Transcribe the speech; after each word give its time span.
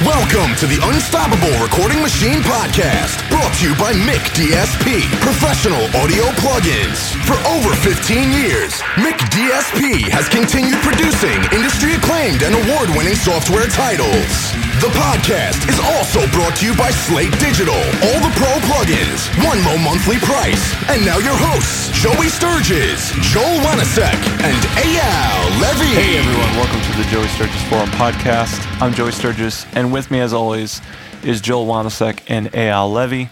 Welcome 0.00 0.56
to 0.56 0.64
the 0.64 0.80
Unstoppable 0.80 1.52
Recording 1.60 2.00
Machine 2.00 2.40
Podcast, 2.40 3.20
brought 3.28 3.52
to 3.60 3.68
you 3.68 3.76
by 3.76 3.92
McDSP, 3.92 5.04
professional 5.20 5.84
audio 5.92 6.24
plugins. 6.40 7.12
For 7.28 7.36
over 7.44 7.76
15 7.76 8.32
years, 8.32 8.80
McDSP 8.96 10.08
has 10.08 10.24
continued 10.32 10.80
producing 10.80 11.36
industry 11.52 12.00
acclaimed 12.00 12.40
and 12.40 12.56
award 12.56 12.88
winning 12.96 13.12
software 13.12 13.68
titles. 13.68 14.56
The 14.80 14.88
podcast 14.96 15.68
is 15.68 15.76
also 15.92 16.24
brought 16.32 16.56
to 16.64 16.64
you 16.64 16.72
by 16.80 16.88
Slate 16.88 17.36
Digital, 17.36 17.76
all 17.76 18.20
the 18.24 18.32
pro 18.40 18.56
plugins, 18.72 19.28
one 19.44 19.60
low 19.68 19.76
monthly 19.76 20.16
price. 20.24 20.72
And 20.88 21.04
now 21.04 21.20
your 21.20 21.36
hosts, 21.36 21.92
Joey 21.92 22.32
Sturgis, 22.32 23.12
Joel 23.28 23.60
Wanasek, 23.68 24.16
and 24.40 24.60
Eyal 24.80 25.44
Levy. 25.60 25.92
Hey 25.92 26.16
everyone, 26.16 26.56
welcome 26.56 26.80
to 26.80 26.92
the 26.96 27.04
Joey 27.12 27.28
Sturgis 27.36 27.60
Forum 27.68 27.92
podcast. 28.00 28.56
I'm 28.80 28.96
Joey 28.96 29.12
Sturgis, 29.12 29.68
and 29.76 29.89
with 29.90 30.10
me 30.10 30.20
as 30.20 30.32
always 30.32 30.80
is 31.22 31.40
Joel 31.40 31.66
Wanasek 31.66 32.22
and 32.28 32.54
Al 32.54 32.90
Levy. 32.90 33.28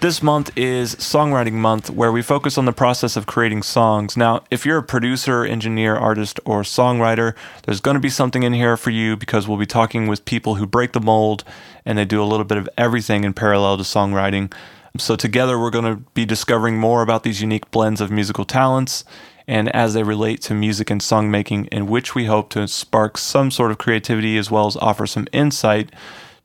This 0.00 0.22
month 0.22 0.56
is 0.56 0.94
Songwriting 0.94 1.54
Month, 1.54 1.90
where 1.90 2.12
we 2.12 2.22
focus 2.22 2.56
on 2.56 2.66
the 2.66 2.72
process 2.72 3.16
of 3.16 3.26
creating 3.26 3.62
songs. 3.62 4.16
Now, 4.16 4.44
if 4.50 4.64
you're 4.64 4.78
a 4.78 4.82
producer, 4.82 5.44
engineer, 5.44 5.96
artist, 5.96 6.38
or 6.44 6.62
songwriter, 6.62 7.34
there's 7.64 7.80
going 7.80 7.96
to 7.96 8.00
be 8.00 8.08
something 8.08 8.44
in 8.44 8.52
here 8.52 8.76
for 8.76 8.90
you 8.90 9.16
because 9.16 9.48
we'll 9.48 9.58
be 9.58 9.66
talking 9.66 10.06
with 10.06 10.24
people 10.24 10.54
who 10.54 10.66
break 10.66 10.92
the 10.92 11.00
mold 11.00 11.42
and 11.84 11.98
they 11.98 12.04
do 12.04 12.22
a 12.22 12.24
little 12.24 12.44
bit 12.44 12.58
of 12.58 12.68
everything 12.78 13.24
in 13.24 13.34
parallel 13.34 13.76
to 13.76 13.82
songwriting. 13.82 14.52
So, 14.98 15.16
together, 15.16 15.58
we're 15.58 15.70
going 15.70 15.96
to 15.96 16.02
be 16.14 16.24
discovering 16.24 16.78
more 16.78 17.02
about 17.02 17.24
these 17.24 17.40
unique 17.40 17.70
blends 17.72 18.00
of 18.00 18.10
musical 18.10 18.44
talents 18.44 19.04
and 19.48 19.74
as 19.74 19.94
they 19.94 20.02
relate 20.02 20.42
to 20.42 20.54
music 20.54 20.90
and 20.90 21.00
songmaking, 21.00 21.66
in 21.68 21.86
which 21.86 22.14
we 22.14 22.26
hope 22.26 22.50
to 22.50 22.68
spark 22.68 23.16
some 23.16 23.50
sort 23.50 23.70
of 23.70 23.78
creativity 23.78 24.36
as 24.36 24.50
well 24.50 24.66
as 24.66 24.76
offer 24.76 25.06
some 25.06 25.26
insight 25.32 25.90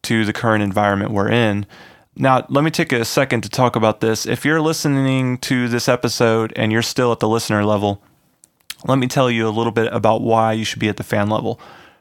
to 0.04 0.24
the 0.24 0.32
current 0.32 0.64
environment 0.64 1.12
we're 1.12 1.30
in. 1.30 1.66
Now, 2.16 2.46
let 2.48 2.64
me 2.64 2.72
take 2.72 2.94
a 2.94 3.04
second 3.04 3.42
to 3.42 3.50
talk 3.50 3.76
about 3.76 4.00
this. 4.00 4.26
If 4.26 4.46
you're 4.46 4.62
listening 4.62 5.38
to 5.40 5.68
this 5.68 5.90
episode 5.90 6.54
and 6.56 6.72
you're 6.72 6.82
still 6.82 7.12
at 7.12 7.20
the 7.20 7.28
listener 7.28 7.66
level, 7.66 8.02
let 8.86 8.98
me 8.98 9.08
tell 9.08 9.30
you 9.30 9.48
a 9.48 9.50
little 9.50 9.72
bit 9.72 9.92
about 9.92 10.22
why 10.22 10.54
you 10.54 10.64
should 10.64 10.80
be 10.80 10.90
at 10.90 10.98
the 10.98 11.04
fan 11.04 11.30
level. 11.30 11.60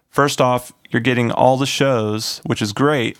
First 0.09 0.41
off, 0.41 0.73
you're 0.91 1.01
getting 1.01 1.33
all 1.33 1.57
the 1.57 1.67
shows, 1.67 2.41
which 2.45 2.63
is 2.63 2.73
great, 2.73 3.19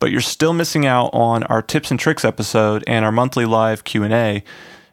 but 0.00 0.10
you're 0.10 0.20
still 0.20 0.52
missing 0.52 0.84
out 0.84 1.10
on 1.12 1.44
our 1.44 1.62
tips 1.62 1.92
and 1.92 2.00
tricks 2.00 2.24
episode 2.24 2.82
and 2.88 3.04
our 3.04 3.12
monthly 3.12 3.44
live 3.44 3.84
Q&A. 3.84 4.42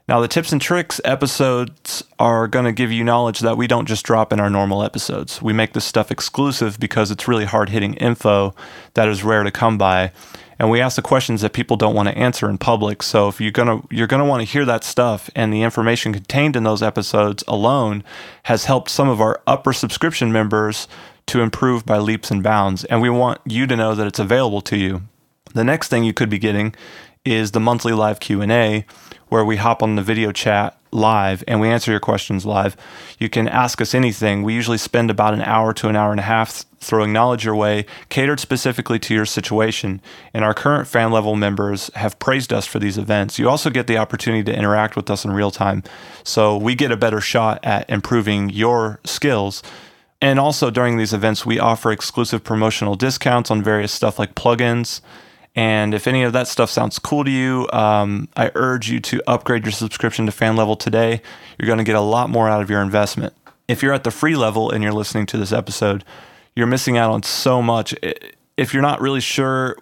Now, 0.08 0.22
the 0.22 0.28
tips 0.30 0.54
and 0.54 0.62
tricks 0.62 1.02
episodes 1.04 2.04
are 2.18 2.48
going 2.48 2.64
to 2.64 2.72
give 2.72 2.92
you 2.94 3.04
knowledge 3.04 3.40
that 3.40 3.58
we 3.58 3.68
don't 3.68 3.88
just 3.88 4.06
drop 4.06 4.32
in 4.32 4.40
our 4.40 4.50
normal 4.50 4.82
episodes. 4.82 5.42
We 5.42 5.52
make 5.52 5.74
this 5.74 5.84
stuff 5.84 6.12
exclusive 6.12 6.80
because 6.80 7.12
it's 7.12 7.28
really 7.28 7.44
hard 7.44 7.70
hitting 7.70 7.94
info 7.96 8.56
that 8.94 9.10
is 9.10 9.24
rare 9.24 9.44
to 9.44 9.52
come 9.52 9.78
by 9.78 10.14
and 10.60 10.70
we 10.70 10.82
ask 10.82 10.96
the 10.96 11.02
questions 11.02 11.42
that 11.42 11.54
people 11.54 11.78
don't 11.78 11.96
want 11.96 12.10
to 12.10 12.18
answer 12.18 12.50
in 12.50 12.58
public. 12.58 13.04
So 13.04 13.28
if 13.28 13.40
you're 13.40 13.52
gonna 13.52 13.82
you're 13.92 14.08
gonna 14.08 14.26
want 14.26 14.42
to 14.42 14.52
hear 14.52 14.66
that 14.66 14.84
stuff, 14.84 15.30
and 15.36 15.54
the 15.54 15.62
information 15.62 16.14
contained 16.14 16.56
in 16.56 16.64
those 16.64 16.82
episodes 16.82 17.44
alone 17.48 18.04
has 18.44 18.66
helped 18.66 18.90
some 18.90 19.10
of 19.10 19.22
our 19.22 19.42
upper 19.46 19.74
subscription 19.74 20.32
members 20.32 20.88
to 21.28 21.42
improve 21.42 21.86
by 21.86 21.98
leaps 21.98 22.32
and 22.32 22.42
bounds, 22.42 22.86
and 22.86 23.02
we 23.02 23.10
want 23.10 23.40
you 23.46 23.68
to 23.68 23.76
know 23.76 23.94
that 23.94 24.08
it's 24.08 24.20
available 24.20 24.62
to 24.62 24.78
you. 24.78 25.04
The 25.54 25.64
next 25.64 25.90
thing 25.90 26.04
you 26.04 26.14
could 26.14 26.30
be 26.30 26.40
getting 26.40 26.74
is 27.26 27.52
the 27.52 27.60
monthly 27.60 27.92
live 27.92 28.20
Q&A 28.20 28.86
where 29.30 29.46
we 29.46 29.58
hop 29.58 29.84
on 29.84 29.96
the 29.96 30.02
video 30.02 30.32
chat 30.32 30.78
live 30.92 31.44
and 31.48 31.60
we 31.60 31.70
answer 31.70 31.92
your 31.92 32.00
questions 32.00 32.46
live. 32.46 32.76
You 33.20 33.30
can 33.30 33.48
ask 33.48 33.82
us 33.82 33.94
anything. 33.94 34.44
We 34.44 34.54
usually 34.54 34.78
spend 34.78 35.10
about 35.12 35.34
an 35.34 35.42
hour 35.42 35.74
to 35.74 35.90
an 35.90 35.96
hour 35.96 36.12
and 36.12 36.20
a 36.20 36.24
half 36.24 36.66
throwing 36.80 37.12
knowledge 37.12 37.44
your 37.44 37.56
way, 37.56 37.86
catered 38.10 38.40
specifically 38.40 39.00
to 39.00 39.14
your 39.14 39.26
situation. 39.26 40.02
And 40.34 40.44
our 40.44 40.54
current 40.54 40.88
fan 40.88 41.12
level 41.12 41.36
members 41.36 41.90
have 41.96 42.20
praised 42.20 42.54
us 42.54 42.66
for 42.66 42.80
these 42.80 42.98
events. 42.98 43.40
You 43.40 43.50
also 43.50 43.70
get 43.70 43.88
the 43.88 43.98
opportunity 43.98 44.44
to 44.44 44.56
interact 44.56 44.96
with 44.96 45.10
us 45.10 45.26
in 45.26 45.32
real 45.32 45.52
time. 45.52 45.84
So 46.24 46.58
we 46.58 46.76
get 46.76 46.92
a 46.92 46.98
better 46.98 47.20
shot 47.20 47.60
at 47.64 47.90
improving 47.90 48.50
your 48.50 49.00
skills. 49.04 49.64
And 50.22 50.40
also 50.40 50.70
during 50.70 50.98
these 50.98 51.14
events, 51.14 51.46
we 51.46 51.60
offer 51.60 51.92
exclusive 51.92 52.44
promotional 52.44 52.96
discounts 52.96 53.52
on 53.52 53.62
various 53.62 53.92
stuff 53.92 54.18
like 54.18 54.36
plugins 54.36 55.02
and 55.58 55.96
if 55.96 56.06
any 56.06 56.22
of 56.22 56.34
that 56.34 56.48
stuff 56.48 56.70
sounds 56.70 57.00
cool 57.00 57.24
to 57.24 57.32
you, 57.32 57.68
um, 57.74 58.30
I 58.38 58.52
urge 58.54 58.92
you 58.92 59.00
to 59.00 59.24
upgrade 59.26 59.66
your 59.66 59.72
subscription 59.72 60.28
to 60.28 60.32
fan 60.32 60.56
level 60.56 60.76
today. 60.76 61.20
You're 61.58 61.66
going 61.66 61.80
to 61.80 61.84
get 61.84 61.96
a 61.96 62.02
lot 62.02 62.30
more 62.30 62.48
out 62.48 62.62
of 62.62 62.70
your 62.70 62.80
investment. 62.80 63.34
If 63.68 63.82
you're 63.82 63.92
at 63.92 64.04
the 64.04 64.12
free 64.12 64.36
level 64.36 64.70
and 64.70 64.84
you're 64.84 64.94
listening 64.94 65.26
to 65.26 65.38
this 65.38 65.52
episode, 65.52 66.06
you're 66.56 66.68
missing 66.68 66.96
out 66.96 67.10
on 67.10 67.24
so 67.24 67.64
much. 67.64 67.96
If 68.56 68.72
you're 68.72 68.84
not 68.84 69.02
really 69.02 69.20
sure, 69.20 69.76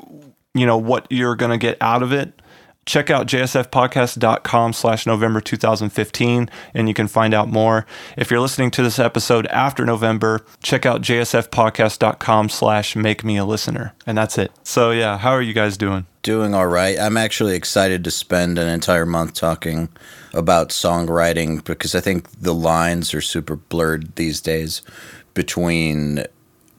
you 0.53 0.66
know, 0.66 0.78
what 0.78 1.08
you're 1.09 1.35
going 1.35 1.52
to 1.52 1.58
get 1.58 1.78
out 1.81 2.02
of 2.02 2.14
it, 2.14 2.41
check 2.85 3.09
out 3.09 3.28
jsfpodcast.com 3.28 4.73
slash 4.73 5.06
november 5.06 5.41
2015 5.41 6.50
and 6.73 6.88
you 6.88 6.94
can 6.94 7.07
find 7.07 7.34
out 7.34 7.50
more. 7.50 7.85
If 8.18 8.29
you're 8.29 8.40
listening 8.40 8.72
to 8.72 8.84
this 8.84 9.00
episode 9.00 9.47
after 9.47 9.85
november 9.85 10.46
check 10.62 10.85
out 10.85 11.01
jsfpodcast.com 11.01 12.50
slash 12.50 12.96
make 12.96 13.23
me 13.23 13.38
a 13.38 13.46
listener. 13.46 13.94
And 14.06 14.18
that's 14.18 14.38
it. 14.38 14.51
So 14.63 14.91
yeah 14.91 15.18
how 15.18 15.31
are 15.31 15.41
you 15.41 15.53
guys 15.53 15.78
doing? 15.78 16.06
Doing 16.22 16.56
all 16.56 16.68
right. 16.68 17.00
I'm 17.00 17.18
actually 17.18 17.56
excited 17.56 18.03
to 18.03 18.12
spend 18.12 18.57
an 18.57 18.68
entire 18.68 19.06
month 19.06 19.34
talking 19.34 19.90
about 20.34 20.69
songwriting 20.69 21.63
because 21.63 21.96
i 21.96 22.02
think 22.02 22.29
the 22.41 22.53
lines 22.53 23.13
are 23.13 23.22
super 23.22 23.56
blurred 23.56 24.13
these 24.17 24.41
days 24.41 24.81
between 25.34 26.25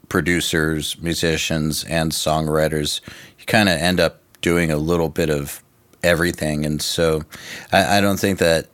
producers 0.08 1.00
musicians 1.00 1.84
and 1.84 2.12
songwriters. 2.12 3.00
You 3.38 3.46
kind 3.46 3.68
of 3.68 3.78
end 3.78 4.00
up 4.00 4.20
doing 4.40 4.70
a 4.70 4.76
little 4.76 5.08
bit 5.08 5.30
of 5.30 5.62
everything. 6.06 6.64
And 6.64 6.80
so 6.80 7.22
I, 7.72 7.98
I 7.98 8.00
don't 8.00 8.18
think 8.18 8.38
that 8.38 8.68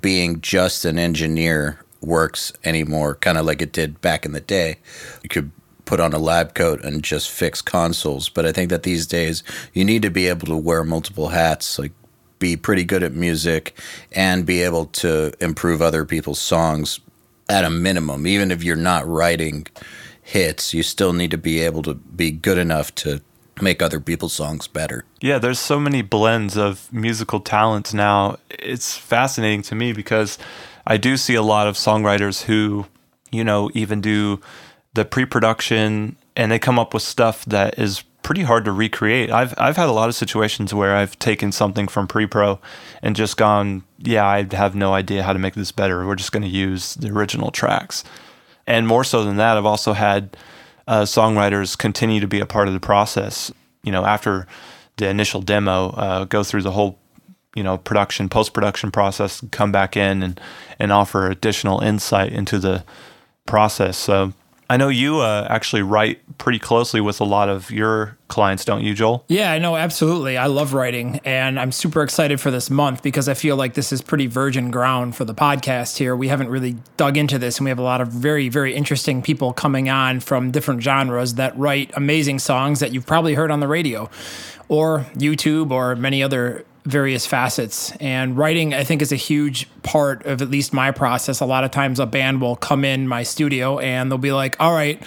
being 0.00 0.40
just 0.40 0.84
an 0.84 0.98
engineer 0.98 1.80
works 2.00 2.52
anymore, 2.64 3.16
kind 3.16 3.38
of 3.38 3.46
like 3.46 3.62
it 3.62 3.72
did 3.72 4.00
back 4.00 4.24
in 4.24 4.32
the 4.32 4.40
day. 4.40 4.76
You 5.22 5.28
could 5.28 5.50
put 5.84 6.00
on 6.00 6.12
a 6.12 6.18
lab 6.18 6.54
coat 6.54 6.82
and 6.84 7.02
just 7.02 7.30
fix 7.30 7.60
consoles. 7.60 8.28
But 8.28 8.46
I 8.46 8.52
think 8.52 8.70
that 8.70 8.84
these 8.84 9.06
days 9.06 9.42
you 9.72 9.84
need 9.84 10.02
to 10.02 10.10
be 10.10 10.28
able 10.28 10.46
to 10.46 10.56
wear 10.56 10.84
multiple 10.84 11.28
hats, 11.28 11.78
like 11.78 11.92
be 12.38 12.56
pretty 12.56 12.84
good 12.84 13.02
at 13.02 13.12
music 13.12 13.78
and 14.12 14.46
be 14.46 14.62
able 14.62 14.86
to 14.86 15.32
improve 15.40 15.80
other 15.80 16.04
people's 16.04 16.40
songs 16.40 17.00
at 17.48 17.64
a 17.64 17.70
minimum. 17.70 18.26
Even 18.26 18.50
if 18.50 18.62
you're 18.62 18.76
not 18.76 19.06
writing 19.06 19.66
hits, 20.22 20.72
you 20.74 20.82
still 20.82 21.12
need 21.12 21.30
to 21.30 21.38
be 21.38 21.60
able 21.60 21.82
to 21.82 21.94
be 21.94 22.30
good 22.30 22.58
enough 22.58 22.94
to 22.96 23.20
make 23.60 23.82
other 23.82 24.00
people's 24.00 24.32
songs 24.32 24.66
better. 24.66 25.04
Yeah, 25.20 25.38
there's 25.38 25.58
so 25.58 25.78
many 25.78 26.02
blends 26.02 26.56
of 26.56 26.92
musical 26.92 27.40
talents 27.40 27.94
now. 27.94 28.38
It's 28.50 28.96
fascinating 28.96 29.62
to 29.62 29.74
me 29.74 29.92
because 29.92 30.38
I 30.86 30.96
do 30.96 31.16
see 31.16 31.34
a 31.34 31.42
lot 31.42 31.66
of 31.66 31.76
songwriters 31.76 32.42
who, 32.42 32.86
you 33.30 33.44
know, 33.44 33.70
even 33.74 34.00
do 34.00 34.40
the 34.94 35.04
pre-production 35.04 36.16
and 36.36 36.50
they 36.50 36.58
come 36.58 36.78
up 36.78 36.94
with 36.94 37.02
stuff 37.02 37.44
that 37.46 37.78
is 37.78 38.02
pretty 38.22 38.42
hard 38.42 38.64
to 38.64 38.72
recreate. 38.72 39.30
I've 39.30 39.54
I've 39.58 39.76
had 39.76 39.88
a 39.88 39.92
lot 39.92 40.08
of 40.08 40.14
situations 40.14 40.74
where 40.74 40.96
I've 40.96 41.16
taken 41.18 41.52
something 41.52 41.86
from 41.86 42.08
pre-pro 42.08 42.58
and 43.02 43.14
just 43.14 43.36
gone, 43.36 43.84
yeah, 43.98 44.26
I 44.26 44.46
have 44.52 44.74
no 44.74 44.94
idea 44.94 45.22
how 45.22 45.32
to 45.32 45.38
make 45.38 45.54
this 45.54 45.70
better. 45.70 46.06
We're 46.06 46.16
just 46.16 46.32
going 46.32 46.42
to 46.42 46.48
use 46.48 46.94
the 46.94 47.10
original 47.10 47.50
tracks. 47.50 48.02
And 48.66 48.88
more 48.88 49.04
so 49.04 49.24
than 49.24 49.36
that, 49.36 49.56
I've 49.56 49.66
also 49.66 49.92
had 49.92 50.36
uh, 50.86 51.02
songwriters 51.02 51.76
continue 51.76 52.20
to 52.20 52.26
be 52.26 52.40
a 52.40 52.46
part 52.46 52.68
of 52.68 52.74
the 52.74 52.80
process. 52.80 53.52
You 53.82 53.92
know, 53.92 54.04
after 54.04 54.46
the 54.96 55.08
initial 55.08 55.40
demo, 55.40 55.90
uh, 55.90 56.24
go 56.24 56.42
through 56.42 56.62
the 56.62 56.70
whole 56.70 56.98
you 57.54 57.62
know 57.62 57.78
production 57.78 58.28
post 58.28 58.52
production 58.52 58.90
process, 58.90 59.42
come 59.50 59.72
back 59.72 59.96
in 59.96 60.22
and 60.22 60.40
and 60.78 60.92
offer 60.92 61.30
additional 61.30 61.80
insight 61.80 62.32
into 62.32 62.58
the 62.58 62.84
process. 63.46 63.96
So 63.96 64.32
I 64.68 64.76
know 64.76 64.88
you 64.88 65.18
uh, 65.18 65.46
actually 65.50 65.82
write 65.82 66.20
pretty 66.38 66.58
closely 66.58 67.00
with 67.00 67.20
a 67.20 67.24
lot 67.24 67.48
of 67.48 67.70
your 67.70 68.16
clients, 68.28 68.64
don't 68.64 68.82
you, 68.82 68.94
Joel? 68.94 69.24
Yeah, 69.28 69.52
I 69.52 69.58
know, 69.58 69.76
absolutely. 69.76 70.38
I 70.38 70.46
love 70.46 70.72
writing, 70.72 71.20
and 71.24 71.60
I'm 71.60 71.70
super 71.70 72.02
excited 72.02 72.40
for 72.40 72.50
this 72.50 72.70
month 72.70 73.02
because 73.02 73.28
I 73.28 73.34
feel 73.34 73.56
like 73.56 73.74
this 73.74 73.92
is 73.92 74.00
pretty 74.00 74.26
virgin 74.26 74.70
ground 74.70 75.16
for 75.16 75.24
the 75.24 75.34
podcast 75.34 75.98
here. 75.98 76.16
We 76.16 76.28
haven't 76.28 76.48
really 76.48 76.76
dug 76.96 77.16
into 77.16 77.38
this, 77.38 77.58
and 77.58 77.64
we 77.64 77.70
have 77.70 77.78
a 77.78 77.82
lot 77.82 78.00
of 78.00 78.08
very, 78.08 78.48
very 78.48 78.74
interesting 78.74 79.22
people 79.22 79.52
coming 79.52 79.88
on 79.88 80.20
from 80.20 80.50
different 80.50 80.82
genres 80.82 81.34
that 81.34 81.56
write 81.58 81.90
amazing 81.94 82.38
songs 82.38 82.80
that 82.80 82.92
you've 82.92 83.06
probably 83.06 83.34
heard 83.34 83.50
on 83.50 83.60
the 83.60 83.68
radio 83.68 84.08
or 84.68 85.00
YouTube 85.14 85.70
or 85.70 85.94
many 85.94 86.22
other 86.22 86.64
various 86.84 87.26
facets. 87.26 87.92
And 87.96 88.36
writing, 88.36 88.74
I 88.74 88.84
think, 88.84 89.02
is 89.02 89.12
a 89.12 89.16
huge 89.16 89.68
part 89.82 90.26
of 90.26 90.42
at 90.42 90.50
least 90.50 90.72
my 90.72 90.90
process. 90.90 91.40
A 91.40 91.46
lot 91.46 91.64
of 91.64 91.70
times, 91.70 91.98
a 91.98 92.06
band 92.06 92.40
will 92.40 92.56
come 92.56 92.84
in 92.84 93.08
my 93.08 93.22
studio 93.22 93.78
and 93.78 94.10
they'll 94.10 94.18
be 94.18 94.32
like, 94.32 94.56
all 94.60 94.72
right, 94.72 95.02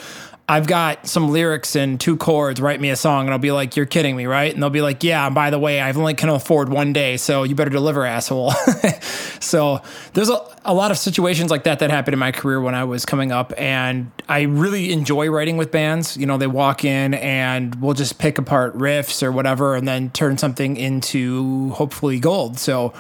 I've 0.49 0.65
got 0.65 1.07
some 1.07 1.29
lyrics 1.29 1.75
and 1.75 1.99
two 1.99 2.15
chords, 2.15 2.61
write 2.61 2.79
me 2.79 2.89
a 2.89 2.95
song. 2.95 3.25
And 3.25 3.33
I'll 3.33 3.39
be 3.39 3.51
like, 3.51 3.75
you're 3.75 3.85
kidding 3.85 4.15
me, 4.15 4.27
right? 4.27 4.53
And 4.53 4.63
they'll 4.63 4.69
be 4.69 4.81
like, 4.81 5.03
yeah, 5.03 5.29
by 5.29 5.49
the 5.49 5.59
way, 5.59 5.81
I've 5.81 5.97
only 5.97 6.13
can 6.13 6.29
afford 6.29 6.69
one 6.69 6.94
day, 6.94 7.17
so 7.17 7.44
you 7.44 7.53
better 7.53 7.69
deliver, 7.69 8.05
asshole. 8.05 8.51
so 9.41 9.81
there's 10.13 10.29
a, 10.29 10.39
a 10.63 10.73
lot 10.73 10.89
of 10.89 10.97
situations 10.97 11.51
like 11.51 11.65
that 11.65 11.79
that 11.79 11.89
happened 11.89 12.13
in 12.13 12.19
my 12.19 12.31
career 12.31 12.61
when 12.61 12.75
I 12.75 12.85
was 12.85 13.05
coming 13.05 13.33
up. 13.33 13.51
And 13.57 14.09
I 14.29 14.44
really 14.44 14.94
enjoy 14.94 15.29
writing 15.29 15.57
with 15.57 15.69
bands. 15.69 16.15
You 16.15 16.25
know, 16.25 16.38
they 16.38 16.47
walk 16.47 16.85
in 16.85 17.13
and 17.15 17.75
we'll 17.81 17.94
just 17.94 18.17
pick 18.17 18.38
apart 18.38 18.73
riffs 18.77 19.21
or 19.21 19.33
whatever 19.33 19.75
and 19.75 19.85
then 19.85 20.11
turn 20.11 20.38
something 20.38 20.77
into 20.77 21.71
hopefully 21.71 22.21
gold. 22.21 22.57
So 22.57 22.94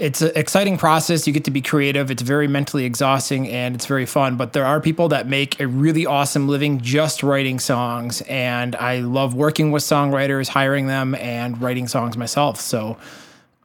it's 0.00 0.22
an 0.22 0.32
exciting 0.34 0.78
process. 0.78 1.26
You 1.26 1.32
get 1.32 1.44
to 1.44 1.50
be 1.50 1.60
creative. 1.60 2.10
It's 2.10 2.22
very 2.22 2.48
mentally 2.48 2.86
exhausting 2.86 3.46
and 3.48 3.74
it's 3.74 3.84
very 3.84 4.06
fun. 4.06 4.36
But 4.36 4.54
there 4.54 4.64
are 4.64 4.80
people 4.80 5.08
that 5.08 5.28
make 5.28 5.60
a 5.60 5.68
really 5.68 6.06
awesome 6.06 6.48
living 6.48 6.80
just 6.80 7.22
writing 7.22 7.60
songs. 7.60 8.22
And 8.22 8.74
I 8.76 9.00
love 9.00 9.34
working 9.34 9.70
with 9.72 9.82
songwriters, 9.82 10.48
hiring 10.48 10.86
them, 10.86 11.14
and 11.16 11.60
writing 11.60 11.86
songs 11.86 12.16
myself. 12.16 12.58
So 12.58 12.96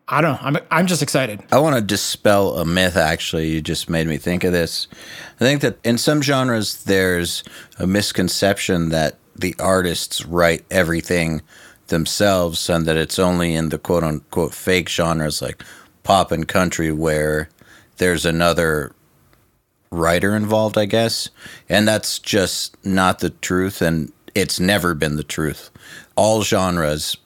I 0.09 0.19
don't 0.19 0.33
know. 0.33 0.39
I'm, 0.41 0.57
I'm 0.69 0.87
just 0.87 1.01
excited. 1.01 1.41
I 1.53 1.59
want 1.59 1.77
to 1.77 1.81
dispel 1.81 2.57
a 2.57 2.65
myth, 2.65 2.97
actually. 2.97 3.49
You 3.49 3.61
just 3.61 3.89
made 3.89 4.05
me 4.05 4.17
think 4.17 4.43
of 4.43 4.51
this. 4.51 4.87
I 5.39 5.39
think 5.39 5.61
that 5.61 5.79
in 5.85 5.97
some 5.97 6.21
genres, 6.21 6.83
there's 6.83 7.43
a 7.79 7.87
misconception 7.87 8.89
that 8.89 9.17
the 9.37 9.55
artists 9.57 10.25
write 10.25 10.65
everything 10.69 11.41
themselves 11.87 12.69
and 12.69 12.85
that 12.85 12.97
it's 12.97 13.19
only 13.19 13.55
in 13.55 13.69
the 13.69 13.77
quote 13.77 14.03
unquote 14.03 14.53
fake 14.53 14.89
genres 14.89 15.41
like 15.41 15.63
pop 16.05 16.31
and 16.31 16.47
country 16.47 16.93
where 16.93 17.49
there's 17.97 18.25
another 18.25 18.93
writer 19.91 20.35
involved, 20.35 20.77
I 20.77 20.85
guess. 20.85 21.29
And 21.67 21.85
that's 21.85 22.19
just 22.19 22.77
not 22.85 23.19
the 23.19 23.31
truth. 23.31 23.81
And 23.81 24.13
it's 24.33 24.59
never 24.59 24.93
been 24.93 25.17
the 25.17 25.23
truth. 25.23 25.69
All 26.15 26.43
genres 26.43 27.17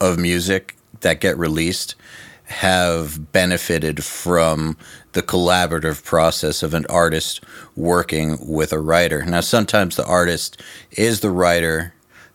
of 0.00 0.18
music 0.18 0.76
that 1.00 1.20
get 1.20 1.36
released 1.36 1.94
have 2.44 3.32
benefited 3.32 4.02
from 4.02 4.76
the 5.12 5.22
collaborative 5.22 6.02
process 6.04 6.62
of 6.62 6.72
an 6.72 6.86
artist 6.88 7.42
working 7.76 8.38
with 8.40 8.72
a 8.72 8.78
writer. 8.78 9.24
Now, 9.24 9.40
sometimes 9.40 9.96
the 9.96 10.06
artist 10.06 10.62
is 10.92 11.20
the 11.20 11.30
writer, 11.30 11.92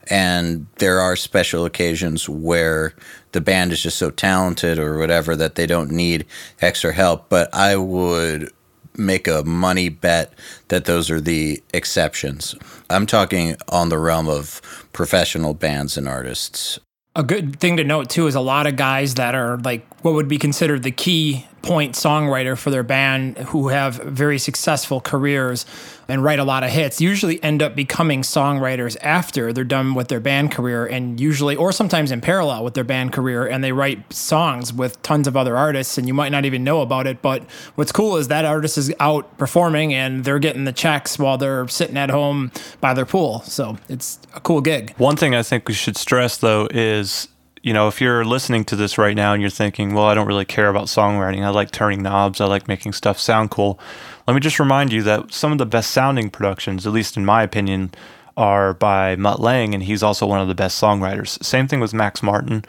and 0.08 0.68
there 0.76 1.00
are 1.00 1.16
special 1.16 1.66
occasions 1.66 2.30
where 2.30 2.94
the 3.34 3.42
band 3.42 3.72
is 3.72 3.82
just 3.82 3.98
so 3.98 4.10
talented 4.10 4.80
or 4.80 4.98
whatever 4.98 5.36
that 5.36 5.56
they 5.56 5.68
don't 5.68 5.92
need 5.92 6.26
extra 6.62 6.94
help. 6.94 7.30
But 7.30 7.54
I 7.54 7.76
would 7.76 8.52
make 8.96 9.28
a 9.28 9.44
money 9.44 9.90
bet 9.90 10.34
that 10.70 10.86
those 10.86 11.10
are 11.10 11.20
the 11.20 11.62
exceptions. 11.74 12.56
I'm 12.90 13.06
talking 13.06 13.56
on 13.70 13.90
the 13.90 13.98
realm 13.98 14.28
of 14.28 14.62
professional 14.94 15.54
bands 15.54 15.98
and 15.98 16.08
artists. 16.08 16.80
A 17.16 17.24
good 17.24 17.60
thing 17.60 17.78
to 17.78 17.84
note 17.84 18.10
too 18.10 18.28
is 18.28 18.36
a 18.36 18.42
lot 18.42 18.66
of 18.66 18.76
guys 18.76 19.16
that 19.16 19.36
are 19.36 19.58
like 19.60 19.86
what 20.04 20.14
would 20.14 20.28
be 20.28 20.38
considered 20.38 20.84
the 20.84 20.92
key 20.92 21.46
point 21.64 21.96
songwriter 21.96 22.58
for 22.58 22.70
their 22.70 22.84
band 22.84 23.38
who 23.38 23.70
have 23.70 23.96
very 23.96 24.38
successful 24.38 25.02
careers 25.02 25.66
and 26.08 26.22
write 26.22 26.38
a 26.38 26.44
lot 26.44 26.64
of 26.64 26.70
hits 26.70 27.00
usually 27.02 27.42
end 27.42 27.64
up 27.64 27.76
becoming 27.76 28.22
songwriters 28.22 28.98
after 29.02 29.52
they're 29.54 29.64
done 29.64 29.96
with 29.96 30.10
their 30.10 30.20
band 30.20 30.52
career 30.52 30.86
and 30.86 31.20
usually 31.20 31.56
or 31.56 31.72
sometimes 31.72 32.12
in 32.12 32.20
parallel 32.20 32.64
with 32.64 32.74
their 32.74 32.84
band 32.84 33.12
career 33.14 33.48
and 33.48 33.64
they 33.64 33.72
write 33.72 34.12
songs 34.12 34.74
with 34.74 35.02
tons 35.02 35.28
of 35.28 35.38
other 35.38 35.56
artists 35.56 35.98
and 35.98 36.08
you 36.08 36.14
might 36.14 36.32
not 36.34 36.44
even 36.44 36.64
know 36.64 36.82
about 36.82 37.08
it 37.08 37.22
but 37.22 37.42
what's 37.76 37.92
cool 37.92 38.18
is 38.18 38.28
that 38.28 38.44
artist 38.44 38.78
is 38.78 38.94
out 39.00 39.38
performing 39.38 39.94
and 39.94 40.26
they're 40.26 40.40
getting 40.40 40.66
the 40.66 40.74
checks 40.74 41.18
while 41.18 41.38
they're 41.38 41.68
sitting 41.68 41.98
at 41.98 42.10
home 42.10 42.52
by 42.82 42.94
their 42.94 43.06
pool. 43.06 43.42
So 43.42 43.78
it's 43.90 44.20
a 44.36 44.40
cool 44.40 44.62
gig. 44.62 44.94
One 44.98 45.16
thing 45.16 45.34
I 45.34 45.44
think 45.44 45.68
we 45.68 45.74
should 45.74 45.98
stress 45.98 46.38
though 46.38 46.68
is 46.72 47.28
you 47.64 47.72
know, 47.74 47.88
if 47.88 48.02
you're 48.02 48.26
listening 48.26 48.66
to 48.66 48.76
this 48.76 48.98
right 48.98 49.16
now 49.16 49.32
and 49.32 49.42
you're 49.42 49.50
thinking, 49.50 49.94
well, 49.94 50.06
I 50.06 50.14
don't 50.14 50.28
really 50.28 50.44
care 50.44 50.68
about 50.68 50.88
songwriting. 50.88 51.44
I 51.44 51.50
like 51.50 51.72
turning 51.72 52.04
knobs. 52.04 52.42
I 52.42 52.46
like 52.46 52.68
making 52.68 52.92
stuff 52.92 53.18
sound 53.18 53.52
cool. 53.52 53.80
Let 54.28 54.34
me 54.34 54.42
just 54.42 54.60
remind 54.60 54.92
you 54.92 55.02
that 55.04 55.34
some 55.34 55.54
of 55.54 55.58
the 55.58 55.66
best 55.66 55.92
sounding 55.92 56.30
productions, 56.30 56.86
at 56.86 56.92
least 56.92 57.16
in 57.16 57.26
my 57.26 57.42
opinion, 57.42 57.92
are 58.36 58.74
by 58.74 59.16
Mutt 59.16 59.40
Lange, 59.40 59.74
and 59.74 59.84
he's 59.84 60.04
also 60.04 60.26
one 60.26 60.42
of 60.42 60.50
the 60.50 60.56
best 60.56 60.82
songwriters. 60.82 61.42
Same 61.42 61.68
thing 61.68 61.80
with 61.80 61.94
Max 61.94 62.22
Martin. 62.22 62.66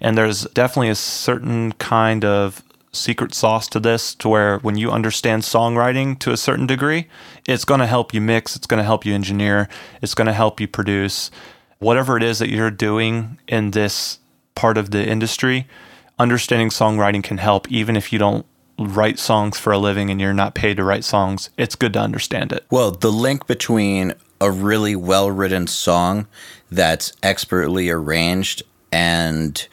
And 0.00 0.16
there's 0.16 0.44
definitely 0.46 0.88
a 0.88 0.94
certain 0.94 1.72
kind 1.72 2.24
of 2.24 2.64
secret 2.90 3.34
sauce 3.34 3.68
to 3.68 3.78
this 3.78 4.14
to 4.14 4.30
where 4.30 4.58
when 4.60 4.78
you 4.78 4.90
understand 4.90 5.42
songwriting 5.42 6.18
to 6.20 6.32
a 6.32 6.38
certain 6.38 6.66
degree, 6.66 7.06
it's 7.46 7.66
going 7.66 7.80
to 7.80 7.86
help 7.86 8.14
you 8.14 8.20
mix, 8.22 8.56
it's 8.56 8.66
going 8.66 8.78
to 8.78 8.84
help 8.84 9.04
you 9.04 9.14
engineer, 9.14 9.68
it's 10.00 10.14
going 10.14 10.26
to 10.26 10.32
help 10.32 10.58
you 10.58 10.66
produce. 10.66 11.30
Whatever 11.80 12.16
it 12.16 12.22
is 12.22 12.38
that 12.38 12.48
you're 12.48 12.70
doing 12.70 13.38
in 13.46 13.72
this 13.72 14.18
part 14.58 14.76
of 14.76 14.90
the 14.90 15.08
industry, 15.08 15.68
understanding 16.18 16.68
songwriting 16.68 17.22
can 17.22 17.38
help 17.38 17.70
even 17.70 17.94
if 17.94 18.12
you 18.12 18.18
don't 18.18 18.44
write 18.76 19.16
songs 19.16 19.56
for 19.56 19.72
a 19.72 19.78
living 19.78 20.10
and 20.10 20.20
you're 20.20 20.34
not 20.34 20.52
paid 20.52 20.76
to 20.76 20.82
write 20.82 21.04
songs. 21.04 21.48
It's 21.56 21.76
good 21.76 21.92
to 21.92 22.00
understand 22.00 22.50
it. 22.50 22.66
Well, 22.68 22.90
the 22.90 23.12
link 23.12 23.46
between 23.46 24.14
a 24.40 24.50
really 24.50 24.96
well 24.96 25.30
written 25.30 25.68
song 25.68 26.26
that's 26.72 27.12
expertly 27.22 27.88
arranged 27.88 28.64
and 28.90 29.64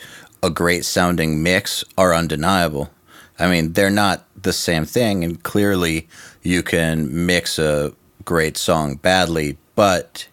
a 0.43 0.51
great 0.51 0.85
sounding 0.85 1.41
mix 1.41 1.83
are 1.97 2.13
undeniable. 2.13 2.91
I 3.39 3.47
mean, 3.47 3.73
they're 3.73 3.89
not 3.89 4.27
the 4.39 4.53
same 4.53 4.85
thing, 4.85 5.23
and 5.23 5.41
clearly 5.41 6.07
you 6.43 6.61
can 6.61 7.25
mix 7.25 7.57
a 7.57 7.91
great 8.23 8.55
song 8.55 8.97
badly, 8.97 9.57
but 9.73 10.27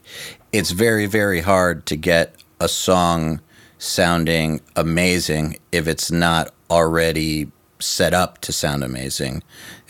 it's 0.52 0.72
very, 0.72 1.06
very 1.06 1.40
hard 1.40 1.86
to 1.86 1.96
get 1.96 2.34
a 2.60 2.68
song 2.68 3.40
sounding 3.82 4.60
amazing 4.76 5.58
if 5.72 5.88
it's 5.88 6.10
not 6.12 6.54
already 6.70 7.50
set 7.80 8.14
up 8.14 8.38
to 8.38 8.52
sound 8.52 8.84
amazing 8.84 9.42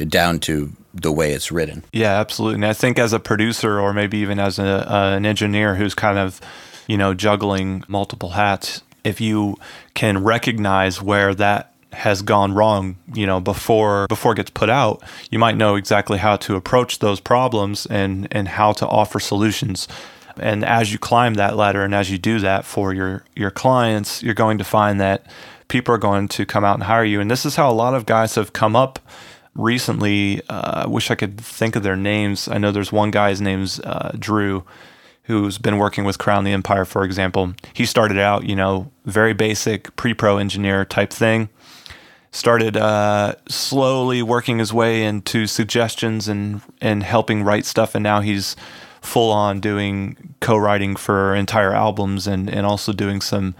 down 0.08 0.40
to 0.40 0.72
the 0.94 1.12
way 1.12 1.32
it's 1.32 1.52
written. 1.52 1.84
Yeah, 1.92 2.18
absolutely. 2.18 2.54
And 2.56 2.66
I 2.66 2.72
think 2.72 2.98
as 2.98 3.12
a 3.12 3.20
producer 3.20 3.78
or 3.78 3.92
maybe 3.92 4.16
even 4.18 4.38
as 4.38 4.58
a, 4.58 4.90
uh, 4.90 5.16
an 5.16 5.26
engineer 5.26 5.74
who's 5.74 5.94
kind 5.94 6.18
of, 6.18 6.40
you 6.86 6.96
know, 6.96 7.12
juggling 7.12 7.84
multiple 7.86 8.30
hats, 8.30 8.82
if 9.04 9.20
you 9.20 9.56
can 9.92 10.24
recognize 10.24 11.02
where 11.02 11.34
that 11.34 11.74
has 11.92 12.22
gone 12.22 12.54
wrong, 12.54 12.96
you 13.12 13.26
know, 13.26 13.40
before 13.40 14.06
before 14.08 14.32
it 14.32 14.36
gets 14.36 14.50
put 14.50 14.70
out, 14.70 15.02
you 15.30 15.38
might 15.38 15.58
know 15.58 15.74
exactly 15.76 16.16
how 16.16 16.36
to 16.36 16.56
approach 16.56 17.00
those 17.00 17.20
problems 17.20 17.84
and 17.86 18.26
and 18.30 18.48
how 18.48 18.72
to 18.72 18.86
offer 18.86 19.20
solutions. 19.20 19.86
And 20.38 20.64
as 20.64 20.92
you 20.92 20.98
climb 20.98 21.34
that 21.34 21.56
ladder 21.56 21.82
and 21.82 21.94
as 21.94 22.10
you 22.10 22.18
do 22.18 22.38
that 22.40 22.64
for 22.64 22.92
your 22.92 23.24
your 23.36 23.50
clients, 23.50 24.22
you're 24.22 24.34
going 24.34 24.58
to 24.58 24.64
find 24.64 25.00
that 25.00 25.26
people 25.68 25.94
are 25.94 25.98
going 25.98 26.28
to 26.28 26.44
come 26.44 26.64
out 26.64 26.74
and 26.74 26.84
hire 26.84 27.04
you. 27.04 27.20
And 27.20 27.30
this 27.30 27.46
is 27.46 27.56
how 27.56 27.70
a 27.70 27.72
lot 27.72 27.94
of 27.94 28.04
guys 28.06 28.34
have 28.34 28.52
come 28.52 28.76
up 28.76 28.98
recently. 29.54 30.42
Uh, 30.48 30.82
I 30.84 30.86
wish 30.86 31.10
I 31.10 31.14
could 31.14 31.40
think 31.40 31.76
of 31.76 31.82
their 31.82 31.96
names. 31.96 32.48
I 32.48 32.58
know 32.58 32.72
there's 32.72 32.92
one 32.92 33.10
guy, 33.10 33.30
his 33.30 33.40
name's 33.40 33.80
uh, 33.80 34.14
Drew, 34.18 34.64
who's 35.24 35.58
been 35.58 35.78
working 35.78 36.04
with 36.04 36.18
Crown 36.18 36.44
the 36.44 36.52
Empire, 36.52 36.84
for 36.84 37.04
example. 37.04 37.54
He 37.72 37.86
started 37.86 38.18
out, 38.18 38.44
you 38.44 38.56
know, 38.56 38.90
very 39.04 39.32
basic 39.32 39.94
pre 39.96 40.14
pro 40.14 40.38
engineer 40.38 40.84
type 40.84 41.10
thing. 41.10 41.48
Started 42.32 42.76
uh, 42.76 43.34
slowly 43.48 44.22
working 44.22 44.58
his 44.58 44.72
way 44.72 45.04
into 45.04 45.46
suggestions 45.46 46.28
and, 46.28 46.62
and 46.80 47.02
helping 47.02 47.42
write 47.42 47.66
stuff. 47.66 47.94
And 47.94 48.02
now 48.02 48.20
he's 48.20 48.56
full 49.02 49.30
on 49.30 49.60
doing 49.60 50.34
co-writing 50.40 50.96
for 50.96 51.34
entire 51.34 51.74
albums 51.74 52.26
and, 52.26 52.48
and 52.48 52.64
also 52.64 52.92
doing 52.92 53.20
some 53.20 53.54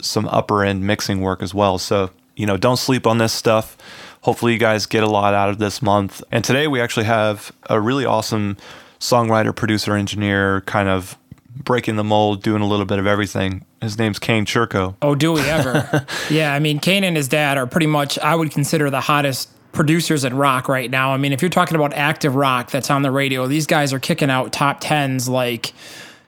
some 0.00 0.28
upper 0.28 0.62
end 0.62 0.86
mixing 0.86 1.20
work 1.20 1.42
as 1.42 1.54
well. 1.54 1.78
So, 1.78 2.10
you 2.36 2.46
know, 2.46 2.56
don't 2.56 2.76
sleep 2.76 3.06
on 3.06 3.18
this 3.18 3.32
stuff. 3.32 3.76
Hopefully 4.22 4.52
you 4.52 4.58
guys 4.58 4.86
get 4.86 5.02
a 5.02 5.08
lot 5.08 5.34
out 5.34 5.48
of 5.48 5.58
this 5.58 5.80
month. 5.80 6.22
And 6.30 6.44
today 6.44 6.66
we 6.66 6.80
actually 6.80 7.06
have 7.06 7.52
a 7.70 7.80
really 7.80 8.04
awesome 8.04 8.56
songwriter, 9.00 9.54
producer, 9.54 9.94
engineer 9.94 10.62
kind 10.62 10.88
of 10.88 11.16
breaking 11.56 11.96
the 11.96 12.04
mold, 12.04 12.42
doing 12.42 12.62
a 12.62 12.66
little 12.66 12.86
bit 12.86 12.98
of 12.98 13.06
everything. 13.06 13.64
His 13.80 13.98
name's 13.98 14.18
Kane 14.18 14.44
Churko. 14.44 14.96
Oh, 15.00 15.14
do 15.14 15.32
we 15.32 15.40
ever? 15.42 16.06
yeah, 16.30 16.52
I 16.52 16.58
mean, 16.58 16.80
Kane 16.80 17.04
and 17.04 17.16
his 17.16 17.28
dad 17.28 17.56
are 17.56 17.66
pretty 17.66 17.86
much, 17.86 18.18
I 18.18 18.34
would 18.34 18.50
consider 18.50 18.90
the 18.90 19.00
hottest 19.00 19.48
producers 19.74 20.24
in 20.24 20.36
rock 20.36 20.68
right 20.68 20.90
now. 20.90 21.12
I 21.12 21.16
mean, 21.16 21.32
if 21.32 21.42
you're 21.42 21.48
talking 21.48 21.74
about 21.74 21.92
active 21.92 22.34
rock 22.34 22.70
that's 22.70 22.90
on 22.90 23.02
the 23.02 23.10
radio, 23.10 23.46
these 23.46 23.66
guys 23.66 23.92
are 23.92 23.98
kicking 23.98 24.30
out 24.30 24.52
top 24.52 24.78
tens 24.80 25.28
like 25.28 25.72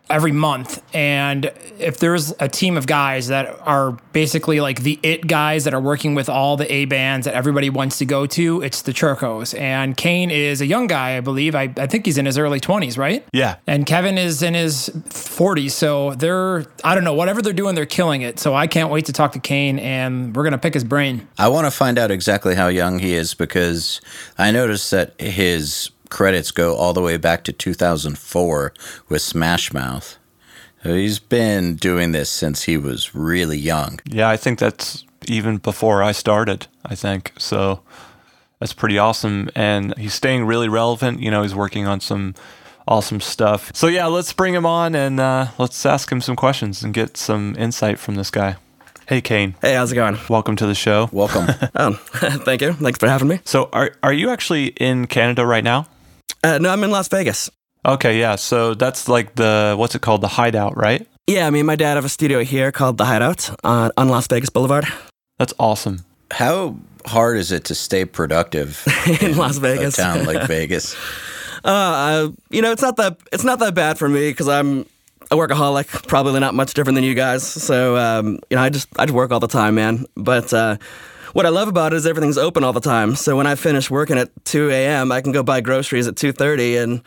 every 0.08 0.32
month. 0.32 0.82
And 0.94 1.52
if 1.78 1.98
there's 1.98 2.32
a 2.38 2.48
team 2.48 2.76
of 2.76 2.86
guys 2.86 3.28
that 3.28 3.58
are 3.60 3.92
basically 4.12 4.60
like 4.60 4.82
the 4.82 5.00
it 5.02 5.26
guys 5.26 5.64
that 5.64 5.74
are 5.74 5.80
working 5.80 6.14
with 6.14 6.28
all 6.28 6.56
the 6.56 6.72
A 6.72 6.84
bands 6.84 7.24
that 7.24 7.34
everybody 7.34 7.70
wants 7.70 7.98
to 7.98 8.04
go 8.04 8.26
to, 8.26 8.62
it's 8.62 8.82
the 8.82 8.92
Churkos. 8.92 9.58
And 9.58 9.96
Kane 9.96 10.30
is 10.30 10.60
a 10.60 10.66
young 10.66 10.86
guy, 10.86 11.16
I 11.16 11.20
believe. 11.20 11.54
I, 11.54 11.72
I 11.76 11.86
think 11.86 12.06
he's 12.06 12.18
in 12.18 12.26
his 12.26 12.38
early 12.38 12.60
20s, 12.60 12.96
right? 12.96 13.26
Yeah. 13.32 13.56
And 13.66 13.84
Kevin 13.84 14.16
is 14.16 14.42
in 14.42 14.54
his 14.54 14.90
40s. 15.08 15.72
So 15.72 16.14
they're, 16.14 16.66
I 16.84 16.94
don't 16.94 17.04
know, 17.04 17.14
whatever 17.14 17.42
they're 17.42 17.52
doing, 17.52 17.74
they're 17.74 17.86
killing 17.86 18.22
it. 18.22 18.38
So 18.38 18.54
I 18.54 18.66
can't 18.66 18.90
wait 18.90 19.06
to 19.06 19.12
talk 19.12 19.32
to 19.32 19.40
Kane 19.40 19.78
and 19.78 20.34
we're 20.36 20.44
going 20.44 20.52
to 20.52 20.58
pick 20.58 20.74
his 20.74 20.84
brain. 20.84 21.26
I 21.38 21.48
want 21.48 21.66
to 21.66 21.70
find 21.70 21.98
out 21.98 22.10
exactly 22.10 22.54
how 22.54 22.68
young 22.68 22.98
he 23.00 23.14
is 23.14 23.34
because 23.34 24.00
I 24.38 24.50
noticed 24.50 24.90
that 24.92 25.20
his 25.20 25.90
credits 26.10 26.50
go 26.50 26.74
all 26.76 26.92
the 26.92 27.02
way 27.02 27.16
back 27.16 27.44
to 27.44 27.52
2004 27.52 28.72
with 29.08 29.22
Smash 29.22 29.72
Mouth. 29.72 30.18
So 30.82 30.94
he's 30.94 31.18
been 31.18 31.76
doing 31.76 32.12
this 32.12 32.30
since 32.30 32.64
he 32.64 32.76
was 32.76 33.14
really 33.14 33.58
young. 33.58 33.98
Yeah, 34.04 34.28
I 34.28 34.36
think 34.36 34.58
that's 34.58 35.04
even 35.26 35.56
before 35.58 36.02
I 36.02 36.12
started, 36.12 36.68
I 36.84 36.94
think. 36.94 37.32
So 37.38 37.80
that's 38.60 38.72
pretty 38.72 38.98
awesome. 38.98 39.50
And 39.54 39.96
he's 39.98 40.14
staying 40.14 40.44
really 40.44 40.68
relevant. 40.68 41.20
You 41.20 41.30
know, 41.30 41.42
he's 41.42 41.54
working 41.54 41.86
on 41.86 42.00
some 42.00 42.34
awesome 42.86 43.20
stuff. 43.20 43.72
So 43.74 43.88
yeah, 43.88 44.06
let's 44.06 44.32
bring 44.32 44.54
him 44.54 44.66
on 44.66 44.94
and 44.94 45.18
uh, 45.18 45.48
let's 45.58 45.84
ask 45.84 46.10
him 46.10 46.20
some 46.20 46.36
questions 46.36 46.82
and 46.82 46.94
get 46.94 47.16
some 47.16 47.56
insight 47.58 47.98
from 47.98 48.14
this 48.14 48.30
guy. 48.30 48.56
Hey, 49.08 49.20
Kane. 49.20 49.54
Hey, 49.60 49.74
how's 49.74 49.92
it 49.92 49.94
going? 49.94 50.18
Welcome 50.28 50.56
to 50.56 50.66
the 50.66 50.74
show. 50.74 51.08
Welcome. 51.12 51.46
Oh, 51.76 51.92
thank 52.44 52.62
you. 52.62 52.72
Thanks 52.72 52.98
for 52.98 53.08
having 53.08 53.28
me. 53.28 53.40
So 53.44 53.68
are 53.72 53.92
are 54.02 54.12
you 54.12 54.30
actually 54.30 54.68
in 54.68 55.06
Canada 55.06 55.44
right 55.44 55.62
now? 55.62 55.86
Uh, 56.46 56.58
no, 56.58 56.70
I'm 56.70 56.84
in 56.84 56.92
Las 56.92 57.08
Vegas. 57.08 57.50
Okay, 57.84 58.20
yeah. 58.20 58.36
So 58.36 58.74
that's 58.74 59.08
like 59.08 59.34
the 59.34 59.74
what's 59.76 59.96
it 59.96 60.02
called, 60.02 60.20
the 60.20 60.28
hideout, 60.28 60.76
right? 60.76 61.06
Yeah, 61.26 61.50
me 61.50 61.58
and 61.58 61.66
my 61.66 61.74
dad 61.74 61.94
have 61.94 62.04
a 62.04 62.08
studio 62.08 62.44
here 62.44 62.70
called 62.70 62.98
The 62.98 63.04
Hideout 63.04 63.50
on, 63.64 63.90
on 63.96 64.08
Las 64.08 64.28
Vegas 64.28 64.48
Boulevard 64.48 64.86
That's 65.38 65.52
awesome. 65.58 66.04
How 66.30 66.76
hard 67.04 67.36
is 67.36 67.50
it 67.50 67.64
to 67.64 67.74
stay 67.74 68.04
productive 68.04 68.86
in 69.20 69.36
Las 69.36 69.58
Vegas. 69.58 69.98
a 69.98 70.02
town 70.02 70.24
like 70.24 70.46
Vegas? 70.46 70.94
Uh, 71.64 71.68
uh, 71.68 72.28
you 72.50 72.62
know, 72.62 72.70
it's 72.70 72.82
not 72.82 72.96
that 72.98 73.18
it's 73.32 73.42
not 73.42 73.58
that 73.58 73.74
bad 73.74 73.98
for 73.98 74.08
me 74.08 74.30
because 74.30 74.46
I'm 74.46 74.86
a 75.32 75.34
workaholic, 75.34 76.06
probably 76.06 76.38
not 76.38 76.54
much 76.54 76.74
different 76.74 76.94
than 76.94 77.02
you 77.02 77.14
guys. 77.14 77.42
So 77.44 77.96
um, 77.96 78.38
you 78.50 78.56
know, 78.56 78.62
I 78.62 78.68
just 78.68 78.88
I 79.00 79.06
just 79.06 79.14
work 79.14 79.32
all 79.32 79.40
the 79.40 79.48
time, 79.48 79.74
man. 79.74 80.06
But 80.14 80.52
uh, 80.52 80.76
what 81.36 81.44
I 81.44 81.50
love 81.50 81.68
about 81.68 81.92
it 81.92 81.96
is 81.96 82.06
everything's 82.06 82.38
open 82.38 82.64
all 82.64 82.72
the 82.72 82.80
time. 82.80 83.14
So 83.14 83.36
when 83.36 83.46
I 83.46 83.56
finish 83.56 83.90
working 83.90 84.16
at 84.16 84.30
2 84.46 84.70
a.m., 84.70 85.12
I 85.12 85.20
can 85.20 85.32
go 85.32 85.42
buy 85.42 85.60
groceries 85.60 86.08
at 86.08 86.14
2:30 86.14 86.82
and 86.82 87.02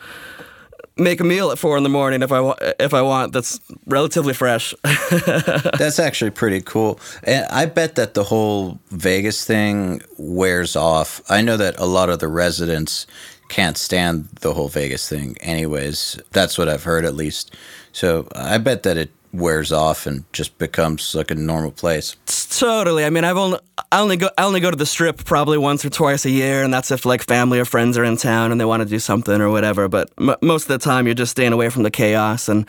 make 0.96 1.20
a 1.20 1.24
meal 1.24 1.50
at 1.50 1.58
four 1.58 1.76
in 1.76 1.82
the 1.82 1.88
morning 1.88 2.22
if 2.22 2.30
I 2.30 2.54
if 2.78 2.94
I 2.94 3.02
want. 3.02 3.32
That's 3.32 3.58
relatively 3.86 4.32
fresh. 4.32 4.72
That's 4.84 5.98
actually 5.98 6.30
pretty 6.30 6.60
cool. 6.60 7.00
And 7.24 7.44
I 7.46 7.66
bet 7.66 7.96
that 7.96 8.14
the 8.14 8.22
whole 8.22 8.78
Vegas 8.90 9.44
thing 9.44 10.00
wears 10.16 10.76
off. 10.76 11.20
I 11.28 11.42
know 11.42 11.56
that 11.56 11.76
a 11.80 11.86
lot 11.86 12.08
of 12.08 12.20
the 12.20 12.28
residents 12.28 13.08
can't 13.48 13.76
stand 13.76 14.28
the 14.42 14.54
whole 14.54 14.68
Vegas 14.68 15.08
thing, 15.08 15.36
anyways. 15.40 16.20
That's 16.30 16.56
what 16.56 16.68
I've 16.68 16.84
heard, 16.84 17.04
at 17.04 17.16
least. 17.16 17.56
So 17.90 18.28
I 18.36 18.58
bet 18.58 18.84
that 18.84 18.96
it 18.96 19.10
wears 19.32 19.70
off 19.72 20.06
and 20.06 20.24
just 20.32 20.58
becomes 20.58 21.14
like 21.14 21.30
a 21.30 21.34
normal 21.34 21.70
place. 21.70 22.16
Totally. 22.58 23.04
I 23.04 23.10
mean, 23.10 23.24
I've 23.24 23.36
only 23.36 23.58
I 23.92 24.00
only 24.00 24.16
go 24.16 24.28
I 24.36 24.44
only 24.44 24.60
go 24.60 24.70
to 24.70 24.76
the 24.76 24.86
strip 24.86 25.24
probably 25.24 25.58
once 25.58 25.84
or 25.84 25.90
twice 25.90 26.24
a 26.24 26.30
year, 26.30 26.62
and 26.62 26.72
that's 26.74 26.90
if 26.90 27.04
like 27.06 27.22
family 27.24 27.58
or 27.60 27.64
friends 27.64 27.96
are 27.96 28.04
in 28.04 28.16
town 28.16 28.50
and 28.52 28.60
they 28.60 28.64
want 28.64 28.82
to 28.82 28.88
do 28.88 28.98
something 28.98 29.40
or 29.40 29.48
whatever. 29.50 29.88
But 29.88 30.10
m- 30.18 30.34
most 30.42 30.64
of 30.64 30.68
the 30.68 30.78
time, 30.78 31.06
you're 31.06 31.14
just 31.14 31.30
staying 31.30 31.52
away 31.52 31.68
from 31.70 31.84
the 31.84 31.90
chaos 31.90 32.48
and 32.48 32.66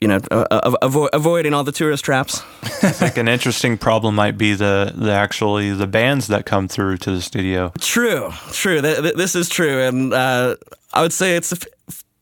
you 0.00 0.08
know 0.08 0.18
uh, 0.30 0.70
avo- 0.82 1.10
avoiding 1.12 1.54
all 1.54 1.62
the 1.62 1.72
tourist 1.72 2.04
traps. 2.04 2.40
I 2.82 2.90
think 2.90 3.16
an 3.18 3.28
interesting 3.28 3.76
problem 3.78 4.14
might 4.14 4.36
be 4.38 4.54
the 4.54 4.92
the 4.94 5.12
actually 5.12 5.72
the 5.72 5.86
bands 5.86 6.26
that 6.28 6.46
come 6.46 6.68
through 6.68 6.96
to 6.98 7.10
the 7.12 7.20
studio. 7.20 7.72
True, 7.80 8.30
true. 8.50 8.80
Th- 8.80 8.98
th- 8.98 9.14
this 9.14 9.36
is 9.36 9.48
true, 9.48 9.80
and 9.82 10.12
uh, 10.14 10.56
I 10.94 11.02
would 11.02 11.12
say 11.12 11.36
it's. 11.36 11.52
A 11.52 11.56
f- 11.56 11.66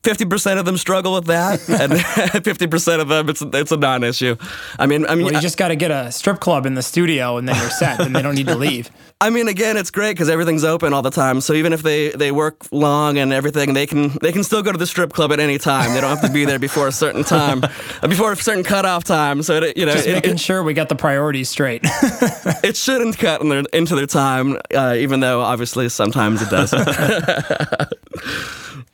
50% 0.02 0.58
of 0.58 0.64
them 0.64 0.76
struggle 0.76 1.14
with 1.14 1.26
that 1.26 1.68
and 1.68 1.92
50% 1.92 3.00
of 3.00 3.08
them 3.08 3.28
it's 3.28 3.42
it's 3.42 3.72
a 3.72 3.76
non-issue. 3.76 4.36
I 4.78 4.86
mean, 4.86 5.06
I 5.06 5.14
mean 5.14 5.24
well, 5.24 5.32
you 5.32 5.38
I, 5.38 5.42
just 5.42 5.56
got 5.58 5.68
to 5.68 5.76
get 5.76 5.90
a 5.90 6.10
strip 6.10 6.40
club 6.40 6.66
in 6.66 6.74
the 6.74 6.82
studio 6.82 7.36
and 7.36 7.48
then 7.48 7.56
you're 7.56 7.70
set 7.70 8.00
and 8.00 8.14
they 8.14 8.22
don't 8.22 8.34
need 8.34 8.46
to 8.46 8.56
leave. 8.56 8.90
I 9.22 9.28
mean, 9.28 9.48
again, 9.48 9.76
it's 9.76 9.90
great 9.90 10.12
because 10.12 10.30
everything's 10.30 10.64
open 10.64 10.94
all 10.94 11.02
the 11.02 11.10
time. 11.10 11.42
So 11.42 11.52
even 11.52 11.74
if 11.74 11.82
they, 11.82 12.08
they 12.08 12.32
work 12.32 12.64
long 12.72 13.18
and 13.18 13.34
everything, 13.34 13.74
they 13.74 13.86
can 13.86 14.16
they 14.22 14.32
can 14.32 14.42
still 14.42 14.62
go 14.62 14.72
to 14.72 14.78
the 14.78 14.86
strip 14.86 15.12
club 15.12 15.30
at 15.30 15.40
any 15.40 15.58
time. 15.58 15.92
They 15.92 16.00
don't 16.00 16.08
have 16.08 16.22
to 16.26 16.32
be 16.32 16.46
there 16.46 16.58
before 16.58 16.88
a 16.88 16.92
certain 16.92 17.22
time, 17.22 17.62
uh, 17.62 17.68
before 18.08 18.32
a 18.32 18.36
certain 18.36 18.64
cutoff 18.64 19.04
time. 19.04 19.42
So 19.42 19.56
it, 19.62 19.76
you 19.76 19.84
know, 19.84 19.92
Just 19.92 20.06
it, 20.08 20.12
making 20.14 20.30
it, 20.32 20.40
sure 20.40 20.62
we 20.62 20.72
got 20.72 20.88
the 20.88 20.96
priorities 20.96 21.50
straight. 21.50 21.82
it 22.64 22.76
shouldn't 22.78 23.18
cut 23.18 23.42
in 23.42 23.50
their, 23.50 23.64
into 23.74 23.94
their 23.94 24.06
time, 24.06 24.56
uh, 24.74 24.94
even 24.96 25.20
though 25.20 25.42
obviously 25.42 25.90
sometimes 25.90 26.40
it 26.40 26.48
does. 26.48 26.70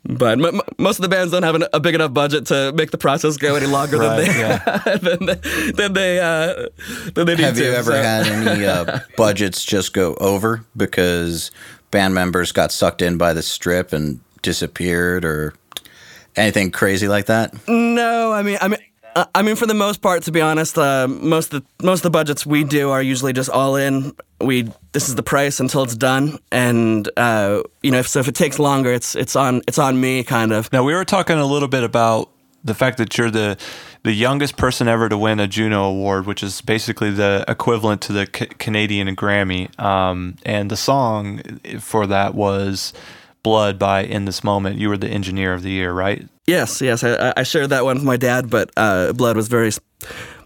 but 0.09 0.39
m- 0.39 0.45
m- 0.45 0.61
most 0.79 0.99
of 0.99 1.03
the 1.03 1.09
bands 1.09 1.33
don't 1.33 1.43
have 1.43 1.55
an, 1.57 1.65
a 1.73 1.81
big 1.81 1.95
enough 1.95 2.13
budget 2.15 2.47
to 2.47 2.73
make 2.73 2.91
the 2.91 2.99
process 2.99 3.37
go 3.37 3.55
any 3.57 3.67
longer 3.67 3.99
Right, 3.99 4.25
than 4.25 4.27
they 4.27 4.39
yeah. 4.41 4.97
than 4.99 5.27
they 5.27 5.71
than 5.73 5.93
they, 5.95 6.19
uh, 6.21 6.69
than 7.15 7.27
they 7.27 7.35
need 7.37 7.43
Have 7.43 7.55
to. 7.57 7.65
you 7.65 7.71
ever 7.73 7.91
So- 7.93 8.03
had 8.03 8.27
any 8.27 8.65
uh, 8.67 9.01
budgets 9.17 9.65
just 9.65 9.93
go 9.93 10.16
over 10.19 10.65
because 10.77 11.51
band 11.91 12.15
members 12.15 12.53
got 12.53 12.73
sucked 12.73 13.03
in 13.03 13.19
by 13.19 13.33
the 13.33 13.43
strip 13.43 13.93
and 13.93 14.21
disappeared 14.43 15.25
or 15.25 15.55
anything 16.37 16.71
crazy 16.71 17.09
like 17.09 17.27
that? 17.27 17.55
No, 17.69 18.33
I 18.33 18.43
mean, 18.43 18.59
I 18.61 18.69
mean, 18.69 18.81
I 19.35 19.41
mean, 19.41 19.57
for 19.57 19.67
the 19.67 19.75
most 19.75 20.03
part, 20.03 20.25
to 20.25 20.33
be 20.33 20.43
honest, 20.43 20.77
uh, 20.77 21.09
most 21.09 21.55
of 21.55 21.63
the, 21.63 21.87
most 21.87 22.01
of 22.01 22.03
the 22.03 22.11
budgets 22.11 22.45
we 22.45 22.65
do 22.65 22.91
are 22.91 23.03
usually 23.03 23.33
just 23.33 23.49
all 23.49 23.77
in. 23.77 24.15
We 24.41 24.71
this 24.93 25.09
is 25.09 25.15
the 25.15 25.23
price 25.23 25.59
until 25.59 25.85
it's 25.85 25.97
done, 25.97 26.39
and 26.53 27.09
uh, 27.17 27.63
you 27.83 27.91
know, 27.91 27.99
if, 27.99 28.09
so 28.09 28.21
if 28.21 28.29
it 28.29 28.35
takes 28.35 28.59
longer, 28.59 28.93
it's 28.93 29.15
it's 29.15 29.35
on 29.35 29.63
it's 29.67 29.79
on 29.79 29.99
me, 29.99 30.23
kind 30.23 30.53
of. 30.53 30.71
Now 30.71 30.85
we 30.85 30.93
were 30.93 31.07
talking 31.07 31.39
a 31.39 31.47
little 31.47 31.69
bit 31.69 31.83
about 31.83 32.29
the 32.67 32.75
fact 32.75 32.99
that 32.99 33.17
you're 33.17 33.31
the 33.31 33.57
the 34.03 34.13
youngest 34.13 34.57
person 34.57 34.87
ever 34.89 35.09
to 35.09 35.19
win 35.19 35.41
a 35.41 35.49
Juno 35.49 35.85
Award, 35.85 36.27
which 36.27 36.43
is 36.43 36.61
basically 36.61 37.11
the 37.11 37.45
equivalent 37.49 38.01
to 38.03 38.13
the 38.13 38.29
C- 38.33 38.47
Canadian 38.47 39.15
Grammy. 39.17 39.79
Um, 39.81 40.37
and 40.45 40.71
the 40.71 40.77
song 40.77 41.41
for 41.81 42.07
that 42.07 42.35
was 42.35 42.93
"Blood" 43.43 43.79
by 43.79 44.03
In 44.03 44.25
This 44.25 44.45
Moment. 44.45 44.77
You 44.77 44.89
were 44.89 44.99
the 44.99 45.09
engineer 45.09 45.55
of 45.55 45.63
the 45.63 45.71
year, 45.71 45.93
right? 45.93 46.27
Yes, 46.47 46.81
yes, 46.81 47.03
I, 47.03 47.33
I 47.37 47.43
shared 47.43 47.71
that 47.71 47.85
one 47.85 47.97
with 47.97 48.05
my 48.05 48.17
dad, 48.17 48.49
but 48.49 48.71
uh, 48.77 49.13
Blood 49.13 49.37
was 49.37 49.49
very, 49.49 49.73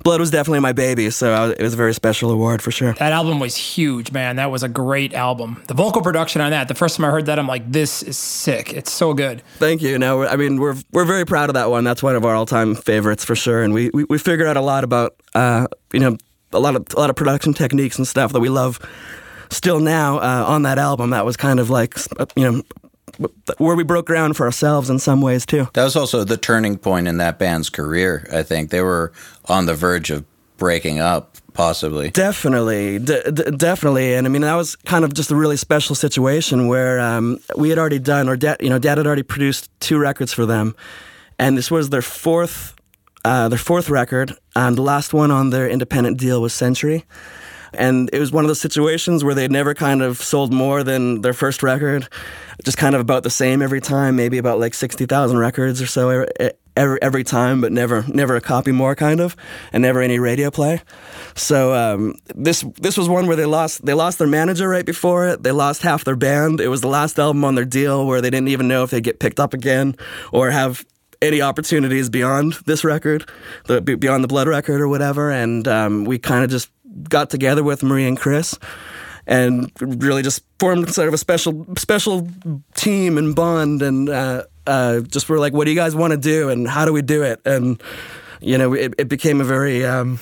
Blood 0.02 0.18
was 0.20 0.30
definitely 0.30 0.60
my 0.60 0.72
baby, 0.72 1.10
so 1.10 1.32
I 1.32 1.46
was, 1.46 1.52
it 1.52 1.62
was 1.62 1.74
a 1.74 1.76
very 1.76 1.92
special 1.92 2.30
award 2.30 2.62
for 2.62 2.70
sure. 2.70 2.94
that 2.94 3.12
album 3.12 3.38
was 3.38 3.54
huge, 3.54 4.12
man. 4.12 4.36
That 4.36 4.50
was 4.50 4.62
a 4.62 4.68
great 4.68 5.12
album. 5.12 5.62
The 5.66 5.74
vocal 5.74 6.00
production 6.00 6.40
on 6.40 6.52
that, 6.52 6.68
the 6.68 6.74
first 6.74 6.96
time 6.96 7.04
I 7.04 7.10
heard 7.10 7.26
that, 7.26 7.38
I'm 7.38 7.46
like, 7.46 7.70
this 7.70 8.02
is 8.02 8.16
sick. 8.16 8.72
It's 8.72 8.90
so 8.90 9.12
good. 9.12 9.42
Thank 9.58 9.82
you. 9.82 9.98
No, 9.98 10.26
I 10.26 10.36
mean 10.36 10.58
we're 10.58 10.76
we're 10.92 11.04
very 11.04 11.26
proud 11.26 11.50
of 11.50 11.54
that 11.54 11.70
one. 11.70 11.84
That's 11.84 12.02
one 12.02 12.16
of 12.16 12.24
our 12.24 12.34
all 12.34 12.46
time 12.46 12.74
favorites 12.74 13.24
for 13.24 13.34
sure, 13.34 13.62
and 13.62 13.74
we, 13.74 13.90
we 13.92 14.04
we 14.04 14.18
figured 14.18 14.48
out 14.48 14.56
a 14.56 14.62
lot 14.62 14.84
about 14.84 15.16
uh, 15.34 15.66
you 15.92 16.00
know 16.00 16.16
a 16.52 16.58
lot 16.58 16.76
of 16.76 16.86
a 16.96 16.98
lot 16.98 17.10
of 17.10 17.16
production 17.16 17.52
techniques 17.52 17.98
and 17.98 18.06
stuff 18.06 18.32
that 18.32 18.40
we 18.40 18.48
love 18.48 18.78
still 19.50 19.80
now 19.80 20.18
uh, 20.18 20.44
on 20.46 20.62
that 20.62 20.78
album. 20.78 21.10
That 21.10 21.24
was 21.24 21.36
kind 21.36 21.60
of 21.60 21.68
like 21.70 21.96
you 22.36 22.50
know 22.50 22.62
where 23.58 23.76
we 23.76 23.84
broke 23.84 24.06
ground 24.06 24.36
for 24.36 24.46
ourselves 24.46 24.90
in 24.90 24.98
some 24.98 25.20
ways 25.20 25.44
too. 25.44 25.68
That 25.74 25.84
was 25.84 25.96
also 25.96 26.24
the 26.24 26.36
turning 26.36 26.78
point 26.78 27.08
in 27.08 27.18
that 27.18 27.38
band's 27.38 27.70
career. 27.70 28.26
I 28.32 28.42
think 28.42 28.70
they 28.70 28.80
were 28.82 29.12
on 29.46 29.66
the 29.66 29.74
verge 29.74 30.10
of 30.10 30.24
breaking 30.56 31.00
up, 31.00 31.36
possibly. 31.54 32.10
Definitely, 32.10 32.98
d- 32.98 33.22
d- 33.32 33.50
definitely, 33.56 34.14
and 34.14 34.26
I 34.26 34.30
mean 34.30 34.42
that 34.42 34.54
was 34.54 34.76
kind 34.76 35.04
of 35.04 35.14
just 35.14 35.30
a 35.30 35.36
really 35.36 35.56
special 35.56 35.94
situation 35.94 36.68
where 36.68 37.00
um, 37.00 37.38
we 37.56 37.70
had 37.70 37.78
already 37.78 37.98
done, 37.98 38.28
or 38.28 38.36
Dad, 38.36 38.58
you 38.60 38.68
know, 38.68 38.78
Dad 38.78 38.98
had 38.98 39.06
already 39.06 39.22
produced 39.22 39.70
two 39.80 39.98
records 39.98 40.32
for 40.32 40.46
them, 40.46 40.74
and 41.38 41.56
this 41.56 41.70
was 41.70 41.88
their 41.88 42.02
fourth, 42.02 42.74
uh, 43.24 43.48
their 43.48 43.58
fourth 43.58 43.88
record, 43.90 44.34
and 44.54 44.76
the 44.76 44.82
last 44.82 45.12
one 45.14 45.30
on 45.30 45.50
their 45.50 45.68
independent 45.68 46.18
deal 46.18 46.40
was 46.42 46.52
Century, 46.52 47.04
and 47.74 48.10
it 48.12 48.18
was 48.18 48.32
one 48.32 48.44
of 48.44 48.48
those 48.48 48.60
situations 48.60 49.24
where 49.24 49.34
they'd 49.34 49.50
never 49.50 49.74
kind 49.74 50.02
of 50.02 50.18
sold 50.18 50.52
more 50.52 50.82
than 50.82 51.22
their 51.22 51.32
first 51.32 51.62
record, 51.62 52.08
just 52.64 52.78
kind 52.78 52.94
of 52.94 53.00
about 53.00 53.22
the 53.22 53.30
same 53.30 53.62
every 53.62 53.80
time, 53.80 54.16
maybe 54.16 54.38
about 54.38 54.58
like 54.58 54.74
sixty 54.74 55.06
thousand 55.06 55.38
records 55.38 55.80
or 55.80 55.86
so 55.86 56.10
every, 56.10 56.52
every 56.76 57.02
every 57.02 57.24
time, 57.24 57.60
but 57.60 57.72
never 57.72 58.04
never 58.08 58.36
a 58.36 58.40
copy 58.40 58.72
more 58.72 58.94
kind 58.94 59.20
of, 59.20 59.36
and 59.72 59.82
never 59.82 60.00
any 60.00 60.18
radio 60.18 60.50
play. 60.50 60.82
So 61.34 61.74
um, 61.74 62.14
this 62.34 62.64
this 62.76 62.96
was 62.96 63.08
one 63.08 63.26
where 63.26 63.36
they 63.36 63.46
lost 63.46 63.84
they 63.84 63.94
lost 63.94 64.18
their 64.18 64.28
manager 64.28 64.68
right 64.68 64.86
before 64.86 65.28
it. 65.28 65.42
They 65.42 65.52
lost 65.52 65.82
half 65.82 66.04
their 66.04 66.16
band. 66.16 66.60
It 66.60 66.68
was 66.68 66.80
the 66.80 66.88
last 66.88 67.18
album 67.18 67.44
on 67.44 67.54
their 67.54 67.64
deal 67.64 68.06
where 68.06 68.20
they 68.20 68.30
didn't 68.30 68.48
even 68.48 68.68
know 68.68 68.82
if 68.82 68.90
they'd 68.90 69.04
get 69.04 69.20
picked 69.20 69.40
up 69.40 69.54
again 69.54 69.96
or 70.32 70.50
have 70.50 70.84
any 71.22 71.42
opportunities 71.42 72.08
beyond 72.08 72.54
this 72.64 72.82
record, 72.82 73.28
the 73.66 73.80
beyond 73.80 74.24
the 74.24 74.28
Blood 74.28 74.48
record 74.48 74.80
or 74.80 74.88
whatever. 74.88 75.30
And 75.30 75.68
um, 75.68 76.04
we 76.04 76.18
kind 76.18 76.44
of 76.44 76.50
just 76.50 76.70
got 77.08 77.30
together 77.30 77.62
with 77.62 77.82
Maria 77.82 78.08
and 78.08 78.18
Chris. 78.18 78.58
And 79.26 79.70
really 79.80 80.22
just 80.22 80.42
formed 80.58 80.92
sort 80.92 81.06
of 81.06 81.14
a 81.14 81.18
special 81.18 81.64
special 81.76 82.26
team 82.74 83.16
and 83.16 83.36
bond, 83.36 83.80
and 83.80 84.08
uh, 84.08 84.44
uh, 84.66 85.00
just 85.00 85.28
were 85.28 85.38
like, 85.38 85.52
"What 85.52 85.66
do 85.66 85.70
you 85.70 85.76
guys 85.76 85.94
want 85.94 86.12
to 86.12 86.16
do, 86.16 86.48
and 86.48 86.66
how 86.66 86.84
do 86.84 86.92
we 86.92 87.02
do 87.02 87.22
it?" 87.22 87.40
And 87.44 87.80
you 88.40 88.58
know, 88.58 88.72
it, 88.72 88.94
it 88.98 89.08
became 89.08 89.40
a 89.40 89.44
very 89.44 89.84
um, 89.84 90.18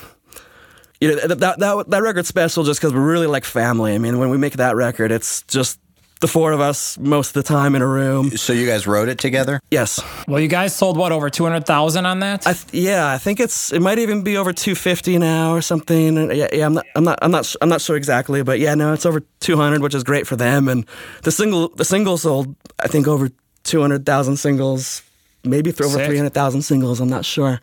you 1.01 1.07
know 1.07 1.27
that 1.27 1.39
that 1.39 1.85
that 1.87 2.01
record's 2.03 2.27
special 2.27 2.63
just 2.63 2.79
because 2.79 2.93
we're 2.93 3.09
really 3.09 3.25
like 3.25 3.45
family. 3.45 3.95
I 3.95 3.97
mean, 3.97 4.19
when 4.19 4.29
we 4.29 4.37
make 4.37 4.53
that 4.53 4.75
record, 4.75 5.11
it's 5.11 5.43
just 5.43 5.79
the 6.19 6.27
four 6.27 6.51
of 6.51 6.59
us 6.59 6.97
most 6.99 7.29
of 7.29 7.33
the 7.33 7.43
time 7.43 7.75
in 7.75 7.81
a 7.81 7.87
room. 7.87 8.35
So 8.35 8.51
you 8.53 8.65
guys 8.67 8.85
wrote 8.85 9.07
it 9.07 9.17
together? 9.19 9.59
Yes, 9.71 10.01
Well, 10.27 10.39
you 10.39 10.47
guys 10.49 10.75
sold 10.75 10.97
what 10.97 11.11
over 11.11 11.29
two 11.29 11.43
hundred 11.43 11.65
thousand 11.65 12.05
on 12.05 12.19
that? 12.19 12.45
I 12.45 12.53
th- 12.53 12.73
yeah, 12.73 13.07
I 13.07 13.17
think 13.17 13.39
it's 13.39 13.71
it 13.71 13.81
might 13.81 13.99
even 13.99 14.21
be 14.23 14.37
over 14.37 14.51
250 14.53 15.17
now 15.17 15.53
or 15.53 15.61
something. 15.61 16.17
Yeah, 16.31 16.47
yeah, 16.51 16.65
I'm 16.65 16.73
not 16.73 16.85
I'm 16.95 17.03
not 17.03 17.19
I'm 17.21 17.31
not 17.31 17.55
I'm 17.61 17.69
not 17.69 17.81
sure 17.81 17.95
exactly, 17.95 18.43
but 18.43 18.59
yeah, 18.59 18.75
no, 18.75 18.93
it's 18.93 19.05
over 19.05 19.21
200, 19.39 19.81
which 19.81 19.95
is 19.95 20.03
great 20.03 20.27
for 20.27 20.35
them. 20.35 20.67
And 20.67 20.85
the 21.23 21.31
single 21.31 21.69
the 21.69 21.85
single 21.85 22.17
sold 22.17 22.55
I 22.83 22.87
think 22.87 23.07
over 23.07 23.29
200,000 23.63 24.37
singles, 24.37 25.03
maybe 25.43 25.71
th- 25.71 25.81
over 25.81 26.03
300,000 26.03 26.61
singles. 26.63 26.99
I'm 26.99 27.09
not 27.09 27.25
sure. 27.25 27.59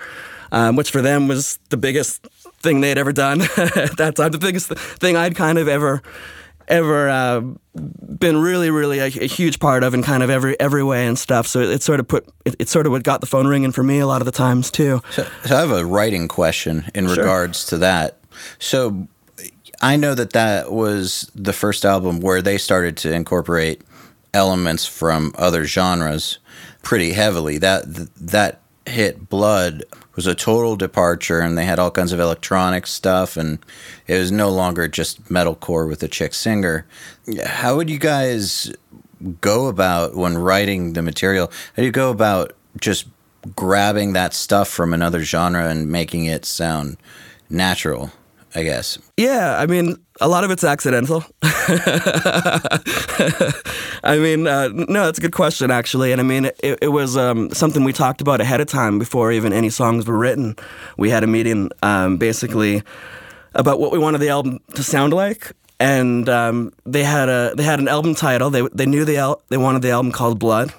Um, 0.53 0.77
which 0.77 0.91
for 0.93 1.03
them 1.03 1.27
was 1.27 1.59
the 1.71 1.77
biggest 1.77 2.25
thing 2.61 2.81
they'd 2.81 2.99
ever 2.99 3.13
done 3.13 3.41
at 3.57 3.97
that 3.97 4.15
time. 4.17 4.31
The 4.31 4.39
biggest 4.39 4.69
thing 4.69 5.17
I'd 5.17 5.35
kind 5.35 5.59
of 5.59 5.67
ever 5.69 6.03
ever 6.69 7.09
uh, 7.09 7.41
been 7.75 8.37
really, 8.37 8.71
really 8.71 8.99
a, 8.99 9.07
a 9.07 9.27
huge 9.27 9.59
part 9.59 9.83
of 9.83 9.95
in 9.95 10.03
kind 10.03 10.23
of 10.23 10.31
every 10.31 10.59
every 10.61 10.83
way 10.83 11.07
and 11.07 11.19
stuff. 11.19 11.47
So 11.47 11.61
it, 11.61 11.71
it 11.71 11.83
sort 11.83 12.01
of 12.01 12.09
put 12.09 12.27
it, 12.45 12.57
it 12.59 12.69
sort 12.69 12.87
of 12.87 12.93
what 12.93 13.03
got 13.03 13.21
the 13.21 13.27
phone 13.27 13.47
ringing 13.47 13.73
for 13.73 13.83
me 13.83 13.99
a 13.99 14.07
lot 14.07 14.21
of 14.21 14.27
the 14.27 14.33
times 14.33 14.71
too. 14.71 15.03
So, 15.11 15.27
so 15.45 15.57
I 15.57 15.61
have 15.61 15.71
a 15.71 15.85
writing 15.85 16.29
question 16.29 16.91
in 16.95 17.07
regards 17.07 17.67
to 17.67 17.79
that. 17.79 18.19
So 18.59 19.09
I 19.83 19.97
know 19.97 20.15
that 20.15 20.33
that 20.33 20.73
was 20.73 21.31
the 21.35 21.53
first 21.53 21.85
album 21.85 22.21
where 22.21 22.43
they 22.43 22.59
started 22.59 22.97
to 22.99 23.13
incorporate 23.13 23.83
elements 24.33 24.87
from 24.87 25.35
other 25.37 25.65
genres 25.65 26.39
pretty 26.83 27.13
heavily. 27.13 27.59
That 27.59 27.85
that 28.17 28.61
hit 28.87 29.29
Blood 29.29 29.85
was 30.15 30.27
a 30.27 30.35
total 30.35 30.77
departure, 30.77 31.41
and 31.41 31.57
they 31.59 31.65
had 31.65 31.79
all 31.79 31.91
kinds 31.91 32.13
of 32.13 32.21
electronic 32.21 32.87
stuff, 32.87 33.37
and 33.37 33.59
it 34.07 34.19
was 34.19 34.33
no 34.33 34.51
longer 34.51 34.89
just 34.89 35.25
metalcore 35.25 35.89
with 35.89 36.03
a 36.03 36.09
chick 36.09 36.35
singer. 36.35 36.87
How 37.45 37.77
would 37.77 37.91
you 37.91 37.99
guys 37.99 38.73
go 39.41 39.67
about 39.67 40.17
when 40.17 40.39
writing 40.39 40.95
the 40.95 41.03
material? 41.03 41.49
How 41.75 41.83
do 41.83 41.85
you 41.85 41.93
go 41.93 42.11
about 42.11 42.53
just 42.81 43.07
grabbing 43.55 44.13
that 44.15 44.35
stuff 44.35 44.69
from 44.69 44.95
another 44.95 45.23
genre 45.23 45.69
and 45.69 45.91
making 45.91 46.25
it 46.25 46.45
sound 46.45 46.97
natural? 47.51 48.11
I 48.57 48.63
guess. 48.63 48.99
Yeah, 49.19 49.59
I 49.59 49.67
mean, 49.67 49.97
a 50.19 50.29
lot 50.29 50.43
of 50.43 50.51
it's 50.51 50.65
accidental. 50.65 51.23
I 54.03 54.17
mean, 54.19 54.47
uh, 54.47 54.69
no, 54.69 55.05
that's 55.05 55.19
a 55.19 55.21
good 55.21 55.35
question, 55.35 55.71
actually. 55.71 56.11
And 56.11 56.23
I 56.23 56.25
mean, 56.25 56.47
it, 56.47 56.79
it 56.81 56.89
was 56.89 57.19
um, 57.19 57.51
something 57.51 57.85
we 57.85 57.93
talked 57.93 58.23
about 58.23 58.41
ahead 58.41 58.63
of 58.63 58.67
time 58.67 58.99
before 58.99 59.31
even 59.31 59.53
any 59.53 59.69
songs 59.69 60.07
were 60.07 60.17
written. 60.17 60.57
We 60.97 61.11
had 61.11 61.23
a 61.23 61.27
meeting 61.27 61.71
um, 61.83 62.17
basically 62.17 62.83
about 63.53 63.79
what 63.79 63.93
we 63.93 63.99
wanted 63.99 64.23
the 64.23 64.31
album 64.31 64.61
to 64.75 64.83
sound 64.83 65.13
like. 65.13 65.53
And 65.79 66.27
um, 66.31 66.73
they 66.87 67.05
had 67.05 67.29
a 67.29 67.53
they 67.55 67.63
had 67.63 67.79
an 67.79 67.89
album 67.89 68.15
title. 68.15 68.49
They 68.49 68.67
they 68.73 68.87
knew 68.87 69.05
the 69.05 69.19
al- 69.19 69.43
they 69.51 69.59
wanted 69.59 69.83
the 69.83 69.91
album 69.91 70.13
called 70.13 70.39
Blood, 70.39 70.73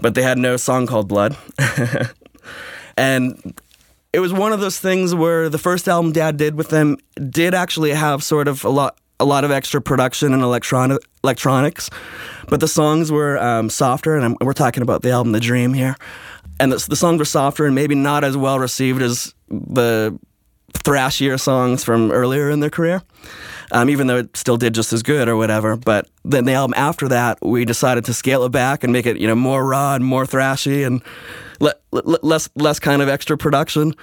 but 0.00 0.16
they 0.16 0.22
had 0.22 0.36
no 0.36 0.56
song 0.56 0.88
called 0.88 1.06
Blood. 1.06 1.36
and 2.96 3.54
it 4.14 4.20
was 4.20 4.32
one 4.32 4.52
of 4.52 4.60
those 4.60 4.78
things 4.78 5.12
where 5.12 5.48
the 5.48 5.58
first 5.58 5.88
album 5.88 6.12
Dad 6.12 6.36
did 6.36 6.54
with 6.54 6.68
them 6.68 6.98
did 7.30 7.52
actually 7.52 7.90
have 7.90 8.22
sort 8.22 8.46
of 8.46 8.64
a 8.64 8.68
lot 8.68 8.96
a 9.18 9.24
lot 9.24 9.42
of 9.42 9.50
extra 9.50 9.80
production 9.80 10.32
and 10.32 10.42
electronic 10.42 10.98
electronics, 11.24 11.90
but 12.48 12.60
the 12.60 12.68
songs 12.68 13.10
were 13.10 13.42
um, 13.42 13.70
softer, 13.70 14.14
and 14.16 14.24
I'm, 14.24 14.36
we're 14.40 14.52
talking 14.52 14.82
about 14.82 15.02
the 15.02 15.10
album 15.10 15.32
The 15.32 15.40
Dream 15.40 15.74
here, 15.74 15.96
and 16.60 16.70
the, 16.70 16.84
the 16.88 16.94
songs 16.96 17.18
were 17.18 17.24
softer 17.24 17.66
and 17.66 17.74
maybe 17.74 17.96
not 17.96 18.22
as 18.22 18.36
well 18.36 18.60
received 18.60 19.02
as 19.02 19.34
the 19.48 20.16
thrashier 20.72 21.40
songs 21.40 21.82
from 21.82 22.12
earlier 22.12 22.50
in 22.50 22.60
their 22.60 22.70
career. 22.70 23.02
Um, 23.72 23.90
even 23.90 24.06
though 24.06 24.18
it 24.18 24.36
still 24.36 24.56
did 24.56 24.74
just 24.74 24.92
as 24.92 25.02
good 25.02 25.26
or 25.26 25.36
whatever, 25.36 25.76
but 25.76 26.08
then 26.24 26.44
the 26.44 26.52
album 26.52 26.74
after 26.76 27.08
that, 27.08 27.38
we 27.42 27.64
decided 27.64 28.04
to 28.04 28.14
scale 28.14 28.44
it 28.44 28.50
back 28.50 28.84
and 28.84 28.92
make 28.92 29.06
it, 29.06 29.16
you 29.16 29.26
know, 29.26 29.34
more 29.34 29.66
raw 29.66 29.94
and 29.94 30.04
more 30.04 30.24
thrashy 30.24 30.86
and 30.86 31.02
le- 31.60 31.74
le- 31.92 32.18
less 32.22 32.48
less 32.54 32.78
kind 32.78 33.02
of 33.02 33.08
extra 33.08 33.36
production. 33.36 33.94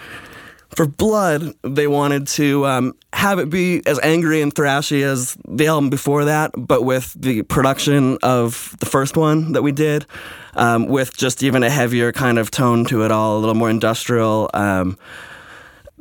For 0.76 0.86
Blood, 0.88 1.54
they 1.64 1.86
wanted 1.86 2.28
to 2.28 2.66
um, 2.66 2.94
have 3.12 3.40
it 3.40 3.50
be 3.50 3.82
as 3.86 4.00
angry 4.00 4.42
and 4.42 4.56
thrashy 4.56 5.04
as 5.04 5.38
the 5.46 5.68
album 5.68 5.90
before 5.90 6.24
that, 6.26 6.52
but 6.56 6.84
with 6.84 7.14
the 7.14 7.42
production 7.44 8.18
of 8.24 8.74
the 8.80 8.86
first 8.86 9.18
one 9.18 9.52
that 9.52 9.64
we 9.64 9.74
did, 9.74 10.06
um, 10.54 10.86
with 10.88 11.18
just 11.18 11.44
even 11.44 11.64
a 11.64 11.70
heavier 11.70 12.14
kind 12.14 12.40
of 12.40 12.52
tone 12.52 12.86
to 12.86 13.04
it 13.04 13.12
all, 13.12 13.38
a 13.38 13.40
little 13.40 13.56
more 13.56 13.70
industrial. 13.70 14.50
Um, 14.54 14.98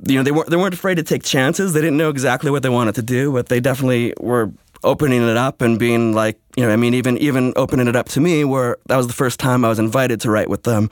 you 0.06 0.16
know, 0.16 0.22
they 0.22 0.30
weren't 0.30 0.48
they 0.48 0.56
weren't 0.56 0.74
afraid 0.74 0.96
to 0.96 1.02
take 1.02 1.24
chances. 1.24 1.72
They 1.72 1.80
didn't 1.80 1.96
know 1.96 2.08
exactly 2.08 2.50
what 2.52 2.62
they 2.62 2.68
wanted 2.68 2.94
to 2.94 3.02
do, 3.02 3.32
but 3.32 3.48
they 3.48 3.58
definitely 3.58 4.14
were 4.20 4.52
opening 4.82 5.28
it 5.28 5.36
up 5.36 5.62
and 5.62 5.78
being 5.78 6.14
like, 6.14 6.40
you 6.56 6.64
know, 6.64 6.72
I 6.72 6.76
mean, 6.76 6.94
even 6.94 7.18
even 7.18 7.52
opening 7.56 7.88
it 7.88 7.96
up 7.96 8.08
to 8.10 8.20
me, 8.20 8.44
where 8.44 8.76
that 8.86 8.96
was 8.96 9.06
the 9.06 9.12
first 9.12 9.40
time 9.40 9.64
I 9.64 9.68
was 9.68 9.78
invited 9.78 10.20
to 10.22 10.30
write 10.30 10.48
with 10.48 10.64
them 10.64 10.90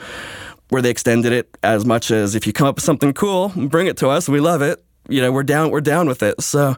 where 0.68 0.82
they 0.82 0.90
extended 0.90 1.32
it 1.32 1.56
as 1.62 1.84
much 1.84 2.10
as 2.10 2.34
if 2.34 2.46
you 2.46 2.52
come 2.52 2.66
up 2.66 2.76
with 2.76 2.84
something 2.84 3.12
cool, 3.14 3.50
bring 3.56 3.86
it 3.86 3.96
to 3.98 4.08
us. 4.08 4.28
We 4.28 4.40
love 4.40 4.62
it. 4.62 4.84
You 5.08 5.22
know, 5.22 5.32
we're 5.32 5.42
down. 5.42 5.70
We're 5.70 5.80
down 5.80 6.08
with 6.08 6.22
it. 6.22 6.42
So, 6.42 6.76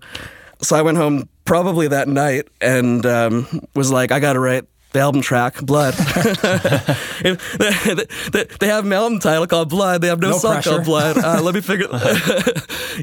so 0.63 0.77
I 0.77 0.83
went 0.83 0.97
home 0.97 1.29
probably 1.45 1.89
that 1.89 2.07
night 2.07 2.49
and 2.61 3.05
um, 3.05 3.67
was 3.75 3.91
like, 3.91 4.13
I 4.13 4.21
got 4.21 4.35
to 4.35 4.41
write 4.41 4.65
the 4.93 5.01
album 5.01 5.23
track, 5.23 5.61
Blood. 5.61 5.95
they, 8.61 8.67
have 8.67 8.85
an 8.85 8.93
album 8.93 9.19
title 9.19 9.47
called 9.47 9.69
Blood. 9.69 10.01
They 10.01 10.09
have 10.09 10.21
no, 10.21 10.31
No 10.31 10.39
song 10.39 10.55
pressure. 10.55 10.71
called 10.71 10.85
Blood. 10.85 11.19
Uh, 11.19 11.43
let 11.43 11.55
me 11.55 11.61
figure. 11.61 11.87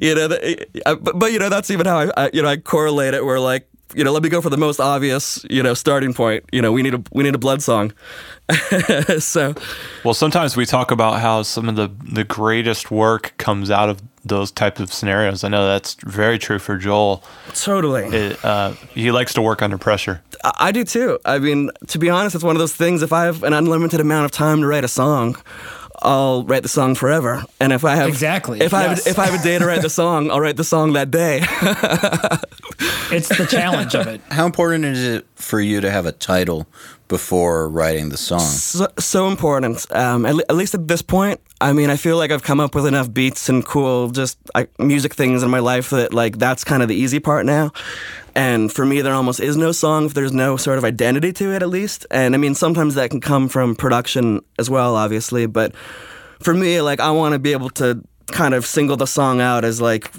you 0.02 0.16
know, 0.16 0.28
the, 0.28 0.68
uh, 0.86 0.96
but, 0.96 1.20
but 1.20 1.32
you 1.32 1.40
know 1.40 1.50
that's 1.50 1.72
even 1.72 1.86
how 1.86 2.00
I, 2.00 2.12
I 2.18 2.30
you 2.34 2.42
know 2.42 2.50
I 2.50 2.58
correlate 2.58 3.14
it. 3.14 3.24
Where 3.24 3.40
like 3.40 3.70
you 3.96 4.04
know, 4.04 4.12
let 4.12 4.24
me 4.24 4.30
go 4.30 4.42
for 4.42 4.50
the 4.50 4.58
most 4.58 4.80
obvious 4.80 5.46
you 5.50 5.64
know 5.64 5.74
starting 5.74 6.14
point. 6.14 6.44
You 6.52 6.62
know, 6.62 6.72
we 6.72 6.82
need 6.82 6.94
a 6.94 7.04
we 7.12 7.24
need 7.24 7.36
a 7.36 7.38
Blood 7.38 7.62
song. 7.62 7.94
so 9.20 9.54
Well, 10.04 10.14
sometimes 10.14 10.56
we 10.56 10.66
talk 10.66 10.92
about 10.92 11.20
how 11.20 11.44
some 11.44 11.68
of 11.68 11.76
the, 11.76 11.92
the 12.14 12.24
greatest 12.24 12.92
work 12.92 13.34
comes 13.38 13.70
out 13.70 13.90
of 13.90 14.02
those 14.24 14.52
types 14.52 14.80
of 14.80 14.92
scenarios. 14.92 15.44
I 15.44 15.50
know 15.50 15.66
that's 15.68 15.96
very 16.06 16.38
true 16.38 16.60
for 16.60 16.78
Joel. 16.78 17.24
totally. 17.54 18.06
It, 18.06 18.44
uh, 18.44 18.72
he 18.94 19.12
likes 19.12 19.34
to 19.34 19.42
work 19.42 19.62
under 19.62 19.78
pressure. 19.78 20.22
I 20.44 20.68
I 20.68 20.72
do 20.72 20.84
too. 20.84 21.20
I 21.26 21.40
mean, 21.40 21.72
to 21.88 22.00
be 22.00 22.10
honest, 22.10 22.36
it's 22.36 22.44
one 22.44 22.56
of 22.56 22.60
those 22.60 22.76
things. 22.76 23.02
If 23.02 23.14
I 23.14 23.26
have 23.26 23.44
an 23.44 23.54
unlimited 23.54 24.00
amount 24.00 24.26
of 24.26 24.32
time 24.32 24.62
to 24.62 24.68
write 24.68 24.84
a 24.84 24.90
song, 24.90 25.38
I'll 26.02 26.44
write 26.44 26.64
the 26.64 26.70
song 26.70 26.96
forever. 26.96 27.44
And 27.60 27.74
if 27.74 27.84
I 27.84 27.96
have 27.96 28.10
Exactly, 28.10 28.62
if 28.62 28.74
I 28.74 28.84
have 28.84 29.00
if 29.06 29.18
I 29.20 29.26
have 29.26 29.40
a 29.40 29.44
day 29.44 29.58
to 29.58 29.66
write 29.66 29.82
the 29.82 29.90
song, 29.90 30.30
I'll 30.32 30.40
write 30.42 30.58
the 30.58 30.64
song 30.64 30.94
that 30.94 31.12
day. 31.12 31.44
It's 33.10 33.30
the 33.30 33.46
challenge 33.46 33.96
of 33.96 34.06
it. 34.08 34.22
How 34.30 34.46
important 34.46 34.84
is 34.84 35.02
it 35.02 35.26
for 35.36 35.62
you 35.62 35.80
to 35.80 35.90
have 35.90 36.06
a 36.06 36.12
title 36.12 36.68
before 37.08 37.70
writing 37.70 38.10
the 38.10 38.18
song? 38.18 38.42
so, 38.42 38.88
so 39.00 39.28
important. 39.30 39.90
Um, 39.96 40.26
at, 40.26 40.36
le- 40.36 40.44
at 40.50 40.56
least 40.56 40.76
at 40.76 40.90
this 40.90 41.02
point, 41.02 41.40
I 41.62 41.72
mean, 41.72 41.90
I 41.90 41.96
feel 41.96 42.18
like 42.18 42.32
I've 42.32 42.44
come 42.44 42.60
up 42.60 42.76
with 42.76 42.86
enough 42.86 43.12
beats 43.14 43.48
and 43.48 43.66
cool 43.66 44.10
just 44.10 44.38
like, 44.54 44.78
music 44.78 45.14
things 45.16 45.42
in 45.42 45.50
my 45.50 45.60
life 45.60 45.90
that 45.92 46.14
like 46.14 46.38
that's 46.38 46.66
kind 46.66 46.84
of 46.84 46.90
the 46.90 46.96
easy 46.96 47.20
part 47.20 47.46
now. 47.46 47.72
And 48.38 48.72
for 48.72 48.86
me, 48.86 49.02
there 49.02 49.16
almost 49.16 49.40
is 49.40 49.58
no 49.58 49.72
song 49.72 50.06
if 50.06 50.14
there's 50.14 50.32
no 50.32 50.58
sort 50.58 50.78
of 50.78 50.86
identity 50.86 51.34
to 51.34 51.56
it, 51.56 51.64
at 51.64 51.70
least. 51.70 52.06
And 52.12 52.36
I 52.36 52.38
mean, 52.38 52.54
sometimes 52.54 52.94
that 52.94 53.10
can 53.10 53.20
come 53.20 53.50
from 53.50 53.76
production 53.76 54.42
as 54.60 54.70
well, 54.70 54.96
obviously. 54.96 55.48
But 55.48 55.76
for 56.40 56.54
me, 56.54 56.80
like, 56.82 57.00
I 57.00 57.10
want 57.10 57.34
to 57.34 57.40
be 57.40 57.52
able 57.52 57.72
to 57.72 58.04
kind 58.28 58.54
of 58.54 58.64
single 58.64 58.96
the 58.96 59.08
song 59.08 59.42
out 59.42 59.66
as 59.66 59.82
like, 59.82 60.12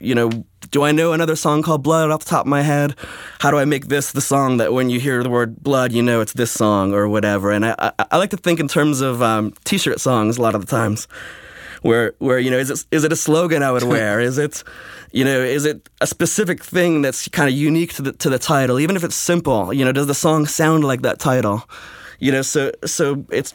you 0.00 0.14
know, 0.14 0.30
do 0.70 0.82
I 0.82 0.92
know 0.92 1.12
another 1.12 1.36
song 1.36 1.62
called 1.62 1.82
Blood 1.82 2.10
off 2.10 2.20
the 2.20 2.30
top 2.30 2.46
of 2.46 2.46
my 2.46 2.62
head? 2.62 2.94
How 3.38 3.50
do 3.50 3.58
I 3.58 3.66
make 3.66 3.88
this 3.88 4.12
the 4.12 4.22
song 4.22 4.56
that 4.56 4.72
when 4.72 4.88
you 4.88 4.98
hear 4.98 5.22
the 5.22 5.28
word 5.28 5.62
blood, 5.62 5.92
you 5.92 6.02
know 6.02 6.22
it's 6.22 6.32
this 6.32 6.50
song 6.50 6.94
or 6.94 7.06
whatever? 7.06 7.52
And 7.52 7.66
I, 7.66 7.74
I, 7.78 7.92
I 8.12 8.16
like 8.16 8.30
to 8.30 8.38
think 8.38 8.60
in 8.60 8.68
terms 8.68 9.02
of 9.02 9.20
um, 9.22 9.52
t-shirt 9.64 10.00
songs 10.00 10.38
a 10.38 10.42
lot 10.42 10.54
of 10.54 10.62
the 10.62 10.66
times, 10.66 11.06
where 11.82 12.14
where 12.18 12.38
you 12.38 12.50
know 12.50 12.58
is 12.58 12.70
it 12.70 12.86
is 12.90 13.04
it 13.04 13.12
a 13.12 13.16
slogan 13.16 13.62
I 13.62 13.72
would 13.72 13.82
wear? 13.94 14.20
is 14.20 14.38
it 14.38 14.64
you 15.12 15.24
know 15.24 15.40
is 15.40 15.64
it 15.64 15.88
a 16.00 16.06
specific 16.06 16.62
thing 16.62 17.02
that's 17.02 17.28
kind 17.28 17.48
of 17.48 17.54
unique 17.54 17.94
to 17.94 18.02
the 18.02 18.12
to 18.12 18.30
the 18.30 18.38
title? 18.38 18.78
Even 18.78 18.96
if 18.96 19.04
it's 19.04 19.16
simple, 19.16 19.72
you 19.72 19.84
know, 19.84 19.92
does 19.92 20.06
the 20.06 20.14
song 20.14 20.46
sound 20.46 20.84
like 20.84 21.02
that 21.02 21.18
title? 21.18 21.68
You 22.18 22.32
know, 22.32 22.42
so 22.42 22.72
so 22.84 23.24
it's 23.30 23.54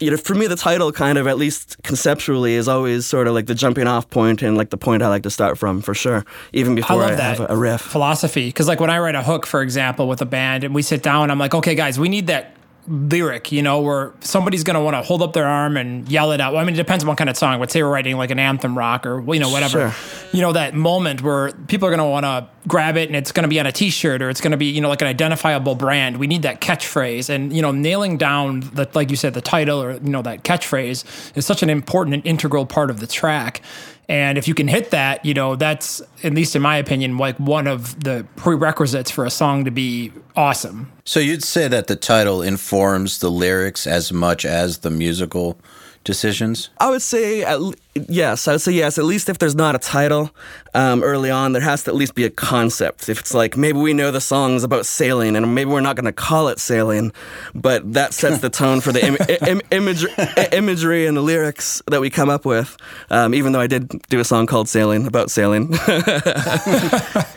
you 0.00 0.10
know, 0.10 0.16
for 0.16 0.34
me, 0.34 0.46
the 0.46 0.56
title 0.56 0.90
kind 0.92 1.18
of, 1.18 1.26
at 1.26 1.36
least 1.36 1.76
conceptually, 1.82 2.54
is 2.54 2.68
always 2.68 3.06
sort 3.06 3.28
of 3.28 3.34
like 3.34 3.46
the 3.46 3.54
jumping 3.54 3.86
off 3.86 4.08
point 4.08 4.40
and 4.40 4.56
like 4.56 4.70
the 4.70 4.78
point 4.78 5.02
I 5.02 5.08
like 5.08 5.24
to 5.24 5.30
start 5.30 5.58
from 5.58 5.82
for 5.82 5.92
sure, 5.92 6.24
even 6.54 6.74
before 6.74 7.02
I, 7.02 7.08
love 7.08 7.16
that 7.18 7.38
have 7.38 7.50
a, 7.50 7.52
a 7.52 7.56
riff. 7.56 7.82
philosophy 7.82 8.46
because, 8.46 8.66
like, 8.66 8.80
when 8.80 8.88
I 8.88 8.98
write 8.98 9.14
a 9.14 9.22
hook, 9.22 9.44
for 9.44 9.60
example, 9.60 10.08
with 10.08 10.22
a 10.22 10.26
band, 10.26 10.64
and 10.64 10.74
we 10.74 10.80
sit 10.80 11.02
down, 11.02 11.30
I'm 11.30 11.38
like, 11.38 11.54
okay, 11.54 11.74
guys, 11.74 12.00
we 12.00 12.08
need 12.08 12.28
that 12.28 12.54
lyric, 12.88 13.52
you 13.52 13.62
know, 13.62 13.80
where 13.80 14.12
somebody's 14.20 14.64
going 14.64 14.74
to 14.74 14.80
want 14.80 14.94
to 14.94 15.02
hold 15.02 15.22
up 15.22 15.32
their 15.32 15.46
arm 15.46 15.76
and 15.76 16.08
yell 16.08 16.32
it 16.32 16.40
out. 16.40 16.52
Well, 16.52 16.62
I 16.62 16.64
mean, 16.64 16.74
it 16.74 16.78
depends 16.78 17.04
on 17.04 17.08
what 17.08 17.18
kind 17.18 17.30
of 17.30 17.36
song. 17.36 17.60
Let's 17.60 17.72
say 17.72 17.82
we're 17.82 17.90
writing 17.90 18.16
like 18.16 18.30
an 18.30 18.38
anthem 18.38 18.76
rock 18.76 19.06
or, 19.06 19.20
you 19.32 19.40
know, 19.40 19.50
whatever. 19.50 19.90
Sure. 19.90 20.30
You 20.32 20.40
know, 20.40 20.52
that 20.52 20.74
moment 20.74 21.22
where 21.22 21.52
people 21.52 21.86
are 21.88 21.90
going 21.90 21.98
to 21.98 22.04
want 22.04 22.24
to 22.24 22.48
grab 22.68 22.96
it 22.96 23.08
and 23.08 23.16
it's 23.16 23.32
going 23.32 23.44
to 23.44 23.48
be 23.48 23.60
on 23.60 23.66
a 23.66 23.72
t 23.72 23.90
shirt 23.90 24.22
or 24.22 24.30
it's 24.30 24.40
going 24.40 24.52
to 24.52 24.56
be, 24.56 24.66
you 24.66 24.80
know, 24.80 24.88
like 24.88 25.02
an 25.02 25.08
identifiable 25.08 25.74
brand. 25.74 26.16
We 26.16 26.26
need 26.26 26.42
that 26.42 26.60
catchphrase. 26.60 27.28
And, 27.28 27.52
you 27.52 27.62
know, 27.62 27.72
nailing 27.72 28.16
down, 28.16 28.60
the, 28.60 28.88
like 28.94 29.10
you 29.10 29.16
said, 29.16 29.34
the 29.34 29.40
title 29.40 29.82
or, 29.82 29.92
you 29.92 30.00
know, 30.00 30.22
that 30.22 30.44
catchphrase 30.44 31.36
is 31.36 31.46
such 31.46 31.62
an 31.62 31.70
important 31.70 32.14
and 32.14 32.26
integral 32.26 32.66
part 32.66 32.90
of 32.90 33.00
the 33.00 33.06
track. 33.06 33.62
And 34.10 34.36
if 34.36 34.48
you 34.48 34.54
can 34.54 34.66
hit 34.66 34.90
that, 34.90 35.24
you 35.24 35.34
know, 35.34 35.54
that's, 35.54 36.02
at 36.24 36.34
least 36.34 36.56
in 36.56 36.62
my 36.62 36.76
opinion, 36.76 37.16
like 37.16 37.38
one 37.38 37.68
of 37.68 38.02
the 38.02 38.26
prerequisites 38.34 39.08
for 39.08 39.24
a 39.24 39.30
song 39.30 39.64
to 39.66 39.70
be 39.70 40.10
awesome. 40.34 40.90
So 41.04 41.20
you'd 41.20 41.44
say 41.44 41.68
that 41.68 41.86
the 41.86 41.94
title 41.94 42.42
informs 42.42 43.20
the 43.20 43.30
lyrics 43.30 43.86
as 43.86 44.12
much 44.12 44.44
as 44.44 44.78
the 44.78 44.90
musical 44.90 45.60
decisions? 46.02 46.70
I 46.78 46.90
would 46.90 47.02
say 47.02 47.42
at, 47.42 47.60
l- 47.60 47.74
Yes, 47.94 48.46
I 48.46 48.52
would 48.52 48.60
say 48.60 48.70
yes. 48.72 48.98
At 48.98 49.04
least 49.04 49.28
if 49.28 49.38
there's 49.38 49.56
not 49.56 49.74
a 49.74 49.78
title 49.78 50.30
um, 50.74 51.02
early 51.02 51.28
on, 51.28 51.52
there 51.52 51.62
has 51.62 51.82
to 51.84 51.90
at 51.90 51.96
least 51.96 52.14
be 52.14 52.24
a 52.24 52.30
concept. 52.30 53.08
If 53.08 53.18
it's 53.18 53.34
like 53.34 53.56
maybe 53.56 53.78
we 53.78 53.92
know 53.92 54.12
the 54.12 54.20
song's 54.20 54.62
about 54.62 54.86
sailing, 54.86 55.34
and 55.34 55.54
maybe 55.56 55.70
we're 55.70 55.80
not 55.80 55.96
going 55.96 56.04
to 56.04 56.12
call 56.12 56.46
it 56.48 56.60
sailing, 56.60 57.12
but 57.52 57.92
that 57.94 58.14
sets 58.14 58.38
the 58.38 58.48
tone 58.48 58.80
for 58.80 58.92
the 58.92 59.04
Im- 59.04 59.16
Im- 59.48 59.60
imagery, 59.72 60.12
imagery 60.52 61.06
and 61.06 61.16
the 61.16 61.20
lyrics 61.20 61.82
that 61.88 62.00
we 62.00 62.10
come 62.10 62.30
up 62.30 62.44
with. 62.44 62.76
Um, 63.10 63.34
even 63.34 63.50
though 63.52 63.60
I 63.60 63.66
did 63.66 63.88
do 64.08 64.20
a 64.20 64.24
song 64.24 64.46
called 64.46 64.68
"Sailing" 64.68 65.06
about 65.08 65.28
sailing, 65.32 65.64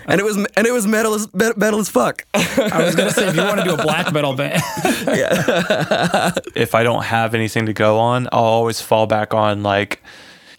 and 0.08 0.20
it 0.20 0.24
was 0.24 0.38
and 0.38 0.68
it 0.68 0.72
was 0.72 0.86
metal 0.86 1.16
as 1.16 1.28
metal 1.34 1.80
as 1.80 1.90
fuck. 1.90 2.26
I 2.36 2.84
was 2.86 2.96
gonna 2.96 3.10
say 3.12 3.28
if 3.28 3.36
you 3.36 3.42
want 3.42 3.58
to 3.60 3.64
do 3.66 3.74
a 3.74 3.82
black 3.84 4.14
metal 4.14 4.36
band, 4.36 4.62
if 6.56 6.76
I 6.76 6.84
don't 6.84 7.04
have 7.06 7.34
anything 7.34 7.66
to 7.66 7.74
go 7.74 7.98
on, 7.98 8.28
I'll 8.32 8.44
always 8.44 8.80
fall 8.82 9.08
back 9.08 9.34
on 9.34 9.64
like, 9.64 10.02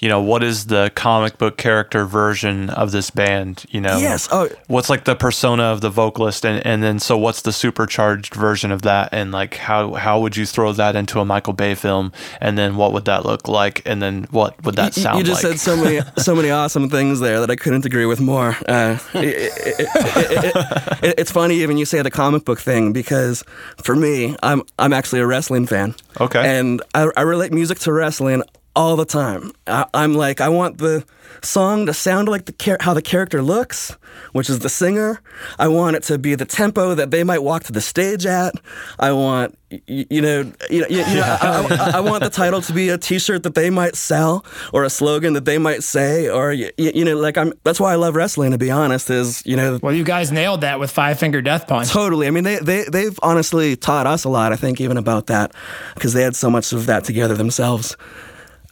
you 0.05 0.11
know, 0.11 0.21
what 0.21 0.43
is 0.43 0.67
the 0.67 0.93
comic 0.95 1.39
book 1.39 1.57
character 1.57 2.05
version 2.05 2.69
of 2.69 2.93
this 2.93 3.09
band? 3.09 3.65
You 3.71 3.81
know, 3.81 3.97
Yes, 3.97 4.29
oh. 4.31 4.51
what's 4.67 4.91
like 4.91 5.05
the 5.05 5.15
persona 5.17 5.63
of 5.63 5.81
the 5.81 5.89
vocalist, 5.89 6.45
and, 6.45 6.61
and 6.67 6.83
then 6.83 6.99
so 6.99 7.17
what's 7.17 7.41
the 7.41 7.53
supercharged 7.53 8.35
version 8.35 8.71
of 8.71 8.83
that, 8.83 9.09
and 9.13 9.33
like 9.33 9.55
how 9.57 9.95
how 9.95 10.21
would 10.21 10.37
you 10.37 10.45
throw 10.45 10.73
that 10.75 10.95
into 10.95 11.21
a 11.21 11.25
Michael 11.25 11.55
Bay 11.55 11.75
film, 11.75 12.13
and 12.43 12.59
then 12.59 12.77
what 12.77 12.93
would 12.93 13.07
that 13.07 13.25
look 13.25 13.49
like, 13.49 13.81
and 13.87 14.03
then 14.03 14.27
what 14.31 14.63
would 14.65 14.77
that 14.77 14.95
You- 14.95 15.03
sound 15.05 15.19
You 15.21 15.25
just 15.25 15.43
like? 15.43 15.53
said 15.53 15.61
so 15.61 15.75
many, 15.83 16.01
so 16.19 16.35
many 16.35 16.51
awesome 16.51 16.91
things 16.91 17.21
there 17.21 17.41
that 17.41 17.51
I 17.51 17.57
couldn't 17.57 17.87
agree 17.87 18.05
with 18.05 18.21
more. 18.21 18.57
Uh, 18.69 18.99
it- 19.15 19.25
it- 19.25 19.53
it- 19.79 19.89
it- 19.97 21.05
it- 21.05 21.15
it's 21.17 21.31
funny 21.33 21.55
even 21.63 21.79
you 21.79 21.87
say 21.87 22.03
the 22.03 22.11
comic 22.11 22.45
book 22.45 22.61
thing 22.61 22.93
because 22.93 23.43
for 23.83 23.97
me, 23.97 24.37
I'm 24.43 24.63
I'm 24.79 24.93
actually 24.93 25.21
a 25.21 25.27
wrestling 25.27 25.67
fan. 25.67 25.95
Okay. 26.21 26.45
and 26.59 26.83
I, 26.95 27.09
I 27.17 27.23
relate 27.23 27.53
music 27.53 27.79
to 27.81 27.93
wrestling 27.93 28.43
all 28.77 28.97
the 28.97 29.05
time. 29.05 29.53
I, 29.67 29.87
I'm 29.95 30.15
like, 30.15 30.41
I 30.41 30.49
want 30.49 30.79
the 30.79 31.05
song 31.43 31.87
to 31.87 31.95
sound 31.95 32.29
like 32.29 32.47
the 32.47 32.53
char- 32.53 32.79
how 32.81 32.95
the 32.95 33.03
character 33.03 33.43
looks, 33.43 33.97
which 34.33 34.49
is 34.49 34.61
the 34.61 34.69
singer. 34.69 35.21
I 35.59 35.69
want 35.69 35.97
it 35.97 36.03
to 36.05 36.19
be 36.19 36.35
the 36.35 36.45
tempo 36.45 36.95
that 36.95 37.11
they 37.11 37.25
might 37.25 37.41
walk 37.43 37.65
to 37.65 37.73
the 37.73 37.81
stage 37.81 38.25
at. 38.27 38.55
I 38.99 39.13
want, 39.13 39.59
you, 39.71 40.07
you 40.11 40.21
know, 40.23 40.53
you 40.71 40.81
know, 40.81 40.87
you, 40.89 40.99
you 40.99 41.15
know 41.17 41.39
I, 41.41 41.67
I, 41.71 41.91
I 41.99 42.01
want 42.01 42.23
the 42.23 42.31
title 42.31 42.63
to 42.63 42.73
be 42.73 42.89
a 42.89 42.99
T-shirt 42.99 43.43
that 43.43 43.55
they 43.55 43.71
might 43.71 43.97
sell, 43.97 44.45
or 44.73 44.85
a 44.85 44.91
slogan 44.91 45.35
that 45.35 45.45
they 45.45 45.59
might 45.59 45.83
say, 45.83 46.29
or 46.29 46.53
you 46.53 47.05
know, 47.05 47.17
like 47.17 47.37
I'm. 47.37 47.53
That's 47.65 47.81
why 47.81 47.93
I 47.93 47.97
love 47.97 48.15
wrestling. 48.15 48.53
To 48.53 48.59
be 48.59 48.71
honest, 48.71 49.11
is 49.11 49.45
you 49.45 49.57
know, 49.57 49.79
well, 49.83 49.95
you 49.95 50.05
guys 50.05 50.33
nailed 50.33 50.63
that 50.63 50.79
with 50.79 50.91
Five 50.91 51.19
Finger 51.19 51.43
Death 51.43 51.67
Punch. 51.67 51.91
Totally. 51.91 52.27
I 52.27 52.31
mean, 52.31 52.45
they, 52.45 52.59
they, 52.59 52.85
they've 52.85 53.19
honestly 53.23 53.77
taught 53.77 54.07
us 54.07 54.25
a 54.25 54.29
lot, 54.29 54.53
I 54.53 54.57
think, 54.57 54.81
even 54.81 54.97
about 54.97 55.27
that, 55.27 55.53
because 55.95 56.13
they 56.13 56.23
had 56.23 56.37
so 56.37 56.51
much 56.51 56.73
of 56.73 56.87
that 56.87 57.05
together 57.05 57.35
themselves 57.35 57.97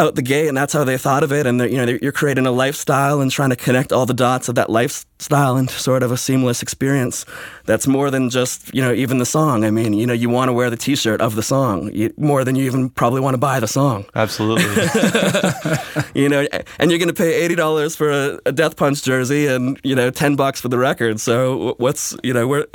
out 0.02 0.16
the 0.16 0.22
gate, 0.22 0.48
and 0.48 0.56
that's 0.56 0.72
how 0.72 0.84
they 0.84 0.98
thought 0.98 1.22
of 1.22 1.32
it. 1.32 1.46
And, 1.46 1.60
you 1.60 1.76
know, 1.76 1.86
they're, 1.86 1.98
you're 2.02 2.12
creating 2.12 2.46
a 2.46 2.50
lifestyle 2.50 3.20
and 3.20 3.30
trying 3.30 3.50
to 3.50 3.56
connect 3.56 3.92
all 3.92 4.04
the 4.04 4.14
dots 4.14 4.48
of 4.48 4.56
that 4.56 4.68
lifestyle 4.68 5.56
into 5.56 5.74
sort 5.74 6.02
of 6.02 6.10
a 6.10 6.16
seamless 6.16 6.62
experience 6.62 7.24
that's 7.64 7.86
more 7.86 8.10
than 8.10 8.28
just, 8.28 8.74
you 8.74 8.82
know, 8.82 8.92
even 8.92 9.18
the 9.18 9.26
song. 9.26 9.64
I 9.64 9.70
mean, 9.70 9.92
you 9.92 10.06
know, 10.06 10.12
you 10.12 10.28
want 10.28 10.48
to 10.48 10.52
wear 10.52 10.68
the 10.68 10.76
t 10.76 10.96
shirt 10.96 11.20
of 11.20 11.36
the 11.36 11.42
song 11.42 11.90
you, 11.92 12.12
more 12.16 12.44
than 12.44 12.56
you 12.56 12.64
even 12.64 12.90
probably 12.90 13.20
want 13.20 13.34
to 13.34 13.38
buy 13.38 13.60
the 13.60 13.68
song. 13.68 14.04
Absolutely. 14.14 14.64
You 16.14 16.28
know, 16.28 16.46
and 16.78 16.90
you're 16.90 16.98
going 16.98 17.08
to 17.08 17.14
pay 17.14 17.32
eighty 17.42 17.54
dollars 17.54 17.96
for 17.96 18.10
a, 18.10 18.38
a 18.44 18.52
Death 18.52 18.76
Punch 18.76 19.02
jersey, 19.02 19.46
and 19.46 19.80
you 19.82 19.94
know, 19.94 20.10
ten 20.10 20.36
bucks 20.36 20.60
for 20.60 20.68
the 20.68 20.78
record. 20.78 21.20
So 21.20 21.74
what's 21.78 22.14
you 22.22 22.34
know 22.34 22.46
where, 22.46 22.66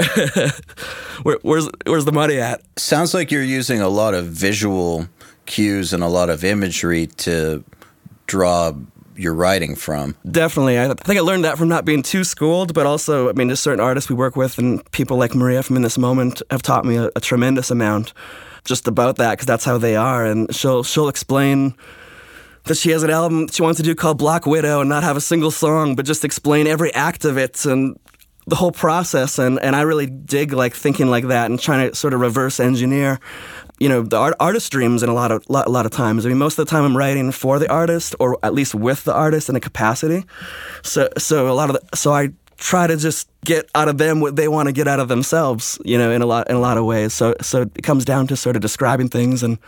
where 1.23 1.37
where's 1.43 1.69
where's 1.85 2.05
the 2.05 2.11
money 2.11 2.39
at? 2.39 2.61
Sounds 2.79 3.13
like 3.13 3.29
you're 3.29 3.43
using 3.43 3.79
a 3.79 3.89
lot 3.89 4.15
of 4.15 4.25
visual 4.25 5.07
cues 5.47 5.93
and 5.93 6.03
a 6.03 6.07
lot 6.07 6.29
of 6.29 6.43
imagery 6.43 7.07
to 7.07 7.63
draw 8.27 8.73
your 9.15 9.33
writing 9.33 9.75
from. 9.75 10.15
Definitely, 10.29 10.79
I 10.79 10.93
think 10.93 11.17
I 11.17 11.21
learned 11.21 11.43
that 11.43 11.57
from 11.57 11.69
not 11.69 11.85
being 11.85 12.03
too 12.03 12.23
schooled, 12.23 12.73
but 12.73 12.85
also, 12.85 13.29
I 13.29 13.33
mean, 13.33 13.49
just 13.49 13.63
certain 13.63 13.79
artists 13.79 14.09
we 14.09 14.15
work 14.15 14.35
with 14.35 14.59
and 14.59 14.89
people 14.91 15.17
like 15.17 15.33
Maria 15.33 15.63
from 15.63 15.75
In 15.75 15.81
This 15.81 15.97
Moment 15.97 16.41
have 16.51 16.61
taught 16.61 16.85
me 16.85 16.97
a, 16.97 17.09
a 17.15 17.19
tremendous 17.19 17.71
amount 17.71 18.13
just 18.63 18.87
about 18.87 19.15
that 19.15 19.31
because 19.31 19.47
that's 19.47 19.65
how 19.65 19.79
they 19.79 19.95
are, 19.95 20.25
and 20.25 20.53
she'll 20.53 20.83
she'll 20.83 21.07
explain 21.07 21.73
that 22.65 22.75
she 22.75 22.91
has 22.91 23.01
an 23.01 23.09
album 23.09 23.47
she 23.47 23.61
wants 23.61 23.77
to 23.77 23.83
do 23.83 23.95
called 23.95 24.17
Black 24.17 24.45
Widow 24.45 24.81
and 24.81 24.89
not 24.89 25.03
have 25.03 25.17
a 25.17 25.21
single 25.21 25.51
song, 25.51 25.95
but 25.95 26.05
just 26.05 26.23
explain 26.23 26.67
every 26.67 26.93
act 26.93 27.25
of 27.25 27.37
it 27.37 27.65
and 27.65 27.97
the 28.45 28.55
whole 28.55 28.71
process. 28.71 29.39
And, 29.39 29.59
and 29.59 29.75
I 29.75 29.81
really 29.81 30.05
dig 30.05 30.53
like 30.53 30.73
thinking 30.73 31.07
like 31.07 31.27
that 31.27 31.49
and 31.49 31.59
trying 31.59 31.89
to 31.89 31.95
sort 31.95 32.13
of 32.13 32.21
reverse 32.21 32.59
engineer, 32.59 33.19
you 33.79 33.89
know, 33.89 34.01
the 34.01 34.17
art, 34.17 34.33
artist 34.39 34.71
dreams 34.71 35.03
in 35.03 35.09
a 35.09 35.13
lot 35.13 35.31
of 35.31 35.47
lot, 35.49 35.67
a 35.67 35.69
lot 35.69 35.85
of 35.85 35.91
times. 35.91 36.25
I 36.25 36.29
mean, 36.29 36.37
most 36.37 36.57
of 36.57 36.65
the 36.65 36.69
time 36.69 36.83
I'm 36.83 36.97
writing 36.97 37.31
for 37.31 37.59
the 37.59 37.71
artist 37.71 38.15
or 38.19 38.37
at 38.43 38.53
least 38.53 38.73
with 38.73 39.03
the 39.03 39.13
artist 39.13 39.49
in 39.49 39.55
a 39.55 39.59
capacity. 39.59 40.25
So 40.83 41.09
so 41.17 41.49
a 41.49 41.53
lot 41.53 41.69
of 41.69 41.77
the, 41.77 41.97
so 41.97 42.13
I 42.13 42.29
try 42.57 42.87
to 42.87 42.97
just 42.97 43.29
get 43.45 43.69
out 43.75 43.87
of 43.87 43.97
them 43.97 44.19
what 44.19 44.35
they 44.35 44.47
want 44.47 44.67
to 44.67 44.73
get 44.73 44.87
out 44.87 44.99
of 44.99 45.07
themselves, 45.07 45.79
you 45.85 45.97
know, 45.97 46.11
in 46.11 46.21
a 46.21 46.25
lot 46.25 46.49
in 46.49 46.55
a 46.55 46.59
lot 46.59 46.77
of 46.77 46.85
ways. 46.85 47.13
So 47.13 47.35
so 47.41 47.61
it 47.61 47.83
comes 47.83 48.05
down 48.05 48.27
to 48.27 48.35
sort 48.35 48.55
of 48.55 48.61
describing 48.61 49.09
things 49.09 49.43
and 49.43 49.59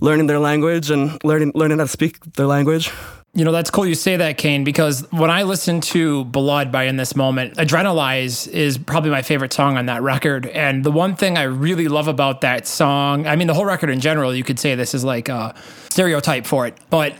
learning 0.00 0.26
their 0.26 0.38
language 0.38 0.90
and 0.90 1.22
learning 1.24 1.52
learning 1.54 1.78
how 1.78 1.84
to 1.84 1.90
speak 1.90 2.20
their 2.34 2.46
language. 2.46 2.90
You 3.34 3.44
know, 3.44 3.52
that's 3.52 3.70
cool 3.70 3.86
you 3.86 3.94
say 3.94 4.16
that, 4.16 4.38
Kane, 4.38 4.64
because 4.64 5.06
when 5.12 5.30
I 5.30 5.42
listen 5.42 5.80
to 5.82 6.24
Blood 6.24 6.72
by 6.72 6.84
In 6.84 6.96
This 6.96 7.14
Moment, 7.14 7.54
Adrenalize 7.56 8.48
is 8.48 8.78
probably 8.78 9.10
my 9.10 9.22
favorite 9.22 9.52
song 9.52 9.76
on 9.76 9.86
that 9.86 10.02
record. 10.02 10.46
And 10.46 10.82
the 10.82 10.90
one 10.90 11.14
thing 11.14 11.36
I 11.36 11.42
really 11.42 11.88
love 11.88 12.08
about 12.08 12.40
that 12.40 12.66
song, 12.66 13.26
I 13.26 13.36
mean, 13.36 13.46
the 13.46 13.54
whole 13.54 13.66
record 13.66 13.90
in 13.90 14.00
general, 14.00 14.34
you 14.34 14.42
could 14.42 14.58
say 14.58 14.74
this 14.74 14.94
is 14.94 15.04
like 15.04 15.28
a 15.28 15.54
stereotype 15.90 16.46
for 16.46 16.66
it, 16.66 16.76
but 16.90 17.14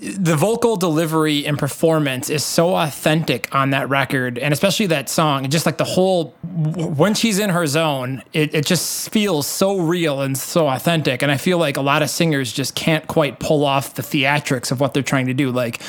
the 0.00 0.36
vocal 0.36 0.76
delivery 0.76 1.44
and 1.44 1.58
performance 1.58 2.30
is 2.30 2.44
so 2.44 2.76
authentic 2.76 3.52
on 3.52 3.70
that 3.70 3.88
record 3.88 4.38
and 4.38 4.52
especially 4.54 4.86
that 4.86 5.08
song 5.08 5.48
just 5.50 5.66
like 5.66 5.76
the 5.76 5.84
whole 5.84 6.26
when 6.44 7.14
she's 7.14 7.40
in 7.40 7.50
her 7.50 7.66
zone 7.66 8.22
it, 8.32 8.54
it 8.54 8.64
just 8.64 9.10
feels 9.10 9.44
so 9.44 9.76
real 9.80 10.20
and 10.22 10.38
so 10.38 10.68
authentic 10.68 11.20
and 11.20 11.32
i 11.32 11.36
feel 11.36 11.58
like 11.58 11.76
a 11.76 11.80
lot 11.80 12.00
of 12.00 12.08
singers 12.10 12.52
just 12.52 12.76
can't 12.76 13.08
quite 13.08 13.40
pull 13.40 13.64
off 13.64 13.94
the 13.94 14.02
theatrics 14.02 14.70
of 14.70 14.78
what 14.78 14.94
they're 14.94 15.02
trying 15.02 15.26
to 15.26 15.34
do 15.34 15.50
like 15.50 15.82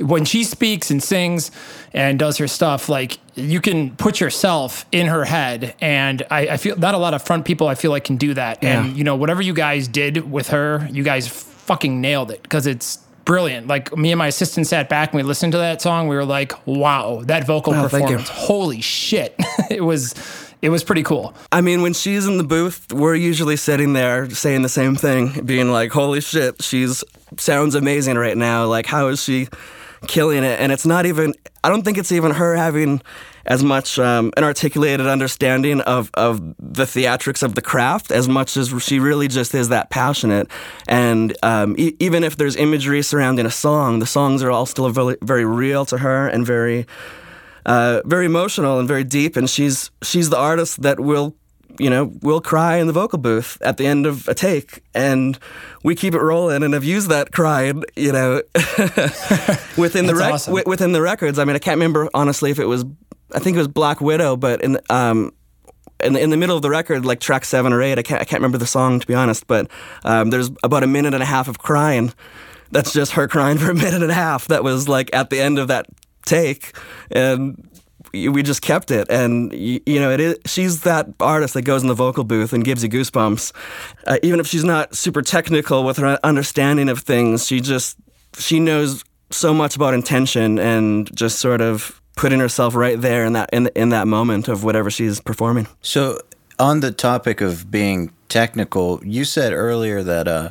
when 0.00 0.24
she 0.24 0.42
speaks 0.42 0.90
and 0.90 1.00
sings 1.00 1.52
and 1.94 2.18
does 2.18 2.38
her 2.38 2.48
stuff 2.48 2.88
like 2.88 3.18
you 3.36 3.60
can 3.60 3.94
put 3.94 4.18
yourself 4.18 4.84
in 4.90 5.06
her 5.06 5.24
head 5.24 5.76
and 5.80 6.24
I, 6.32 6.48
I 6.48 6.56
feel 6.56 6.76
not 6.76 6.96
a 6.96 6.98
lot 6.98 7.14
of 7.14 7.22
front 7.22 7.44
people 7.44 7.68
i 7.68 7.76
feel 7.76 7.92
like 7.92 8.02
can 8.02 8.16
do 8.16 8.34
that 8.34 8.58
Yeah. 8.60 8.82
and 8.82 8.96
you 8.96 9.04
know 9.04 9.14
whatever 9.14 9.40
you 9.40 9.54
guys 9.54 9.86
did 9.86 10.32
with 10.32 10.48
her 10.48 10.88
you 10.90 11.04
guys 11.04 11.28
fucking 11.28 12.00
nailed 12.00 12.32
it 12.32 12.42
because 12.42 12.66
it's 12.66 12.98
brilliant. 13.24 13.66
Like 13.66 13.96
me 13.96 14.12
and 14.12 14.18
my 14.18 14.26
assistant 14.28 14.66
sat 14.66 14.88
back 14.88 15.12
and 15.12 15.16
we 15.16 15.22
listened 15.22 15.52
to 15.52 15.58
that 15.58 15.80
song. 15.82 16.08
We 16.08 16.16
were 16.16 16.24
like, 16.24 16.52
"Wow, 16.66 17.22
that 17.26 17.46
vocal 17.46 17.74
Oh, 17.74 17.82
performance! 17.82 18.28
Holy 18.28 18.80
shit!" 18.80 19.34
it 19.70 19.82
was, 19.84 20.14
it 20.62 20.68
was 20.70 20.84
pretty 20.84 21.02
cool. 21.02 21.34
I 21.50 21.60
mean, 21.60 21.82
when 21.82 21.92
she's 21.92 22.26
in 22.26 22.38
the 22.38 22.44
booth, 22.44 22.92
we're 22.92 23.14
usually 23.14 23.56
sitting 23.56 23.92
there 23.92 24.28
saying 24.30 24.62
the 24.62 24.68
same 24.68 24.96
thing, 24.96 25.44
being 25.44 25.70
like, 25.70 25.92
"Holy 25.92 26.20
shit, 26.20 26.62
she's 26.62 27.04
sounds 27.38 27.74
amazing 27.74 28.16
right 28.16 28.36
now! 28.36 28.66
Like, 28.66 28.86
how 28.86 29.08
is 29.08 29.22
she 29.22 29.48
killing 30.06 30.44
it?" 30.44 30.60
And 30.60 30.72
it's 30.72 30.86
not 30.86 31.06
even. 31.06 31.34
I 31.64 31.68
don't 31.68 31.82
think 31.84 31.98
it's 31.98 32.12
even 32.12 32.32
her 32.32 32.56
having 32.56 33.00
as 33.46 33.62
much 33.62 33.98
um, 33.98 34.32
an 34.36 34.44
articulated 34.44 35.06
understanding 35.06 35.80
of 35.82 36.10
of 36.14 36.40
the 36.58 36.84
theatrics 36.84 37.42
of 37.42 37.54
the 37.54 37.62
craft 37.62 38.10
as 38.10 38.28
much 38.28 38.56
as 38.56 38.72
she 38.82 38.98
really 38.98 39.28
just 39.28 39.54
is 39.54 39.68
that 39.68 39.90
passionate. 39.90 40.48
And 40.88 41.36
um, 41.42 41.74
e- 41.78 41.96
even 41.98 42.24
if 42.24 42.36
there's 42.36 42.56
imagery 42.56 43.02
surrounding 43.02 43.46
a 43.46 43.50
song, 43.50 43.98
the 43.98 44.06
songs 44.06 44.42
are 44.42 44.50
all 44.50 44.66
still 44.66 44.88
very, 44.90 45.16
very 45.22 45.44
real 45.44 45.84
to 45.86 45.98
her 45.98 46.28
and 46.28 46.46
very 46.46 46.86
uh, 47.66 48.00
very 48.04 48.26
emotional 48.26 48.78
and 48.78 48.88
very 48.88 49.04
deep. 49.04 49.36
And 49.36 49.48
she's 49.48 49.90
she's 50.02 50.30
the 50.30 50.38
artist 50.38 50.82
that 50.82 51.00
will 51.00 51.34
you 51.78 51.88
know 51.88 52.12
will 52.20 52.40
cry 52.40 52.76
in 52.76 52.86
the 52.86 52.92
vocal 52.92 53.18
booth 53.18 53.56
at 53.62 53.76
the 53.76 53.86
end 53.86 54.06
of 54.06 54.28
a 54.28 54.34
take, 54.34 54.82
and 54.94 55.38
we 55.82 55.94
keep 55.94 56.14
it 56.14 56.20
rolling 56.20 56.62
and 56.62 56.74
have 56.74 56.84
used 56.84 57.08
that 57.08 57.32
crying 57.32 57.82
you 57.96 58.12
know 58.12 58.42
within 59.76 60.06
the 60.10 60.14
rec- 60.14 60.34
awesome. 60.34 60.52
wi- 60.52 60.64
within 60.68 60.92
the 60.92 61.00
records. 61.00 61.38
I 61.38 61.44
mean, 61.44 61.56
I 61.56 61.58
can't 61.58 61.76
remember 61.76 62.08
honestly 62.14 62.50
if 62.50 62.58
it 62.58 62.66
was 62.66 62.84
I 63.34 63.38
think 63.38 63.56
it 63.56 63.58
was 63.58 63.68
Black 63.68 64.00
Widow, 64.00 64.36
but 64.36 64.62
in 64.62 64.78
um. 64.90 65.32
In 66.02 66.14
the, 66.14 66.20
in 66.20 66.30
the 66.30 66.36
middle 66.36 66.56
of 66.56 66.62
the 66.62 66.70
record, 66.70 67.04
like 67.04 67.20
track 67.20 67.44
seven 67.44 67.72
or 67.72 67.80
eight, 67.80 67.96
I 67.96 68.02
can't, 68.02 68.20
I 68.20 68.24
can't 68.24 68.40
remember 68.40 68.58
the 68.58 68.66
song 68.66 68.98
to 68.98 69.06
be 69.06 69.14
honest, 69.14 69.46
but 69.46 69.70
um, 70.02 70.30
there's 70.30 70.50
about 70.64 70.82
a 70.82 70.88
minute 70.88 71.14
and 71.14 71.22
a 71.22 71.26
half 71.26 71.46
of 71.46 71.60
crying. 71.60 72.12
That's 72.72 72.92
just 72.92 73.12
her 73.12 73.28
crying 73.28 73.56
for 73.58 73.70
a 73.70 73.74
minute 73.74 74.02
and 74.02 74.10
a 74.10 74.14
half. 74.14 74.48
That 74.48 74.64
was 74.64 74.88
like 74.88 75.14
at 75.14 75.30
the 75.30 75.40
end 75.40 75.60
of 75.60 75.68
that 75.68 75.86
take, 76.26 76.76
and 77.12 77.68
we 78.12 78.42
just 78.42 78.62
kept 78.62 78.90
it. 78.90 79.08
And 79.10 79.52
you, 79.52 79.80
you 79.86 80.00
know, 80.00 80.10
it 80.10 80.18
is 80.18 80.38
she's 80.44 80.80
that 80.80 81.06
artist 81.20 81.54
that 81.54 81.62
goes 81.62 81.82
in 81.82 81.88
the 81.88 81.94
vocal 81.94 82.24
booth 82.24 82.52
and 82.52 82.64
gives 82.64 82.82
you 82.82 82.88
goosebumps, 82.88 83.52
uh, 84.08 84.18
even 84.24 84.40
if 84.40 84.48
she's 84.48 84.64
not 84.64 84.96
super 84.96 85.22
technical 85.22 85.84
with 85.84 85.98
her 85.98 86.18
understanding 86.24 86.88
of 86.88 86.98
things. 86.98 87.46
She 87.46 87.60
just 87.60 87.96
she 88.36 88.58
knows 88.58 89.04
so 89.30 89.54
much 89.54 89.76
about 89.76 89.94
intention 89.94 90.58
and 90.58 91.14
just 91.16 91.38
sort 91.38 91.60
of 91.60 92.01
putting 92.16 92.40
herself 92.40 92.74
right 92.74 93.00
there 93.00 93.24
in 93.24 93.32
that 93.34 93.50
in, 93.52 93.68
in 93.74 93.88
that 93.90 94.06
moment 94.06 94.48
of 94.48 94.64
whatever 94.64 94.90
she's 94.90 95.20
performing. 95.20 95.66
So, 95.80 96.20
on 96.58 96.80
the 96.80 96.92
topic 96.92 97.40
of 97.40 97.70
being 97.70 98.12
technical, 98.28 99.00
you 99.04 99.24
said 99.24 99.52
earlier 99.52 100.02
that 100.02 100.28
uh, 100.28 100.50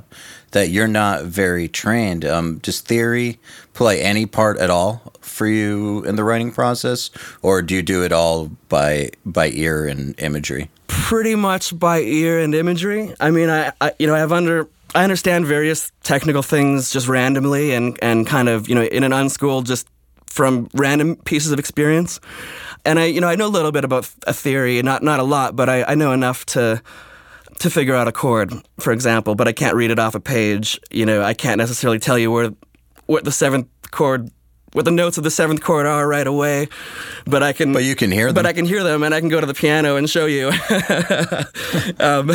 that 0.52 0.70
you're 0.70 0.88
not 0.88 1.24
very 1.26 1.68
trained. 1.68 2.26
Um, 2.26 2.60
does 2.60 2.82
theory 2.82 3.40
play 3.74 4.02
any 4.02 4.26
part 4.26 4.60
at 4.60 4.70
all 4.70 5.14
for 5.22 5.48
you 5.48 6.04
in 6.04 6.16
the 6.16 6.24
writing 6.24 6.52
process, 6.52 7.10
or 7.42 7.62
do 7.62 7.76
you 7.76 7.82
do 7.82 8.04
it 8.04 8.12
all 8.12 8.52
by 8.70 9.12
by 9.26 9.50
ear 9.50 9.88
and 9.88 10.20
imagery? 10.20 10.70
Pretty 10.88 11.36
much 11.36 11.78
by 11.78 12.00
ear 12.02 12.40
and 12.40 12.54
imagery. 12.54 13.16
I 13.20 13.32
mean, 13.32 13.50
I, 13.50 13.72
I 13.80 13.94
you 13.98 14.08
know 14.08 14.16
I 14.16 14.20
have 14.20 14.32
under 14.32 14.68
I 14.94 15.04
understand 15.04 15.46
various 15.46 15.92
technical 16.04 16.42
things 16.42 16.92
just 16.92 17.08
randomly 17.08 17.74
and 17.74 17.98
and 18.02 18.28
kind 18.28 18.50
of 18.50 18.68
you 18.68 18.76
know 18.76 18.84
in 18.84 19.04
an 19.04 19.14
unschooled 19.14 19.66
just 19.66 19.88
from 20.32 20.70
random 20.74 21.16
pieces 21.18 21.52
of 21.52 21.60
experience. 21.60 22.20
And 22.86 23.00
I 23.00 23.06
you 23.06 23.22
know 23.22 23.28
I 23.28 23.36
know 23.36 23.48
a 23.48 23.56
little 23.56 23.72
bit 23.72 23.84
about 23.84 24.10
a 24.26 24.34
theory, 24.34 24.82
not 24.82 25.04
not 25.04 25.20
a 25.20 25.24
lot, 25.24 25.56
but 25.56 25.70
I, 25.70 25.84
I 25.84 25.96
know 25.96 26.12
enough 26.12 26.46
to 26.48 26.82
to 27.60 27.70
figure 27.70 27.96
out 27.96 28.08
a 28.08 28.12
chord, 28.12 28.54
for 28.80 28.92
example, 28.92 29.36
but 29.36 29.48
I 29.48 29.52
can't 29.52 29.76
read 29.76 29.92
it 29.92 30.00
off 30.00 30.16
a 30.16 30.20
page. 30.20 30.80
You 30.90 31.06
know, 31.06 31.22
I 31.22 31.36
can't 31.36 31.60
necessarily 31.60 32.00
tell 32.00 32.18
you 32.18 32.32
where 32.32 32.52
what 33.06 33.24
the 33.24 33.32
seventh 33.32 33.68
chord 33.92 34.32
what 34.74 34.86
the 34.86 34.92
notes 34.92 35.18
of 35.18 35.24
the 35.24 35.32
seventh 35.32 35.62
chord 35.62 35.86
are 35.86 36.08
right 36.08 36.26
away, 36.26 36.70
but 37.26 37.44
I 37.44 37.54
can. 37.54 37.74
But 37.74 37.84
you 37.84 37.96
can 37.96 38.12
hear 38.12 38.28
them. 38.28 38.36
But 38.36 38.46
I 38.46 38.54
can 38.54 38.66
hear 38.66 38.84
them, 38.84 39.04
and 39.04 39.14
I 39.14 39.20
can 39.20 39.30
go 39.30 39.42
to 39.42 39.48
the 39.48 39.54
piano 39.54 39.96
and 39.98 40.10
show 40.10 40.26
you. 40.26 40.48
um, 42.00 42.32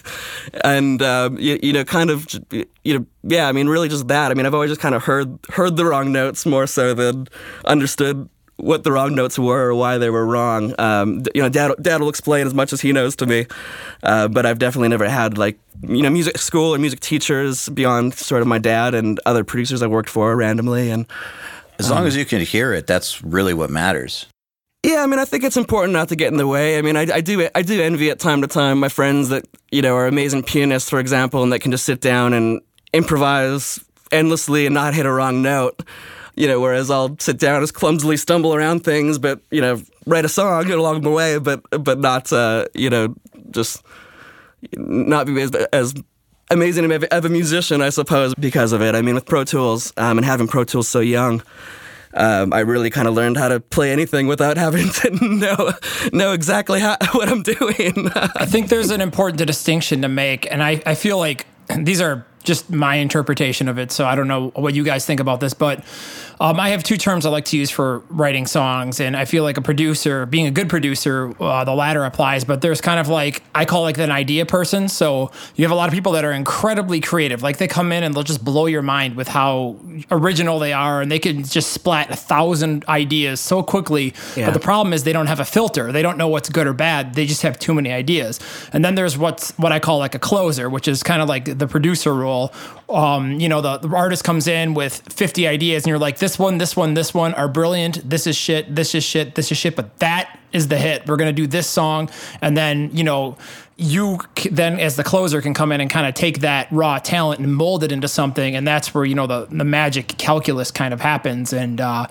and 0.64 1.00
um, 1.02 1.38
you, 1.38 1.58
you, 1.62 1.72
know, 1.72 1.84
kind 1.84 2.10
of, 2.10 2.26
you 2.50 2.98
know, 2.98 3.06
yeah. 3.22 3.48
I 3.48 3.52
mean, 3.52 3.68
really, 3.68 3.88
just 3.88 4.08
that. 4.08 4.30
I 4.30 4.34
mean, 4.34 4.46
I've 4.46 4.54
always 4.54 4.70
just 4.70 4.80
kind 4.80 4.94
of 4.94 5.04
heard 5.04 5.38
heard 5.50 5.76
the 5.76 5.84
wrong 5.84 6.12
notes 6.12 6.44
more 6.44 6.66
so 6.66 6.94
than 6.94 7.28
understood 7.64 8.28
what 8.56 8.84
the 8.84 8.92
wrong 8.92 9.14
notes 9.14 9.38
were 9.38 9.66
or 9.66 9.74
why 9.74 9.98
they 9.98 10.10
were 10.10 10.24
wrong. 10.24 10.74
Um, 10.78 11.22
you 11.34 11.42
know, 11.42 11.48
dad, 11.48 11.72
dad 11.80 12.00
will 12.00 12.08
explain 12.08 12.46
as 12.46 12.54
much 12.54 12.72
as 12.72 12.80
he 12.80 12.92
knows 12.92 13.14
to 13.16 13.26
me, 13.26 13.46
uh, 14.02 14.28
but 14.28 14.46
I've 14.46 14.58
definitely 14.58 14.88
never 14.88 15.08
had 15.08 15.36
like 15.38 15.58
you 15.82 16.02
know 16.02 16.10
music 16.10 16.38
school 16.38 16.74
or 16.74 16.78
music 16.78 17.00
teachers 17.00 17.68
beyond 17.68 18.14
sort 18.14 18.40
of 18.40 18.48
my 18.48 18.58
dad 18.58 18.94
and 18.94 19.20
other 19.26 19.44
producers 19.44 19.82
I 19.82 19.86
worked 19.86 20.08
for 20.08 20.34
randomly. 20.34 20.90
And 20.90 21.06
as 21.78 21.90
long 21.90 22.00
um, 22.00 22.06
as 22.06 22.16
you 22.16 22.24
can 22.24 22.40
hear 22.40 22.72
it, 22.72 22.86
that's 22.86 23.22
really 23.22 23.54
what 23.54 23.70
matters. 23.70 24.26
Yeah, 24.82 25.02
I 25.02 25.06
mean, 25.06 25.18
I 25.18 25.24
think 25.24 25.42
it's 25.42 25.56
important 25.56 25.92
not 25.92 26.08
to 26.10 26.16
get 26.16 26.30
in 26.30 26.38
the 26.38 26.46
way. 26.46 26.78
I 26.78 26.82
mean, 26.82 26.96
I, 26.96 27.06
I 27.14 27.20
do 27.20 27.48
I 27.54 27.62
do 27.62 27.82
envy 27.82 28.10
at 28.10 28.18
time 28.20 28.42
to 28.42 28.48
time 28.48 28.78
my 28.78 28.88
friends 28.88 29.30
that 29.30 29.44
you 29.70 29.82
know 29.82 29.94
are 29.96 30.06
amazing 30.06 30.44
pianists, 30.44 30.88
for 30.88 31.00
example, 31.00 31.42
and 31.42 31.52
that 31.52 31.60
can 31.60 31.72
just 31.72 31.84
sit 31.84 32.00
down 32.00 32.32
and 32.32 32.60
improvise 32.92 33.80
endlessly 34.12 34.66
and 34.66 34.74
not 34.74 34.94
hit 34.94 35.06
a 35.06 35.10
wrong 35.10 35.42
note 35.42 35.82
you 36.36 36.46
know, 36.46 36.60
whereas 36.60 36.90
I'll 36.90 37.16
sit 37.18 37.38
down 37.38 37.62
and 37.62 37.72
clumsily 37.72 38.18
stumble 38.18 38.54
around 38.54 38.84
things, 38.84 39.18
but 39.18 39.40
you 39.50 39.62
know, 39.62 39.82
write 40.04 40.26
a 40.26 40.28
song 40.28 40.70
along 40.70 41.00
the 41.00 41.10
way, 41.10 41.38
but 41.38 41.62
but 41.82 41.98
not 41.98 42.32
uh, 42.32 42.66
you 42.74 42.90
know 42.90 43.14
just 43.50 43.82
not 44.76 45.26
be 45.26 45.40
as, 45.40 45.50
as 45.72 45.94
amazing 46.50 46.90
of 46.92 47.24
a 47.24 47.28
musician, 47.28 47.80
I 47.80 47.90
suppose, 47.90 48.34
because 48.34 48.72
of 48.72 48.82
it. 48.82 48.94
I 48.94 49.02
mean, 49.02 49.14
with 49.14 49.26
Pro 49.26 49.44
Tools 49.44 49.92
um, 49.96 50.18
and 50.18 50.24
having 50.24 50.48
Pro 50.48 50.64
Tools 50.64 50.88
so 50.88 51.00
young. 51.00 51.42
Um, 52.14 52.54
I 52.54 52.60
really 52.60 52.88
kind 52.88 53.06
of 53.06 53.12
learned 53.14 53.36
how 53.36 53.48
to 53.48 53.60
play 53.60 53.92
anything 53.92 54.26
without 54.26 54.56
having 54.66 54.88
to 54.88 55.10
know 55.10 55.72
know 56.12 56.32
exactly 56.32 56.80
how, 56.80 56.96
what 57.12 57.28
I'm 57.28 57.42
doing. 57.42 58.10
I 58.14 58.46
think 58.46 58.68
there's 58.68 58.90
an 58.90 59.00
important 59.00 59.44
distinction 59.46 60.02
to 60.02 60.08
make, 60.08 60.50
and 60.50 60.62
I, 60.62 60.82
I 60.86 60.94
feel 60.94 61.18
like 61.18 61.46
these 61.78 62.00
are 62.00 62.26
just 62.42 62.70
my 62.70 62.94
interpretation 62.96 63.68
of 63.68 63.78
it. 63.78 63.90
So 63.90 64.06
I 64.06 64.14
don't 64.14 64.28
know 64.28 64.50
what 64.50 64.74
you 64.74 64.84
guys 64.84 65.04
think 65.04 65.20
about 65.20 65.40
this, 65.40 65.52
but 65.52 65.84
um, 66.40 66.60
I 66.60 66.70
have 66.70 66.82
two 66.82 66.96
terms 66.96 67.24
I 67.24 67.30
like 67.30 67.46
to 67.46 67.56
use 67.56 67.70
for 67.70 68.00
writing 68.10 68.46
songs, 68.46 69.00
and 69.00 69.16
I 69.16 69.24
feel 69.24 69.42
like 69.42 69.56
a 69.56 69.62
producer, 69.62 70.26
being 70.26 70.46
a 70.46 70.50
good 70.50 70.68
producer, 70.68 71.32
uh, 71.40 71.64
the 71.64 71.74
latter 71.74 72.04
applies. 72.04 72.44
But 72.44 72.60
there's 72.60 72.80
kind 72.80 73.00
of 73.00 73.08
like 73.08 73.42
I 73.54 73.64
call 73.64 73.82
like 73.82 73.98
an 73.98 74.10
idea 74.10 74.44
person. 74.44 74.88
So 74.88 75.30
you 75.54 75.64
have 75.64 75.70
a 75.70 75.74
lot 75.74 75.88
of 75.88 75.94
people 75.94 76.12
that 76.12 76.24
are 76.24 76.32
incredibly 76.32 77.00
creative. 77.00 77.42
Like 77.42 77.56
they 77.56 77.68
come 77.68 77.90
in 77.92 78.02
and 78.02 78.14
they'll 78.14 78.22
just 78.22 78.44
blow 78.44 78.66
your 78.66 78.82
mind 78.82 79.16
with 79.16 79.28
how 79.28 79.76
original 80.10 80.58
they 80.58 80.72
are, 80.72 81.00
and 81.00 81.10
they 81.10 81.18
can 81.18 81.42
just 81.42 81.72
splat 81.72 82.10
a 82.10 82.16
thousand 82.16 82.84
ideas 82.86 83.40
so 83.40 83.62
quickly. 83.62 84.12
Yeah. 84.36 84.46
But 84.46 84.54
the 84.54 84.60
problem 84.60 84.92
is 84.92 85.04
they 85.04 85.12
don't 85.14 85.28
have 85.28 85.40
a 85.40 85.44
filter. 85.44 85.90
They 85.90 86.02
don't 86.02 86.18
know 86.18 86.28
what's 86.28 86.50
good 86.50 86.66
or 86.66 86.74
bad. 86.74 87.14
They 87.14 87.26
just 87.26 87.42
have 87.42 87.58
too 87.58 87.72
many 87.72 87.92
ideas. 87.92 88.40
And 88.72 88.84
then 88.84 88.94
there's 88.94 89.16
what's 89.16 89.52
what 89.52 89.72
I 89.72 89.78
call 89.78 89.98
like 89.98 90.14
a 90.14 90.18
closer, 90.18 90.68
which 90.68 90.86
is 90.86 91.02
kind 91.02 91.22
of 91.22 91.28
like 91.28 91.58
the 91.58 91.66
producer 91.66 92.14
role. 92.14 92.52
Um, 92.88 93.40
you 93.40 93.48
know, 93.48 93.60
the, 93.60 93.78
the 93.78 93.88
artist 93.88 94.22
comes 94.22 94.46
in 94.46 94.74
with 94.74 95.02
50 95.12 95.48
ideas, 95.48 95.82
and 95.82 95.88
you're 95.88 95.98
like 95.98 96.18
this 96.26 96.40
one, 96.40 96.58
this 96.58 96.74
one, 96.74 96.94
this 96.94 97.14
one 97.14 97.34
are 97.34 97.46
brilliant. 97.46 98.10
This 98.10 98.26
is 98.26 98.34
shit. 98.34 98.74
This 98.74 98.96
is 98.96 99.04
shit. 99.04 99.36
This 99.36 99.52
is 99.52 99.58
shit. 99.58 99.76
But 99.76 99.96
that 100.00 100.40
is 100.52 100.66
the 100.66 100.76
hit. 100.76 101.06
We're 101.06 101.14
gonna 101.14 101.32
do 101.32 101.46
this 101.46 101.68
song, 101.68 102.10
and 102.42 102.56
then 102.56 102.90
you 102.92 103.04
know 103.04 103.38
you 103.76 104.18
then 104.50 104.80
as 104.80 104.96
the 104.96 105.04
closer 105.04 105.40
can 105.40 105.54
come 105.54 105.70
in 105.70 105.80
and 105.80 105.88
kind 105.88 106.04
of 106.04 106.14
take 106.14 106.40
that 106.40 106.66
raw 106.72 106.98
talent 106.98 107.38
and 107.38 107.54
mold 107.54 107.84
it 107.84 107.92
into 107.92 108.08
something 108.08 108.56
and 108.56 108.66
that's 108.66 108.92
where 108.92 109.04
you 109.04 109.14
know 109.14 109.26
the 109.26 109.46
the 109.50 109.64
magic 109.64 110.08
calculus 110.18 110.70
kind 110.70 110.94
of 110.94 111.00
happens 111.00 111.52
and 111.52 111.78
uh, 111.78 112.06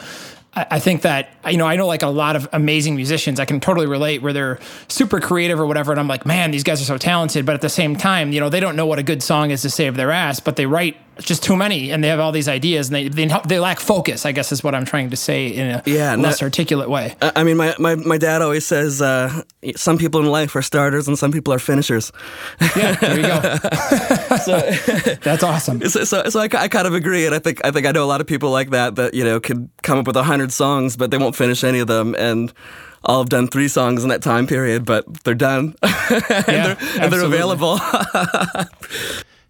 I 0.54 0.78
think 0.78 1.02
that 1.02 1.36
you 1.50 1.58
know 1.58 1.66
I 1.66 1.76
know 1.76 1.88
like 1.88 2.04
a 2.04 2.08
lot 2.08 2.36
of 2.36 2.48
amazing 2.54 2.96
musicians 2.96 3.40
I 3.40 3.46
can 3.46 3.60
totally 3.60 3.88
relate 3.88 4.22
where 4.22 4.32
they're 4.32 4.60
super 4.88 5.20
creative 5.20 5.60
or 5.60 5.66
whatever 5.66 5.92
and 5.92 6.00
I'm 6.00 6.08
like 6.08 6.24
man 6.24 6.52
these 6.52 6.64
guys 6.64 6.84
are 6.84 6.86
so 6.86 7.00
talented 7.00 7.48
but 7.48 7.56
at 7.56 7.62
the 7.62 7.70
same 7.70 7.96
time 7.96 8.32
you 8.32 8.40
know 8.40 8.50
they 8.50 8.60
don't 8.60 8.76
know 8.76 8.86
what 8.86 9.00
a 9.00 9.04
good 9.04 9.24
song 9.24 9.50
is 9.50 9.64
to 9.64 9.72
save 9.72 9.96
their 9.96 10.12
ass 10.12 10.40
but 10.40 10.56
they 10.56 10.68
write 10.68 10.98
just 11.20 11.44
too 11.44 11.56
many 11.56 11.92
and 11.92 12.04
they 12.04 12.08
have 12.08 12.20
all 12.20 12.32
these 12.32 12.48
ideas 12.48 12.88
and 12.88 12.96
they, 12.96 13.08
they, 13.08 13.30
they 13.48 13.60
lack 13.60 13.80
focus 13.80 14.26
i 14.26 14.32
guess 14.32 14.52
is 14.52 14.64
what 14.64 14.76
i'm 14.76 14.86
trying 14.86 15.10
to 15.10 15.16
say 15.16 15.48
in 15.48 15.68
a 15.68 15.84
yeah, 15.86 16.16
less 16.16 16.42
articulate 16.42 16.90
way. 16.90 17.16
I 17.22 17.44
mean 17.44 17.58
my, 17.58 17.76
my, 17.80 17.96
my 17.96 18.18
dad 18.18 18.42
always 18.42 18.66
says 18.66 19.02
uh, 19.02 19.44
some 19.76 19.98
people 19.98 20.20
in 20.20 20.28
life 20.28 20.56
are 20.56 20.62
starters 20.62 21.08
and 21.08 21.18
some 21.18 21.32
people 21.32 21.54
are 21.54 21.60
finishers. 21.60 22.12
Yeah 22.76 22.96
there 22.96 23.18
you 23.18 23.28
go. 23.28 23.58
So, 24.46 24.60
that's 25.24 25.44
awesome. 25.44 25.82
so, 25.88 26.04
so, 26.04 26.30
so 26.30 26.40
I, 26.40 26.44
I, 26.44 26.68
kind 26.68 26.88
of 26.88 26.94
agree 26.94 27.26
and 27.26 27.34
i 27.34 27.40
think 27.40 27.64
i 27.66 27.72
think 27.72 27.86
i 27.88 27.92
know 27.92 28.04
a 28.04 28.06
lot 28.06 28.22
of 28.22 28.28
people 28.28 28.52
like 28.52 28.72
that 28.72 28.96
that 28.96 29.14
you 29.14 29.24
know 29.24 29.40
could 29.40 29.70
come 29.82 29.98
up 29.98 30.08
with 30.08 30.16
a 30.16 30.24
hundred 30.24 30.52
songs 30.52 30.98
but 30.98 31.10
they 31.10 31.18
won't 31.18 31.36
finish 31.36 31.64
any 31.64 31.80
of 31.80 31.88
them 31.88 32.16
and 32.16 32.54
I'll 33.06 33.20
have 33.20 33.30
done 33.30 33.48
three 33.48 33.68
songs 33.68 34.04
in 34.04 34.10
that 34.10 34.24
time 34.24 34.48
period, 34.48 34.84
but 34.84 35.24
they're 35.24 35.36
done. 35.36 35.76
And, 36.10 36.24
yeah, 36.30 36.74
they're, 36.74 36.78
and 37.04 37.14
they're 37.14 37.24
available. 37.24 37.80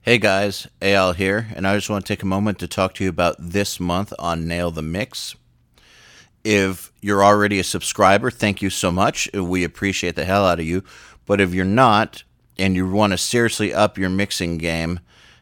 Hey 0.06 0.20
guys, 0.20 0.68
Al 0.84 1.14
here, 1.14 1.48
and 1.56 1.68
I 1.68 1.74
just 1.74 1.90
want 1.90 2.06
to 2.06 2.08
take 2.08 2.22
a 2.22 2.28
moment 2.28 2.60
to 2.60 2.68
talk 2.68 2.94
to 2.94 3.04
you 3.04 3.10
about 3.10 3.38
this 3.40 3.80
month 3.80 4.14
on 4.20 4.48
Nail 4.48 4.70
the 4.70 4.84
Mix. 4.84 5.36
If 6.44 6.92
you're 7.02 7.24
already 7.24 7.58
a 7.58 7.64
subscriber, 7.64 8.30
thank 8.30 8.62
you 8.62 8.70
so 8.70 8.92
much. 8.92 9.28
We 9.34 9.64
appreciate 9.64 10.16
the 10.16 10.26
hell 10.26 10.46
out 10.46 10.60
of 10.60 10.66
you. 10.68 10.84
But 11.26 11.42
if 11.42 11.56
you're 11.56 11.66
not, 11.66 12.24
and 12.56 12.76
you 12.76 12.88
want 12.88 13.14
to 13.14 13.18
seriously 13.18 13.74
up 13.74 13.98
your 13.98 14.12
mixing 14.12 14.60
game, 14.60 15.00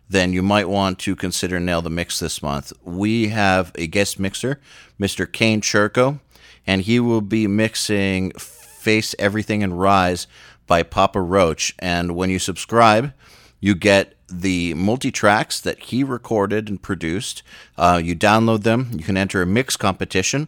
then 0.07 0.31
you 0.31 0.41
might 0.41 0.69
want 0.69 0.97
to 0.99 1.13
consider 1.13 1.59
Nail 1.59 1.81
the 1.81 1.89
Mix 1.89 2.19
this 2.19 2.41
month. 2.41 2.71
We 2.83 3.27
have 3.27 3.73
a 3.75 3.85
guest 3.85 4.17
mixer, 4.17 4.61
Mr. 4.97 5.29
Kane 5.29 5.59
Churko, 5.59 6.21
and 6.65 6.83
he 6.83 7.01
will 7.01 7.19
be 7.19 7.47
mixing 7.47 8.31
Face 8.39 9.13
Everything 9.19 9.61
and 9.61 9.77
Rise 9.77 10.25
by 10.67 10.83
Papa 10.83 11.19
Roach. 11.19 11.75
And 11.79 12.15
when 12.15 12.29
you 12.29 12.39
subscribe, 12.39 13.11
you 13.59 13.75
get 13.75 14.15
the 14.41 14.73
multi 14.73 15.11
tracks 15.11 15.59
that 15.59 15.79
he 15.79 16.03
recorded 16.03 16.69
and 16.69 16.81
produced. 16.81 17.43
Uh, 17.77 18.01
you 18.03 18.15
download 18.15 18.63
them. 18.63 18.91
You 18.93 19.03
can 19.03 19.17
enter 19.17 19.41
a 19.41 19.45
mix 19.45 19.77
competition 19.77 20.47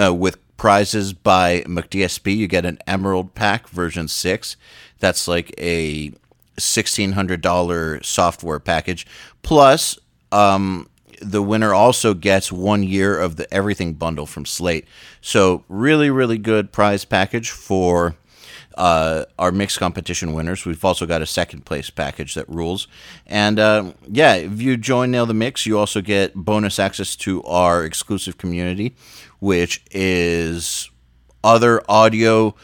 uh, 0.00 0.14
with 0.14 0.38
prizes 0.56 1.12
by 1.12 1.62
McDSP. 1.62 2.36
You 2.36 2.46
get 2.46 2.64
an 2.64 2.78
Emerald 2.86 3.34
Pack 3.34 3.68
version 3.68 4.08
6. 4.08 4.56
That's 4.98 5.26
like 5.26 5.52
a 5.58 6.10
$1,600 6.58 8.04
software 8.04 8.60
package. 8.60 9.06
Plus, 9.42 9.98
um, 10.30 10.88
the 11.20 11.42
winner 11.42 11.72
also 11.72 12.14
gets 12.14 12.52
one 12.52 12.82
year 12.82 13.18
of 13.18 13.36
the 13.36 13.52
Everything 13.52 13.94
bundle 13.94 14.26
from 14.26 14.44
Slate. 14.44 14.86
So, 15.20 15.64
really, 15.68 16.10
really 16.10 16.38
good 16.38 16.72
prize 16.72 17.04
package 17.04 17.50
for 17.50 18.16
uh, 18.76 19.24
our 19.38 19.52
mixed 19.52 19.78
competition 19.78 20.32
winners. 20.32 20.64
We've 20.64 20.84
also 20.84 21.06
got 21.06 21.22
a 21.22 21.26
second 21.26 21.64
place 21.64 21.90
package 21.90 22.34
that 22.34 22.48
rules. 22.48 22.88
And 23.26 23.58
uh, 23.58 23.92
yeah, 24.08 24.34
if 24.34 24.60
you 24.60 24.76
join 24.76 25.10
Nail 25.10 25.26
the 25.26 25.34
Mix, 25.34 25.66
you 25.66 25.78
also 25.78 26.00
get 26.00 26.34
bonus 26.34 26.78
access 26.78 27.16
to 27.16 27.42
our 27.44 27.84
exclusive 27.84 28.38
community, 28.38 28.96
which 29.40 29.82
is 29.90 30.90
other 31.44 31.82
audio 31.88 32.54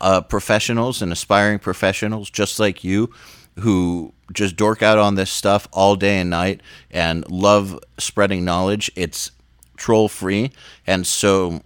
uh, 0.00 0.20
professionals 0.22 1.02
and 1.02 1.12
aspiring 1.12 1.58
professionals 1.58 2.30
just 2.30 2.58
like 2.58 2.82
you 2.82 3.12
who 3.58 4.14
just 4.32 4.56
dork 4.56 4.82
out 4.82 4.98
on 4.98 5.16
this 5.16 5.30
stuff 5.30 5.68
all 5.72 5.96
day 5.96 6.18
and 6.18 6.30
night 6.30 6.60
and 6.90 7.28
love 7.30 7.78
spreading 7.98 8.44
knowledge. 8.44 8.90
It's 8.96 9.32
troll 9.76 10.08
free. 10.08 10.52
And 10.86 11.06
so 11.06 11.62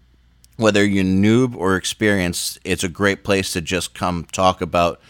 whether 0.57 0.85
you're 0.85 1.05
noob 1.05 1.57
or 1.57 1.77
experienced, 1.77 2.59
it's 2.65 2.85
a 2.85 2.89
great 2.89 3.25
place 3.25 3.53
to 3.53 3.61
just 3.61 3.95
come 3.95 4.25
talk 4.33 4.61
about 4.61 5.01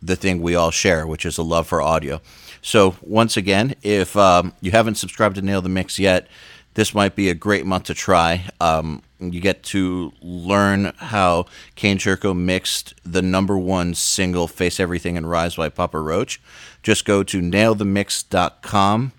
the 0.00 0.16
thing 0.16 0.40
we 0.40 0.54
all 0.54 0.70
share, 0.70 1.06
which 1.06 1.26
is 1.26 1.38
a 1.38 1.42
love 1.42 1.66
for 1.66 1.82
audio. 1.82 2.20
So, 2.62 2.96
once 3.00 3.36
again, 3.36 3.74
if 3.82 4.16
um, 4.16 4.52
you 4.60 4.70
haven't 4.72 4.96
subscribed 4.96 5.36
to 5.36 5.42
Nail 5.42 5.62
the 5.62 5.68
Mix 5.68 5.98
yet, 5.98 6.28
this 6.74 6.94
might 6.94 7.16
be 7.16 7.28
a 7.28 7.34
great 7.34 7.66
month 7.66 7.84
to 7.84 7.94
try. 7.94 8.48
Um, 8.60 9.02
You 9.20 9.40
get 9.40 9.64
to 9.64 10.12
learn 10.22 10.92
how 10.98 11.46
Kane 11.74 11.98
Churko 11.98 12.36
mixed 12.36 12.94
the 13.04 13.22
number 13.22 13.58
one 13.58 13.94
single, 13.94 14.46
Face 14.46 14.78
Everything 14.78 15.16
and 15.16 15.28
Rise 15.28 15.56
by 15.56 15.68
Papa 15.70 15.98
Roach. 15.98 16.40
Just 16.82 17.04
go 17.04 17.24
to 17.24 17.40
nailthemix.com 17.40 19.12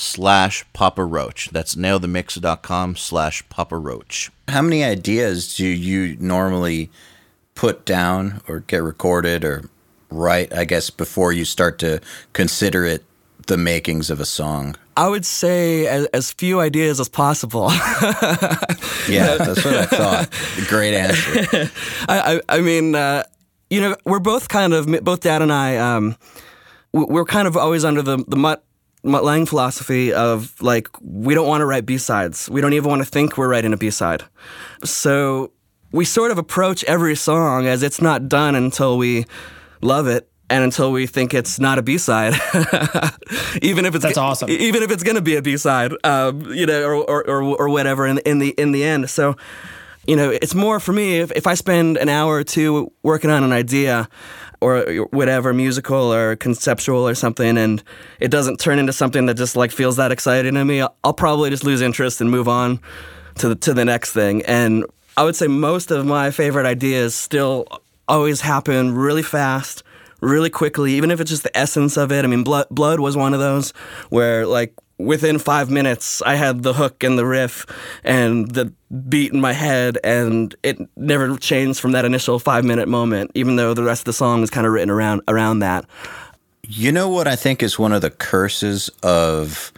slash 0.00 0.64
Papa 0.72 1.04
Roach. 1.04 1.50
That's 1.50 1.74
nailthemix.com 1.74 2.96
slash 2.96 3.46
Papa 3.48 3.76
Roach. 3.76 4.30
How 4.48 4.62
many 4.62 4.82
ideas 4.82 5.54
do 5.54 5.66
you 5.66 6.16
normally 6.18 6.90
put 7.54 7.84
down 7.84 8.40
or 8.48 8.60
get 8.60 8.82
recorded 8.82 9.44
or 9.44 9.68
write, 10.10 10.52
I 10.52 10.64
guess, 10.64 10.88
before 10.90 11.32
you 11.32 11.44
start 11.44 11.78
to 11.80 12.00
consider 12.32 12.84
it 12.84 13.04
the 13.46 13.58
makings 13.58 14.10
of 14.10 14.20
a 14.20 14.24
song? 14.24 14.76
I 14.96 15.08
would 15.08 15.26
say 15.26 15.86
as, 15.86 16.06
as 16.06 16.32
few 16.32 16.60
ideas 16.60 16.98
as 16.98 17.08
possible. 17.08 17.70
yeah, 19.08 19.36
that's 19.36 19.64
what 19.64 19.74
I 19.74 19.86
thought. 19.86 20.30
Great 20.68 20.94
answer. 20.94 21.70
I, 22.08 22.40
I, 22.48 22.56
I 22.56 22.60
mean, 22.60 22.94
uh, 22.94 23.24
you 23.68 23.80
know, 23.80 23.96
we're 24.04 24.18
both 24.18 24.48
kind 24.48 24.72
of 24.72 24.86
both 25.04 25.20
Dad 25.20 25.42
and 25.42 25.52
I. 25.52 25.76
Um, 25.76 26.16
we're 26.92 27.24
kind 27.24 27.46
of 27.46 27.56
always 27.56 27.84
under 27.84 28.02
the 28.02 28.24
the 28.26 28.36
Lange 29.02 29.46
philosophy 29.46 30.12
of 30.12 30.60
like 30.60 30.88
we 31.00 31.34
don't 31.34 31.48
want 31.48 31.62
to 31.62 31.66
write 31.66 31.86
B 31.86 31.98
sides. 31.98 32.50
We 32.50 32.60
don't 32.60 32.74
even 32.74 32.90
want 32.90 33.02
to 33.02 33.08
think 33.08 33.38
we're 33.38 33.48
writing 33.48 33.72
a 33.72 33.76
B 33.76 33.90
side. 33.90 34.24
So 34.84 35.52
we 35.92 36.04
sort 36.04 36.30
of 36.30 36.38
approach 36.38 36.84
every 36.84 37.16
song 37.16 37.66
as 37.66 37.82
it's 37.82 38.00
not 38.00 38.28
done 38.28 38.54
until 38.54 38.98
we 38.98 39.26
love 39.80 40.06
it 40.06 40.30
and 40.50 40.64
until 40.64 40.90
we 40.90 41.06
think 41.06 41.32
it's 41.32 41.60
not 41.60 41.78
a 41.78 41.82
B 41.82 41.96
side, 41.96 42.34
even 43.62 43.86
if 43.86 43.94
it's 43.94 44.04
that's 44.04 44.18
awesome. 44.18 44.50
Even 44.50 44.82
if 44.82 44.90
it's 44.90 45.04
going 45.04 45.14
to 45.14 45.22
be 45.22 45.36
a 45.36 45.42
B 45.42 45.56
side, 45.56 45.92
um, 46.04 46.52
you 46.52 46.66
know, 46.66 46.82
or, 46.82 46.96
or, 46.96 47.22
or 47.24 47.42
or 47.42 47.68
whatever 47.68 48.06
in 48.06 48.18
in 48.18 48.40
the 48.40 48.50
in 48.50 48.72
the 48.72 48.82
end. 48.84 49.08
So, 49.08 49.36
you 50.06 50.16
know, 50.16 50.28
it's 50.28 50.54
more 50.54 50.80
for 50.80 50.92
me 50.92 51.20
if 51.20 51.30
if 51.32 51.46
I 51.46 51.54
spend 51.54 51.96
an 51.96 52.08
hour 52.08 52.34
or 52.34 52.44
two 52.44 52.92
working 53.02 53.30
on 53.30 53.44
an 53.44 53.52
idea 53.52 54.08
or 54.60 54.82
whatever 55.10 55.52
musical 55.52 56.12
or 56.12 56.36
conceptual 56.36 57.06
or 57.06 57.14
something 57.14 57.56
and 57.56 57.82
it 58.18 58.30
doesn't 58.30 58.58
turn 58.60 58.78
into 58.78 58.92
something 58.92 59.26
that 59.26 59.34
just 59.34 59.56
like 59.56 59.70
feels 59.70 59.96
that 59.96 60.12
exciting 60.12 60.54
to 60.54 60.64
me 60.64 60.82
I'll, 61.04 61.14
probably 61.14 61.50
just 61.50 61.64
lose 61.64 61.80
interest 61.80 62.20
and 62.20 62.30
move 62.30 62.48
on 62.48 62.80
to 63.36 63.48
the 63.48 63.54
to 63.56 63.74
the 63.74 63.84
next 63.84 64.12
thing 64.12 64.42
and 64.42 64.84
I 65.16 65.24
would 65.24 65.36
say 65.36 65.46
most 65.48 65.90
of 65.90 66.06
my 66.06 66.30
favorite 66.30 66.66
ideas 66.66 67.14
still 67.14 67.66
always 68.08 68.40
happen 68.40 68.94
really 68.94 69.22
fast 69.22 69.82
really 70.20 70.50
quickly, 70.50 70.94
even 70.94 71.10
if 71.10 71.20
it's 71.20 71.30
just 71.30 71.42
the 71.42 71.56
essence 71.56 71.96
of 71.96 72.12
it. 72.12 72.24
I 72.24 72.28
mean, 72.28 72.44
Blood, 72.44 72.66
Blood 72.70 73.00
was 73.00 73.16
one 73.16 73.34
of 73.34 73.40
those 73.40 73.72
where, 74.10 74.46
like, 74.46 74.74
within 75.04 75.38
five 75.38 75.70
minutes, 75.70 76.22
I 76.22 76.34
had 76.34 76.62
the 76.62 76.74
hook 76.74 77.02
and 77.02 77.18
the 77.18 77.26
riff 77.26 77.66
and 78.04 78.50
the 78.50 78.72
beat 79.08 79.32
in 79.32 79.40
my 79.40 79.52
head, 79.52 79.98
and 80.02 80.54
it 80.62 80.78
never 80.96 81.36
changed 81.36 81.80
from 81.80 81.92
that 81.92 82.04
initial 82.04 82.38
five 82.38 82.64
minute 82.64 82.88
moment, 82.88 83.30
even 83.34 83.56
though 83.56 83.74
the 83.74 83.84
rest 83.84 84.02
of 84.02 84.04
the 84.06 84.12
song 84.12 84.42
is 84.42 84.50
kind 84.50 84.66
of 84.66 84.72
written 84.72 84.90
around 84.90 85.22
around 85.28 85.60
that. 85.60 85.86
You 86.66 86.92
know 86.92 87.08
what 87.08 87.26
I 87.26 87.36
think 87.36 87.62
is 87.62 87.78
one 87.78 87.92
of 87.92 88.02
the 88.02 88.10
curses 88.10 88.90
of 89.02 89.72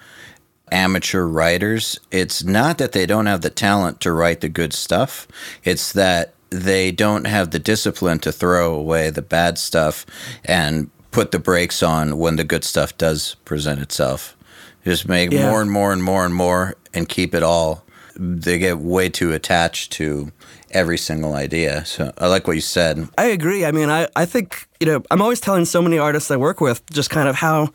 amateur 0.70 1.26
writers? 1.26 1.98
It's 2.10 2.44
not 2.44 2.78
that 2.78 2.92
they 2.92 3.06
don't 3.06 3.26
have 3.26 3.40
the 3.40 3.50
talent 3.50 4.00
to 4.02 4.12
write 4.12 4.40
the 4.40 4.48
good 4.48 4.72
stuff, 4.72 5.26
it's 5.64 5.92
that 5.92 6.34
they 6.50 6.90
don't 6.90 7.26
have 7.26 7.50
the 7.50 7.58
discipline 7.58 8.18
to 8.20 8.30
throw 8.30 8.74
away 8.74 9.08
the 9.08 9.22
bad 9.22 9.56
stuff 9.56 10.04
and 10.44 10.90
put 11.10 11.30
the 11.30 11.38
brakes 11.38 11.82
on 11.82 12.18
when 12.18 12.36
the 12.36 12.44
good 12.44 12.64
stuff 12.64 12.96
does 12.98 13.36
present 13.44 13.80
itself. 13.80 14.36
Just 14.84 15.08
make 15.08 15.32
yeah. 15.32 15.48
more 15.48 15.62
and 15.62 15.70
more 15.70 15.92
and 15.92 16.02
more 16.02 16.24
and 16.24 16.34
more 16.34 16.74
and 16.92 17.08
keep 17.08 17.34
it 17.34 17.42
all. 17.42 17.84
They 18.16 18.58
get 18.58 18.78
way 18.78 19.08
too 19.08 19.32
attached 19.32 19.92
to 19.92 20.32
every 20.70 20.98
single 20.98 21.34
idea. 21.34 21.84
So 21.84 22.12
I 22.18 22.26
like 22.26 22.46
what 22.46 22.54
you 22.54 22.60
said. 22.62 23.08
I 23.16 23.26
agree. 23.26 23.64
I 23.64 23.72
mean, 23.72 23.90
I, 23.90 24.08
I 24.16 24.26
think, 24.26 24.66
you 24.80 24.86
know, 24.86 25.02
I'm 25.10 25.22
always 25.22 25.40
telling 25.40 25.64
so 25.64 25.80
many 25.82 25.98
artists 25.98 26.30
I 26.30 26.36
work 26.36 26.60
with 26.60 26.88
just 26.90 27.10
kind 27.10 27.28
of 27.28 27.36
how 27.36 27.72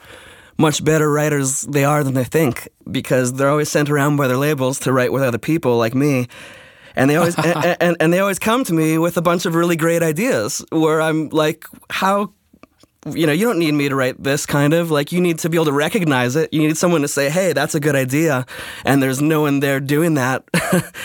much 0.57 0.83
better 0.83 1.11
writers 1.11 1.61
they 1.61 1.85
are 1.85 2.03
than 2.03 2.13
they 2.15 2.23
think 2.23 2.67
because 2.89 3.33
they're 3.33 3.49
always 3.49 3.69
sent 3.69 3.89
around 3.89 4.17
by 4.17 4.27
their 4.27 4.37
labels 4.37 4.79
to 4.79 4.91
write 4.91 5.11
with 5.11 5.23
other 5.23 5.37
people 5.37 5.77
like 5.77 5.93
me 5.93 6.27
and 6.97 7.09
they 7.09 7.15
always 7.15 7.35
and, 7.37 7.77
and, 7.79 7.97
and, 7.99 8.11
they 8.11 8.19
always 8.19 8.39
come 8.39 8.63
to 8.65 8.73
me 8.73 8.97
with 8.97 9.15
a 9.15 9.21
bunch 9.21 9.45
of 9.45 9.55
really 9.55 9.77
great 9.77 10.03
ideas 10.03 10.65
where 10.71 10.99
I'm 10.99 11.29
like, 11.29 11.65
how 11.89 12.33
you 13.05 13.25
know, 13.25 13.31
you 13.31 13.45
don't 13.45 13.59
need 13.59 13.73
me 13.73 13.89
to 13.89 13.95
write 13.95 14.21
this 14.21 14.45
kind 14.45 14.73
of 14.73 14.91
like 14.91 15.11
you 15.11 15.21
need 15.21 15.39
to 15.39 15.49
be 15.49 15.57
able 15.57 15.65
to 15.65 15.71
recognize 15.71 16.35
it. 16.35 16.51
You 16.51 16.61
need 16.61 16.77
someone 16.77 17.01
to 17.01 17.07
say, 17.07 17.29
"Hey, 17.29 17.53
that's 17.53 17.75
a 17.75 17.79
good 17.79 17.95
idea," 17.95 18.45
and 18.85 19.01
there's 19.01 19.21
no 19.21 19.41
one 19.41 19.59
there 19.59 19.79
doing 19.79 20.15
that. 20.15 20.43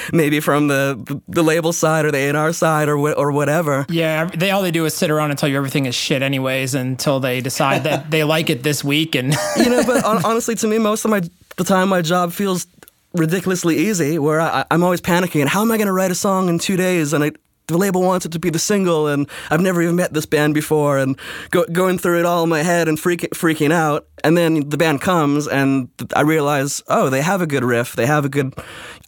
Maybe 0.13 0.41
from 0.41 0.69
the 0.69 1.23
the 1.29 1.43
label 1.43 1.73
side 1.73 2.05
or 2.05 2.11
the 2.11 2.19
A&R 2.19 2.53
side 2.53 2.89
or 2.89 2.97
or 3.15 3.33
whatever. 3.33 3.87
Yeah, 3.89 4.27
they 4.27 4.51
all 4.51 4.63
they 4.63 4.71
do 4.71 4.85
is 4.85 4.95
sit 4.95 5.11
around 5.11 5.31
and 5.31 5.39
tell 5.39 5.49
you 5.49 5.57
everything 5.57 5.87
is 5.87 5.95
shit, 5.95 6.23
anyways, 6.23 6.75
until 6.75 7.21
they 7.21 7.41
decide 7.41 7.85
that 7.85 8.11
they 8.11 8.25
like 8.25 8.51
it 8.51 8.63
this 8.63 8.83
week. 8.83 9.15
And 9.15 9.35
you 9.57 9.71
know, 9.71 9.83
but 9.87 10.05
honestly, 10.05 10.55
to 10.57 10.67
me, 10.67 10.79
most 10.79 11.05
of 11.05 11.11
my 11.11 11.23
the 11.57 11.65
time 11.65 11.89
my 11.89 12.03
job 12.03 12.33
feels 12.33 12.67
ridiculously 13.15 13.77
easy 13.77 14.19
where 14.19 14.41
I, 14.41 14.65
am 14.71 14.83
always 14.83 15.01
panicking 15.01 15.41
and 15.41 15.49
how 15.51 15.61
am 15.61 15.71
I 15.71 15.77
going 15.77 15.87
to 15.87 15.93
write 15.93 16.11
a 16.11 16.15
song 16.15 16.49
in 16.49 16.59
two 16.59 16.77
days 16.79 17.13
and 17.13 17.25
I, 17.25 17.33
the 17.67 17.79
label 17.79 18.03
wants 18.03 18.27
it 18.27 18.33
to 18.33 18.39
be 18.39 18.51
the 18.51 18.59
single 18.59 19.07
and 19.07 19.29
I've 19.51 19.61
never 19.61 19.83
even 19.83 19.97
met 19.97 20.13
this 20.13 20.27
band 20.27 20.55
before 20.55 20.99
and 20.99 21.19
go, 21.51 21.65
going 21.73 21.99
through 21.99 22.21
it 22.21 22.27
all 22.27 22.43
in 22.43 22.49
my 22.49 22.63
head 22.63 22.89
and 22.89 22.99
freak, 22.99 23.21
freaking 23.35 23.73
out. 23.73 24.07
And 24.25 24.37
then 24.37 24.69
the 24.69 24.77
band 24.77 25.01
comes 25.01 25.49
and 25.49 25.89
I 26.15 26.21
realize 26.21 26.83
oh 26.89 27.09
they 27.09 27.23
have 27.23 27.43
a 27.43 27.47
good 27.47 27.65
riff 27.65 27.97
they 27.97 28.07
have 28.07 28.25
a 28.25 28.29
good 28.29 28.55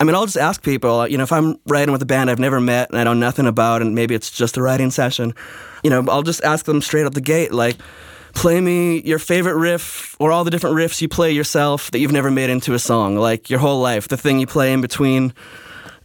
I 0.01 0.05
mean 0.05 0.15
I'll 0.15 0.25
just 0.25 0.37
ask 0.37 0.63
people 0.63 1.07
you 1.07 1.17
know 1.17 1.25
if 1.25 1.33
I'm 1.33 1.57
writing 1.67 1.93
with 1.93 2.03
a 2.03 2.07
band 2.07 2.31
I've 2.31 2.41
never 2.41 2.61
met 2.61 2.91
and 2.91 2.99
I 2.99 3.05
know 3.05 3.15
nothing 3.15 3.47
about 3.47 3.81
and 3.81 3.95
maybe 3.95 4.15
it's 4.15 4.31
just 4.31 4.57
a 4.57 4.63
writing 4.63 4.91
session 4.91 5.35
you 5.85 5.91
know 5.91 6.05
I'll 6.09 6.23
just 6.23 6.43
ask 6.43 6.65
them 6.65 6.81
straight 6.81 7.07
up 7.07 7.15
the 7.15 7.21
gate 7.21 7.53
like 7.53 7.77
play 8.35 8.61
me 8.61 9.01
your 9.03 9.19
favorite 9.19 9.57
riff 9.57 10.17
or 10.19 10.31
all 10.31 10.45
the 10.45 10.51
different 10.51 10.77
riffs 10.77 11.01
you 11.01 11.09
play 11.09 11.33
yourself 11.33 11.91
that 11.93 12.01
you've 12.01 12.13
never 12.13 12.31
made 12.31 12.51
into 12.51 12.75
a 12.75 12.79
song, 12.79 13.17
like 13.17 13.49
your 13.49 13.61
whole 13.61 13.81
life, 13.81 14.09
the 14.09 14.17
thing 14.17 14.39
you 14.39 14.47
play 14.47 14.73
in 14.73 14.81
between 14.81 15.33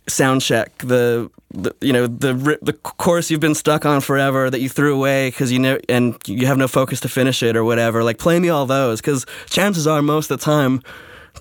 sound 0.09 0.41
check, 0.41 0.77
the, 0.79 1.29
the 1.51 1.75
you 1.81 1.93
know 1.93 2.07
the 2.07 2.59
the 2.61 2.73
course 2.73 3.31
you've 3.31 3.39
been 3.39 3.55
stuck 3.55 3.85
on 3.85 4.01
forever 4.01 4.49
that 4.49 4.59
you 4.59 4.69
threw 4.69 4.95
away 4.95 5.29
because 5.29 5.51
you 5.51 5.59
know 5.59 5.79
and 5.87 6.15
you 6.25 6.45
have 6.47 6.57
no 6.57 6.67
focus 6.67 6.99
to 7.01 7.09
finish 7.09 7.41
it 7.41 7.55
or 7.55 7.63
whatever. 7.63 8.03
Like 8.03 8.17
play 8.17 8.39
me 8.39 8.49
all 8.49 8.65
those 8.65 9.01
because 9.01 9.25
chances 9.47 9.87
are 9.87 10.01
most 10.01 10.29
of 10.29 10.39
the 10.39 10.45
time 10.45 10.81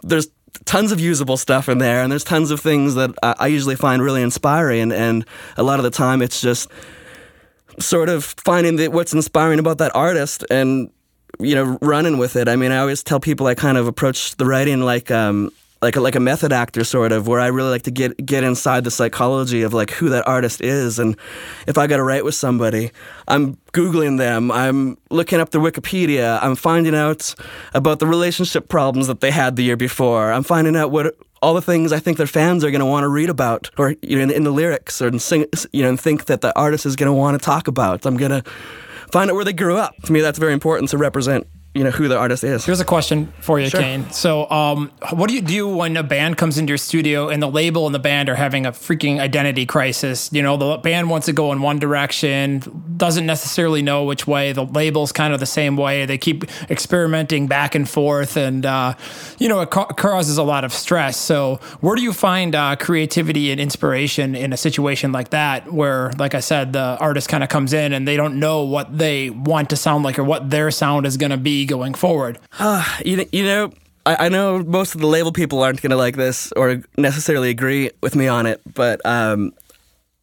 there's 0.02 0.28
tons 0.64 0.92
of 0.92 1.00
usable 1.00 1.36
stuff 1.36 1.68
in 1.68 1.78
there 1.78 2.02
and 2.02 2.10
there's 2.10 2.24
tons 2.24 2.50
of 2.50 2.60
things 2.60 2.94
that 2.94 3.10
I, 3.22 3.34
I 3.38 3.46
usually 3.48 3.76
find 3.76 4.02
really 4.02 4.22
inspiring 4.22 4.92
and 4.92 5.24
a 5.56 5.62
lot 5.62 5.78
of 5.78 5.82
the 5.82 5.90
time 5.90 6.22
it's 6.22 6.40
just 6.40 6.70
sort 7.78 8.08
of 8.08 8.24
finding 8.24 8.76
the, 8.76 8.88
what's 8.88 9.12
inspiring 9.12 9.58
about 9.58 9.78
that 9.78 9.94
artist 9.94 10.44
and 10.50 10.90
you 11.38 11.54
know 11.54 11.78
running 11.80 12.18
with 12.18 12.36
it. 12.36 12.48
I 12.48 12.56
mean, 12.56 12.72
I 12.72 12.78
always 12.78 13.02
tell 13.02 13.20
people 13.20 13.46
I 13.46 13.54
kind 13.54 13.78
of 13.78 13.86
approach 13.86 14.36
the 14.36 14.46
writing 14.46 14.80
like 14.80 15.10
um, 15.10 15.52
like 15.80 15.96
a, 15.96 16.00
like 16.00 16.16
a 16.16 16.20
method 16.20 16.52
actor 16.52 16.84
sort 16.84 17.12
of 17.12 17.28
where 17.28 17.40
I 17.40 17.46
really 17.46 17.70
like 17.70 17.82
to 17.82 17.90
get 17.90 18.24
get 18.24 18.44
inside 18.44 18.84
the 18.84 18.90
psychology 18.90 19.62
of 19.62 19.72
like 19.72 19.90
who 19.90 20.08
that 20.10 20.26
artist 20.26 20.60
is. 20.60 20.98
And 20.98 21.16
if 21.66 21.78
I 21.78 21.86
got 21.86 21.98
to 21.98 22.02
write 22.02 22.24
with 22.24 22.34
somebody 22.34 22.90
I'm 23.28 23.56
googling 23.72 24.18
them. 24.18 24.50
I'm 24.50 24.96
looking 25.10 25.40
up 25.40 25.50
their 25.50 25.60
Wikipedia. 25.60 26.38
I'm 26.42 26.56
finding 26.56 26.94
out 26.94 27.34
about 27.74 27.98
the 27.98 28.06
relationship 28.06 28.68
problems 28.68 29.06
that 29.06 29.20
they 29.20 29.30
had 29.30 29.56
the 29.56 29.62
year 29.62 29.76
before. 29.76 30.32
I'm 30.32 30.42
finding 30.42 30.76
out 30.76 30.90
what 30.90 31.14
all 31.40 31.54
the 31.54 31.62
things 31.62 31.92
I 31.92 32.00
think 32.00 32.16
their 32.16 32.26
fans 32.26 32.64
are 32.64 32.70
going 32.70 32.80
to 32.80 32.86
want 32.86 33.04
to 33.04 33.08
read 33.08 33.30
about 33.30 33.70
or 33.78 33.94
you 34.02 34.16
know 34.16 34.22
in, 34.22 34.30
in 34.30 34.44
the 34.44 34.50
lyrics 34.50 35.00
or 35.00 35.16
sing 35.18 35.46
you 35.72 35.82
know 35.82 35.90
and 35.90 36.00
think 36.00 36.24
that 36.24 36.40
the 36.40 36.58
artist 36.58 36.84
is 36.86 36.96
going 36.96 37.06
to 37.06 37.12
want 37.12 37.38
to 37.38 37.44
talk 37.44 37.68
about. 37.68 38.06
I'm 38.06 38.16
going 38.16 38.30
to 38.30 38.42
find 39.12 39.30
out 39.30 39.34
where 39.34 39.44
they 39.44 39.52
grew 39.52 39.76
up. 39.76 39.94
To 40.04 40.12
me 40.12 40.20
that's 40.20 40.38
very 40.38 40.52
important 40.52 40.90
to 40.90 40.98
represent 40.98 41.46
you 41.78 41.84
know 41.84 41.90
who 41.90 42.08
the 42.08 42.18
artist 42.18 42.42
is. 42.42 42.64
Here's 42.64 42.80
a 42.80 42.84
question 42.84 43.32
for 43.40 43.60
you, 43.60 43.68
sure. 43.68 43.80
Kane. 43.80 44.10
So, 44.10 44.50
um, 44.50 44.90
what 45.12 45.28
do 45.28 45.34
you 45.34 45.40
do 45.40 45.68
when 45.68 45.96
a 45.96 46.02
band 46.02 46.36
comes 46.36 46.58
into 46.58 46.72
your 46.72 46.78
studio 46.78 47.28
and 47.28 47.40
the 47.40 47.48
label 47.48 47.86
and 47.86 47.94
the 47.94 48.00
band 48.00 48.28
are 48.28 48.34
having 48.34 48.66
a 48.66 48.72
freaking 48.72 49.20
identity 49.20 49.64
crisis? 49.64 50.28
You 50.32 50.42
know, 50.42 50.56
the 50.56 50.78
band 50.78 51.08
wants 51.08 51.26
to 51.26 51.32
go 51.32 51.52
in 51.52 51.62
one 51.62 51.78
direction, 51.78 52.94
doesn't 52.96 53.26
necessarily 53.26 53.80
know 53.80 54.02
which 54.02 54.26
way. 54.26 54.52
The 54.52 54.64
label's 54.64 55.12
kind 55.12 55.32
of 55.32 55.38
the 55.38 55.46
same 55.46 55.76
way. 55.76 56.04
They 56.04 56.18
keep 56.18 56.44
experimenting 56.68 57.46
back 57.46 57.76
and 57.76 57.88
forth, 57.88 58.36
and 58.36 58.66
uh, 58.66 58.94
you 59.38 59.48
know, 59.48 59.60
it 59.60 59.70
ca- 59.70 59.86
causes 59.86 60.36
a 60.36 60.42
lot 60.42 60.64
of 60.64 60.72
stress. 60.72 61.16
So, 61.16 61.60
where 61.80 61.94
do 61.94 62.02
you 62.02 62.12
find 62.12 62.56
uh, 62.56 62.74
creativity 62.74 63.52
and 63.52 63.60
inspiration 63.60 64.34
in 64.34 64.52
a 64.52 64.56
situation 64.56 65.12
like 65.12 65.30
that, 65.30 65.72
where, 65.72 66.10
like 66.18 66.34
I 66.34 66.40
said, 66.40 66.72
the 66.72 66.96
artist 66.98 67.28
kind 67.28 67.44
of 67.44 67.48
comes 67.48 67.72
in 67.72 67.92
and 67.92 68.08
they 68.08 68.16
don't 68.16 68.40
know 68.40 68.64
what 68.64 68.98
they 68.98 69.30
want 69.30 69.70
to 69.70 69.76
sound 69.76 70.02
like 70.02 70.18
or 70.18 70.24
what 70.24 70.50
their 70.50 70.72
sound 70.72 71.06
is 71.06 71.16
going 71.16 71.30
to 71.30 71.36
be 71.36 71.67
going 71.68 71.94
forward? 71.94 72.38
Uh, 72.58 72.84
you, 73.04 73.24
you 73.30 73.44
know, 73.44 73.72
I, 74.04 74.26
I, 74.26 74.28
know 74.28 74.60
most 74.60 74.94
of 74.94 75.00
the 75.00 75.06
label 75.06 75.32
people 75.32 75.62
aren't 75.62 75.80
going 75.82 75.90
to 75.90 75.96
like 75.96 76.16
this 76.16 76.50
or 76.52 76.82
necessarily 76.96 77.50
agree 77.50 77.90
with 78.02 78.16
me 78.16 78.26
on 78.26 78.46
it, 78.46 78.60
but 78.74 79.04
um, 79.04 79.52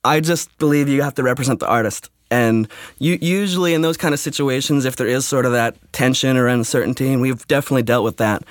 I 0.04 0.20
just 0.20 0.56
believe 0.58 0.90
you 0.90 1.04
have 1.04 1.16
to 1.16 1.24
represent 1.24 1.60
the 1.60 1.68
artist. 1.68 2.10
And 2.32 2.68
you, 2.98 3.18
usually 3.22 3.74
in 3.74 3.82
those 3.82 3.98
kind 3.98 4.14
of 4.14 4.20
situations, 4.20 4.86
if 4.86 4.96
there 4.96 5.08
is 5.08 5.26
sort 5.26 5.46
of 5.46 5.52
that 5.52 5.78
tension 5.94 6.36
or 6.38 6.48
uncertainty, 6.48 7.14
and 7.14 7.22
we've 7.22 7.46
definitely 7.48 7.84
dealt 7.84 8.04
with 8.04 8.18
that, 8.18 8.44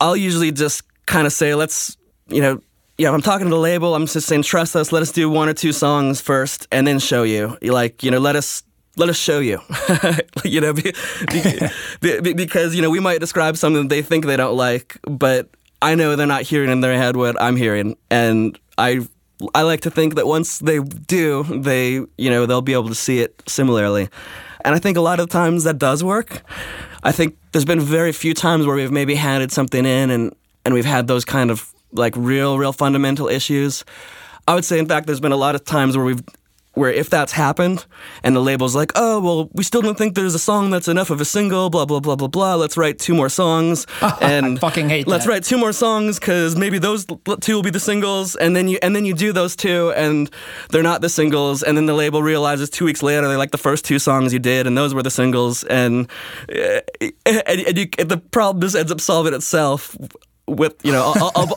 I'll 0.00 0.16
usually 0.16 0.50
just 0.50 0.82
kind 1.06 1.26
of 1.26 1.32
say, 1.32 1.54
let's, 1.54 1.96
you 2.28 2.40
know, 2.40 2.62
yeah, 2.96 3.12
I'm 3.12 3.22
talking 3.22 3.46
to 3.46 3.50
the 3.50 3.60
label, 3.60 3.94
I'm 3.94 4.06
just 4.06 4.26
saying, 4.26 4.42
trust 4.42 4.74
us. 4.74 4.90
Let 4.90 5.02
us 5.02 5.12
do 5.12 5.30
one 5.30 5.48
or 5.48 5.54
two 5.54 5.72
songs 5.72 6.20
first, 6.20 6.66
and 6.72 6.86
then 6.86 6.98
show 6.98 7.22
you. 7.22 7.56
Like, 7.62 8.02
you 8.02 8.10
know, 8.10 8.18
let 8.18 8.34
us 8.34 8.64
let 8.98 9.08
us 9.08 9.16
show 9.16 9.38
you. 9.38 9.60
you 10.44 10.60
know, 10.60 10.72
be, 12.00 12.20
be, 12.20 12.32
because 12.34 12.74
you 12.74 12.82
know 12.82 12.90
we 12.90 13.00
might 13.00 13.20
describe 13.20 13.56
something 13.56 13.82
that 13.82 13.88
they 13.88 14.02
think 14.02 14.26
they 14.26 14.36
don't 14.36 14.56
like, 14.56 14.98
but 15.02 15.48
I 15.80 15.94
know 15.94 16.16
they're 16.16 16.26
not 16.26 16.42
hearing 16.42 16.70
in 16.70 16.80
their 16.80 16.96
head 16.96 17.16
what 17.16 17.40
I'm 17.40 17.56
hearing, 17.56 17.96
and 18.10 18.58
I 18.76 19.06
I 19.54 19.62
like 19.62 19.82
to 19.82 19.90
think 19.90 20.16
that 20.16 20.26
once 20.26 20.58
they 20.58 20.80
do, 20.80 21.44
they 21.44 22.00
you 22.16 22.30
know 22.30 22.46
they'll 22.46 22.60
be 22.60 22.72
able 22.72 22.88
to 22.88 22.94
see 22.94 23.20
it 23.20 23.42
similarly, 23.46 24.08
and 24.64 24.74
I 24.74 24.78
think 24.78 24.96
a 24.96 25.00
lot 25.02 25.20
of 25.20 25.28
times 25.28 25.64
that 25.64 25.78
does 25.78 26.02
work. 26.02 26.42
I 27.04 27.12
think 27.12 27.36
there's 27.52 27.64
been 27.64 27.80
very 27.80 28.12
few 28.12 28.34
times 28.34 28.66
where 28.66 28.74
we've 28.74 28.90
maybe 28.90 29.14
handed 29.14 29.52
something 29.52 29.86
in 29.86 30.10
and 30.10 30.34
and 30.64 30.74
we've 30.74 30.84
had 30.84 31.06
those 31.06 31.24
kind 31.24 31.50
of 31.50 31.72
like 31.92 32.14
real 32.16 32.58
real 32.58 32.72
fundamental 32.72 33.28
issues. 33.28 33.84
I 34.48 34.54
would 34.54 34.64
say, 34.64 34.78
in 34.78 34.86
fact, 34.86 35.06
there's 35.06 35.20
been 35.20 35.32
a 35.32 35.36
lot 35.36 35.54
of 35.54 35.64
times 35.64 35.96
where 35.96 36.06
we've 36.06 36.22
where 36.78 36.92
if 36.92 37.10
that's 37.10 37.32
happened 37.32 37.84
and 38.22 38.34
the 38.34 38.40
label's 38.40 38.74
like, 38.74 38.92
oh, 38.94 39.20
well, 39.20 39.50
we 39.52 39.64
still 39.64 39.82
don't 39.82 39.98
think 39.98 40.14
there's 40.14 40.34
a 40.34 40.38
song 40.38 40.70
that's 40.70 40.88
enough 40.88 41.10
of 41.10 41.20
a 41.20 41.24
single, 41.24 41.68
blah, 41.70 41.84
blah, 41.84 42.00
blah, 42.00 42.16
blah, 42.16 42.28
blah. 42.28 42.54
Let's 42.54 42.76
write 42.76 42.98
two 42.98 43.14
more 43.14 43.28
songs. 43.28 43.86
and 44.20 44.58
I 44.58 44.60
fucking 44.60 44.88
hate 44.88 45.06
Let's 45.06 45.24
that. 45.24 45.30
write 45.30 45.44
two 45.44 45.58
more 45.58 45.72
songs 45.72 46.18
because 46.18 46.56
maybe 46.56 46.78
those 46.78 47.04
two 47.40 47.54
will 47.54 47.62
be 47.62 47.70
the 47.70 47.80
singles. 47.80 48.36
And 48.36 48.54
then 48.54 48.68
you 48.68 48.78
and 48.82 48.94
then 48.94 49.04
you 49.04 49.14
do 49.14 49.32
those 49.32 49.56
two 49.56 49.92
and 49.96 50.30
they're 50.70 50.82
not 50.82 51.00
the 51.00 51.08
singles. 51.08 51.62
And 51.62 51.76
then 51.76 51.86
the 51.86 51.94
label 51.94 52.22
realizes 52.22 52.70
two 52.70 52.84
weeks 52.84 53.02
later 53.02 53.28
they 53.28 53.36
like 53.36 53.50
the 53.50 53.58
first 53.58 53.84
two 53.84 53.98
songs 53.98 54.32
you 54.32 54.38
did 54.38 54.66
and 54.66 54.78
those 54.78 54.94
were 54.94 55.02
the 55.02 55.10
singles. 55.10 55.64
And, 55.64 56.08
eh, 56.48 56.80
eh, 57.00 57.10
and, 57.26 57.60
and, 57.60 57.78
you, 57.78 57.88
and 57.98 58.08
the 58.08 58.18
problem 58.18 58.62
just 58.62 58.76
ends 58.76 58.92
up 58.92 59.00
solving 59.00 59.34
itself 59.34 59.96
with 60.48 60.74
you 60.84 60.92
know, 60.92 61.12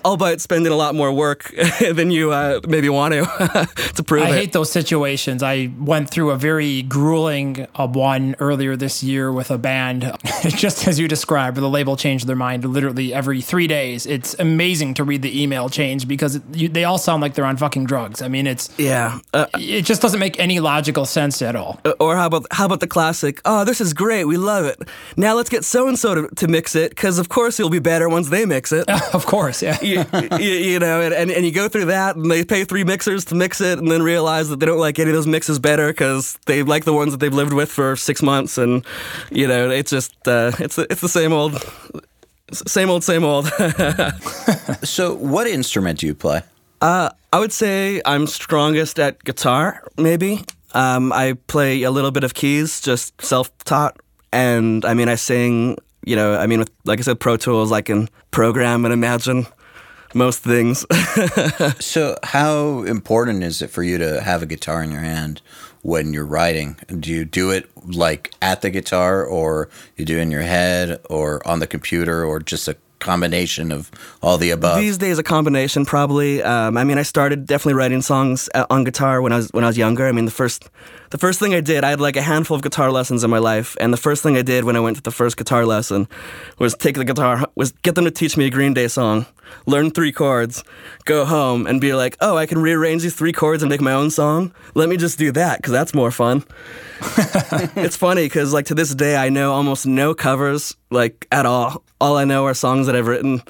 albeit 0.05 0.41
spending 0.41 0.71
a 0.71 0.75
lot 0.75 0.95
more 0.95 1.11
work 1.11 1.53
than 1.79 2.11
you 2.11 2.31
uh, 2.31 2.59
maybe 2.67 2.89
want 2.89 3.13
to 3.13 3.69
to 3.95 4.03
prove 4.03 4.23
I 4.23 4.29
it. 4.29 4.35
hate 4.35 4.53
those 4.53 4.71
situations. 4.71 5.41
I 5.41 5.71
went 5.79 6.09
through 6.09 6.31
a 6.31 6.37
very 6.37 6.81
grueling 6.83 7.67
uh, 7.75 7.87
one 7.87 8.35
earlier 8.39 8.75
this 8.75 9.03
year 9.03 9.31
with 9.31 9.51
a 9.51 9.57
band, 9.57 10.11
just 10.47 10.87
as 10.87 10.99
you 10.99 11.07
described, 11.07 11.57
where 11.57 11.61
the 11.61 11.69
label 11.69 11.95
changed 11.95 12.27
their 12.27 12.35
mind 12.35 12.65
literally 12.65 13.13
every 13.13 13.41
three 13.41 13.67
days. 13.67 14.05
It's 14.05 14.35
amazing 14.39 14.95
to 14.95 15.03
read 15.03 15.21
the 15.21 15.41
email 15.41 15.69
change 15.69 16.07
because 16.07 16.35
it, 16.35 16.43
you, 16.53 16.69
they 16.69 16.83
all 16.83 16.97
sound 16.97 17.21
like 17.21 17.33
they're 17.33 17.45
on 17.45 17.57
fucking 17.57 17.85
drugs. 17.85 18.21
I 18.21 18.27
mean, 18.27 18.47
it's 18.47 18.69
yeah, 18.77 19.19
uh, 19.33 19.45
it 19.55 19.83
just 19.83 20.01
doesn't 20.01 20.19
make 20.19 20.39
any 20.39 20.59
logical 20.59 21.05
sense 21.05 21.41
at 21.41 21.55
all. 21.55 21.79
Uh, 21.85 21.93
or 21.99 22.15
how 22.15 22.27
about 22.27 22.45
how 22.51 22.65
about 22.65 22.79
the 22.79 22.87
classic? 22.87 23.41
Oh, 23.45 23.63
this 23.63 23.81
is 23.81 23.93
great. 23.93 24.25
We 24.25 24.37
love 24.37 24.65
it. 24.65 24.79
Now 25.17 25.35
let's 25.35 25.49
get 25.49 25.63
so 25.63 25.87
and 25.87 25.97
so 25.97 26.27
to 26.27 26.47
mix 26.47 26.75
it 26.75 26.89
because 26.89 27.19
of 27.19 27.29
course 27.29 27.59
it'll 27.59 27.69
be 27.69 27.79
better 27.79 28.09
once 28.09 28.29
they 28.29 28.45
mix 28.45 28.71
it. 28.71 28.80
of 29.13 29.25
course, 29.25 29.61
yeah. 29.61 29.77
you, 29.81 30.03
you, 30.39 30.51
you, 30.51 30.79
know, 30.79 31.01
and, 31.01 31.13
and, 31.13 31.31
and 31.31 31.45
you 31.45 31.51
go 31.51 31.67
through 31.67 31.85
that, 31.85 32.15
and 32.15 32.29
they 32.29 32.43
pay 32.43 32.63
three 32.63 32.83
mixers 32.83 33.25
to 33.25 33.35
mix 33.35 33.61
it, 33.61 33.79
and 33.79 33.89
then 33.91 34.01
realize 34.01 34.49
that 34.49 34.59
they 34.59 34.65
don't 34.65 34.79
like 34.79 34.99
any 34.99 35.09
of 35.09 35.15
those 35.15 35.27
mixes 35.27 35.59
better 35.59 35.87
because 35.87 36.37
they 36.45 36.63
like 36.63 36.85
the 36.85 36.93
ones 36.93 37.11
that 37.11 37.19
they've 37.19 37.33
lived 37.33 37.53
with 37.53 37.71
for 37.71 37.95
six 37.95 38.21
months, 38.21 38.57
and 38.57 38.85
you 39.29 39.47
know, 39.47 39.69
it's 39.69 39.91
just 39.91 40.27
uh, 40.27 40.51
it's 40.59 40.77
it's 40.77 41.01
the 41.01 41.09
same 41.09 41.33
old, 41.33 41.63
same 42.53 42.89
old, 42.89 43.03
same 43.03 43.23
old. 43.23 43.47
so, 44.83 45.15
what 45.15 45.47
instrument 45.47 45.99
do 45.99 46.07
you 46.07 46.15
play? 46.15 46.41
Uh, 46.81 47.09
I 47.31 47.39
would 47.39 47.53
say 47.53 48.01
I'm 48.05 48.27
strongest 48.27 48.99
at 48.99 49.23
guitar, 49.23 49.87
maybe. 49.97 50.43
Um, 50.73 51.11
I 51.13 51.33
play 51.47 51.83
a 51.83 51.91
little 51.91 52.11
bit 52.11 52.23
of 52.23 52.33
keys, 52.33 52.81
just 52.81 53.21
self-taught, 53.21 53.97
and 54.31 54.85
I 54.85 54.93
mean, 54.93 55.09
I 55.09 55.15
sing 55.15 55.77
you 56.05 56.15
know, 56.15 56.35
I 56.35 56.47
mean, 56.47 56.59
with, 56.59 56.71
like 56.85 56.99
I 56.99 57.03
said, 57.03 57.19
Pro 57.19 57.37
Tools, 57.37 57.71
I 57.71 57.81
can 57.81 58.09
program 58.31 58.85
and 58.85 58.93
imagine 58.93 59.47
most 60.13 60.39
things. 60.39 60.85
so, 61.79 62.17
how 62.23 62.83
important 62.83 63.43
is 63.43 63.61
it 63.61 63.69
for 63.69 63.83
you 63.83 63.97
to 63.97 64.21
have 64.21 64.41
a 64.41 64.45
guitar 64.45 64.83
in 64.83 64.91
your 64.91 65.01
hand 65.01 65.41
when 65.81 66.13
you're 66.13 66.25
writing? 66.25 66.77
Do 66.87 67.11
you 67.11 67.25
do 67.25 67.51
it 67.51 67.69
like 67.87 68.33
at 68.41 68.61
the 68.61 68.69
guitar, 68.69 69.23
or 69.23 69.69
you 69.95 70.05
do 70.05 70.17
it 70.17 70.21
in 70.21 70.31
your 70.31 70.41
head, 70.41 70.99
or 71.09 71.45
on 71.47 71.59
the 71.59 71.67
computer, 71.67 72.25
or 72.25 72.39
just 72.39 72.67
a 72.67 72.75
combination 73.01 73.71
of 73.73 73.91
all 74.21 74.37
the 74.37 74.51
above? 74.51 74.77
These 74.77 74.97
days, 74.97 75.19
a 75.19 75.23
combination 75.23 75.85
probably. 75.85 76.41
Um, 76.41 76.77
I 76.77 76.85
mean, 76.85 76.97
I 76.97 77.03
started 77.03 77.45
definitely 77.45 77.73
writing 77.73 78.01
songs 78.01 78.47
uh, 78.55 78.65
on 78.69 78.85
guitar 78.85 79.21
when 79.21 79.33
I 79.33 79.37
was 79.37 79.49
when 79.51 79.65
I 79.65 79.67
was 79.67 79.77
younger. 79.77 80.07
I 80.07 80.13
mean, 80.13 80.25
the 80.25 80.31
first 80.31 80.69
the 81.11 81.17
first 81.17 81.39
thing 81.39 81.53
I 81.53 81.59
did, 81.59 81.83
I 81.83 81.89
had 81.89 81.99
like 81.99 82.15
a 82.15 82.21
handful 82.21 82.55
of 82.55 82.61
guitar 82.61 82.89
lessons 82.89 83.25
in 83.25 83.29
my 83.29 83.37
life, 83.37 83.75
and 83.81 83.91
the 83.91 83.97
first 83.97 84.23
thing 84.23 84.37
I 84.37 84.41
did 84.41 84.63
when 84.63 84.77
I 84.77 84.79
went 84.79 84.95
to 84.95 85.03
the 85.03 85.11
first 85.11 85.35
guitar 85.35 85.65
lesson 85.65 86.07
was 86.57 86.73
take 86.73 86.95
the 86.95 87.03
guitar, 87.03 87.45
was 87.55 87.73
get 87.83 87.95
them 87.95 88.05
to 88.05 88.11
teach 88.11 88.37
me 88.37 88.45
a 88.45 88.49
Green 88.49 88.73
Day 88.73 88.87
song, 88.87 89.25
learn 89.65 89.91
three 89.91 90.13
chords, 90.13 90.63
go 91.03 91.25
home, 91.25 91.67
and 91.67 91.81
be 91.81 91.93
like, 91.93 92.15
oh, 92.21 92.37
I 92.37 92.45
can 92.45 92.61
rearrange 92.61 93.01
these 93.01 93.15
three 93.15 93.33
chords 93.33 93.61
and 93.61 93.69
make 93.69 93.81
my 93.81 93.91
own 93.91 94.09
song. 94.09 94.53
Let 94.73 94.87
me 94.87 94.95
just 94.95 95.19
do 95.19 95.33
that 95.33 95.57
because 95.57 95.73
that's 95.73 95.93
more 95.93 96.11
fun. 96.11 96.45
it's 97.75 97.97
funny 97.97 98.23
because 98.23 98.53
like 98.53 98.67
to 98.67 98.75
this 98.75 98.95
day, 98.95 99.17
I 99.17 99.27
know 99.29 99.51
almost 99.51 99.85
no 99.85 100.13
covers 100.13 100.77
like 100.91 101.27
at 101.31 101.45
all. 101.45 101.83
All 102.01 102.17
I 102.17 102.25
know 102.25 102.45
are 102.45 102.53
songs 102.53 102.87
that 102.87 102.95
I've 102.95 103.07
written 103.07 103.41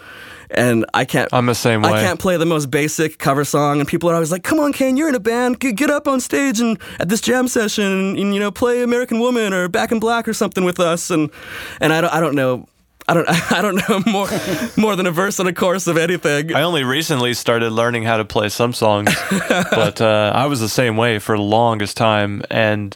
and 0.53 0.85
I 0.93 1.05
can't. 1.05 1.29
I'm 1.31 1.45
the 1.45 1.55
same 1.55 1.81
way. 1.81 1.91
I 1.91 2.01
can't 2.01 2.19
play 2.19 2.37
the 2.37 2.45
most 2.45 2.69
basic 2.69 3.17
cover 3.17 3.45
song, 3.45 3.79
and 3.79 3.87
people 3.87 4.09
are 4.09 4.13
always 4.13 4.31
like, 4.31 4.43
"Come 4.43 4.59
on, 4.59 4.73
Kane, 4.73 4.97
you're 4.97 5.09
in 5.09 5.15
a 5.15 5.19
band. 5.19 5.59
Get, 5.59 5.75
get 5.75 5.89
up 5.89 6.07
on 6.07 6.19
stage 6.19 6.59
and 6.59 6.77
at 6.99 7.09
this 7.09 7.21
jam 7.21 7.47
session, 7.47 7.85
and, 7.85 8.17
and, 8.17 8.33
you 8.33 8.39
know, 8.39 8.51
play 8.51 8.83
American 8.83 9.19
Woman 9.19 9.53
or 9.53 9.67
Back 9.69 9.91
in 9.91 9.99
Black 9.99 10.27
or 10.27 10.33
something 10.33 10.63
with 10.65 10.79
us." 10.79 11.09
And 11.09 11.29
and 11.79 11.93
I 11.93 12.01
don't, 12.01 12.13
I 12.13 12.19
don't 12.19 12.35
know. 12.35 12.67
I 13.07 13.13
don't 13.13 13.27
I 13.51 13.61
don't 13.61 13.75
know 13.89 14.01
more 14.11 14.27
more 14.77 14.95
than 14.95 15.05
a 15.05 15.11
verse 15.11 15.39
and 15.39 15.47
a 15.47 15.53
chorus 15.53 15.87
of 15.87 15.97
anything. 15.97 16.53
I 16.53 16.61
only 16.63 16.83
recently 16.83 17.33
started 17.33 17.71
learning 17.71 18.03
how 18.03 18.17
to 18.17 18.25
play 18.25 18.49
some 18.49 18.73
songs, 18.73 19.13
but 19.49 20.01
uh, 20.01 20.31
I 20.33 20.45
was 20.45 20.59
the 20.59 20.69
same 20.69 20.97
way 20.97 21.19
for 21.19 21.35
the 21.35 21.43
longest 21.43 21.97
time. 21.97 22.43
And 22.49 22.95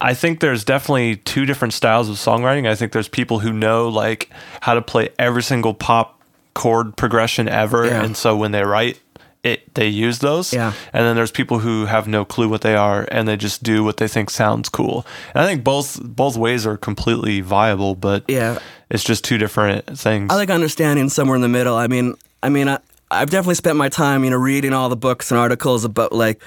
I 0.00 0.14
think 0.14 0.40
there's 0.40 0.64
definitely 0.64 1.16
two 1.16 1.46
different 1.46 1.74
styles 1.74 2.08
of 2.08 2.16
songwriting. 2.16 2.68
I 2.68 2.74
think 2.74 2.92
there's 2.92 3.08
people 3.08 3.40
who 3.40 3.52
know 3.52 3.88
like 3.88 4.30
how 4.60 4.74
to 4.74 4.82
play 4.82 5.10
every 5.18 5.42
single 5.42 5.74
pop 5.74 6.20
chord 6.54 6.96
progression 6.96 7.48
ever, 7.48 7.86
yeah. 7.86 8.04
and 8.04 8.16
so 8.16 8.36
when 8.36 8.52
they 8.52 8.62
write 8.62 9.00
it, 9.44 9.74
they 9.74 9.88
use 9.88 10.20
those. 10.20 10.52
Yeah. 10.52 10.72
And 10.92 11.04
then 11.04 11.16
there's 11.16 11.30
people 11.30 11.58
who 11.58 11.86
have 11.86 12.06
no 12.06 12.24
clue 12.24 12.48
what 12.48 12.60
they 12.60 12.76
are, 12.76 13.06
and 13.10 13.26
they 13.26 13.36
just 13.36 13.62
do 13.62 13.82
what 13.82 13.96
they 13.96 14.08
think 14.08 14.30
sounds 14.30 14.68
cool. 14.68 15.04
And 15.34 15.42
I 15.42 15.46
think 15.46 15.64
both 15.64 16.00
both 16.02 16.36
ways 16.36 16.66
are 16.66 16.76
completely 16.76 17.40
viable, 17.40 17.94
but 17.94 18.24
yeah, 18.28 18.58
it's 18.90 19.04
just 19.04 19.24
two 19.24 19.38
different 19.38 19.98
things. 19.98 20.32
I 20.32 20.36
like 20.36 20.50
understanding 20.50 21.08
somewhere 21.08 21.36
in 21.36 21.42
the 21.42 21.48
middle. 21.48 21.74
I 21.74 21.88
mean, 21.88 22.14
I 22.42 22.50
mean, 22.50 22.68
I, 22.68 22.78
I've 23.10 23.30
definitely 23.30 23.56
spent 23.56 23.76
my 23.76 23.88
time, 23.88 24.24
you 24.24 24.30
know, 24.30 24.36
reading 24.36 24.72
all 24.72 24.88
the 24.88 24.96
books 24.96 25.30
and 25.30 25.38
articles 25.38 25.84
about 25.84 26.12
like 26.12 26.40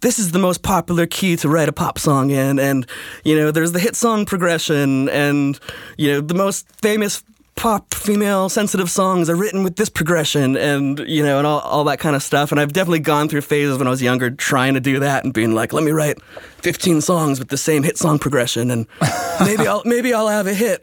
this 0.00 0.18
is 0.18 0.32
the 0.32 0.38
most 0.38 0.62
popular 0.62 1.06
key 1.06 1.36
to 1.36 1.48
write 1.48 1.68
a 1.68 1.72
pop 1.72 1.98
song 1.98 2.30
in, 2.30 2.58
and 2.58 2.86
you 3.24 3.34
know, 3.34 3.50
there's 3.50 3.72
the 3.72 3.80
hit 3.80 3.96
song 3.96 4.26
progression, 4.26 5.08
and 5.08 5.58
you 5.96 6.12
know, 6.12 6.20
the 6.20 6.34
most 6.34 6.66
famous 6.82 7.24
pop 7.54 7.94
female 7.94 8.48
sensitive 8.48 8.90
songs 8.90 9.28
are 9.28 9.36
written 9.36 9.62
with 9.62 9.76
this 9.76 9.88
progression 9.88 10.56
and 10.56 10.98
you 11.00 11.22
know 11.22 11.38
and 11.38 11.46
all, 11.46 11.60
all 11.60 11.84
that 11.84 11.98
kind 11.98 12.16
of 12.16 12.22
stuff. 12.22 12.50
And 12.50 12.60
i've 12.60 12.72
definitely 12.72 13.00
gone 13.00 13.28
through 13.28 13.42
phases 13.42 13.78
when 13.78 13.86
i 13.86 13.90
was 13.90 14.02
younger 14.02 14.30
trying 14.30 14.74
to 14.74 14.80
do 14.80 14.98
that 15.00 15.24
and 15.24 15.32
being 15.32 15.54
like 15.54 15.72
let 15.72 15.84
me 15.84 15.90
write 15.90 16.20
15 16.62 17.00
songs 17.00 17.38
with 17.38 17.48
the 17.48 17.56
same 17.56 17.82
hit 17.82 17.98
song 17.98 18.18
progression 18.18 18.70
and 18.70 18.86
maybe 19.40 19.66
i'll 19.66 19.82
maybe 19.84 20.14
i'll 20.14 20.28
have 20.28 20.46
a 20.46 20.54
hit 20.54 20.82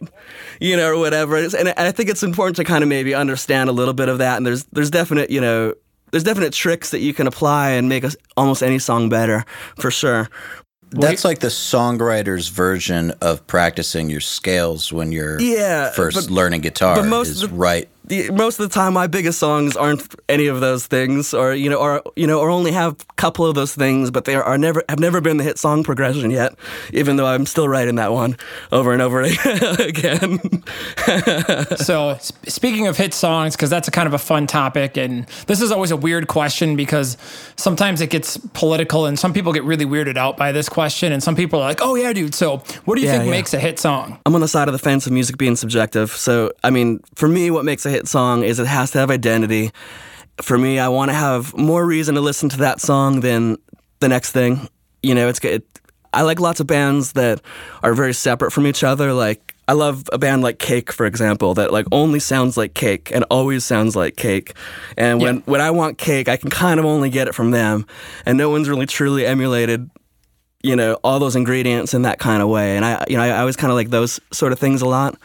you 0.59 0.77
know 0.77 0.91
or 0.91 0.97
whatever. 0.97 1.37
And 1.37 1.69
i 1.69 1.91
think 1.91 2.09
it's 2.09 2.23
important 2.23 2.55
to 2.57 2.63
kind 2.63 2.83
of 2.83 2.87
maybe 2.87 3.13
understand 3.13 3.69
a 3.69 3.73
little 3.73 3.93
bit 3.93 4.09
of 4.09 4.19
that. 4.19 4.37
And 4.37 4.45
there's 4.45 4.65
there's 4.65 4.91
definite 4.91 5.29
you 5.29 5.41
know 5.41 5.73
there's 6.11 6.23
definite 6.23 6.53
tricks 6.53 6.91
that 6.91 6.99
you 6.99 7.13
can 7.13 7.27
apply 7.27 7.71
and 7.71 7.89
make 7.89 8.03
almost 8.37 8.63
any 8.63 8.79
song 8.79 9.09
better 9.09 9.43
for 9.77 9.91
sure 9.91 10.29
that's 10.91 11.23
like 11.25 11.39
the 11.39 11.47
songwriter's 11.47 12.47
version 12.47 13.11
of 13.21 13.45
practicing 13.47 14.09
your 14.09 14.21
scales 14.21 14.91
when 14.91 15.11
you're 15.11 15.39
yeah, 15.39 15.91
first 15.91 16.15
but, 16.15 16.29
learning 16.29 16.61
guitar. 16.61 16.95
But 16.95 17.05
most 17.05 17.29
is 17.29 17.41
the, 17.41 17.47
right 17.49 17.89
the, 18.09 18.31
most 18.31 18.59
of 18.59 18.67
the 18.67 18.73
time 18.73 18.93
my 18.93 19.07
biggest 19.07 19.39
songs 19.39 19.77
aren't 19.77 20.15
any 20.27 20.47
of 20.47 20.59
those 20.59 20.87
things 20.87 21.33
or 21.33 21.53
you 21.53 21.69
know 21.69 21.77
or 21.77 22.01
you 22.15 22.25
know 22.25 22.39
or 22.39 22.49
only 22.49 22.71
have 22.71 22.93
a 22.93 23.13
couple 23.13 23.45
of 23.45 23.53
those 23.55 23.73
things 23.73 24.09
but 24.09 24.25
they 24.25 24.35
are, 24.35 24.57
never 24.57 24.83
have 24.89 24.99
never 24.99 25.21
been 25.21 25.37
the 25.37 25.43
hit 25.43 25.59
song 25.59 25.83
progression 25.83 26.31
yet 26.31 26.55
even 26.91 27.15
though 27.15 27.27
I'm 27.27 27.45
still 27.45 27.69
writing 27.69 27.95
that 27.95 28.11
one 28.11 28.35
over 28.71 28.91
and 28.91 29.01
over 29.01 29.21
again. 29.79 30.39
So 31.77 32.17
sp- 32.21 32.49
speaking 32.49 32.87
of 32.87 32.97
hit 32.97 33.13
songs 33.13 33.55
because 33.55 33.69
that's 33.69 33.87
a 33.87 33.91
kind 33.91 34.07
of 34.07 34.13
a 34.13 34.17
fun 34.17 34.47
topic 34.47 34.97
and 34.97 35.27
this 35.47 35.61
is 35.61 35.71
always 35.71 35.91
a 35.91 35.97
weird 35.97 36.27
question 36.27 36.75
because 36.75 37.17
sometimes 37.55 38.01
it 38.01 38.09
gets 38.09 38.37
political 38.53 39.05
and 39.05 39.17
some 39.17 39.33
people 39.33 39.53
get 39.53 39.63
really 39.63 39.85
weirded 39.85 40.17
out 40.17 40.35
by 40.35 40.51
this 40.51 40.67
question 40.67 41.11
and 41.11 41.23
some 41.23 41.35
people 41.35 41.59
are 41.59 41.67
like 41.67 41.79
oh 41.81 41.95
yeah 41.95 42.11
dude 42.11 42.33
so 42.33 42.57
what 42.85 42.95
do 42.95 43.01
you 43.01 43.07
yeah, 43.07 43.13
think 43.13 43.25
yeah. 43.25 43.31
makes 43.31 43.53
a 43.53 43.59
hit 43.59 43.79
song? 43.79 44.19
I'm 44.25 44.35
on 44.35 44.41
the 44.41 44.47
side 44.47 44.67
of 44.67 44.73
the 44.73 44.79
fence 44.79 45.05
of 45.07 45.13
music 45.13 45.37
being 45.37 45.55
subjective. 45.55 46.11
So 46.11 46.51
I 46.63 46.69
mean 46.69 47.01
for 47.15 47.27
me 47.27 47.51
what 47.51 47.65
makes 47.65 47.85
a 47.85 47.89
hit 47.89 47.98
hit 47.99 48.07
song 48.07 48.43
is 48.43 48.59
it 48.59 48.67
has 48.67 48.91
to 48.91 48.99
have 48.99 49.11
identity. 49.11 49.71
For 50.41 50.57
me, 50.57 50.79
I 50.79 50.87
want 50.87 51.09
to 51.11 51.15
have 51.15 51.55
more 51.55 51.85
reason 51.85 52.15
to 52.15 52.21
listen 52.21 52.47
to 52.49 52.57
that 52.59 52.79
song 52.79 53.19
than 53.19 53.57
the 53.99 54.07
next 54.07 54.31
thing. 54.31 54.69
You 55.03 55.13
know, 55.15 55.27
it's 55.27 55.39
good. 55.39 55.63
I 56.13 56.21
like 56.23 56.39
lots 56.39 56.59
of 56.59 56.67
bands 56.67 57.11
that 57.13 57.41
are 57.83 57.93
very 57.93 58.13
separate 58.13 58.51
from 58.51 58.65
each 58.65 58.83
other. 58.83 59.11
Like 59.13 59.53
I 59.67 59.73
love 59.73 60.03
a 60.13 60.17
band 60.17 60.41
like 60.41 60.57
Cake, 60.57 60.91
for 60.93 61.05
example, 61.05 61.53
that 61.55 61.71
like 61.73 61.85
only 61.91 62.19
sounds 62.19 62.55
like 62.57 62.73
cake 62.73 63.11
and 63.13 63.25
always 63.29 63.63
sounds 63.65 63.95
like 63.95 64.15
cake. 64.15 64.53
And 64.97 65.21
when, 65.21 65.35
Yeah. 65.35 65.41
when 65.45 65.61
I 65.61 65.71
want 65.71 65.97
cake, 65.97 66.27
I 66.29 66.37
can 66.37 66.49
kind 66.49 66.79
of 66.79 66.85
only 66.85 67.09
get 67.09 67.27
it 67.27 67.35
from 67.35 67.51
them. 67.51 67.85
And 68.25 68.37
no 68.37 68.49
one's 68.49 68.67
really 68.69 68.87
truly 68.87 69.25
emulated, 69.25 69.89
you 70.63 70.75
know, 70.75 70.93
all 71.03 71.19
those 71.19 71.35
ingredients 71.35 71.93
in 71.93 72.01
that 72.03 72.17
kind 72.17 72.41
of 72.41 72.47
way. 72.49 72.75
And 72.77 72.83
I, 72.85 73.03
you 73.09 73.17
know, 73.17 73.23
I, 73.23 73.27
I 73.27 73.39
always 73.41 73.57
kind 73.57 73.71
of 73.71 73.75
like 73.75 73.89
those 73.89 74.19
sort 74.31 74.51
of 74.53 74.57
things 74.59 74.81
a 74.81 74.87
lot. 74.87 75.15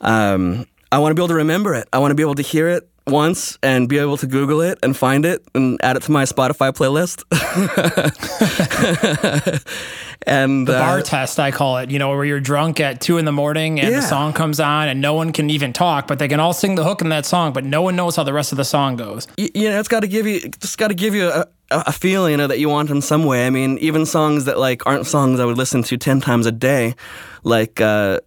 Um, 0.00 0.66
I 0.94 0.98
want 0.98 1.10
to 1.10 1.14
be 1.16 1.20
able 1.22 1.28
to 1.28 1.34
remember 1.34 1.74
it. 1.74 1.88
I 1.92 1.98
want 1.98 2.12
to 2.12 2.14
be 2.14 2.22
able 2.22 2.36
to 2.36 2.42
hear 2.42 2.68
it 2.68 2.88
once 3.08 3.58
and 3.64 3.88
be 3.88 3.98
able 3.98 4.16
to 4.18 4.28
Google 4.28 4.60
it 4.60 4.78
and 4.82 4.96
find 4.96 5.26
it 5.26 5.42
and 5.52 5.76
add 5.82 5.96
it 5.96 6.04
to 6.04 6.12
my 6.12 6.22
Spotify 6.22 6.70
playlist. 6.72 7.24
and 10.26 10.66
The 10.68 10.76
uh, 10.76 10.78
bar 10.78 11.02
test, 11.02 11.38
I 11.40 11.50
call 11.50 11.78
it, 11.78 11.90
you 11.90 11.98
know, 11.98 12.10
where 12.10 12.24
you're 12.24 12.40
drunk 12.40 12.78
at 12.80 13.00
two 13.00 13.18
in 13.18 13.24
the 13.24 13.32
morning 13.32 13.80
and 13.80 13.90
Yeah. 13.90 14.00
the 14.00 14.06
song 14.06 14.32
comes 14.32 14.60
on 14.60 14.88
and 14.88 15.00
no 15.00 15.14
one 15.14 15.32
can 15.32 15.50
even 15.50 15.72
talk, 15.72 16.06
but 16.06 16.18
they 16.18 16.28
can 16.28 16.38
all 16.40 16.52
sing 16.52 16.76
the 16.76 16.84
hook 16.84 17.02
in 17.02 17.08
that 17.08 17.26
song, 17.26 17.52
but 17.52 17.64
no 17.64 17.82
one 17.82 17.96
knows 17.96 18.14
how 18.16 18.22
the 18.22 18.32
rest 18.32 18.52
of 18.52 18.56
the 18.56 18.64
song 18.64 18.94
goes. 18.96 19.26
y- 19.36 19.50
you 19.54 19.68
know, 19.68 19.78
it's 19.80 19.88
got 19.88 20.00
to 20.00 20.06
give 20.08 20.26
you, 20.28 20.40
just 20.60 20.78
got 20.78 20.88
to 20.88 20.94
give 20.94 21.14
you 21.14 21.28
a, 21.28 21.46
a 21.70 21.92
feeling 21.92 22.32
you 22.32 22.36
know, 22.36 22.46
that 22.46 22.60
you 22.60 22.68
want 22.68 22.90
in 22.90 23.02
some 23.02 23.24
way. 23.24 23.46
I 23.46 23.50
mean, 23.50 23.78
even 23.78 24.06
songs 24.06 24.44
that 24.44 24.58
like 24.58 24.86
aren't 24.86 25.06
songs 25.06 25.40
I 25.40 25.44
would 25.44 25.58
listen 25.58 25.82
to 25.82 25.96
ten 25.96 26.20
times 26.20 26.46
a 26.46 26.52
day, 26.52 26.94
like 27.42 27.80
uh, 27.80 28.20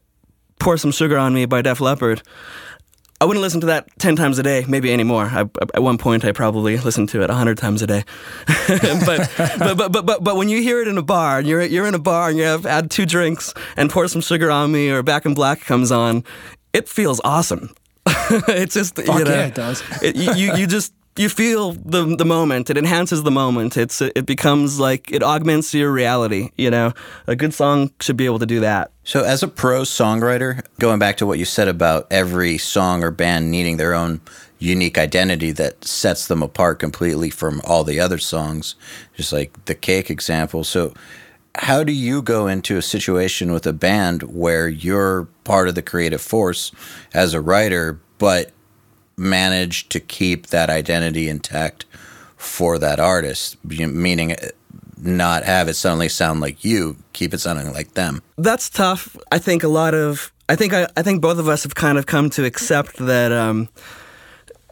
"Pour 0.59 0.77
Some 0.77 0.91
Sugar 0.91 1.17
on 1.17 1.33
Me" 1.33 1.45
by 1.45 1.61
Def 1.61 1.81
Leppard. 1.81 2.21
I 3.19 3.25
wouldn't 3.25 3.41
listen 3.41 3.61
to 3.61 3.67
that 3.67 3.87
ten 3.97 4.15
times 4.15 4.37
a 4.37 4.43
day, 4.43 4.63
maybe 4.67 4.93
anymore. 4.93 5.25
I, 5.25 5.41
at 5.73 5.81
one 5.81 5.97
point, 5.97 6.23
I 6.23 6.31
probably 6.33 6.77
listened 6.77 7.09
to 7.09 7.23
it 7.23 7.29
hundred 7.31 7.57
times 7.57 7.81
a 7.81 7.87
day. 7.87 8.03
but, 8.67 9.31
but, 9.37 9.77
but 9.77 9.91
but 9.91 10.05
but 10.05 10.23
but 10.23 10.35
when 10.35 10.49
you 10.49 10.61
hear 10.61 10.81
it 10.81 10.87
in 10.87 10.97
a 10.97 11.03
bar, 11.03 11.39
and 11.39 11.47
you're 11.47 11.63
you're 11.63 11.87
in 11.87 11.95
a 11.95 11.99
bar 11.99 12.29
and 12.29 12.37
you 12.37 12.43
have 12.43 12.63
had 12.63 12.91
two 12.91 13.07
drinks 13.07 13.53
and 13.75 13.89
pour 13.89 14.07
some 14.07 14.21
sugar 14.21 14.51
on 14.51 14.71
me, 14.71 14.91
or 14.91 15.01
Back 15.01 15.25
in 15.25 15.33
Black 15.33 15.61
comes 15.61 15.91
on, 15.91 16.23
it 16.73 16.87
feels 16.87 17.19
awesome. 17.23 17.73
it's 18.05 18.75
just 18.75 18.97
you 18.99 19.05
know, 19.05 19.17
yeah, 19.17 19.47
it 19.47 19.55
does. 19.55 19.83
it, 20.01 20.15
you 20.15 20.55
you 20.55 20.67
just 20.67 20.93
you 21.17 21.29
feel 21.29 21.73
the 21.73 22.15
the 22.15 22.25
moment. 22.25 22.69
It 22.69 22.77
enhances 22.77 23.23
the 23.23 23.31
moment. 23.31 23.77
It's 23.77 24.01
it 24.01 24.25
becomes 24.25 24.79
like 24.79 25.11
it 25.11 25.23
augments 25.23 25.73
your 25.73 25.91
reality. 25.91 26.51
You 26.57 26.71
know, 26.71 26.93
a 27.25 27.35
good 27.35 27.53
song 27.53 27.91
should 27.99 28.17
be 28.17 28.25
able 28.25 28.39
to 28.39 28.45
do 28.45 28.59
that. 28.61 28.91
So, 29.03 29.23
as 29.23 29.43
a 29.43 29.47
pro 29.47 29.81
songwriter, 29.81 30.65
going 30.79 30.99
back 30.99 31.17
to 31.17 31.25
what 31.25 31.39
you 31.39 31.45
said 31.45 31.67
about 31.67 32.07
every 32.11 32.57
song 32.57 33.03
or 33.03 33.11
band 33.11 33.49
needing 33.49 33.77
their 33.77 33.93
own 33.93 34.21
unique 34.59 34.97
identity 34.97 35.51
that 35.51 35.85
sets 35.85 36.27
them 36.27 36.41
apart 36.41 36.79
completely 36.79 37.29
from 37.29 37.61
all 37.63 37.83
the 37.83 37.99
other 37.99 38.17
songs, 38.17 38.75
just 39.15 39.31
like 39.31 39.65
the 39.65 39.75
cake 39.75 40.09
example. 40.09 40.63
So, 40.63 40.93
how 41.55 41.83
do 41.83 41.91
you 41.91 42.21
go 42.21 42.47
into 42.47 42.77
a 42.77 42.81
situation 42.81 43.51
with 43.51 43.65
a 43.65 43.73
band 43.73 44.23
where 44.23 44.67
you're 44.67 45.25
part 45.43 45.67
of 45.67 45.75
the 45.75 45.81
creative 45.81 46.21
force 46.21 46.71
as 47.13 47.33
a 47.33 47.41
writer, 47.41 47.99
but 48.17 48.51
manage 49.17 49.89
to 49.89 49.99
keep 49.99 50.47
that 50.47 50.69
identity 50.69 51.27
intact 51.27 51.85
for 52.37 52.77
that 52.79 52.99
artist? 52.99 53.57
Meaning, 53.65 54.33
uh, 54.33 54.49
not 54.99 55.43
have 55.43 55.67
it 55.67 55.75
suddenly 55.75 56.09
sound 56.09 56.39
like 56.39 56.63
you, 56.63 56.97
keep 57.13 57.33
it 57.33 57.39
sounding 57.39 57.71
like 57.73 57.93
them. 57.93 58.21
That's 58.37 58.69
tough. 58.69 59.15
I 59.31 59.37
think 59.37 59.63
a 59.63 59.67
lot 59.67 59.93
of 59.93 60.31
I 60.49 60.55
think 60.55 60.73
I, 60.73 60.87
I 60.95 61.01
think 61.01 61.21
both 61.21 61.39
of 61.39 61.47
us 61.47 61.63
have 61.63 61.75
kind 61.75 61.97
of 61.97 62.05
come 62.05 62.29
to 62.31 62.45
accept 62.45 62.97
that 62.97 63.31
um, 63.31 63.67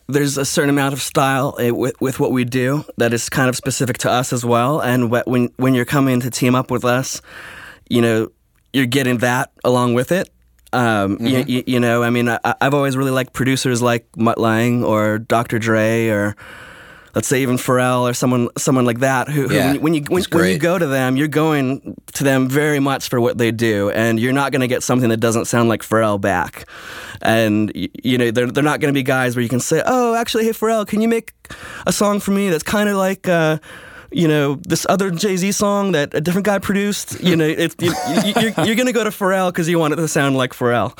there's 0.08 0.38
a 0.38 0.46
certain 0.46 0.70
amount 0.70 0.94
of 0.94 1.02
style 1.02 1.56
eh, 1.60 1.72
with 1.72 2.00
with 2.00 2.20
what 2.20 2.32
we 2.32 2.46
do 2.46 2.86
that 2.98 3.14
is 3.14 3.30
kind 3.30 3.50
of 3.50 3.56
specific 3.56 3.98
to 4.00 4.10
us 4.10 4.32
as 4.32 4.46
well. 4.46 4.80
And 4.80 5.12
when 5.12 5.50
when 5.58 5.74
you're 5.74 5.86
coming 5.86 6.20
to 6.22 6.30
team 6.30 6.56
up 6.56 6.72
with 6.72 6.86
us, 6.86 7.22
you 7.90 8.02
know, 8.02 8.32
you're 8.74 8.86
getting 8.86 9.20
that 9.20 9.52
along 9.64 9.94
with 9.96 10.12
it. 10.12 10.30
Um, 10.76 11.18
you, 11.22 11.44
you, 11.48 11.64
you 11.68 11.80
know, 11.80 12.04
I 12.04 12.10
mean, 12.10 12.28
I, 12.30 12.40
I've 12.62 12.74
always 12.74 12.98
really 12.98 13.12
liked 13.12 13.34
producers 13.34 13.82
like 13.82 14.06
Mutt 14.18 14.38
Lange 14.38 14.84
or 14.84 15.18
Dr. 15.20 15.58
Dre 15.60 16.08
or 16.10 16.36
let's 17.16 17.30
say 17.30 17.42
even 17.42 17.56
Pharrell 17.56 18.02
or 18.02 18.14
someone 18.14 18.50
someone 18.58 18.84
like 18.86 19.00
that 19.00 19.30
who, 19.30 19.48
who 19.48 19.56
Yeah, 19.56 19.66
when, 19.68 19.76
you- 19.76 19.82
when 19.82 19.94
you 19.94 20.02
when, 20.10 20.22
you 20.52 20.60
go 20.60 20.78
to 20.78 20.86
them 20.86 21.16
you're 21.16 21.30
going 21.30 21.96
to 22.16 22.24
them 22.26 22.50
very 22.50 22.80
much 22.82 23.08
for 23.08 23.22
what 23.22 23.38
they 23.38 23.52
do 23.52 23.90
and 23.92 24.20
you're 24.20 24.34
not 24.34 24.52
going 24.52 24.60
to 24.62 24.68
get 24.68 24.84
something 24.84 25.08
that 25.10 25.22
doesn't 25.22 25.46
sound 25.46 25.70
like 25.70 25.82
Pharrell 25.82 26.20
back. 26.20 26.68
And 27.22 27.72
y- 27.74 27.88
you 28.04 28.18
know 28.18 28.32
they're, 28.32 28.52
they're 28.52 28.64
not 28.64 28.82
going 28.82 28.94
to 28.94 28.98
be 28.98 29.04
guys 29.04 29.36
where 29.36 29.44
you 29.44 29.50
can 29.50 29.62
say 29.62 29.82
oh 29.86 30.14
actually 30.16 30.44
hey 30.44 30.52
Pharrell 30.52 30.86
can 30.86 31.00
you 31.02 31.08
make 31.08 31.32
a 31.88 31.94
song 31.94 32.20
for 32.20 32.32
me 32.32 32.50
that's 32.50 32.64
kind 32.64 32.90
of 32.90 32.98
like 32.98 33.30
uh, 33.30 33.60
you 34.16 34.30
know 34.30 34.56
this 34.56 34.86
other 34.90 35.12
Jay 35.12 35.36
Z 35.36 35.52
song 35.52 35.92
that 35.92 36.14
a 36.14 36.22
different 36.22 36.46
guy 36.46 36.58
produced. 36.58 37.22
You 37.22 37.36
know, 37.36 37.46
you, 37.48 37.70
you, 37.80 37.94
you're, 38.24 38.66
you're 38.66 38.76
going 38.76 38.86
to 38.86 38.94
go 38.94 39.04
to 39.04 39.10
Pharrell 39.10 39.50
because 39.50 39.68
you 39.68 39.78
want 39.78 39.94
it 39.94 39.98
to 39.98 40.08
sound 40.08 40.38
like 40.38 40.54
Pharrell, 40.54 40.98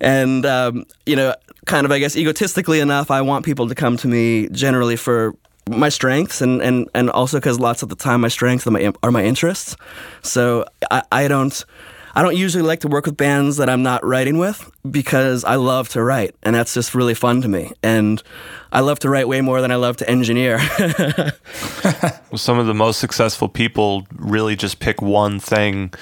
and 0.00 0.44
um, 0.44 0.84
you 1.06 1.16
know, 1.16 1.34
kind 1.66 1.86
of 1.86 1.92
I 1.92 1.98
guess 1.98 2.14
egotistically 2.14 2.80
enough, 2.80 3.10
I 3.10 3.22
want 3.22 3.46
people 3.46 3.68
to 3.68 3.74
come 3.74 3.96
to 3.96 4.08
me 4.08 4.48
generally 4.50 4.96
for 4.96 5.34
my 5.66 5.88
strengths 5.88 6.42
and 6.42 6.60
and 6.60 6.88
and 6.94 7.10
also 7.10 7.38
because 7.38 7.58
lots 7.58 7.82
of 7.82 7.88
the 7.88 7.96
time 7.96 8.20
my 8.20 8.28
strengths 8.28 8.66
are 8.66 8.70
my 8.70 8.92
are 9.02 9.10
my 9.10 9.24
interests. 9.24 9.74
So 10.22 10.66
I, 10.90 11.02
I 11.10 11.28
don't. 11.28 11.64
I 12.18 12.22
don't 12.22 12.36
usually 12.36 12.64
like 12.64 12.80
to 12.80 12.88
work 12.88 13.06
with 13.06 13.16
bands 13.16 13.58
that 13.58 13.70
I'm 13.70 13.84
not 13.84 14.04
writing 14.04 14.38
with 14.38 14.68
because 14.90 15.44
I 15.44 15.54
love 15.54 15.88
to 15.90 16.02
write, 16.02 16.34
and 16.42 16.52
that's 16.52 16.74
just 16.74 16.92
really 16.92 17.14
fun 17.14 17.42
to 17.42 17.48
me. 17.48 17.70
And 17.80 18.20
I 18.72 18.80
love 18.80 18.98
to 19.00 19.08
write 19.08 19.28
way 19.28 19.40
more 19.40 19.60
than 19.60 19.70
I 19.70 19.76
love 19.76 19.98
to 19.98 20.10
engineer. 20.10 20.58
Some 22.34 22.58
of 22.58 22.66
the 22.66 22.74
most 22.74 22.98
successful 22.98 23.48
people 23.48 24.04
really 24.16 24.56
just 24.56 24.80
pick 24.80 25.00
one 25.00 25.38
thing 25.38 25.94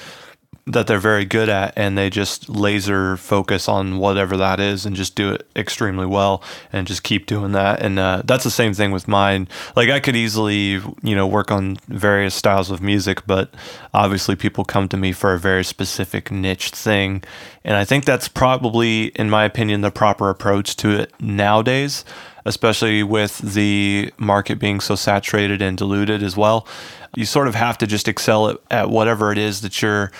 that 0.67 0.85
they're 0.85 0.99
very 0.99 1.23
good 1.23 1.47
at 1.47 1.73
and 1.77 1.97
they 1.97 2.09
just 2.09 2.49
laser 2.49 3.15
focus 3.17 3.69
on 3.69 3.97
whatever 3.97 4.35
that 4.35 4.59
is 4.59 4.85
and 4.85 4.95
just 4.95 5.15
do 5.15 5.31
it 5.31 5.47
extremely 5.55 6.05
well 6.05 6.43
and 6.73 6.85
just 6.85 7.03
keep 7.03 7.25
doing 7.25 7.53
that. 7.53 7.81
And 7.81 7.97
uh, 7.97 8.21
that's 8.25 8.43
the 8.43 8.51
same 8.51 8.73
thing 8.73 8.91
with 8.91 9.07
mine. 9.07 9.47
Like 9.75 9.89
i 9.89 9.99
could 9.99 10.15
easily 10.15 10.81
you 11.01 11.15
know 11.15 11.25
work 11.25 11.51
on 11.51 11.77
various 11.87 12.35
styles 12.35 12.69
of 12.69 12.81
music 12.81 13.25
but 13.25 13.53
obviously 13.93 14.35
people 14.35 14.65
come 14.65 14.87
to 14.89 14.97
me 14.97 15.13
for 15.13 15.33
a 15.33 15.39
very 15.39 15.63
specific 15.63 16.31
niche 16.31 16.71
thing. 16.71 17.23
And 17.63 17.77
i 17.77 17.85
think 17.85 18.03
that's 18.05 18.27
probably 18.27 19.05
in 19.07 19.29
my 19.29 19.45
opinion 19.45 19.81
the 19.81 19.91
proper 19.91 20.29
approach 20.29 20.75
to 20.77 20.89
it 20.91 21.13
nowadays 21.21 22.03
especially 22.45 23.03
with 23.03 23.39
the 23.39 24.11
market 24.17 24.57
being 24.57 24.79
so 24.79 24.95
saturated 24.95 25.61
and 25.61 25.77
diluted 25.77 26.23
as 26.23 26.37
well. 26.37 26.65
You 27.13 27.25
sort 27.25 27.49
of 27.49 27.55
have 27.55 27.77
to 27.79 27.87
just 27.87 28.07
excel 28.07 28.49
at, 28.49 28.57
at 28.71 28.89
whatever 28.89 29.33
it 29.33 29.37
is 29.37 29.59
that 29.61 29.81
you're 29.81 30.13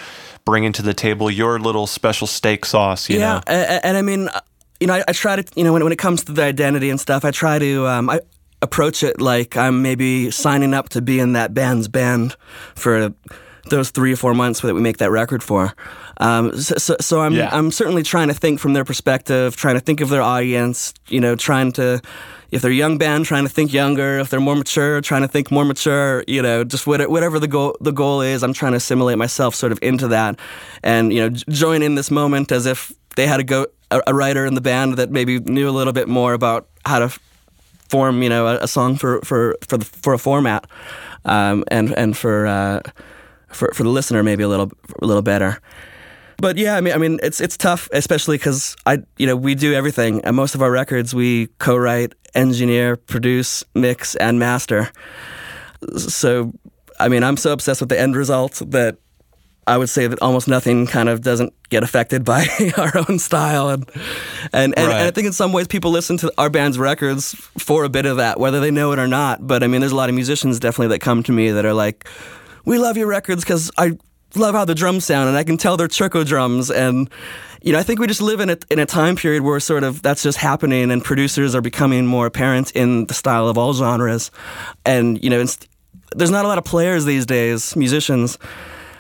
bringing 0.48 0.72
to 0.72 0.82
the 0.82 0.94
table, 0.94 1.30
your 1.30 1.60
little 1.60 1.86
special 1.86 2.26
steak 2.26 2.64
sauce, 2.64 3.10
you 3.10 3.20
yeah, 3.20 3.34
know? 3.34 3.42
and, 3.48 3.84
and 3.84 3.98
I 3.98 4.02
mean, 4.02 4.30
uh, 4.30 4.40
you 4.80 4.88
know, 4.88 4.94
I, 4.94 5.04
I 5.10 5.12
try 5.12 5.36
to, 5.36 5.44
you 5.58 5.66
know, 5.66 5.74
when, 5.74 5.84
when 5.84 5.92
it 5.92 6.00
comes 6.00 6.24
to 6.24 6.32
the 6.32 6.44
identity 6.44 6.90
and 6.90 6.98
stuff, 6.98 7.26
I 7.26 7.32
try 7.32 7.60
to, 7.60 7.86
um, 7.86 8.10
I 8.10 8.22
approach 8.62 9.04
it 9.04 9.20
like 9.20 9.58
I'm 9.58 9.82
maybe 9.82 10.32
signing 10.32 10.74
up 10.74 10.88
to 10.90 11.02
be 11.02 11.20
in 11.20 11.34
that 11.34 11.54
band's 11.54 11.90
band 11.90 12.38
for 12.76 13.14
those 13.70 13.92
three 13.92 14.14
or 14.14 14.16
four 14.16 14.34
months 14.34 14.62
that 14.62 14.74
we 14.74 14.80
make 14.80 15.00
that 15.00 15.12
record 15.12 15.44
for. 15.44 15.74
Um, 16.22 16.58
so, 16.58 16.76
so, 16.78 16.96
so 17.02 17.20
I'm, 17.20 17.34
Yeah. 17.34 17.50
I'm 17.52 17.70
certainly 17.70 18.04
trying 18.04 18.30
to 18.30 18.34
think 18.34 18.62
from 18.62 18.72
their 18.72 18.86
perspective, 18.86 19.58
trying 19.58 19.76
to 19.76 19.82
think 19.82 20.00
of 20.00 20.08
their 20.08 20.22
audience, 20.22 20.94
you 21.10 21.20
know, 21.20 21.36
trying 21.36 21.74
to, 21.74 22.00
if 22.52 22.62
they're 22.62 22.72
young 22.72 22.98
band, 22.98 23.26
trying 23.26 23.44
to 23.44 23.50
think 23.50 23.74
younger. 23.74 24.20
If 24.20 24.30
they're 24.30 24.40
more 24.40 24.56
mature, 24.56 25.02
trying 25.02 25.22
to 25.22 25.28
think 25.28 25.52
more 25.52 25.66
mature. 25.66 26.24
You 26.28 26.42
know, 26.42 26.64
just 26.64 26.88
what, 26.88 27.10
whatever 27.10 27.40
the 27.40 27.48
goal 27.48 27.78
the 27.82 27.92
goal 27.92 28.22
is, 28.22 28.44
I'm 28.44 28.54
trying 28.54 28.74
to 28.74 28.78
assimilate 28.78 29.18
myself 29.18 29.56
sort 29.56 29.72
of 29.72 29.80
into 29.82 30.08
that, 30.10 30.40
and 30.84 31.12
you 31.12 31.22
know, 31.22 31.30
join 31.30 31.82
in 31.82 31.96
this 31.96 32.12
moment 32.12 32.52
as 32.52 32.66
if 32.66 32.94
they 33.16 33.28
had 33.28 33.40
a 33.40 33.44
go 33.44 33.68
a, 33.92 34.14
writer 34.14 34.46
in 34.46 34.54
the 34.54 34.62
band 34.62 34.96
that 34.96 35.12
maybe 35.12 35.40
knew 35.40 35.70
a 35.70 35.72
little 35.72 35.94
bit 35.94 36.08
more 36.08 36.34
about 36.34 36.68
how 36.86 37.00
to 37.00 37.20
form, 37.90 38.22
you 38.22 38.30
know, 38.30 38.48
a, 38.48 38.58
a 38.60 38.68
song 38.68 38.96
for 38.96 39.22
for 39.22 39.58
for 39.68 39.78
the, 39.78 39.86
for 39.86 40.14
a 40.14 40.20
format, 40.20 40.68
um, 41.26 41.64
and 41.70 41.98
and 41.98 42.18
for 42.18 42.48
uh, 42.48 42.82
for 43.50 43.72
for 43.74 43.84
the 43.84 43.90
listener 43.90 44.24
maybe 44.24 44.44
a 44.44 44.48
little 44.48 44.72
a 45.02 45.06
little 45.06 45.22
better. 45.22 45.60
But 46.40 46.58
yeah, 46.58 46.76
I 46.78 46.82
mean, 46.82 46.94
I 46.94 46.98
mean, 46.98 47.20
it's 47.24 47.42
it's 47.42 47.58
tough, 47.58 47.90
especially 47.92 48.38
because 48.38 48.76
I, 48.86 49.00
you 49.18 49.26
know, 49.26 49.36
we 49.36 49.56
do 49.56 49.74
everything. 49.74 50.22
And 50.24 50.36
most 50.36 50.54
of 50.54 50.62
our 50.62 50.72
records, 50.72 51.14
we 51.16 51.48
co-write, 51.58 52.14
engineer, 52.36 52.96
produce, 52.96 53.64
mix, 53.74 54.16
and 54.16 54.38
master. 54.38 54.92
So, 55.98 56.54
I 57.00 57.08
mean, 57.08 57.24
I'm 57.24 57.38
so 57.38 57.52
obsessed 57.52 57.82
with 57.82 57.90
the 57.90 58.00
end 58.00 58.16
result 58.16 58.62
that 58.68 58.98
I 59.66 59.78
would 59.78 59.90
say 59.90 60.08
that 60.08 60.22
almost 60.22 60.48
nothing 60.48 60.88
kind 60.88 61.10
of 61.10 61.22
doesn't 61.22 61.54
get 61.70 61.84
affected 61.84 62.24
by 62.24 62.48
our 62.78 63.04
own 63.10 63.18
style, 63.18 63.70
and 63.70 63.90
and, 64.54 64.78
and, 64.78 64.92
and 64.92 64.94
I 64.94 65.12
think 65.12 65.28
in 65.28 65.34
some 65.34 65.52
ways 65.52 65.68
people 65.68 65.90
listen 65.90 66.18
to 66.18 66.32
our 66.38 66.52
band's 66.52 66.78
records 66.78 67.34
for 67.58 67.84
a 67.84 67.90
bit 67.90 68.06
of 68.06 68.18
that, 68.18 68.40
whether 68.40 68.60
they 68.60 68.72
know 68.72 68.92
it 68.92 69.00
or 69.00 69.08
not. 69.08 69.46
But 69.46 69.64
I 69.64 69.68
mean, 69.68 69.82
there's 69.82 69.92
a 69.92 69.96
lot 69.96 70.10
of 70.10 70.16
musicians 70.16 70.60
definitely 70.60 70.96
that 70.96 71.00
come 71.00 71.24
to 71.24 71.32
me 71.32 71.50
that 71.50 71.66
are 71.66 71.74
like, 71.74 72.08
"We 72.64 72.78
love 72.78 72.96
your 72.96 73.08
records 73.08 73.44
because 73.44 73.72
I 73.78 73.98
love 74.36 74.56
how 74.56 74.66
the 74.66 74.76
drums 74.76 75.06
sound, 75.06 75.30
and 75.30 75.38
I 75.38 75.44
can 75.44 75.58
tell 75.58 75.78
they're 75.78 75.88
Churko 75.88 76.26
drums." 76.26 76.70
And 76.70 77.10
you 77.62 77.74
know, 77.74 77.80
I 77.80 77.84
think 77.84 78.00
we 78.00 78.08
just 78.08 78.22
live 78.22 78.40
in 78.40 78.50
a 78.50 78.58
in 78.70 78.80
a 78.80 78.86
time 78.86 79.16
period 79.16 79.44
where 79.44 79.60
sort 79.60 79.84
of 79.84 80.02
that's 80.02 80.24
just 80.24 80.38
happening, 80.38 80.92
and 80.92 81.04
producers 81.04 81.56
are 81.56 81.62
becoming 81.62 82.06
more 82.06 82.26
apparent 82.26 82.72
in 82.72 83.06
the 83.06 83.14
style 83.14 83.48
of 83.48 83.58
all 83.58 83.74
genres, 83.74 84.32
and 84.86 85.24
you 85.24 85.30
know, 85.30 85.46
there's 86.16 86.32
not 86.32 86.46
a 86.46 86.48
lot 86.48 86.58
of 86.58 86.66
players 86.66 87.06
these 87.06 87.26
days, 87.26 87.76
musicians 87.76 88.38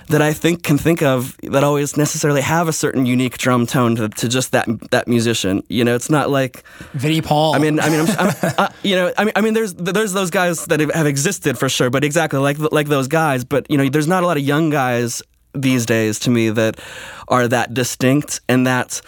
that 0.07 0.21
I 0.21 0.33
think 0.33 0.63
can 0.63 0.77
think 0.77 1.01
of 1.01 1.35
that 1.43 1.63
always 1.63 1.97
necessarily 1.97 2.41
have 2.41 2.67
a 2.67 2.73
certain 2.73 3.05
unique 3.05 3.37
drum 3.37 3.65
tone 3.65 3.95
to, 3.97 4.09
to 4.09 4.27
just 4.27 4.51
that 4.53 4.67
that 4.91 5.07
musician. 5.07 5.63
You 5.69 5.83
know, 5.83 5.95
it's 5.95 6.09
not 6.09 6.29
like 6.29 6.63
Vinnie 6.93 7.21
Paul. 7.21 7.55
I 7.55 7.59
mean, 7.59 7.79
I 7.79 7.89
mean, 7.89 8.01
I'm, 8.01 8.17
I'm, 8.17 8.35
uh, 8.57 8.69
you 8.83 8.95
know, 8.95 9.11
I 9.17 9.25
mean, 9.25 9.33
I 9.35 9.41
mean, 9.41 9.53
there's 9.53 9.73
there's 9.73 10.13
those 10.13 10.29
guys 10.29 10.65
that 10.65 10.79
have, 10.79 10.91
have 10.93 11.07
existed 11.07 11.57
for 11.57 11.69
sure, 11.69 11.89
but 11.89 12.03
exactly 12.03 12.39
like 12.39 12.57
like 12.71 12.87
those 12.87 13.07
guys. 13.07 13.43
But 13.43 13.69
you 13.69 13.77
know, 13.77 13.89
there's 13.89 14.07
not 14.07 14.23
a 14.23 14.27
lot 14.27 14.37
of 14.37 14.43
young 14.43 14.69
guys 14.69 15.21
these 15.53 15.85
days 15.85 16.19
to 16.19 16.29
me 16.29 16.49
that 16.51 16.79
are 17.27 17.47
that 17.47 17.73
distinct 17.73 18.41
and 18.47 18.67
that 18.67 19.01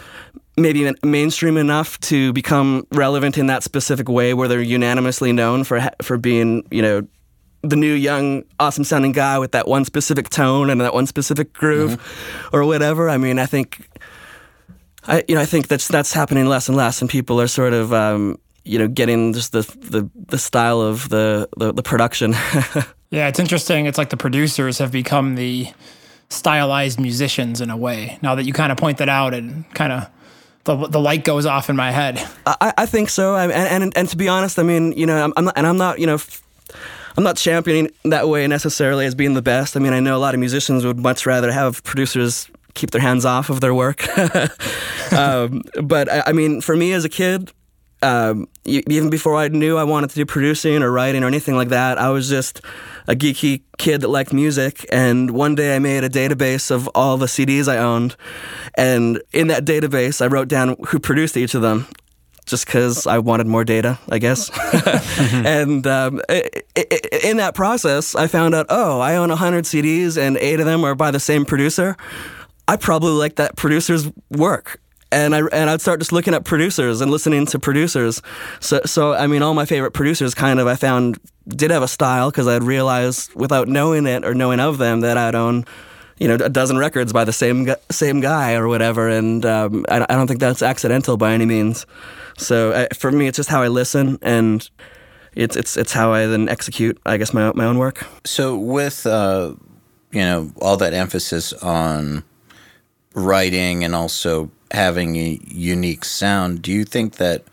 maybe 0.56 0.92
mainstream 1.02 1.56
enough 1.56 1.98
to 2.00 2.32
become 2.32 2.86
relevant 2.92 3.38
in 3.38 3.46
that 3.46 3.62
specific 3.62 4.08
way 4.08 4.34
where 4.34 4.48
they're 4.48 4.60
unanimously 4.60 5.32
known 5.32 5.64
for 5.64 5.80
for 6.02 6.18
being 6.18 6.66
you 6.70 6.82
know 6.82 7.06
the 7.62 7.76
new 7.76 7.92
young 7.92 8.44
awesome 8.58 8.84
sounding 8.84 9.12
guy 9.12 9.38
with 9.38 9.52
that 9.52 9.68
one 9.68 9.84
specific 9.84 10.28
tone 10.28 10.70
and 10.70 10.80
that 10.80 10.94
one 10.94 11.06
specific 11.06 11.52
groove 11.52 11.92
mm-hmm. 11.92 12.56
or 12.56 12.64
whatever 12.64 13.08
i 13.08 13.16
mean 13.16 13.38
i 13.38 13.46
think 13.46 13.88
i 15.06 15.22
you 15.28 15.34
know 15.34 15.40
i 15.40 15.44
think 15.44 15.68
that's 15.68 15.88
that's 15.88 16.12
happening 16.12 16.46
less 16.46 16.68
and 16.68 16.76
less 16.76 17.00
and 17.00 17.10
people 17.10 17.40
are 17.40 17.48
sort 17.48 17.72
of 17.72 17.92
um, 17.92 18.38
you 18.64 18.78
know 18.78 18.88
getting 18.88 19.32
just 19.32 19.52
the 19.52 19.62
the, 19.80 20.08
the 20.28 20.38
style 20.38 20.80
of 20.80 21.08
the 21.08 21.48
the, 21.56 21.72
the 21.72 21.82
production 21.82 22.32
yeah 23.10 23.28
it's 23.28 23.38
interesting 23.38 23.86
it's 23.86 23.98
like 23.98 24.10
the 24.10 24.16
producers 24.16 24.78
have 24.78 24.90
become 24.90 25.34
the 25.34 25.68
stylized 26.30 27.00
musicians 27.00 27.60
in 27.60 27.70
a 27.70 27.76
way 27.76 28.18
now 28.22 28.34
that 28.34 28.44
you 28.44 28.52
kind 28.52 28.72
of 28.72 28.78
point 28.78 28.98
that 28.98 29.08
out 29.08 29.34
and 29.34 29.68
kind 29.74 29.92
of 29.92 30.08
the, 30.64 30.76
the 30.88 31.00
light 31.00 31.24
goes 31.24 31.46
off 31.46 31.70
in 31.70 31.76
my 31.76 31.90
head. 31.90 32.22
I, 32.46 32.72
I 32.76 32.86
think 32.86 33.08
so, 33.08 33.34
I, 33.34 33.44
and, 33.44 33.82
and 33.82 33.96
and 33.96 34.08
to 34.10 34.16
be 34.16 34.28
honest, 34.28 34.58
I 34.58 34.62
mean, 34.62 34.92
you 34.92 35.06
know, 35.06 35.24
I'm, 35.24 35.32
I'm 35.36 35.44
not, 35.46 35.54
and 35.56 35.66
I'm 35.66 35.78
not, 35.78 35.98
you 35.98 36.06
know, 36.06 36.18
I'm 37.20 37.24
not 37.24 37.36
championing 37.36 37.90
that 38.04 38.30
way 38.30 38.46
necessarily 38.46 39.04
as 39.04 39.14
being 39.14 39.34
the 39.34 39.42
best. 39.42 39.76
I 39.76 39.80
mean, 39.80 39.92
I 39.92 40.00
know 40.00 40.16
a 40.16 40.22
lot 40.24 40.32
of 40.32 40.40
musicians 40.40 40.86
would 40.86 40.98
much 40.98 41.26
rather 41.26 41.52
have 41.52 41.84
producers 41.84 42.48
keep 42.72 42.92
their 42.92 43.00
hands 43.02 43.26
off 43.26 43.50
of 43.50 43.60
their 43.60 43.74
work. 43.74 44.08
um, 45.12 45.60
but 45.82 46.10
I, 46.10 46.22
I, 46.28 46.32
mean, 46.32 46.62
for 46.62 46.74
me 46.74 46.94
as 46.94 47.04
a 47.04 47.10
kid, 47.10 47.52
um, 48.00 48.48
even 48.64 49.10
before 49.10 49.36
I 49.36 49.48
knew 49.48 49.76
I 49.76 49.84
wanted 49.84 50.08
to 50.08 50.16
do 50.16 50.24
producing 50.24 50.82
or 50.82 50.90
writing 50.90 51.22
or 51.22 51.26
anything 51.26 51.56
like 51.56 51.68
that, 51.68 51.98
I 51.98 52.08
was 52.08 52.26
just 52.30 52.62
a 53.06 53.14
geeky 53.14 53.64
kid 53.76 54.00
that 54.00 54.08
liked 54.08 54.32
music. 54.32 54.86
And 54.90 55.32
one 55.32 55.54
day 55.54 55.76
I 55.76 55.78
made 55.78 56.04
a 56.04 56.08
database 56.08 56.70
of 56.70 56.88
all 56.94 57.18
the 57.18 57.26
CDs 57.26 57.68
I 57.68 57.76
owned. 57.76 58.16
And 58.76 59.20
in 59.34 59.48
that 59.48 59.66
database, 59.66 60.22
I 60.22 60.26
wrote 60.28 60.48
down 60.48 60.74
who 60.86 60.98
produced 60.98 61.36
each 61.36 61.54
of 61.54 61.60
them 61.60 61.86
just 62.46 62.66
because 62.66 63.06
I 63.06 63.18
wanted 63.18 63.46
more 63.46 63.64
data, 63.64 63.98
I 64.08 64.18
guess. 64.18 64.50
and 65.32 65.86
um, 65.86 66.20
in 67.24 67.36
that 67.36 67.52
process, 67.54 68.14
I 68.14 68.26
found 68.26 68.54
out, 68.54 68.66
oh, 68.68 69.00
I 69.00 69.16
own 69.16 69.28
100 69.28 69.64
CDs 69.64 70.16
and 70.16 70.36
eight 70.38 70.60
of 70.60 70.66
them 70.66 70.84
are 70.84 70.94
by 70.94 71.10
the 71.10 71.20
same 71.20 71.44
producer. 71.44 71.96
I 72.66 72.76
probably 72.76 73.12
like 73.12 73.36
that 73.36 73.56
producer's 73.56 74.10
work 74.30 74.80
and 75.12 75.34
I 75.34 75.40
and 75.40 75.68
I'd 75.68 75.80
start 75.80 76.00
just 76.00 76.12
looking 76.12 76.34
at 76.34 76.44
producers 76.44 77.00
and 77.00 77.10
listening 77.10 77.46
to 77.46 77.58
producers. 77.58 78.22
So 78.60 78.80
so 78.86 79.12
I 79.12 79.26
mean, 79.26 79.42
all 79.42 79.54
my 79.54 79.64
favorite 79.64 79.92
producers 79.92 80.34
kind 80.34 80.60
of 80.60 80.66
I 80.66 80.76
found 80.76 81.18
did 81.48 81.70
have 81.70 81.82
a 81.82 81.88
style 81.88 82.30
because 82.30 82.46
I'd 82.46 82.62
realized 82.62 83.34
without 83.34 83.68
knowing 83.68 84.06
it 84.06 84.24
or 84.24 84.34
knowing 84.34 84.60
of 84.60 84.78
them 84.78 85.00
that 85.00 85.16
I'd 85.16 85.34
own. 85.34 85.64
You 86.18 86.28
know, 86.28 86.34
a 86.34 86.50
dozen 86.50 86.76
records 86.76 87.14
by 87.14 87.24
the 87.24 87.32
same 87.32 87.74
same 87.90 88.20
guy 88.20 88.52
or 88.52 88.68
whatever, 88.68 89.08
and 89.08 89.42
um, 89.46 89.86
I, 89.88 90.04
I 90.06 90.16
don't 90.16 90.26
think 90.26 90.38
that's 90.38 90.60
accidental 90.60 91.16
by 91.16 91.32
any 91.32 91.46
means. 91.46 91.86
So 92.40 92.72
uh, 92.72 92.86
for 92.94 93.12
me, 93.12 93.26
it's 93.26 93.36
just 93.36 93.48
how 93.48 93.62
I 93.62 93.68
listen, 93.68 94.18
and 94.22 94.68
it's 95.34 95.56
it's 95.56 95.76
it's 95.76 95.92
how 95.92 96.12
I 96.12 96.26
then 96.26 96.48
execute, 96.48 96.98
I 97.06 97.16
guess, 97.16 97.32
my 97.32 97.52
my 97.54 97.64
own 97.64 97.78
work. 97.78 98.06
So 98.24 98.56
with 98.56 99.06
uh, 99.06 99.54
you 100.10 100.20
know 100.20 100.52
all 100.60 100.76
that 100.78 100.94
emphasis 100.94 101.52
on 101.52 102.24
writing 103.14 103.84
and 103.84 103.94
also 103.94 104.50
having 104.70 105.16
a 105.16 105.38
unique 105.46 106.04
sound, 106.04 106.62
do 106.62 106.72
you 106.72 106.84
think 106.84 107.16
that 107.16 107.44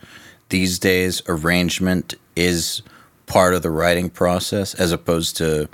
these 0.49 0.79
days 0.79 1.21
arrangement 1.27 2.15
is 2.35 2.81
part 3.25 3.53
of 3.53 3.61
the 3.61 3.69
writing 3.69 4.09
process 4.09 4.73
as 4.75 4.91
opposed 4.91 5.35
to 5.37 5.67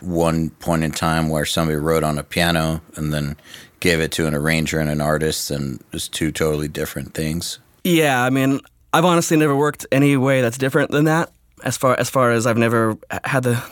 one 0.00 0.50
point 0.50 0.84
in 0.84 0.90
time 0.90 1.28
where 1.28 1.44
somebody 1.44 1.76
wrote 1.76 2.04
on 2.04 2.18
a 2.18 2.22
piano 2.22 2.80
and 2.96 3.12
then 3.12 3.36
gave 3.80 4.00
it 4.00 4.12
to 4.12 4.26
an 4.26 4.34
arranger 4.34 4.78
and 4.78 4.88
an 4.88 5.00
artist 5.00 5.50
and 5.50 5.82
it's 5.92 6.08
two 6.08 6.32
totally 6.32 6.68
different 6.68 7.14
things? 7.14 7.58
Yeah, 7.84 8.22
I 8.22 8.30
mean, 8.30 8.60
I've 8.92 9.04
honestly 9.04 9.36
never 9.36 9.54
worked 9.54 9.86
any 9.92 10.16
way 10.16 10.40
that's 10.40 10.58
different 10.58 10.90
than 10.90 11.04
that. 11.04 11.30
As 11.62 11.76
far 11.76 11.98
as 11.98 12.10
far 12.10 12.32
as 12.32 12.46
I've 12.46 12.58
never 12.58 12.96
had 13.24 13.44
the 13.44 13.62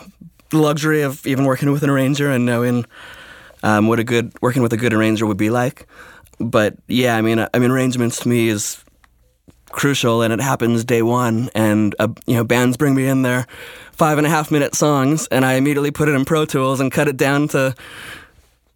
luxury 0.53 1.03
of 1.03 1.27
even 1.27 1.45
working 1.45 1.73
with 1.73 1.83
an 1.83 1.91
arranger 1.91 2.31
and 2.31 2.47
knowing 2.47 2.87
um, 3.63 3.89
what 3.89 3.99
a 3.99 4.05
good 4.05 4.33
working 4.41 4.63
with 4.63 4.73
a 4.73 4.77
good 4.77 4.93
arranger 4.95 5.27
would 5.27 5.37
be 5.37 5.51
like 5.51 5.87
but 6.43 6.77
yeah, 6.89 7.17
I 7.17 7.23
mean, 7.23 7.47
I 7.53 7.59
mean, 7.59 7.71
arrangements 7.71 8.21
to 8.21 8.29
me 8.29 8.49
is 8.49 8.83
crucial, 9.71 10.23
and 10.23 10.33
it 10.33 10.41
happens 10.41 10.85
day 10.85 11.03
one. 11.03 11.51
And 11.55 11.95
uh, 11.99 12.09
you 12.27 12.35
know, 12.35 12.45
bands 12.45 12.77
bring 12.77 12.95
me 12.95 13.07
in 13.07 13.23
their 13.23 13.47
five 13.93 14.19
and 14.19 14.27
a 14.27 14.31
half 14.31 14.51
minute 14.51 14.75
songs, 14.75 15.29
and 15.29 15.45
I 15.45 15.55
immediately 15.55 15.91
put 15.91 16.09
it 16.09 16.15
in 16.15 16.25
Pro 16.25 16.45
Tools 16.45 16.81
and 16.81 16.91
cut 16.91 17.09
it 17.09 17.17
down 17.17 17.49
to 17.49 17.75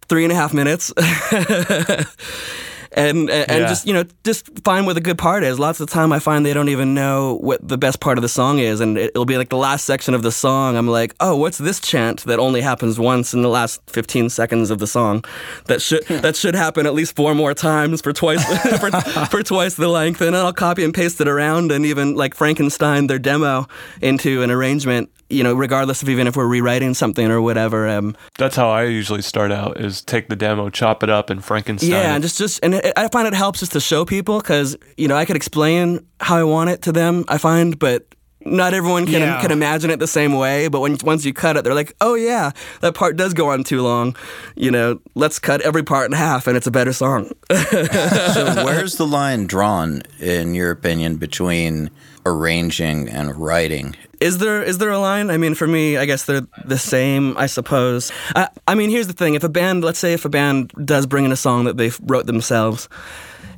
three 0.07 0.23
and 0.23 0.31
a 0.31 0.35
half 0.35 0.53
minutes. 0.53 0.93
and 2.97 3.29
and, 3.29 3.61
yeah. 3.61 3.67
just 3.67 3.85
you 3.85 3.93
know 3.93 4.03
just 4.23 4.59
find 4.59 4.85
what 4.85 4.93
the 4.93 5.01
good 5.01 5.17
part 5.17 5.43
is. 5.43 5.59
Lots 5.59 5.79
of 5.79 5.87
the 5.87 5.93
time, 5.93 6.11
I 6.11 6.19
find 6.19 6.45
they 6.45 6.53
don't 6.53 6.69
even 6.69 6.93
know 6.93 7.37
what 7.41 7.65
the 7.65 7.77
best 7.77 7.99
part 7.99 8.17
of 8.17 8.21
the 8.21 8.29
song 8.29 8.59
is, 8.59 8.81
and 8.81 8.97
it'll 8.97 9.25
be 9.25 9.37
like 9.37 9.49
the 9.49 9.57
last 9.57 9.85
section 9.85 10.13
of 10.13 10.23
the 10.23 10.31
song. 10.31 10.75
I'm 10.75 10.87
like, 10.87 11.13
oh, 11.19 11.35
what's 11.35 11.57
this 11.57 11.79
chant 11.79 12.23
that 12.23 12.39
only 12.39 12.61
happens 12.61 12.99
once 12.99 13.33
in 13.33 13.41
the 13.41 13.49
last 13.49 13.81
15 13.89 14.29
seconds 14.29 14.71
of 14.71 14.79
the 14.79 14.87
song? 14.87 15.23
That 15.65 15.81
should 15.81 16.05
that 16.07 16.35
should 16.35 16.55
happen 16.55 16.85
at 16.85 16.93
least 16.93 17.15
four 17.15 17.35
more 17.35 17.53
times 17.53 18.01
for 18.01 18.13
twice 18.13 18.43
for, 18.79 18.91
for 19.31 19.43
twice 19.43 19.75
the 19.75 19.87
length, 19.87 20.21
and 20.21 20.35
I'll 20.35 20.53
copy 20.53 20.83
and 20.83 20.93
paste 20.93 21.21
it 21.21 21.27
around, 21.27 21.71
and 21.71 21.85
even 21.85 22.15
like 22.15 22.33
Frankenstein 22.33 23.07
their 23.07 23.19
demo 23.19 23.67
into 24.01 24.41
an 24.41 24.51
arrangement 24.51 25.09
you 25.29 25.43
know, 25.43 25.53
regardless 25.53 26.01
of 26.01 26.09
even 26.09 26.27
if 26.27 26.35
we're 26.35 26.47
rewriting 26.47 26.93
something 26.93 27.29
or 27.29 27.41
whatever. 27.41 27.87
Um, 27.87 28.15
That's 28.37 28.55
how 28.55 28.69
I 28.69 28.83
usually 28.83 29.21
start 29.21 29.51
out: 29.51 29.79
is 29.79 30.01
take 30.01 30.29
the 30.29 30.35
demo, 30.35 30.69
chop 30.69 31.03
it 31.03 31.09
up, 31.09 31.29
and 31.29 31.43
Frankenstein. 31.43 31.91
Yeah, 31.91 32.13
and 32.13 32.21
just 32.21 32.37
just 32.37 32.59
and 32.63 32.75
it, 32.75 32.93
I 32.95 33.07
find 33.09 33.27
it 33.27 33.33
helps 33.33 33.59
just 33.59 33.73
to 33.73 33.79
show 33.79 34.05
people 34.05 34.39
because 34.39 34.77
you 34.97 35.07
know 35.07 35.15
I 35.15 35.25
could 35.25 35.35
explain 35.35 36.05
how 36.19 36.37
I 36.37 36.43
want 36.43 36.69
it 36.69 36.81
to 36.83 36.91
them. 36.91 37.25
I 37.27 37.37
find, 37.37 37.77
but 37.77 38.07
not 38.47 38.73
everyone 38.73 39.05
can 39.05 39.21
yeah. 39.21 39.41
can 39.41 39.51
imagine 39.51 39.89
it 39.89 39.99
the 39.99 40.07
same 40.07 40.33
way. 40.33 40.67
But 40.67 40.79
when 40.79 40.97
once 41.03 41.25
you 41.25 41.33
cut 41.33 41.57
it, 41.57 41.63
they're 41.63 41.73
like, 41.73 41.93
"Oh 42.01 42.15
yeah, 42.15 42.51
that 42.81 42.95
part 42.95 43.17
does 43.17 43.33
go 43.33 43.49
on 43.49 43.63
too 43.63 43.81
long." 43.81 44.15
You 44.55 44.71
know, 44.71 44.99
let's 45.15 45.39
cut 45.39 45.61
every 45.61 45.83
part 45.83 46.09
in 46.09 46.13
half, 46.13 46.47
and 46.47 46.55
it's 46.55 46.67
a 46.67 46.71
better 46.71 46.93
song. 46.93 47.31
so, 47.51 48.63
where's 48.63 48.95
the 48.95 49.07
line 49.07 49.47
drawn, 49.47 50.03
in 50.19 50.53
your 50.53 50.71
opinion, 50.71 51.17
between 51.17 51.89
arranging 52.27 53.09
and 53.09 53.35
writing? 53.35 53.95
Is 54.19 54.39
there 54.39 54.63
is 54.63 54.77
there 54.77 54.89
a 54.89 54.99
line? 54.99 55.29
I 55.29 55.37
mean, 55.37 55.55
for 55.55 55.67
me, 55.67 55.97
I 55.97 56.05
guess 56.05 56.25
they're 56.25 56.47
the 56.65 56.77
same. 56.77 57.37
I 57.37 57.45
suppose. 57.45 58.11
I, 58.35 58.49
I 58.67 58.75
mean, 58.75 58.89
here's 58.89 59.07
the 59.07 59.13
thing: 59.13 59.35
if 59.35 59.43
a 59.43 59.49
band, 59.49 59.83
let's 59.83 59.99
say, 59.99 60.13
if 60.13 60.25
a 60.25 60.29
band 60.29 60.71
does 60.83 61.05
bring 61.05 61.25
in 61.25 61.31
a 61.31 61.35
song 61.35 61.65
that 61.65 61.77
they 61.77 61.91
wrote 62.03 62.25
themselves, 62.25 62.89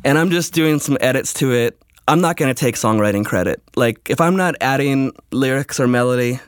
and 0.04 0.18
I'm 0.18 0.30
just 0.30 0.54
doing 0.54 0.80
some 0.80 0.98
edits 1.02 1.34
to 1.36 1.54
it, 1.54 1.82
I'm 2.08 2.22
not 2.22 2.38
going 2.38 2.54
to 2.54 2.60
take 2.60 2.76
songwriting 2.76 3.26
credit. 3.26 3.62
Like, 3.76 4.10
if 4.10 4.20
I'm 4.20 4.36
not 4.36 4.56
adding 4.62 5.12
lyrics 5.32 5.80
or 5.80 5.88
melody 5.88 6.40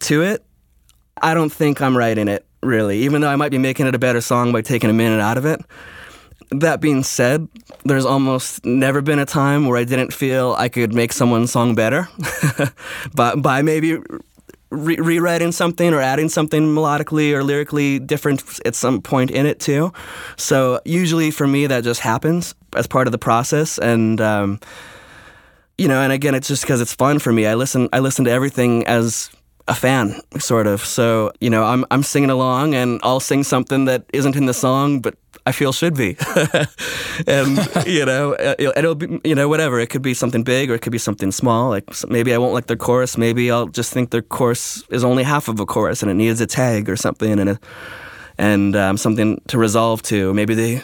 to 0.00 0.22
it, 0.22 0.44
I 1.20 1.34
don't 1.34 1.50
think 1.50 1.80
I'm 1.80 1.96
writing 1.96 2.28
it 2.28 2.46
really. 2.62 2.98
Even 3.00 3.20
though 3.20 3.28
I 3.28 3.36
might 3.36 3.50
be 3.50 3.58
making 3.58 3.86
it 3.86 3.94
a 3.94 3.98
better 3.98 4.20
song 4.20 4.52
by 4.52 4.62
taking 4.62 4.90
a 4.90 4.92
minute 4.92 5.20
out 5.20 5.38
of 5.38 5.46
it. 5.46 5.60
That 6.50 6.80
being 6.80 7.02
said, 7.02 7.48
there's 7.84 8.04
almost 8.04 8.64
never 8.64 9.02
been 9.02 9.18
a 9.18 9.26
time 9.26 9.66
where 9.66 9.78
I 9.78 9.84
didn't 9.84 10.12
feel 10.12 10.54
I 10.58 10.68
could 10.68 10.94
make 10.94 11.12
someone's 11.12 11.50
song 11.50 11.74
better, 11.74 12.08
but 13.14 13.42
by 13.42 13.62
maybe 13.62 13.98
re- 14.70 14.96
rewriting 14.96 15.52
something 15.52 15.92
or 15.92 16.00
adding 16.00 16.28
something 16.28 16.62
melodically 16.74 17.32
or 17.32 17.42
lyrically 17.42 17.98
different 17.98 18.42
at 18.64 18.74
some 18.74 19.02
point 19.02 19.30
in 19.30 19.46
it 19.46 19.60
too. 19.60 19.92
So 20.36 20.80
usually 20.84 21.30
for 21.30 21.46
me 21.46 21.66
that 21.66 21.84
just 21.84 22.00
happens 22.00 22.54
as 22.74 22.86
part 22.86 23.06
of 23.08 23.12
the 23.12 23.18
process, 23.18 23.78
and 23.78 24.20
um, 24.20 24.60
you 25.78 25.88
know, 25.88 26.00
and 26.00 26.12
again, 26.12 26.34
it's 26.34 26.48
just 26.48 26.62
because 26.62 26.80
it's 26.80 26.94
fun 26.94 27.18
for 27.18 27.32
me. 27.32 27.46
I 27.46 27.54
listen, 27.54 27.88
I 27.92 27.98
listen 27.98 28.24
to 28.26 28.30
everything 28.30 28.86
as 28.86 29.30
a 29.68 29.74
fan, 29.74 30.20
sort 30.38 30.66
of. 30.66 30.84
So, 30.84 31.32
you 31.40 31.50
know, 31.50 31.64
I'm 31.64 31.84
I'm 31.90 32.02
singing 32.02 32.30
along 32.30 32.74
and 32.74 33.00
I'll 33.02 33.20
sing 33.20 33.42
something 33.42 33.86
that 33.86 34.04
isn't 34.12 34.36
in 34.36 34.46
the 34.46 34.54
song, 34.54 35.00
but 35.00 35.16
I 35.46 35.52
feel 35.52 35.72
should 35.72 35.94
be. 35.94 36.16
and 37.26 37.56
you 37.86 38.04
know, 38.04 38.34
uh, 38.34 38.54
it'll 38.58 38.96
be 38.96 39.20
you 39.24 39.34
know 39.34 39.48
whatever. 39.48 39.78
It 39.78 39.90
could 39.90 40.02
be 40.02 40.12
something 40.12 40.42
big 40.42 40.70
or 40.70 40.74
it 40.74 40.82
could 40.82 40.92
be 40.92 40.98
something 40.98 41.30
small. 41.30 41.68
Like 41.70 41.88
maybe 42.08 42.34
I 42.34 42.38
won't 42.38 42.52
like 42.52 42.66
their 42.66 42.76
chorus. 42.76 43.16
Maybe 43.16 43.50
I'll 43.50 43.68
just 43.68 43.92
think 43.92 44.10
their 44.10 44.22
chorus 44.22 44.82
is 44.90 45.04
only 45.04 45.22
half 45.22 45.48
of 45.48 45.60
a 45.60 45.66
chorus 45.66 46.02
and 46.02 46.10
it 46.10 46.14
needs 46.14 46.40
a 46.40 46.46
tag 46.46 46.90
or 46.90 46.96
something 46.96 47.38
and 47.38 47.50
a, 47.50 47.60
and 48.38 48.74
um, 48.74 48.96
something 48.96 49.40
to 49.46 49.56
resolve 49.56 50.02
to. 50.02 50.34
Maybe 50.34 50.54
they 50.54 50.82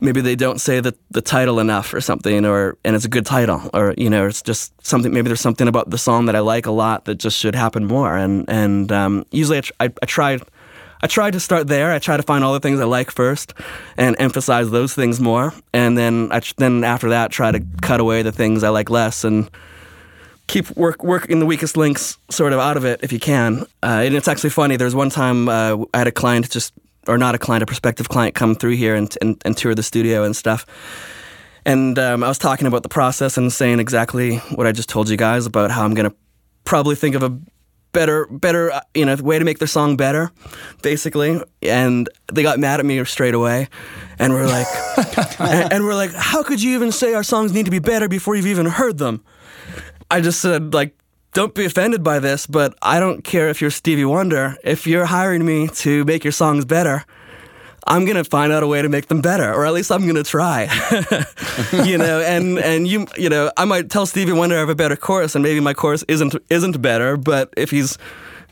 maybe 0.00 0.20
they 0.20 0.36
don't 0.36 0.60
say 0.60 0.80
the, 0.80 0.94
the 1.10 1.20
title 1.20 1.60
enough 1.60 1.92
or 1.92 2.00
something 2.00 2.46
or 2.46 2.78
and 2.84 2.96
it's 2.96 3.04
a 3.04 3.08
good 3.08 3.26
title 3.26 3.68
or 3.74 3.94
you 3.98 4.08
know 4.08 4.26
it's 4.26 4.40
just 4.40 4.72
something 4.86 5.12
maybe 5.12 5.28
there's 5.28 5.40
something 5.40 5.68
about 5.68 5.90
the 5.90 5.98
song 5.98 6.26
that 6.26 6.34
I 6.34 6.40
like 6.40 6.66
a 6.66 6.70
lot 6.70 7.04
that 7.04 7.16
just 7.16 7.36
should 7.36 7.54
happen 7.54 7.84
more 7.84 8.16
and 8.16 8.48
and 8.48 8.90
um, 8.90 9.26
usually 9.30 9.58
I, 9.58 9.60
tr- 9.60 9.72
I, 9.80 9.84
I 10.02 10.06
try 10.06 10.38
I 11.02 11.06
try 11.06 11.30
to 11.30 11.40
start 11.40 11.66
there. 11.66 11.92
I 11.92 11.98
try 11.98 12.16
to 12.16 12.22
find 12.22 12.44
all 12.44 12.52
the 12.52 12.60
things 12.60 12.80
I 12.80 12.84
like 12.84 13.10
first 13.10 13.54
and 13.96 14.16
emphasize 14.18 14.70
those 14.70 14.94
things 14.94 15.20
more. 15.20 15.52
And 15.72 15.96
then 15.96 16.30
I 16.30 16.40
then 16.58 16.84
after 16.84 17.10
that, 17.10 17.30
try 17.30 17.52
to 17.52 17.60
cut 17.80 18.00
away 18.00 18.22
the 18.22 18.32
things 18.32 18.62
I 18.62 18.68
like 18.68 18.90
less 18.90 19.24
and 19.24 19.50
keep 20.46 20.68
work 20.76 21.02
working 21.04 21.38
the 21.38 21.46
weakest 21.46 21.76
links 21.76 22.18
sort 22.28 22.52
of 22.52 22.58
out 22.58 22.76
of 22.76 22.84
it 22.84 23.00
if 23.02 23.12
you 23.12 23.20
can. 23.20 23.62
Uh, 23.82 24.02
and 24.04 24.14
it's 24.14 24.28
actually 24.28 24.50
funny. 24.50 24.76
There's 24.76 24.94
one 24.94 25.10
time 25.10 25.48
uh, 25.48 25.84
I 25.94 25.98
had 25.98 26.06
a 26.06 26.12
client 26.12 26.50
just 26.50 26.74
or 27.06 27.16
not 27.16 27.34
a 27.34 27.38
client, 27.38 27.62
a 27.62 27.66
prospective 27.66 28.08
client 28.08 28.34
come 28.34 28.54
through 28.54 28.76
here 28.76 28.94
and 28.94 29.16
and, 29.22 29.40
and 29.44 29.56
tour 29.56 29.74
the 29.74 29.82
studio 29.82 30.24
and 30.24 30.36
stuff. 30.36 30.66
And 31.64 31.98
um, 31.98 32.24
I 32.24 32.28
was 32.28 32.38
talking 32.38 32.66
about 32.66 32.82
the 32.82 32.88
process 32.88 33.36
and 33.36 33.52
saying 33.52 33.80
exactly 33.80 34.36
what 34.54 34.66
I 34.66 34.72
just 34.72 34.88
told 34.88 35.08
you 35.08 35.16
guys 35.16 35.46
about 35.46 35.70
how 35.70 35.84
I'm 35.84 35.94
gonna 35.94 36.14
probably 36.64 36.94
think 36.94 37.14
of 37.14 37.22
a 37.22 37.38
better 37.92 38.26
better 38.26 38.70
uh, 38.70 38.80
you 38.94 39.04
know 39.04 39.14
way 39.16 39.38
to 39.38 39.44
make 39.44 39.58
their 39.58 39.68
song 39.68 39.96
better 39.96 40.30
basically. 40.82 41.40
And 41.62 42.08
they 42.32 42.42
got 42.42 42.58
mad 42.58 42.80
at 42.80 42.86
me 42.86 43.04
straight 43.04 43.34
away. 43.34 43.68
And 44.18 44.32
we're 44.32 44.46
like 44.46 44.66
and, 45.40 45.72
and 45.72 45.84
we're 45.84 45.94
like 45.94 46.12
how 46.14 46.42
could 46.42 46.62
you 46.62 46.74
even 46.74 46.92
say 46.92 47.14
our 47.14 47.24
songs 47.24 47.52
need 47.52 47.64
to 47.64 47.70
be 47.70 47.78
better 47.78 48.08
before 48.08 48.34
you've 48.36 48.46
even 48.46 48.66
heard 48.66 48.98
them? 48.98 49.24
I 50.10 50.20
just 50.20 50.40
said 50.40 50.74
like 50.74 50.96
don't 51.32 51.54
be 51.54 51.64
offended 51.64 52.02
by 52.02 52.18
this 52.18 52.44
but 52.44 52.76
i 52.82 52.98
don't 52.98 53.22
care 53.22 53.48
if 53.48 53.60
you're 53.60 53.70
stevie 53.70 54.04
wonder. 54.04 54.56
If 54.64 54.86
you're 54.86 55.06
hiring 55.06 55.44
me 55.44 55.68
to 55.68 56.04
make 56.04 56.24
your 56.24 56.32
songs 56.32 56.64
better 56.64 57.04
I'm 57.90 58.04
gonna 58.04 58.24
find 58.24 58.52
out 58.52 58.62
a 58.62 58.66
way 58.68 58.80
to 58.80 58.88
make 58.88 59.08
them 59.08 59.20
better, 59.20 59.52
or 59.52 59.66
at 59.66 59.72
least 59.72 59.90
I'm 59.90 60.06
gonna 60.06 60.22
try. 60.22 60.68
you 61.84 61.98
know, 61.98 62.20
and 62.20 62.58
and 62.58 62.86
you 62.86 63.06
you 63.18 63.28
know, 63.28 63.50
I 63.56 63.64
might 63.64 63.90
tell 63.90 64.06
Stevie 64.06 64.32
Wonder 64.32 64.56
I 64.56 64.60
have 64.60 64.68
a 64.68 64.76
better 64.76 64.96
chorus, 64.96 65.34
and 65.34 65.42
maybe 65.42 65.58
my 65.58 65.74
chorus 65.74 66.04
isn't 66.06 66.36
isn't 66.48 66.80
better. 66.80 67.16
But 67.16 67.52
if 67.56 67.70
he's 67.70 67.98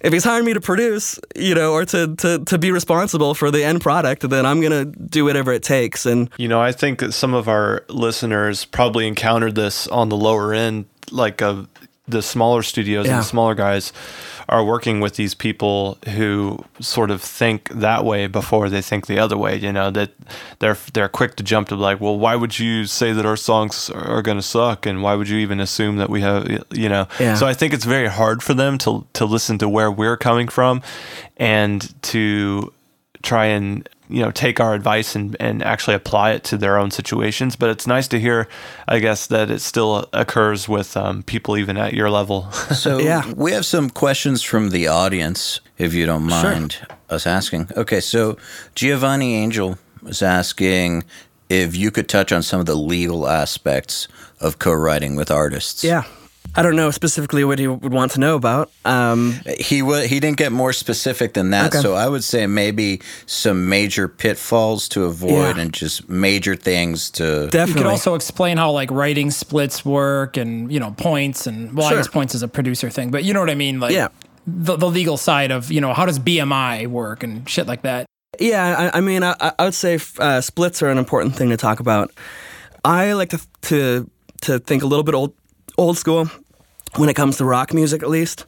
if 0.01 0.13
he's 0.13 0.25
hiring 0.25 0.45
me 0.45 0.55
to 0.55 0.61
produce, 0.61 1.19
you 1.37 1.55
know, 1.55 1.73
or 1.73 1.85
to, 1.85 2.15
to, 2.17 2.45
to 2.45 2.59
be 2.59 2.71
responsible 2.71 3.35
for 3.35 3.51
the 3.51 3.65
end 3.65 3.81
product, 3.81 4.29
then 4.29 4.47
I'm 4.47 4.61
gonna 4.61 4.85
do 4.85 5.25
whatever 5.25 5.53
it 5.53 5.63
takes. 5.63 6.07
And 6.07 6.31
You 6.37 6.49
know, 6.49 6.61
I 6.61 6.73
think 6.73 6.99
that 7.01 7.13
some 7.13 7.35
of 7.35 7.49
our 7.49 7.85
listeners 7.89 8.65
probably 8.65 9.07
encountered 9.07 9.55
this 9.55 9.87
on 9.89 10.09
the 10.09 10.17
lower 10.17 10.53
end, 10.53 10.87
like 11.11 11.43
of 11.43 11.69
the 12.09 12.23
smaller 12.23 12.63
studios 12.63 13.07
Yeah. 13.07 13.13
and 13.13 13.21
the 13.21 13.27
smaller 13.27 13.55
guys 13.55 13.93
are 14.51 14.65
working 14.65 15.01
with 15.01 15.17
these 15.17 15.35
people 15.35 15.99
who 16.17 16.59
sort 16.81 17.11
of 17.11 17.21
think 17.21 17.69
that 17.69 18.03
way 18.05 18.27
before 18.27 18.71
they 18.71 18.81
think 18.81 19.07
the 19.07 19.19
other 19.19 19.37
way. 19.37 19.57
You 19.57 19.73
know 19.73 19.91
that 19.91 20.11
they're 20.59 20.77
they're 20.95 21.09
quick 21.11 21.37
to 21.37 21.43
jump 21.43 21.69
to 21.69 21.77
like, 21.77 22.01
well, 22.01 22.19
why 22.19 22.35
would 22.35 22.59
you 22.59 22.87
say 22.87 23.13
that 23.13 23.27
our 23.27 23.37
songs 23.37 23.91
are 23.91 24.23
going 24.23 24.39
to 24.39 24.43
suck, 24.43 24.87
and 24.87 25.03
why 25.03 25.15
would 25.17 25.29
you 25.29 25.39
even 25.39 25.61
assume 25.61 25.99
that 25.99 26.09
we 26.09 26.23
have, 26.23 26.49
you 26.73 26.89
know? 26.89 27.07
Yeah. 27.21 27.35
So 27.35 27.47
I 27.47 27.55
think 27.55 27.75
it's 27.75 27.85
very 27.85 28.09
hard 28.09 28.43
for 28.43 28.55
them 28.55 28.79
to 28.79 29.05
to 29.13 29.25
listen 29.27 29.59
to 29.59 29.69
where 29.69 29.91
we're 29.91 30.17
coming 30.17 30.49
from, 30.49 30.81
and 31.37 31.93
to 32.03 32.73
try 33.23 33.47
and 33.47 33.89
you 34.11 34.23
know 34.23 34.31
take 34.31 34.59
our 34.61 34.75
advice 34.75 35.15
and, 35.15 35.37
and 35.39 35.63
actually 35.63 35.95
apply 35.95 36.31
it 36.33 36.43
to 36.45 36.57
their 36.57 36.79
own 36.79 36.91
situations 36.91 37.57
but 37.57 37.69
it's 37.69 37.87
nice 37.87 38.09
to 38.09 38.19
hear 38.19 38.49
i 38.87 38.99
guess 38.99 39.27
that 39.27 39.51
it 39.51 39.61
still 39.61 40.09
occurs 40.15 40.67
with 40.69 40.97
um, 40.97 41.23
people 41.25 41.57
even 41.59 41.77
at 41.77 41.93
your 41.93 42.09
level 42.11 42.51
So 42.75 42.99
Yeah. 43.01 43.31
we 43.37 43.53
have 43.53 43.67
some 43.67 43.91
questions 43.91 44.43
from 44.43 44.71
the 44.71 44.87
audience, 44.89 45.61
if 45.77 45.93
you 45.95 46.07
don't 46.07 46.23
mind 46.25 46.79
us 47.11 47.27
asking. 47.27 47.69
Okay, 47.77 48.01
so 48.01 48.37
Giovanni 48.75 49.35
Angel 49.35 49.77
is 50.07 50.23
asking 50.23 51.05
if 51.49 51.75
you 51.77 51.91
could 51.91 52.09
touch 52.09 52.33
on 52.33 52.43
some 52.43 52.61
of 52.61 52.67
the 52.67 52.75
legal 52.77 53.27
aspects 53.29 54.09
of 54.41 54.59
co-writing 54.59 55.17
with 55.17 55.31
artists. 55.31 55.83
yeah, 55.85 56.05
I 56.59 56.63
don't 56.63 56.77
know 56.77 56.91
specifically 56.91 57.45
what 57.45 57.59
he 57.59 57.69
would 57.69 57.93
want 57.93 58.13
to 58.13 58.21
know 58.21 58.35
about. 58.35 58.71
Um, 58.85 59.41
He 59.61 59.81
wa 59.83 60.01
he 60.01 60.19
didn't 60.21 60.37
get 60.39 60.51
more 60.53 60.73
specific 60.73 61.33
than 61.35 61.51
that, 61.51 61.67
Okay. 61.75 61.81
so 61.83 61.95
I 61.95 62.09
would 62.09 62.25
say 62.25 62.47
maybe 62.47 63.01
some 63.27 63.69
major 63.69 64.09
pitfalls 64.09 64.89
to 64.89 65.05
avoid 65.05 65.57
Yeah. 65.57 65.63
and 65.63 65.73
just 65.73 66.09
major 66.09 66.57
things 66.57 67.11
to 67.11 67.47
definitely. 67.47 67.69
You 67.69 67.75
could 67.75 67.87
also 67.91 68.15
explain 68.15 68.57
how 68.57 68.71
like 68.73 68.91
writing 68.91 69.31
splits 69.31 69.85
work 69.85 70.37
and 70.37 70.73
you 70.73 70.81
know 70.81 70.91
points 70.97 71.47
and 71.47 71.75
well, 71.77 71.89
Sure. 71.89 71.99
I 71.99 72.01
guess 72.01 72.09
points 72.09 72.35
is 72.35 72.43
a 72.43 72.49
producer 72.49 72.91
thing, 72.91 73.11
but 73.11 73.23
you 73.25 73.33
know 73.33 73.41
what 73.41 73.51
I 73.51 73.55
mean. 73.55 73.79
Like 73.81 73.93
Yeah. 73.93 74.09
the, 74.47 74.77
the 74.77 74.89
legal 74.89 75.17
side 75.17 75.51
of 75.53 75.71
you 75.71 75.81
know 75.81 75.93
how 75.95 76.07
does 76.07 76.19
BMI 76.19 76.87
work 76.89 77.23
and 77.23 77.49
shit 77.49 77.67
like 77.69 77.83
that. 77.83 78.07
Yeah, 78.41 78.91
I, 78.93 78.99
I 78.99 79.01
mean, 79.01 79.23
I, 79.25 79.35
I 79.59 79.65
would 79.65 79.75
say 79.75 79.99
uh, 80.19 80.41
splits 80.41 80.83
are 80.83 80.89
an 80.91 80.99
important 80.99 81.35
thing 81.37 81.49
to 81.51 81.57
talk 81.57 81.81
about. 81.81 82.11
I 82.85 83.13
like 83.15 83.31
to 83.31 83.39
to 83.71 84.11
to 84.43 84.59
think 84.59 84.83
a 84.83 84.87
little 84.87 85.03
bit 85.05 85.15
old 85.15 85.33
old 85.77 85.97
school 85.99 86.29
when 86.99 87.09
it 87.09 87.15
comes 87.15 87.37
to 87.39 87.45
rock 87.45 87.73
music, 87.73 88.03
at 88.03 88.09
least, 88.09 88.45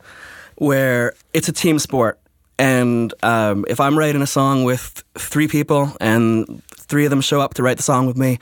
where 0.56 1.14
it's 1.32 1.48
a 1.48 1.52
team 1.52 1.78
sport. 1.78 2.18
And 2.58 3.14
um, 3.22 3.64
if 3.68 3.80
I'm 3.80 3.98
writing 3.98 4.20
a 4.20 4.26
song 4.26 4.64
with 4.64 5.02
three 5.16 5.48
people 5.48 5.96
and 6.00 6.62
three 6.76 7.04
of 7.06 7.10
them 7.10 7.22
show 7.22 7.40
up 7.40 7.54
to 7.54 7.62
write 7.62 7.78
the 7.78 7.82
song 7.82 8.06
with 8.06 8.18
me, 8.18 8.38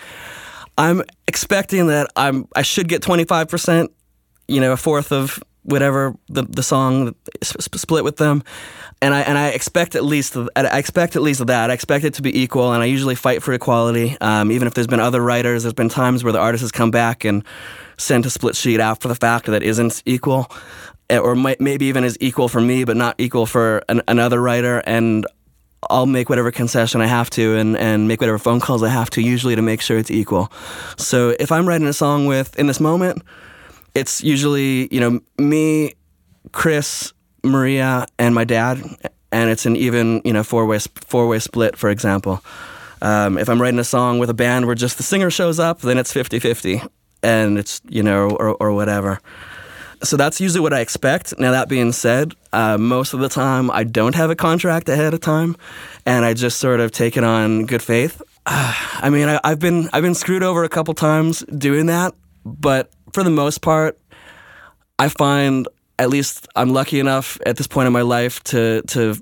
I'm 0.77 1.03
expecting 1.27 1.89
that 1.89 2.09
I'm 2.17 2.49
I 2.57 2.63
should 2.63 2.89
get 2.89 3.03
25 3.03 3.49
percent, 3.49 3.93
you 4.49 4.61
know, 4.61 4.73
a 4.73 4.77
fourth 4.77 5.13
of 5.13 5.43
whatever 5.63 6.15
the 6.29 6.43
the 6.43 6.63
song 6.63 7.15
sp- 7.45 7.63
sp- 7.63 7.79
split 7.79 8.05
with 8.05 8.17
them, 8.17 8.43
and 9.03 9.15
I 9.15 9.21
and 9.21 9.37
I 9.37 9.49
expect 9.49 9.95
at 9.95 10.05
least 10.05 10.37
I 10.57 10.79
expect 10.79 11.15
at 11.15 11.23
least 11.23 11.47
that 11.47 11.71
I 11.71 11.75
expect 11.75 12.05
it 12.05 12.15
to 12.15 12.23
be 12.23 12.41
equal, 12.41 12.73
and 12.73 12.83
I 12.83 12.87
usually 12.87 13.15
fight 13.15 13.43
for 13.43 13.53
equality. 13.53 14.17
Um, 14.21 14.51
even 14.51 14.67
if 14.67 14.75
there's 14.75 14.87
been 14.87 15.01
other 15.01 15.21
writers, 15.21 15.63
there's 15.63 15.75
been 15.75 15.89
times 15.89 16.25
where 16.25 16.33
the 16.33 16.41
artist 16.41 16.63
has 16.63 16.73
come 16.73 16.91
back 16.91 17.25
and 17.25 17.45
sent 17.99 18.25
a 18.27 18.31
split 18.31 18.57
sheet 18.57 18.81
after 18.81 19.09
the 19.09 19.15
fact 19.15 19.47
that 19.47 19.63
isn't 19.63 20.03
equal, 20.07 20.51
eh, 21.11 21.19
or 21.19 21.35
might, 21.35 21.61
maybe 21.61 21.87
even 21.87 22.05
is 22.05 22.17
equal 22.21 22.49
for 22.49 22.61
me 22.61 22.85
but 22.85 22.97
not 22.97 23.15
equal 23.19 23.45
for 23.45 23.83
an, 23.89 24.01
another 24.09 24.41
writer, 24.41 24.83
and 24.87 25.27
I'll 25.91 26.07
make 26.07 26.29
whatever 26.29 26.51
concession 26.51 27.01
I 27.01 27.07
have 27.07 27.31
to 27.31 27.57
and, 27.57 27.77
and 27.77 28.09
make 28.09 28.21
whatever 28.21 28.39
phone 28.39 28.61
calls 28.61 28.83
I 28.83 28.89
have 28.89 29.11
to, 29.11 29.23
usually 29.23 29.55
to 29.55 29.63
make 29.63 29.81
sure 29.81 29.99
it's 29.99 30.11
equal. 30.11 30.51
So 30.97 31.37
if 31.39 31.53
I'm 31.53 31.69
writing 31.69 31.87
a 31.87 31.93
song 31.93 32.27
with, 32.27 32.59
in 32.59 32.67
this 32.67 32.81
moment, 32.81 33.23
it's 33.95 34.23
usually, 34.23 34.93
you 34.93 35.01
know, 35.01 35.21
me, 35.39 35.95
Chris, 36.53 37.13
Maria, 37.45 38.07
and 38.19 38.35
my 38.35 38.45
dad, 38.45 38.83
and 39.31 39.51
it's 39.51 39.67
an 39.67 39.77
even, 39.77 40.21
you 40.25 40.33
know, 40.33 40.43
four 40.43 40.67
way 40.67 40.79
four 40.79 41.29
way 41.29 41.39
split, 41.39 41.77
for 41.77 41.91
example. 41.91 42.43
Um, 43.01 43.39
if 43.39 43.49
I'm 43.49 43.63
writing 43.63 43.79
a 43.79 43.85
song 43.85 44.19
with 44.19 44.31
a 44.31 44.35
band 44.35 44.67
where 44.67 44.75
just 44.75 44.97
the 44.97 45.05
singer 45.05 45.31
shows 45.31 45.61
up, 45.61 45.81
then 45.81 45.99
it's 45.99 46.13
50 46.13 46.41
50, 46.41 46.83
and 47.23 47.59
it's, 47.59 47.81
you 47.89 48.03
know, 48.03 48.31
or, 48.31 48.57
or 48.61 48.73
whatever. 48.73 49.21
So 50.03 50.17
that's 50.17 50.41
usually 50.41 50.61
what 50.61 50.73
I 50.73 50.81
expect. 50.81 51.39
Now, 51.39 51.51
that 51.51 51.69
being 51.69 51.93
said, 51.93 52.35
uh, 52.53 52.79
most 52.79 53.15
of 53.15 53.21
the 53.21 53.29
time 53.29 53.71
I 53.71 53.85
don't 53.85 54.15
have 54.15 54.31
a 54.31 54.37
contract 54.37 54.89
ahead 54.89 55.13
of 55.13 55.21
time, 55.21 55.57
and 56.07 56.25
I 56.25 56.35
just 56.35 56.59
sort 56.59 56.81
of 56.81 56.93
take 56.93 57.17
it 57.17 57.25
on 57.25 57.67
good 57.67 57.83
faith. 57.83 58.23
I 58.47 59.11
mean, 59.11 59.29
I, 59.29 59.41
I've 59.43 59.59
been 59.59 59.89
I've 59.93 60.03
been 60.03 60.15
screwed 60.15 60.43
over 60.43 60.65
a 60.65 60.69
couple 60.69 60.95
times 60.95 61.41
doing 61.41 61.87
that, 61.87 62.15
but 62.45 62.91
for 63.13 63.25
the 63.25 63.31
most 63.31 63.61
part, 63.61 63.99
I 64.99 65.09
find 65.09 65.67
at 65.99 66.11
least 66.11 66.47
I'm 66.55 66.71
lucky 66.71 67.01
enough 67.01 67.39
at 67.45 67.57
this 67.57 67.67
point 67.67 67.89
in 67.89 67.93
my 67.93 68.03
life 68.03 68.43
to 68.45 68.83
to 68.89 69.17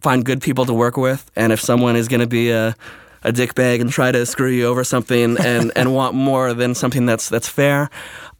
find 0.00 0.24
good 0.24 0.42
people 0.42 0.66
to 0.66 0.74
work 0.74 0.96
with, 0.96 1.30
and 1.36 1.52
if 1.52 1.60
someone 1.60 1.96
is 1.96 2.06
going 2.06 2.20
to 2.20 2.26
be 2.26 2.50
a 2.50 2.76
a 3.24 3.32
dickbag 3.32 3.80
and 3.80 3.90
try 3.90 4.12
to 4.12 4.24
screw 4.26 4.50
you 4.50 4.66
over 4.66 4.84
something 4.84 5.38
and, 5.38 5.72
and 5.76 5.94
want 5.94 6.14
more 6.14 6.54
than 6.54 6.74
something 6.74 7.06
that's 7.06 7.28
that's 7.28 7.48
fair, 7.48 7.90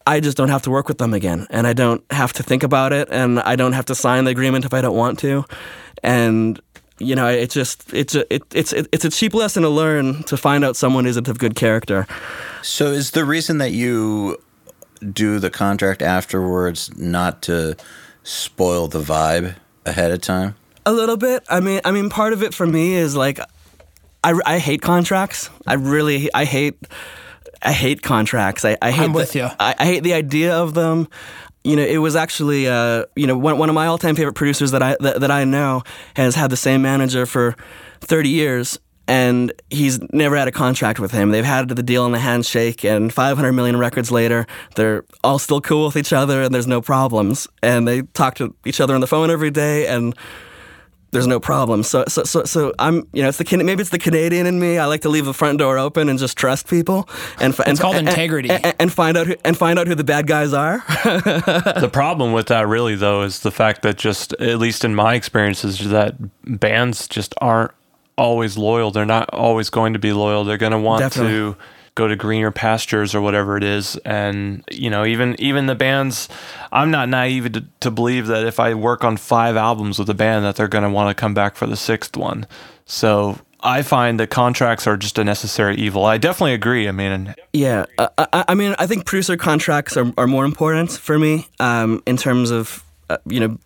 I 0.06 0.20
just 0.20 0.36
don't 0.36 0.48
have 0.48 0.62
to 0.62 0.70
work 0.70 0.88
with 0.88 0.98
them 0.98 1.12
again, 1.12 1.46
and 1.50 1.66
I 1.66 1.74
don't 1.74 2.02
have 2.10 2.32
to 2.34 2.42
think 2.42 2.62
about 2.62 2.92
it, 2.92 3.08
and 3.10 3.40
I 3.40 3.56
don't 3.56 3.74
have 3.74 3.86
to 3.86 3.94
sign 3.94 4.24
the 4.24 4.30
agreement 4.30 4.64
if 4.64 4.72
I 4.72 4.80
don't 4.80 4.96
want 4.96 5.18
to, 5.20 5.44
and 6.02 6.60
you 6.98 7.14
know, 7.14 7.28
it's 7.28 7.54
just 7.54 7.92
it's 7.92 8.14
a 8.14 8.32
it, 8.32 8.42
it's 8.52 8.72
it, 8.72 8.88
it's 8.92 9.04
a 9.04 9.10
cheap 9.10 9.34
lesson 9.34 9.62
to 9.62 9.68
learn 9.68 10.22
to 10.24 10.36
find 10.36 10.64
out 10.64 10.76
someone 10.76 11.06
isn't 11.06 11.28
of 11.28 11.38
good 11.38 11.54
character. 11.54 12.06
So 12.62 12.86
is 12.86 13.12
the 13.12 13.24
reason 13.24 13.58
that 13.58 13.72
you 13.72 14.40
do 15.12 15.38
the 15.38 15.50
contract 15.50 16.02
afterwards 16.02 16.96
not 16.96 17.42
to 17.42 17.76
spoil 18.22 18.88
the 18.88 19.00
vibe 19.00 19.56
ahead 19.86 20.10
of 20.10 20.20
time? 20.20 20.56
A 20.86 20.92
little 20.92 21.16
bit. 21.16 21.44
I 21.48 21.60
mean, 21.60 21.80
I 21.84 21.92
mean, 21.92 22.10
part 22.10 22.32
of 22.32 22.42
it 22.42 22.54
for 22.54 22.66
me 22.66 22.94
is 22.94 23.14
like, 23.14 23.38
I, 24.24 24.38
I 24.46 24.58
hate 24.58 24.82
contracts. 24.82 25.50
I 25.66 25.74
really 25.74 26.28
I 26.34 26.44
hate 26.44 26.76
I 27.62 27.72
hate 27.72 28.02
contracts. 28.02 28.64
I, 28.64 28.76
I 28.82 28.90
hate 28.90 29.04
I'm 29.04 29.12
the- 29.12 29.18
with 29.18 29.34
you. 29.34 29.48
I, 29.58 29.74
I 29.78 29.84
hate 29.84 30.02
the 30.02 30.14
idea 30.14 30.54
of 30.56 30.74
them. 30.74 31.08
You 31.64 31.76
know, 31.76 31.82
it 31.84 31.98
was 31.98 32.16
actually 32.16 32.68
uh, 32.68 33.04
you 33.16 33.26
know 33.26 33.36
one, 33.36 33.58
one 33.58 33.68
of 33.68 33.74
my 33.74 33.86
all 33.86 33.98
time 33.98 34.14
favorite 34.16 34.34
producers 34.34 34.70
that 34.72 34.82
I 34.82 34.96
that, 35.00 35.20
that 35.20 35.30
I 35.30 35.44
know 35.44 35.82
has 36.16 36.34
had 36.34 36.50
the 36.50 36.56
same 36.56 36.82
manager 36.82 37.26
for 37.26 37.54
thirty 38.00 38.28
years. 38.30 38.78
And 39.10 39.54
he's 39.70 39.98
never 40.12 40.36
had 40.36 40.48
a 40.48 40.52
contract 40.52 41.00
with 41.00 41.12
him. 41.12 41.30
They've 41.30 41.42
had 41.42 41.70
the 41.70 41.82
deal 41.82 42.04
on 42.04 42.12
the 42.12 42.18
handshake, 42.18 42.84
and 42.84 43.10
500 43.10 43.52
million 43.54 43.78
records 43.78 44.10
later, 44.12 44.46
they're 44.74 45.02
all 45.24 45.38
still 45.38 45.62
cool 45.62 45.86
with 45.86 45.96
each 45.96 46.12
other, 46.12 46.42
and 46.42 46.54
there's 46.54 46.66
no 46.66 46.82
problems. 46.82 47.48
And 47.62 47.88
they 47.88 48.02
talk 48.02 48.34
to 48.34 48.54
each 48.66 48.82
other 48.82 48.94
on 48.94 49.00
the 49.00 49.06
phone 49.06 49.30
every 49.30 49.50
day, 49.50 49.86
and 49.86 50.14
there's 51.10 51.26
no 51.26 51.40
problem. 51.40 51.82
So, 51.82 52.04
so, 52.08 52.24
so, 52.24 52.44
so 52.44 52.74
I'm, 52.78 53.08
you 53.12 53.22
know, 53.22 53.28
it's 53.28 53.38
the 53.38 53.56
maybe 53.56 53.80
it's 53.80 53.90
the 53.90 53.98
Canadian 53.98 54.46
in 54.46 54.60
me. 54.60 54.78
I 54.78 54.84
like 54.86 55.00
to 55.02 55.08
leave 55.08 55.24
the 55.24 55.34
front 55.34 55.58
door 55.58 55.78
open 55.78 56.08
and 56.08 56.18
just 56.18 56.36
trust 56.36 56.68
people. 56.68 57.08
And 57.40 57.54
it's 57.54 57.60
and, 57.60 57.78
called 57.78 57.96
and, 57.96 58.08
integrity. 58.08 58.50
And, 58.50 58.74
and, 58.78 58.92
find 58.92 59.16
out 59.16 59.26
who, 59.26 59.36
and 59.44 59.56
find 59.56 59.78
out 59.78 59.86
who 59.86 59.94
the 59.94 60.04
bad 60.04 60.26
guys 60.26 60.52
are. 60.52 60.84
the 61.04 61.90
problem 61.92 62.32
with 62.32 62.48
that, 62.48 62.66
really, 62.66 62.94
though, 62.94 63.22
is 63.22 63.40
the 63.40 63.50
fact 63.50 63.82
that 63.82 63.96
just 63.96 64.34
at 64.34 64.58
least 64.58 64.84
in 64.84 64.94
my 64.94 65.14
experiences, 65.14 65.88
that 65.88 66.16
bands 66.44 67.08
just 67.08 67.34
aren't 67.40 67.72
always 68.18 68.58
loyal. 68.58 68.90
They're 68.90 69.06
not 69.06 69.32
always 69.32 69.70
going 69.70 69.94
to 69.94 69.98
be 69.98 70.12
loyal. 70.12 70.44
They're 70.44 70.58
going 70.58 70.72
to 70.72 70.78
want 70.78 71.00
Definitely. 71.00 71.32
to 71.32 71.56
go 71.98 72.06
to 72.06 72.14
greener 72.14 72.52
pastures 72.52 73.12
or 73.12 73.20
whatever 73.20 73.56
it 73.56 73.64
is 73.64 73.96
and 74.04 74.62
you 74.70 74.88
know 74.88 75.04
even 75.04 75.34
even 75.40 75.66
the 75.66 75.74
bands 75.74 76.28
i'm 76.70 76.92
not 76.92 77.08
naive 77.08 77.50
to, 77.50 77.64
to 77.80 77.90
believe 77.90 78.28
that 78.28 78.46
if 78.46 78.60
i 78.60 78.72
work 78.72 79.02
on 79.02 79.16
five 79.16 79.56
albums 79.56 79.98
with 79.98 80.08
a 80.08 80.14
band 80.14 80.44
that 80.44 80.54
they're 80.54 80.68
going 80.68 80.84
to 80.84 80.90
want 80.90 81.10
to 81.10 81.20
come 81.20 81.34
back 81.34 81.56
for 81.56 81.66
the 81.66 81.76
sixth 81.76 82.16
one 82.16 82.46
so 82.86 83.36
I 83.60 83.82
find 83.82 84.20
that 84.20 84.30
contracts 84.30 84.86
are 84.86 84.96
just 84.96 85.18
a 85.18 85.24
necessary 85.24 85.76
evil. 85.76 86.04
I 86.04 86.16
definitely 86.16 86.54
agree. 86.54 86.88
I 86.88 86.92
mean, 86.92 87.34
yeah, 87.52 87.86
uh, 87.98 88.08
I, 88.16 88.44
I, 88.50 88.54
mean, 88.54 88.76
I 88.78 88.86
think 88.86 89.04
producer 89.04 89.36
contracts 89.36 89.96
are, 89.96 90.12
are 90.16 90.28
more 90.28 90.44
important 90.44 90.92
for 90.92 91.18
me 91.18 91.48
um, 91.58 92.00
in 92.06 92.16
terms 92.16 92.52
of 92.52 92.84
uh, 93.10 93.18
you 93.26 93.40
know, 93.40 93.58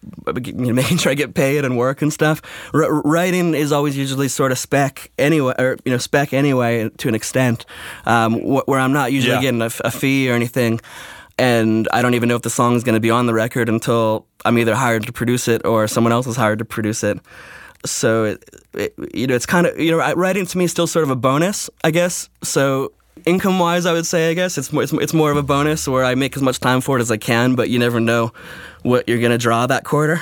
you 0.45 0.53
know, 0.53 0.73
making 0.73 0.99
sure 0.99 1.13
I 1.13 1.15
get 1.15 1.35
paid 1.35 1.65
and 1.65 1.77
work 1.77 2.03
and 2.03 2.13
stuff. 2.13 2.43
R- 2.75 3.03
writing 3.03 3.55
is 3.55 3.73
always 3.73 3.97
usually 3.97 4.29
sort 4.29 4.53
of 4.53 4.59
spec 4.59 5.11
anyway, 5.19 5.55
or 5.59 5.77
you 5.85 5.93
know, 5.93 5.99
spec 5.99 6.33
anyway 6.33 6.89
to 6.89 7.09
an 7.09 7.15
extent, 7.15 7.67
um, 8.07 8.41
wh- 8.41 8.67
where 8.69 8.81
I'm 8.81 8.93
not 8.93 9.13
usually 9.13 9.35
yeah. 9.35 9.41
getting 9.41 9.63
a, 9.63 9.71
a, 9.85 9.91
fee 9.91 10.31
or 10.31 10.35
anything, 10.35 10.81
and 11.39 11.89
I 11.93 12.03
don't 12.03 12.15
even 12.15 12.29
know 12.29 12.37
if 12.37 12.43
the 12.43 12.51
song 12.51 12.75
is 12.77 12.85
going 12.85 12.95
to 12.95 13.01
be 13.01 13.11
on 13.11 13.27
the 13.27 13.35
record 13.35 13.69
until 13.69 14.27
I'm 14.45 14.59
either 14.59 14.75
hired 14.75 15.07
to 15.07 15.13
produce 15.13 15.49
it 15.49 15.65
or 15.65 15.87
someone 15.89 16.13
else 16.13 16.27
is 16.27 16.37
hired 16.37 16.59
to 16.61 16.65
produce 16.65 17.03
it. 17.03 17.19
So, 17.85 18.25
it, 18.25 18.45
it, 18.75 18.95
you 19.13 19.27
know, 19.27 19.35
it's 19.35 19.47
kind 19.47 19.67
of 19.67 19.79
you 19.79 19.91
know, 19.91 20.15
writing 20.15 20.47
to 20.47 20.59
me 20.59 20.67
is 20.67 20.71
still 20.71 20.87
sort 20.87 21.03
of 21.03 21.11
a 21.11 21.17
bonus, 21.17 21.69
I 21.83 21.91
guess. 21.91 22.29
So 22.45 22.93
income 23.27 23.59
wise, 23.59 23.87
I 23.87 23.93
would 23.93 24.07
say, 24.07 24.31
I 24.31 24.35
guess 24.35 24.59
it's 24.59 24.73
more, 24.73 24.83
it's, 24.83 24.93
it's 24.93 25.15
more 25.15 25.31
of 25.31 25.37
a 25.37 25.43
bonus 25.43 25.87
where 25.89 26.05
I 26.05 26.15
make 26.15 26.37
as 26.37 26.43
much 26.43 26.61
time 26.61 26.81
for 26.81 26.99
it 26.99 27.01
as 27.01 27.11
I 27.11 27.17
can, 27.17 27.55
but 27.55 27.71
you 27.71 27.79
never 27.79 28.01
know 28.01 28.33
what 28.83 29.09
you're 29.09 29.21
going 29.21 29.33
to 29.33 29.39
draw 29.39 29.67
that 29.67 29.85
quarter. 29.85 30.21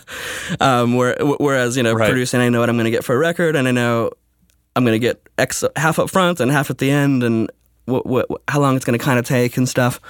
um, 0.60 0.94
where, 0.96 1.16
whereas, 1.20 1.76
you 1.76 1.82
know, 1.82 1.92
right. 1.94 2.08
producing, 2.08 2.40
I 2.40 2.48
know 2.48 2.60
what 2.60 2.68
I'm 2.68 2.76
going 2.76 2.86
to 2.86 2.90
get 2.90 3.04
for 3.04 3.14
a 3.14 3.18
record 3.18 3.56
and 3.56 3.68
I 3.68 3.70
know 3.70 4.10
I'm 4.76 4.84
going 4.84 4.94
to 4.94 4.98
get 4.98 5.22
X 5.38 5.64
half 5.76 5.98
up 5.98 6.10
front 6.10 6.40
and 6.40 6.50
half 6.50 6.70
at 6.70 6.78
the 6.78 6.90
end 6.90 7.22
and 7.22 7.50
what, 7.86 8.06
what, 8.06 8.26
how 8.48 8.60
long 8.60 8.76
it's 8.76 8.84
going 8.84 8.98
to 8.98 9.04
kind 9.04 9.18
of 9.18 9.26
take 9.26 9.56
and 9.56 9.68
stuff. 9.68 10.00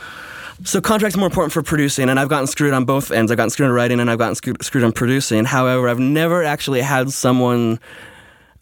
So 0.63 0.81
contracts 0.81 1.17
are 1.17 1.19
more 1.19 1.27
important 1.27 1.53
for 1.53 1.63
producing, 1.63 2.09
and 2.09 2.19
I've 2.19 2.29
gotten 2.29 2.47
screwed 2.47 2.75
on 2.75 2.85
both 2.85 3.11
ends. 3.11 3.33
I've 3.33 3.37
gotten 3.37 3.51
screwed 3.51 3.69
on 3.69 3.75
writing, 3.75 3.99
and 3.99 4.09
I've 4.09 4.19
gotten 4.19 4.37
screwed, 4.37 4.65
screwed 4.65 4.85
on 4.85 4.93
producing. 4.93 5.45
However, 5.45 5.89
I've 5.89 5.99
never 5.99 6.45
actually 6.45 6.81
had 6.81 7.11
someone 7.11 7.81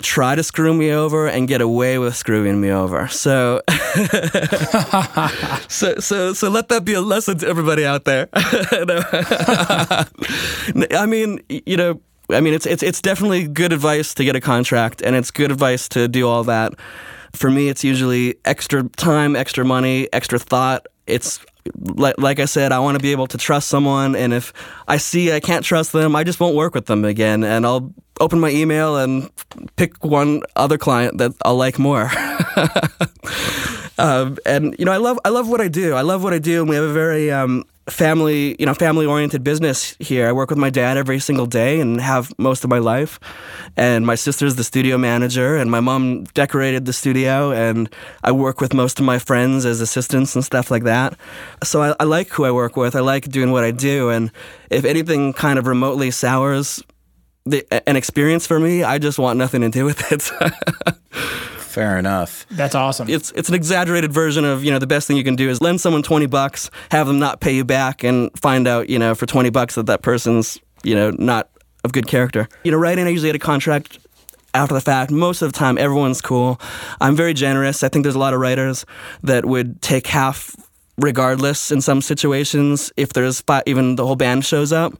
try 0.02 0.34
to 0.34 0.42
screw 0.42 0.74
me 0.74 0.92
over 0.92 1.28
and 1.28 1.48
get 1.48 1.60
away 1.60 1.98
with 1.98 2.16
screwing 2.16 2.60
me 2.60 2.70
over. 2.70 3.08
So, 3.08 3.62
so, 5.68 5.98
so, 5.98 6.34
so 6.34 6.48
let 6.48 6.68
that 6.68 6.82
be 6.84 6.94
a 6.94 7.00
lesson 7.00 7.38
to 7.38 7.48
everybody 7.48 7.86
out 7.86 8.04
there. 8.04 8.28
I 8.34 10.06
mean, 11.06 11.40
you 11.48 11.76
know, 11.76 12.00
I 12.30 12.40
mean, 12.40 12.54
it's 12.54 12.66
it's 12.66 12.82
it's 12.82 13.00
definitely 13.00 13.46
good 13.46 13.72
advice 13.72 14.14
to 14.14 14.24
get 14.24 14.36
a 14.36 14.40
contract, 14.40 15.02
and 15.02 15.16
it's 15.16 15.30
good 15.30 15.50
advice 15.50 15.88
to 15.90 16.08
do 16.08 16.28
all 16.28 16.44
that. 16.44 16.72
For 17.32 17.50
me, 17.50 17.68
it's 17.68 17.82
usually 17.82 18.36
extra 18.44 18.88
time, 18.90 19.36
extra 19.36 19.64
money, 19.64 20.08
extra 20.12 20.38
thought. 20.38 20.86
It's 21.06 21.40
like, 21.74 22.18
like 22.18 22.40
I 22.40 22.46
said, 22.46 22.72
I 22.72 22.78
want 22.78 22.98
to 22.98 23.02
be 23.02 23.12
able 23.12 23.26
to 23.28 23.38
trust 23.38 23.68
someone, 23.68 24.16
and 24.16 24.32
if 24.32 24.52
I 24.88 24.96
see 24.96 25.32
I 25.32 25.40
can't 25.40 25.64
trust 25.64 25.92
them, 25.92 26.16
I 26.16 26.24
just 26.24 26.40
won't 26.40 26.56
work 26.56 26.74
with 26.74 26.86
them 26.86 27.04
again, 27.04 27.44
and 27.44 27.66
I'll 27.66 27.92
open 28.20 28.40
my 28.40 28.50
email 28.50 28.96
and 28.96 29.30
pick 29.76 30.04
one 30.04 30.42
other 30.56 30.78
client 30.78 31.18
that 31.18 31.32
I'll 31.44 31.56
like 31.56 31.78
more. 31.78 32.10
um, 33.98 34.38
and 34.46 34.76
you 34.78 34.84
know, 34.84 34.92
I 34.92 34.98
love 34.98 35.18
I 35.24 35.30
love 35.30 35.48
what 35.48 35.60
I 35.60 35.68
do. 35.68 35.94
I 35.94 36.02
love 36.02 36.22
what 36.22 36.32
I 36.32 36.38
do, 36.38 36.60
and 36.60 36.68
we 36.68 36.76
have 36.76 36.84
a 36.84 36.92
very 36.92 37.30
um, 37.30 37.64
family 37.88 38.54
you 38.58 38.66
know 38.66 38.74
family 38.74 39.06
oriented 39.06 39.42
business 39.42 39.96
here. 39.98 40.28
I 40.28 40.32
work 40.32 40.50
with 40.50 40.58
my 40.58 40.70
dad 40.70 40.96
every 40.96 41.18
single 41.18 41.46
day 41.46 41.80
and 41.80 42.00
have 42.00 42.32
most 42.38 42.64
of 42.64 42.70
my 42.70 42.78
life. 42.78 43.18
And 43.76 44.06
my 44.06 44.14
sister's 44.14 44.56
the 44.56 44.64
studio 44.64 44.98
manager, 44.98 45.56
and 45.56 45.70
my 45.70 45.80
mom 45.80 46.24
decorated 46.34 46.84
the 46.84 46.92
studio, 46.92 47.52
and 47.52 47.88
I 48.22 48.32
work 48.32 48.60
with 48.60 48.74
most 48.74 48.98
of 49.00 49.04
my 49.04 49.18
friends 49.18 49.64
as 49.64 49.80
assistants 49.80 50.34
and 50.34 50.44
stuff 50.44 50.70
like 50.70 50.84
that. 50.84 51.16
So 51.64 51.82
I, 51.82 51.94
I 51.98 52.04
like 52.04 52.28
who 52.28 52.44
I 52.44 52.50
work 52.50 52.76
with. 52.76 52.94
I 52.94 53.00
like 53.00 53.28
doing 53.28 53.50
what 53.50 53.64
I 53.64 53.70
do, 53.70 54.10
and 54.10 54.30
if 54.70 54.84
anything 54.84 55.32
kind 55.32 55.58
of 55.58 55.66
remotely 55.66 56.10
sours 56.10 56.82
the, 57.44 57.66
an 57.88 57.96
experience 57.96 58.46
for 58.46 58.60
me. 58.60 58.82
I 58.84 58.98
just 58.98 59.18
want 59.18 59.38
nothing 59.38 59.62
to 59.62 59.68
do 59.68 59.84
with 59.84 60.12
it. 60.12 60.30
Fair 61.72 61.98
enough. 61.98 62.44
That's 62.50 62.74
awesome. 62.74 63.08
It's 63.08 63.32
it's 63.32 63.48
an 63.48 63.54
exaggerated 63.54 64.12
version 64.12 64.44
of 64.44 64.62
you 64.62 64.70
know 64.70 64.78
the 64.78 64.86
best 64.86 65.08
thing 65.08 65.16
you 65.16 65.24
can 65.24 65.36
do 65.36 65.48
is 65.48 65.62
lend 65.62 65.80
someone 65.80 66.02
twenty 66.02 66.26
bucks, 66.26 66.70
have 66.90 67.06
them 67.06 67.18
not 67.18 67.40
pay 67.40 67.54
you 67.54 67.64
back, 67.64 68.04
and 68.04 68.30
find 68.38 68.68
out 68.68 68.90
you 68.90 68.98
know 68.98 69.14
for 69.14 69.24
twenty 69.24 69.48
bucks 69.48 69.76
that 69.76 69.86
that 69.86 70.02
person's 70.02 70.60
you 70.82 70.94
know 70.94 71.12
not 71.12 71.48
of 71.82 71.92
good 71.92 72.06
character. 72.06 72.46
You 72.62 72.72
know, 72.72 72.76
writing 72.76 73.06
I 73.06 73.08
usually 73.08 73.30
get 73.30 73.36
a 73.36 73.38
contract 73.38 73.98
after 74.52 74.74
the 74.74 74.82
fact. 74.82 75.10
Most 75.10 75.40
of 75.40 75.50
the 75.50 75.58
time, 75.58 75.78
everyone's 75.78 76.20
cool. 76.20 76.60
I'm 77.00 77.16
very 77.16 77.32
generous. 77.32 77.82
I 77.82 77.88
think 77.88 78.02
there's 78.02 78.16
a 78.16 78.20
lot 78.20 78.34
of 78.34 78.40
writers 78.40 78.84
that 79.22 79.46
would 79.46 79.80
take 79.80 80.06
half 80.06 80.54
regardless 80.98 81.72
in 81.72 81.80
some 81.80 82.02
situations 82.02 82.92
if 82.98 83.14
there's 83.14 83.38
spot, 83.38 83.62
even 83.64 83.96
the 83.96 84.06
whole 84.06 84.14
band 84.14 84.44
shows 84.44 84.72
up 84.72 84.92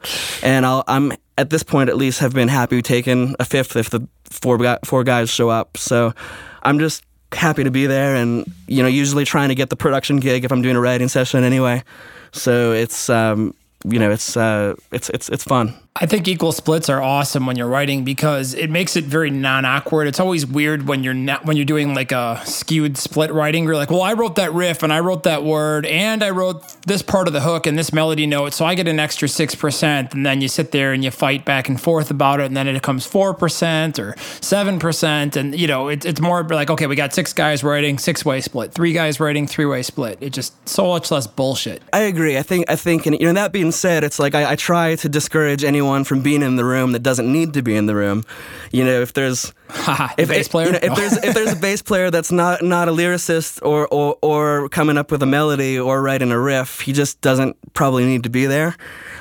and 0.43 0.65
I'll 0.65 0.83
i 0.89 0.97
am 0.97 1.13
at 1.37 1.51
this 1.51 1.63
point 1.63 1.91
at 1.91 1.99
least 1.99 2.21
have 2.21 2.33
been 2.33 2.49
happy 2.49 2.81
taking 2.81 3.37
a 3.39 3.45
fifth 3.45 3.77
if 3.77 3.91
the 3.91 4.09
four 4.25 4.59
four 4.87 5.05
guys 5.05 5.29
show 5.29 5.51
up 5.51 5.77
so 5.77 6.15
i'm 6.63 6.79
just 6.79 7.05
happy 7.33 7.65
to 7.65 7.71
be 7.71 7.87
there 7.87 8.15
and 8.15 8.45
you 8.67 8.83
know 8.83 8.89
usually 8.89 9.25
trying 9.25 9.49
to 9.49 9.55
get 9.55 9.71
the 9.71 9.77
production 9.77 10.21
gig 10.21 10.45
if 10.45 10.53
i'm 10.53 10.63
doing 10.63 10.77
a 10.77 10.81
writing 10.81 11.09
session 11.09 11.45
anyway. 11.45 11.83
So 12.33 12.73
it's 12.73 13.11
um, 13.11 13.55
you 13.85 13.99
know 13.99 14.11
it's 14.11 14.37
uh, 14.37 14.75
it's 14.91 15.11
it's 15.11 15.29
it's 15.29 15.45
fun 15.45 15.75
I 15.95 16.07
think 16.07 16.27
equal 16.27 16.53
splits 16.53 16.89
are 16.89 17.03
awesome 17.03 17.45
when 17.45 17.57
you're 17.57 17.69
writing 17.69 18.03
because 18.03 18.55
it 18.55 18.71
makes 18.71 18.97
it 18.97 19.05
very 19.05 19.31
non-awkward. 19.31 20.09
It's 20.09 20.19
always 20.19 20.47
weird 20.47 20.89
when 20.89 21.05
you're 21.05 21.13
not 21.13 21.45
when 21.45 21.59
you're 21.59 21.67
doing 21.67 21.95
like 21.95 22.13
a 22.13 22.41
skewed 22.47 22.97
split 22.97 23.31
writing. 23.31 23.65
You're 23.65 23.77
like, 23.77 23.91
well, 23.91 24.01
I 24.01 24.15
wrote 24.15 24.37
that 24.37 24.55
riff 24.55 24.83
and 24.83 24.91
I 24.91 25.01
wrote 25.01 25.25
that 25.25 25.45
word 25.45 25.85
and 25.85 26.25
I 26.25 26.31
wrote 26.31 26.65
this 26.87 27.03
part 27.03 27.27
of 27.27 27.35
the 27.35 27.43
hook 27.43 27.67
and 27.67 27.79
this 27.79 27.93
melody 27.93 28.27
note, 28.27 28.55
so 28.55 28.65
I 28.65 28.75
get 28.75 28.89
an 28.89 28.99
extra 28.99 29.29
six 29.29 29.55
percent. 29.55 30.15
And 30.15 30.25
then 30.25 30.41
you 30.41 30.49
sit 30.49 30.73
there 30.73 30.95
and 30.95 31.05
you 31.05 31.11
fight 31.11 31.45
back 31.45 31.69
and 31.69 31.79
forth 31.79 32.11
about 32.11 32.41
it, 32.41 32.47
and 32.47 32.57
then 32.57 32.67
it 32.67 32.73
becomes 32.73 33.07
four 33.07 33.35
percent 33.35 33.99
or 33.99 34.17
seven 34.41 34.79
percent, 34.79 35.37
and 35.37 35.55
you 35.59 35.67
know 35.67 35.89
it, 35.89 36.07
it's 36.07 36.23
more 36.23 36.43
like, 36.43 36.71
okay, 36.71 36.87
we 36.87 36.97
got 36.97 37.13
six 37.13 37.35
guys 37.35 37.63
writing 37.63 37.99
six 37.99 38.25
way 38.25 38.41
split, 38.41 38.73
three 38.73 38.95
guys 38.95 39.21
writing 39.21 39.47
three 39.47 39.67
way 39.67 39.83
split. 39.83 40.17
It 40.23 40.31
just 40.31 40.55
so 40.67 40.87
much 40.87 41.11
less 41.11 41.27
bullshit. 41.27 41.83
I 41.93 42.01
agree. 42.01 42.39
I 42.39 42.43
think 42.43 42.71
I 42.71 42.77
think, 42.77 43.05
and 43.05 43.21
you 43.21 43.27
know 43.27 43.35
that 43.35 43.53
being 43.53 43.73
said, 43.73 44.05
it's 44.05 44.19
like 44.19 44.35
I, 44.35 44.53
I 44.53 44.57
try 44.57 44.97
to 44.97 45.09
discourage 45.11 45.63
anyone 45.63 45.82
anyone 45.83 46.05
from 46.05 46.23
being 46.23 46.43
in 46.43 46.57
the 46.57 46.65
room 46.65 46.93
that 46.93 47.03
doesn't 47.03 47.31
need 47.31 47.55
to 47.55 47.63
be 47.63 47.75
in 47.75 47.87
the 47.87 47.95
room. 47.95 48.25
You 48.71 48.85
know, 48.85 49.01
if 49.01 49.13
there's 49.13 49.53
if, 50.19 50.29
bass 50.29 50.49
player, 50.49 50.67
you 50.67 50.73
know, 50.73 50.79
if 50.83 50.95
there's 50.95 51.13
if 51.25 51.35
there's 51.35 51.53
a 51.53 51.57
bass 51.57 51.83
player 51.83 52.11
that's 52.11 52.31
not 52.31 52.63
not 52.63 52.89
a 52.89 52.93
lyricist 52.93 53.61
or, 53.63 53.89
or 53.89 54.17
or 54.23 54.69
coming 54.69 54.97
up 54.97 55.11
with 55.11 55.23
a 55.23 55.27
melody 55.27 55.79
or 55.79 56.01
writing 56.01 56.31
a 56.31 56.39
riff, 56.39 56.81
he 56.81 56.93
just 56.93 57.21
doesn't 57.21 57.57
probably 57.75 58.05
need 58.05 58.23
to 58.23 58.31
be 58.31 58.47
there. 58.47 58.77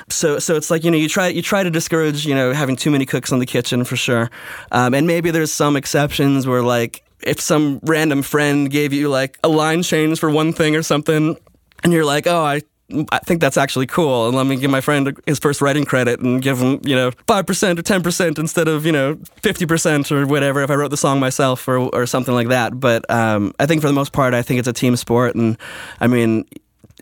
So 0.08 0.38
so 0.38 0.54
it's 0.56 0.70
like 0.70 0.84
you 0.84 0.90
know 0.90 0.98
you 0.98 1.08
try 1.08 1.28
you 1.28 1.42
try 1.42 1.62
to 1.62 1.70
discourage 1.70 2.24
you 2.24 2.34
know 2.34 2.52
having 2.52 2.76
too 2.76 2.90
many 2.90 3.06
cooks 3.06 3.32
in 3.32 3.40
the 3.40 3.46
kitchen 3.46 3.84
for 3.84 3.96
sure, 3.96 4.30
um, 4.70 4.94
and 4.94 5.06
maybe 5.06 5.30
there's 5.30 5.52
some 5.52 5.76
exceptions 5.76 6.46
where 6.46 6.62
like 6.62 7.02
if 7.22 7.40
some 7.40 7.80
random 7.82 8.22
friend 8.22 8.70
gave 8.70 8.92
you 8.92 9.08
like 9.08 9.38
a 9.44 9.48
line 9.48 9.82
change 9.82 10.18
for 10.18 10.30
one 10.30 10.52
thing 10.52 10.74
or 10.74 10.82
something 10.82 11.36
and 11.84 11.92
you're 11.92 12.04
like, 12.04 12.26
oh, 12.26 12.44
I 12.44 12.62
I 13.10 13.18
think 13.18 13.40
that's 13.40 13.56
actually 13.56 13.86
cool. 13.86 14.26
And 14.26 14.36
let 14.36 14.46
me 14.46 14.56
give 14.56 14.70
my 14.70 14.80
friend 14.80 15.18
his 15.26 15.38
first 15.38 15.60
writing 15.60 15.84
credit 15.84 16.20
and 16.20 16.42
give 16.42 16.58
him, 16.58 16.80
you 16.84 16.94
know, 16.94 17.10
5% 17.10 17.78
or 17.78 17.82
10% 17.82 18.38
instead 18.38 18.68
of, 18.68 18.86
you 18.86 18.92
know, 18.92 19.16
50% 19.42 20.12
or 20.12 20.26
whatever 20.26 20.62
if 20.62 20.70
I 20.70 20.74
wrote 20.74 20.90
the 20.90 20.96
song 20.96 21.20
myself 21.20 21.66
or, 21.68 21.78
or 21.78 22.06
something 22.06 22.34
like 22.34 22.48
that. 22.48 22.78
But 22.78 23.08
um, 23.10 23.54
I 23.58 23.66
think 23.66 23.80
for 23.80 23.88
the 23.88 23.94
most 23.94 24.12
part, 24.12 24.34
I 24.34 24.42
think 24.42 24.58
it's 24.58 24.68
a 24.68 24.72
team 24.72 24.96
sport. 24.96 25.34
And 25.34 25.56
I 26.00 26.06
mean, 26.06 26.44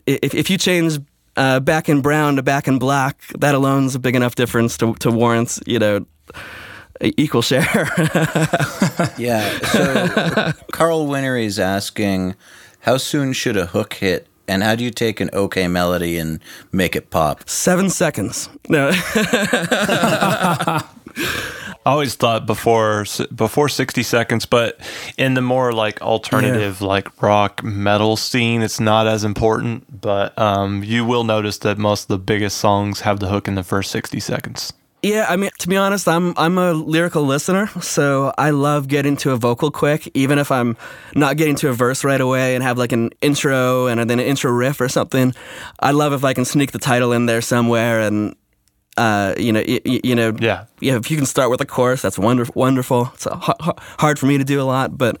if, 0.05 0.33
if 0.33 0.49
you 0.49 0.57
change 0.57 0.99
uh, 1.35 1.59
back 1.59 1.89
in 1.89 2.01
brown 2.01 2.35
to 2.35 2.43
back 2.43 2.67
in 2.67 2.79
black, 2.79 3.21
that 3.39 3.55
alone 3.55 3.85
is 3.85 3.95
a 3.95 3.99
big 3.99 4.15
enough 4.15 4.35
difference 4.35 4.77
to, 4.77 4.93
to 4.95 5.11
warrant, 5.11 5.59
you 5.65 5.79
know, 5.79 6.05
equal 7.01 7.41
share. 7.41 7.65
yeah. 9.17 9.59
So 9.59 10.51
Carl 10.71 11.07
Winner 11.07 11.37
is 11.37 11.59
asking, 11.59 12.35
how 12.81 12.97
soon 12.97 13.33
should 13.33 13.57
a 13.57 13.67
hook 13.67 13.93
hit 13.95 14.27
and 14.47 14.63
how 14.63 14.75
do 14.75 14.83
you 14.83 14.91
take 14.91 15.19
an 15.19 15.29
okay 15.33 15.67
melody 15.67 16.17
and 16.17 16.39
make 16.71 16.95
it 16.95 17.09
pop? 17.09 17.47
Seven 17.47 17.89
seconds. 17.89 18.49
No. 18.69 18.91
I 21.83 21.89
always 21.93 22.13
thought 22.13 22.45
before 22.45 23.05
before 23.33 23.67
60 23.67 24.03
seconds, 24.03 24.45
but 24.45 24.79
in 25.17 25.33
the 25.33 25.41
more 25.41 25.73
like 25.73 25.99
alternative, 26.01 26.79
yeah. 26.79 26.87
like 26.87 27.21
rock 27.21 27.63
metal 27.63 28.15
scene, 28.17 28.61
it's 28.61 28.79
not 28.79 29.07
as 29.07 29.23
important. 29.23 30.01
But 30.01 30.37
um, 30.37 30.83
you 30.83 31.05
will 31.05 31.23
notice 31.23 31.57
that 31.59 31.79
most 31.79 32.03
of 32.03 32.07
the 32.09 32.19
biggest 32.19 32.57
songs 32.57 33.01
have 33.01 33.19
the 33.19 33.29
hook 33.29 33.47
in 33.47 33.55
the 33.55 33.63
first 33.63 33.89
60 33.91 34.19
seconds. 34.19 34.73
Yeah, 35.03 35.25
I 35.27 35.35
mean, 35.35 35.49
to 35.57 35.67
be 35.67 35.75
honest, 35.77 36.07
I'm 36.07 36.33
I'm 36.37 36.59
a 36.59 36.73
lyrical 36.73 37.23
listener, 37.23 37.67
so 37.81 38.31
I 38.37 38.51
love 38.51 38.87
getting 38.87 39.17
to 39.17 39.31
a 39.31 39.35
vocal 39.35 39.71
quick, 39.71 40.07
even 40.13 40.37
if 40.37 40.51
I'm 40.51 40.77
not 41.15 41.37
getting 41.37 41.55
to 41.55 41.69
a 41.69 41.73
verse 41.73 42.03
right 42.03 42.21
away 42.21 42.53
and 42.53 42.63
have 42.63 42.77
like 42.77 42.91
an 42.91 43.09
intro 43.19 43.87
and 43.87 43.99
then 43.99 44.19
an 44.19 44.25
intro 44.27 44.51
riff 44.51 44.79
or 44.79 44.89
something. 44.89 45.33
I 45.79 45.89
love 45.91 46.13
if 46.13 46.23
I 46.23 46.33
can 46.33 46.45
sneak 46.45 46.71
the 46.71 46.77
title 46.77 47.13
in 47.13 47.25
there 47.25 47.41
somewhere, 47.41 47.99
and 48.01 48.35
uh, 48.95 49.33
you 49.39 49.51
know, 49.51 49.63
y- 49.67 49.81
y- 49.85 50.01
you 50.03 50.13
know, 50.13 50.35
Yeah. 50.39 50.65
yeah. 50.81 50.97
If 50.97 51.09
you 51.09 51.17
can 51.17 51.25
start 51.25 51.49
with 51.49 51.61
a 51.61 51.65
chorus, 51.65 52.03
that's 52.03 52.19
wonderful. 52.19 52.53
Wonderful. 52.55 53.09
It's 53.15 53.25
a 53.25 53.39
h- 53.41 53.55
h- 53.67 53.75
hard 53.97 54.19
for 54.19 54.27
me 54.27 54.37
to 54.37 54.43
do 54.43 54.61
a 54.61 54.67
lot, 54.69 54.95
but 54.99 55.17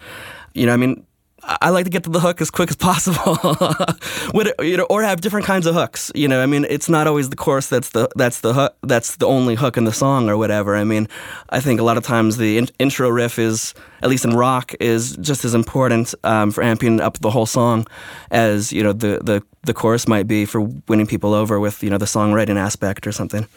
you 0.53 0.67
know, 0.67 0.73
I 0.73 0.77
mean, 0.77 1.07
I 1.43 1.69
like 1.69 1.85
to 1.85 1.89
get 1.89 2.03
to 2.03 2.09
the 2.09 2.19
hook 2.19 2.39
as 2.41 2.51
quick 2.51 2.69
as 2.69 2.75
possible, 2.75 3.35
What- 4.31 4.53
you 4.63 4.77
know, 4.77 4.83
or 4.89 5.01
have 5.03 5.21
different 5.21 5.45
kinds 5.45 5.65
of 5.65 5.73
hooks. 5.75 6.11
You 6.13 6.27
know, 6.27 6.41
I 6.41 6.45
mean, 6.45 6.65
it's 6.69 6.87
not 6.89 7.07
always 7.07 7.29
the 7.29 7.35
chorus 7.35 7.67
that's 7.67 7.89
the 7.89 8.07
that's 8.15 8.41
the 8.41 8.53
hook 8.53 8.75
that's 8.83 9.15
the 9.17 9.25
only 9.27 9.55
hook 9.55 9.75
in 9.77 9.85
the 9.85 9.91
song 9.93 10.29
or 10.29 10.37
whatever. 10.37 10.75
I 10.75 10.83
mean, 10.83 11.07
I 11.49 11.59
think 11.59 11.79
a 11.79 11.83
lot 11.83 11.97
of 11.97 12.03
times 12.03 12.37
the 12.37 12.57
in- 12.57 12.69
intro 12.79 13.09
riff 13.09 13.39
is, 13.39 13.73
at 14.03 14.09
least 14.09 14.23
in 14.25 14.31
rock, 14.35 14.73
is 14.79 15.17
just 15.17 15.43
as 15.45 15.53
important 15.55 16.13
um, 16.23 16.51
for 16.51 16.63
amping 16.63 17.01
up 17.01 17.19
the 17.19 17.31
whole 17.31 17.45
song 17.47 17.87
as 18.29 18.71
you 18.71 18.83
know 18.83 18.93
the 18.93 19.19
the 19.23 19.41
the 19.63 19.73
chorus 19.73 20.07
might 20.07 20.27
be 20.27 20.45
for 20.45 20.61
winning 20.87 21.07
people 21.07 21.33
over 21.33 21.59
with 21.59 21.81
you 21.83 21.89
know 21.89 21.97
the 21.97 22.05
songwriting 22.05 22.57
aspect 22.57 23.07
or 23.07 23.11
something. 23.11 23.47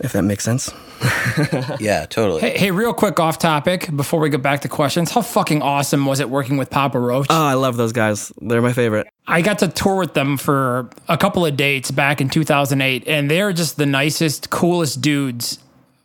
If 0.00 0.12
that 0.12 0.22
makes 0.22 0.44
sense. 0.44 0.72
Yeah, 1.78 2.06
totally. 2.06 2.40
Hey, 2.40 2.58
hey, 2.58 2.70
real 2.72 2.92
quick 2.92 3.20
off 3.20 3.38
topic 3.38 3.94
before 3.94 4.18
we 4.18 4.30
get 4.30 4.42
back 4.42 4.62
to 4.62 4.68
questions. 4.68 5.12
How 5.12 5.22
fucking 5.22 5.62
awesome 5.62 6.04
was 6.06 6.18
it 6.18 6.28
working 6.28 6.56
with 6.56 6.70
Papa 6.70 6.98
Roach? 6.98 7.28
Oh, 7.30 7.44
I 7.44 7.54
love 7.54 7.76
those 7.76 7.92
guys. 7.92 8.32
They're 8.40 8.60
my 8.60 8.72
favorite. 8.72 9.06
I 9.26 9.40
got 9.42 9.60
to 9.60 9.68
tour 9.68 9.96
with 9.96 10.14
them 10.14 10.36
for 10.36 10.90
a 11.08 11.16
couple 11.16 11.46
of 11.46 11.56
dates 11.56 11.92
back 11.92 12.20
in 12.20 12.28
2008, 12.28 13.06
and 13.06 13.30
they're 13.30 13.52
just 13.52 13.76
the 13.76 13.86
nicest, 13.86 14.50
coolest 14.50 15.00
dudes 15.00 15.60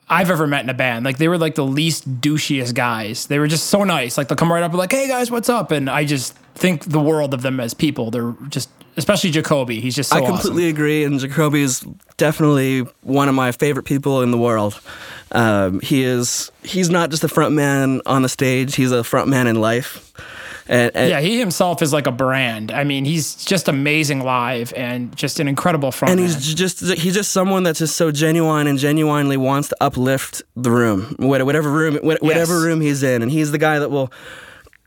I've 0.07 0.29
ever 0.29 0.45
met 0.45 0.63
in 0.63 0.69
a 0.69 0.75
band. 0.75 1.05
Like 1.05 1.17
they 1.17 1.27
were 1.27 1.39
like 1.39 1.55
the 1.55 1.65
least 1.65 2.21
douchiest 2.21 2.75
guys. 2.75 3.25
They 3.25 3.39
were 3.39 3.47
just 3.47 3.67
so 3.67 3.83
nice. 3.83 4.15
Like 4.17 4.27
they'll 4.27 4.35
come 4.35 4.51
right 4.53 4.61
up 4.61 4.71
and 4.71 4.77
like, 4.77 4.91
"Hey 4.91 5.07
guys, 5.07 5.31
what's 5.31 5.49
up?" 5.49 5.71
And 5.71 5.89
I 5.89 6.05
just 6.05 6.35
think 6.53 6.83
the 6.85 6.99
world 7.01 7.33
of 7.33 7.41
them 7.41 7.59
as 7.59 7.73
people. 7.73 8.11
They're 8.11 8.35
just, 8.49 8.69
especially 8.97 9.31
Jacoby. 9.31 9.79
He's 9.79 9.95
just 9.95 10.09
so 10.09 10.17
I 10.17 10.25
completely 10.25 10.69
agree, 10.69 11.03
and 11.03 11.19
Jacoby 11.19 11.61
is 11.61 11.81
definitely 12.17 12.81
one 13.01 13.29
of 13.29 13.35
my 13.35 13.51
favorite 13.51 13.83
people 13.83 14.21
in 14.21 14.31
the 14.31 14.37
world. 14.37 14.79
Um, 15.31 15.79
he 15.81 16.03
is. 16.03 16.51
He's 16.63 16.89
not 16.89 17.09
just 17.09 17.23
a 17.23 17.27
front 17.29 17.53
man 17.55 18.01
on 18.05 18.21
the 18.21 18.29
stage; 18.29 18.75
he's 18.75 18.91
a 18.91 19.03
front 19.03 19.27
man 19.29 19.47
in 19.47 19.59
life. 19.59 20.11
And, 20.65 20.95
and 20.95 21.09
Yeah, 21.09 21.19
he 21.19 21.39
himself 21.39 21.81
is 21.81 21.91
like 21.91 22.07
a 22.07 22.11
brand. 22.11 22.71
I 22.71 22.85
mean, 22.85 23.03
he's 23.03 23.35
just 23.35 23.67
amazing 23.67 24.21
live 24.21 24.71
and 24.77 25.13
just 25.13 25.41
an 25.41 25.49
incredible 25.49 25.91
front. 25.91 26.11
and 26.11 26.19
he's 26.21 26.53
just 26.55 26.79
he's 26.79 27.13
just 27.13 27.31
someone 27.31 27.63
that's 27.63 27.79
just 27.79 27.97
so 27.97 28.11
genuine 28.11 28.67
and 28.67 28.79
genuinely 28.79 29.35
wants 29.35 29.67
to 29.69 29.77
uplift 29.81 30.41
the 30.55 30.71
room, 30.71 31.15
whatever 31.19 31.69
room, 31.69 31.95
whatever 31.97 32.53
Yes. 32.53 32.63
room 32.63 32.79
he's 32.79 33.03
in, 33.03 33.21
and 33.21 33.29
he's 33.29 33.51
the 33.51 33.57
guy 33.57 33.79
that 33.79 33.91
will 33.91 34.09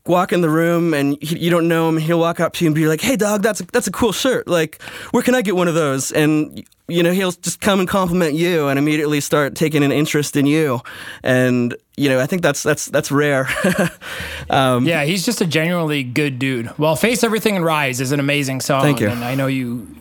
walk 0.08 0.32
in 0.32 0.40
the 0.40 0.50
room 0.50 0.94
and 0.94 1.16
he, 1.20 1.38
you 1.38 1.50
don't 1.50 1.68
know 1.68 1.88
him. 1.88 1.96
He'll 1.98 2.20
walk 2.20 2.40
up 2.40 2.54
to 2.54 2.64
you 2.64 2.68
and 2.68 2.74
be 2.74 2.86
like, 2.86 3.00
"Hey, 3.00 3.16
dog, 3.16 3.42
that's 3.42 3.60
a, 3.60 3.66
that's 3.66 3.86
a 3.86 3.92
cool 3.92 4.12
shirt. 4.12 4.48
Like, 4.48 4.80
where 5.10 5.22
can 5.22 5.34
I 5.34 5.42
get 5.42 5.56
one 5.56 5.68
of 5.68 5.74
those?" 5.74 6.12
And 6.12 6.64
you 6.88 7.02
know, 7.02 7.12
he'll 7.12 7.32
just 7.32 7.60
come 7.60 7.80
and 7.80 7.88
compliment 7.88 8.34
you 8.34 8.68
and 8.68 8.78
immediately 8.78 9.20
start 9.20 9.56
taking 9.56 9.82
an 9.82 9.90
interest 9.90 10.36
in 10.36 10.46
you. 10.46 10.80
And 11.22 11.76
you 11.96 12.08
know, 12.08 12.20
I 12.20 12.26
think 12.26 12.42
that's 12.42 12.62
that's 12.62 12.86
that's 12.86 13.10
rare. 13.10 13.48
um, 14.50 14.86
Yeah, 14.86 15.04
he's 15.04 15.24
just 15.24 15.40
a 15.40 15.46
genuinely 15.46 16.02
good 16.02 16.38
dude. 16.38 16.76
Well, 16.78 16.96
Face 16.96 17.24
Everything 17.24 17.56
and 17.56 17.64
Rise 17.64 18.00
is 18.00 18.12
an 18.12 18.20
amazing 18.20 18.60
song. 18.60 18.82
Thank 18.82 19.00
you. 19.00 19.08
And 19.08 19.24
I 19.24 19.34
know 19.34 19.46
you 19.46 19.96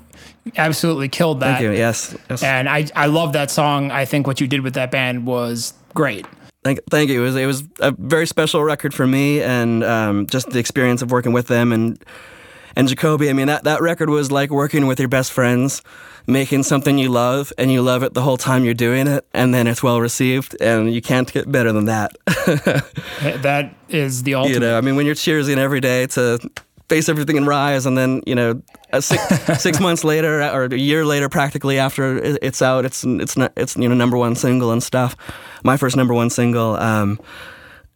absolutely 0.57 1.09
killed 1.09 1.39
that. 1.39 1.59
Thank 1.59 1.63
you. 1.63 1.71
Yes. 1.71 2.15
yes. 2.29 2.43
And 2.43 2.69
I, 2.69 2.87
I 2.95 3.07
love 3.07 3.33
that 3.33 3.49
song. 3.49 3.91
I 3.91 4.05
think 4.05 4.27
what 4.27 4.39
you 4.39 4.47
did 4.47 4.61
with 4.61 4.75
that 4.75 4.91
band 4.91 5.25
was 5.25 5.73
great. 5.93 6.25
Thank, 6.65 6.79
thank 6.89 7.11
you. 7.11 7.21
It 7.21 7.25
was 7.25 7.35
it 7.35 7.45
was 7.45 7.63
a 7.79 7.91
very 7.91 8.25
special 8.25 8.63
record 8.63 8.91
for 8.91 9.05
me, 9.05 9.39
and 9.39 9.83
um, 9.83 10.25
just 10.25 10.49
the 10.49 10.57
experience 10.57 11.03
of 11.03 11.11
working 11.11 11.31
with 11.31 11.45
them 11.45 11.71
and 11.71 12.03
and 12.75 12.87
Jacoby. 12.87 13.29
I 13.29 13.33
mean, 13.33 13.45
that 13.45 13.65
that 13.65 13.81
record 13.81 14.09
was 14.09 14.31
like 14.31 14.49
working 14.49 14.87
with 14.87 14.99
your 14.99 15.07
best 15.07 15.31
friends, 15.31 15.83
making 16.25 16.63
something 16.63 16.97
you 16.97 17.09
love, 17.09 17.53
and 17.59 17.71
you 17.71 17.83
love 17.83 18.01
it 18.01 18.15
the 18.15 18.23
whole 18.23 18.37
time 18.37 18.65
you're 18.65 18.73
doing 18.73 19.05
it, 19.05 19.27
and 19.31 19.53
then 19.53 19.67
it's 19.67 19.83
well 19.83 20.01
received, 20.01 20.59
and 20.59 20.91
you 20.91 21.03
can't 21.03 21.31
get 21.31 21.51
better 21.51 21.71
than 21.71 21.85
that. 21.85 22.15
That 23.43 23.75
is 23.87 24.23
the 24.23 24.33
ultimate. 24.33 24.53
you 24.55 24.59
know, 24.59 24.75
I 24.75 24.81
mean, 24.81 24.95
when 24.95 25.05
you're 25.05 25.13
cheersing 25.13 25.57
every 25.57 25.81
day 25.81 26.07
to 26.07 26.39
face 26.89 27.09
everything 27.09 27.37
and 27.37 27.47
rise, 27.47 27.85
and 27.85 27.97
then 27.97 28.21
you 28.25 28.35
know, 28.35 28.61
a 28.91 29.01
six 29.01 29.23
six 29.61 29.79
months 29.79 30.03
later 30.03 30.41
or 30.41 30.65
a 30.65 30.77
year 30.77 31.05
later, 31.05 31.29
practically 31.29 31.79
after 31.79 32.17
it's 32.17 32.61
out, 32.61 32.85
it's 32.85 33.03
it's 33.03 33.37
not 33.37 33.51
it's 33.55 33.75
you 33.75 33.87
know 33.87 33.95
number 33.95 34.17
one 34.17 34.35
single 34.35 34.71
and 34.71 34.83
stuff. 34.83 35.15
My 35.63 35.77
first 35.77 35.95
number 35.95 36.13
one 36.13 36.29
single. 36.29 36.75
Um, 36.75 37.19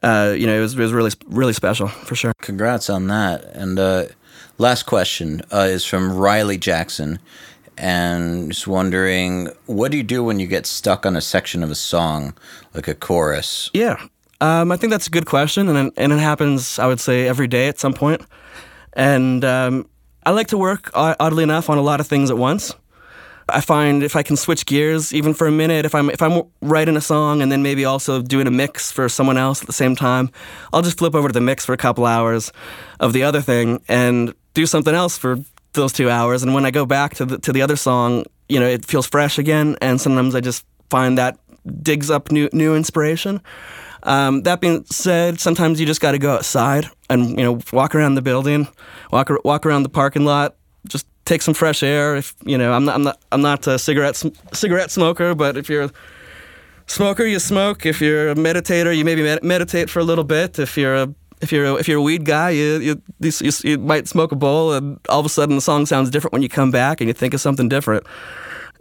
uh, 0.02 0.34
you 0.38 0.48
know, 0.48 0.58
it 0.58 0.62
was, 0.62 0.76
it 0.76 0.80
was 0.80 0.94
really 0.94 1.12
really 1.28 1.54
special 1.54 1.88
for 1.88 2.16
sure. 2.16 2.34
Congrats 2.42 2.90
on 2.90 3.08
that. 3.08 3.44
And 3.54 3.78
uh, 3.78 4.06
last 4.58 4.84
question 4.84 5.42
uh, 5.52 5.68
is 5.70 5.86
from 5.86 6.16
Riley 6.16 6.58
Jackson. 6.58 7.20
And 7.78 8.52
just 8.52 8.68
wondering, 8.68 9.48
what 9.68 9.90
do 9.90 9.96
you 9.96 10.04
do 10.04 10.22
when 10.22 10.38
you 10.38 10.48
get 10.48 10.66
stuck 10.66 11.06
on 11.06 11.16
a 11.16 11.22
section 11.22 11.64
of 11.64 11.72
a 11.72 11.76
song, 11.76 12.34
like 12.74 12.90
a 12.90 12.94
chorus? 12.94 13.70
Yeah, 13.74 14.06
um, 14.42 14.74
I 14.74 14.76
think 14.76 14.92
that's 14.92 15.08
a 15.08 15.10
good 15.10 15.26
question, 15.26 15.70
and 15.70 15.92
and 15.96 16.12
it 16.12 16.20
happens. 16.20 16.78
I 16.78 16.88
would 16.88 17.00
say 17.00 17.26
every 17.26 17.48
day 17.48 17.70
at 17.70 17.80
some 17.80 17.94
point. 17.94 18.22
And 18.94 19.44
um, 19.46 19.90
I 20.26 20.32
like 20.32 20.48
to 20.48 20.58
work 20.58 20.92
oddly 20.94 21.44
enough 21.44 21.70
on 21.70 21.78
a 21.78 21.82
lot 21.82 22.00
of 22.00 22.08
things 22.08 22.30
at 22.30 22.38
once. 22.38 22.74
I 23.52 23.62
find 23.62 24.04
if 24.04 24.16
I 24.16 24.24
can 24.24 24.38
switch 24.38 24.66
gears 24.66 25.14
even 25.14 25.34
for 25.34 25.48
a 25.48 25.52
minute, 25.52 25.86
if 25.86 25.96
I'm 25.96 26.10
if 26.10 26.22
I'm 26.22 26.44
writing 26.62 26.96
a 26.96 27.02
song 27.02 27.42
and 27.42 27.52
then 27.52 27.64
maybe 27.64 27.86
also 27.86 28.22
doing 28.22 28.48
a 28.48 28.52
mix 28.52 28.92
for 28.92 29.10
someone 29.10 29.38
else 29.38 29.62
at 29.62 29.68
the 29.68 29.74
same 29.74 29.96
time, 29.96 30.30
I'll 30.72 30.82
just 30.82 30.98
flip 30.98 31.16
over 31.16 31.30
to 31.30 31.34
the 31.34 31.42
mix 31.42 31.66
for 31.66 31.74
a 31.74 31.78
couple 31.78 32.06
hours 32.06 32.52
of 33.00 33.14
the 33.14 33.24
other 33.24 33.42
thing 33.42 33.82
and 33.88 34.34
do 34.54 34.66
something 34.66 34.94
else 34.94 35.18
for 35.18 35.40
those 35.74 35.94
two 35.94 36.10
hours. 36.10 36.44
And 36.44 36.54
when 36.54 36.66
I 36.66 36.72
go 36.72 36.86
back 36.86 37.16
to 37.16 37.26
the 37.26 37.38
to 37.40 37.52
the 37.52 37.62
other 37.62 37.76
song, 37.76 38.26
you 38.48 38.60
know, 38.60 38.68
it 38.68 38.86
feels 38.86 39.08
fresh 39.08 39.38
again. 39.38 39.78
And 39.82 40.00
sometimes 40.00 40.36
I 40.36 40.42
just 40.42 40.66
find 40.90 41.18
that 41.18 41.40
digs 41.82 42.10
up 42.10 42.32
new 42.32 42.50
new 42.54 42.76
inspiration. 42.76 43.42
Um, 44.04 44.44
that 44.44 44.62
being 44.62 44.86
said, 44.86 45.40
sometimes 45.40 45.80
you 45.80 45.86
just 45.86 46.02
got 46.02 46.12
to 46.12 46.20
go 46.20 46.34
outside 46.34 46.86
and 47.10 47.30
you 47.32 47.44
know 47.44 47.60
walk 47.74 47.96
around 47.96 48.16
the 48.16 48.22
building, 48.22 48.68
walk 49.12 49.30
walk 49.44 49.66
around 49.66 49.84
the 49.84 49.90
parking 49.90 50.26
lot, 50.26 50.56
just 50.88 51.06
take 51.26 51.42
some 51.42 51.54
fresh 51.54 51.84
air. 51.84 52.16
If 52.16 52.36
you 52.46 52.58
know, 52.58 52.74
I'm 52.74 52.86
not 52.86 52.96
I'm 52.96 53.04
not 53.04 53.22
I'm 53.32 53.42
not 53.42 53.68
a 53.68 53.78
cigarette 53.78 54.16
sm- 54.16 54.36
cigarette 54.54 54.92
smoker, 54.92 55.36
but 55.36 55.58
if 55.58 55.70
you're 55.70 55.84
a 55.84 55.92
smoker, 56.88 57.26
you 57.26 57.40
smoke. 57.40 57.86
If 57.86 58.02
you're 58.02 58.30
a 58.30 58.36
meditator, 58.36 58.96
you 58.96 59.06
maybe 59.06 59.24
med- 59.24 59.44
meditate 59.44 59.90
for 59.90 60.00
a 60.00 60.04
little 60.04 60.24
bit. 60.24 60.60
If 60.60 60.78
you're 60.78 60.96
a 60.96 61.14
if 61.42 61.52
you're 61.52 61.66
a, 61.66 61.76
if 61.76 61.88
you're 61.88 62.00
a 62.00 62.02
weed 62.02 62.26
guy, 62.26 62.50
you 62.52 62.80
you, 62.80 63.02
you 63.20 63.32
you 63.42 63.52
you 63.64 63.78
might 63.78 64.08
smoke 64.08 64.32
a 64.32 64.36
bowl, 64.36 64.74
and 64.74 65.00
all 65.10 65.20
of 65.20 65.26
a 65.26 65.30
sudden 65.30 65.56
the 65.56 65.62
song 65.62 65.86
sounds 65.86 66.10
different 66.10 66.34
when 66.34 66.42
you 66.42 66.50
come 66.50 66.72
back 66.72 67.02
and 67.02 67.08
you 67.08 67.14
think 67.14 67.34
of 67.34 67.42
something 67.42 67.70
different. 67.70 68.06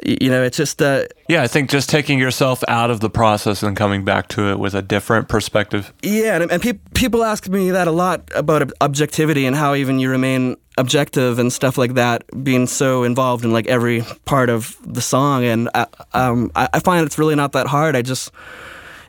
You 0.05 0.31
know, 0.31 0.43
it's 0.43 0.57
just 0.57 0.81
uh, 0.81 1.05
Yeah, 1.29 1.43
I 1.43 1.49
think 1.49 1.71
just 1.71 1.91
taking 1.91 2.19
yourself 2.19 2.63
out 2.69 2.91
of 2.91 3.01
the 3.01 3.11
process 3.11 3.63
and 3.63 3.77
coming 3.77 4.05
back 4.05 4.29
to 4.29 4.51
it 4.51 4.59
with 4.59 4.75
a 4.75 4.83
different 4.83 5.29
perspective. 5.29 5.93
Yeah, 6.03 6.41
and, 6.41 6.51
and 6.51 6.63
peop 6.63 6.95
people 6.95 7.25
ask 7.25 7.49
me 7.49 7.71
that 7.71 7.89
a 7.89 7.91
lot 7.93 8.23
about 8.35 8.71
objectivity 8.81 9.47
and 9.47 9.57
how 9.57 9.75
even 9.75 9.99
you 9.99 10.11
remain 10.11 10.57
objective 10.77 11.39
and 11.39 11.53
stuff 11.53 11.77
like 11.77 11.95
that, 11.95 12.25
being 12.45 12.67
so 12.67 13.03
involved 13.03 13.45
in 13.45 13.53
like 13.53 13.67
every 13.67 14.05
part 14.25 14.49
of 14.49 14.77
the 14.85 15.01
song. 15.01 15.45
And 15.45 15.69
I, 15.75 15.87
um, 16.13 16.53
I, 16.55 16.69
I 16.73 16.81
find 16.81 17.05
it's 17.05 17.19
really 17.19 17.35
not 17.35 17.53
that 17.53 17.67
hard. 17.67 17.97
I 17.97 18.03
just, 18.03 18.31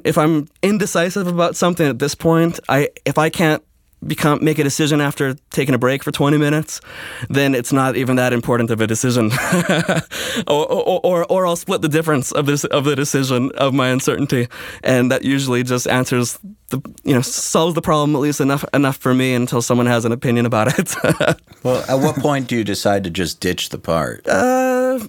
if 0.04 0.18
I'm 0.18 0.50
indecisive 0.64 1.28
about 1.28 1.56
something 1.56 1.88
at 1.88 2.00
this 2.00 2.16
point, 2.16 2.60
I 2.68 2.90
if 3.06 3.18
I 3.18 3.30
can't 3.30 3.64
become 4.06 4.44
make 4.44 4.60
a 4.60 4.64
decision 4.64 5.02
after 5.02 5.36
taking 5.52 5.76
a 5.76 5.78
break 5.78 6.04
for 6.04 6.12
20 6.12 6.38
minutes, 6.38 6.82
then 7.30 7.54
it's 7.54 7.74
not 7.74 7.96
even 7.96 8.16
that 8.16 8.34
important 8.34 8.72
of 8.72 8.82
a 8.82 8.88
decision. 8.88 9.32
or, 10.48 10.72
or, 10.72 11.02
or, 11.04 11.26
or 11.26 11.48
I'll 11.48 11.56
split 11.56 11.82
the 11.82 11.90
difference 11.90 12.32
of 12.32 12.46
this 12.46 12.64
of 12.66 12.86
the 12.86 12.96
decision 12.96 13.52
of 13.58 13.74
my 13.74 13.90
uncertainty, 13.90 14.48
and 14.84 15.12
that 15.12 15.24
usually 15.24 15.64
just 15.64 15.88
answers 15.88 16.40
the 16.70 16.82
you 17.04 17.14
know 17.14 17.22
solves 17.22 17.74
the 17.76 17.82
problem 17.82 18.16
at 18.16 18.20
least 18.20 18.40
enough 18.40 18.64
enough 18.74 18.98
for 18.98 19.14
me 19.14 19.34
until 19.34 19.62
someone 19.62 19.88
has 19.88 20.06
an 20.06 20.12
opinion 20.12 20.46
about 20.46 20.78
it. 20.78 20.96
Well, 21.62 21.84
at 21.90 21.96
what 22.02 22.16
point 22.16 22.48
do 22.48 22.56
you 22.56 22.64
decide 22.64 23.04
to 23.04 23.10
just 23.10 23.42
ditch 23.42 23.68
the 23.68 23.78
part? 23.78 24.26
uh, 24.30 25.00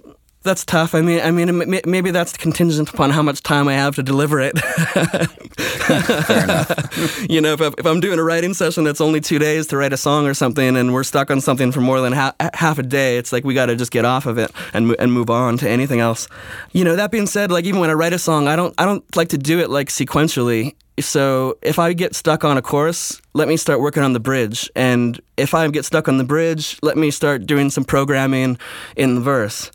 that's 0.43 0.65
tough. 0.65 0.95
I 0.95 1.03
mean, 1.03 1.21
I 1.21 1.31
mean, 1.31 1.81
maybe 1.85 2.11
that's 2.11 2.35
contingent 2.37 2.89
upon 2.89 3.11
how 3.11 3.21
much 3.23 3.43
time 3.43 3.69
I 3.69 3.75
have 3.75 3.97
to 3.97 4.03
deliver 4.03 4.41
it. 4.41 4.59
Fair 5.61 6.45
enough. 6.45 7.27
you 7.29 7.43
know, 7.43 7.53
if, 7.53 7.61
if 7.61 7.85
I'm 7.85 8.01
doing 8.01 8.19
a 8.19 8.23
writing 8.23 8.55
session 8.55 8.85
that's 8.85 9.03
only 9.03 9.21
two 9.21 9.39
days 9.39 9.67
to 9.69 9.77
write 9.77 9.93
a 9.93 9.99
song 9.99 10.27
or 10.27 10.33
something, 10.33 10.77
and 10.77 10.95
we're 10.95 11.05
stuck 11.05 11.31
on 11.31 11.43
something 11.43 11.73
for 11.73 11.83
more 11.83 12.01
than 12.01 12.15
ha- 12.15 12.35
half 12.55 12.79
a 12.79 12.83
day, 12.83 13.19
it's 13.19 13.33
like 13.33 13.45
we 13.45 13.53
got 13.53 13.67
to 13.67 13.77
just 13.77 13.91
get 13.91 14.07
off 14.07 14.25
of 14.25 14.39
it 14.39 14.51
and 14.73 14.97
and 14.99 15.13
move 15.13 15.29
on 15.29 15.59
to 15.59 15.69
anything 15.69 16.01
else. 16.01 16.27
You 16.73 16.85
know, 16.85 16.97
that 16.97 17.11
being 17.11 17.27
said, 17.27 17.51
like 17.51 17.67
even 17.67 17.81
when 17.81 17.91
I 17.91 17.95
write 17.95 18.15
a 18.15 18.19
song, 18.19 18.49
I 18.49 18.57
don't 18.57 18.75
I 18.79 18.87
don't 18.87 19.05
like 19.17 19.29
to 19.31 19.39
do 19.39 19.59
it 19.61 19.69
like 19.69 19.89
sequentially. 19.89 20.75
So 21.01 21.59
if 21.63 21.79
I 21.79 21.93
get 21.93 22.15
stuck 22.15 22.45
on 22.45 22.57
a 22.57 22.63
chorus, 22.63 23.21
let 23.35 23.49
me 23.49 23.57
start 23.57 23.81
working 23.81 24.03
on 24.03 24.15
the 24.15 24.21
bridge, 24.21 24.71
and 24.75 25.21
if 25.37 25.53
I 25.53 25.69
get 25.69 25.85
stuck 25.85 26.09
on 26.09 26.17
the 26.17 26.25
bridge, 26.25 26.79
let 26.83 26.97
me 26.97 27.11
start 27.11 27.45
doing 27.45 27.69
some 27.69 27.85
programming 27.85 28.59
in 28.97 29.17
the 29.17 29.21
verse. 29.21 29.71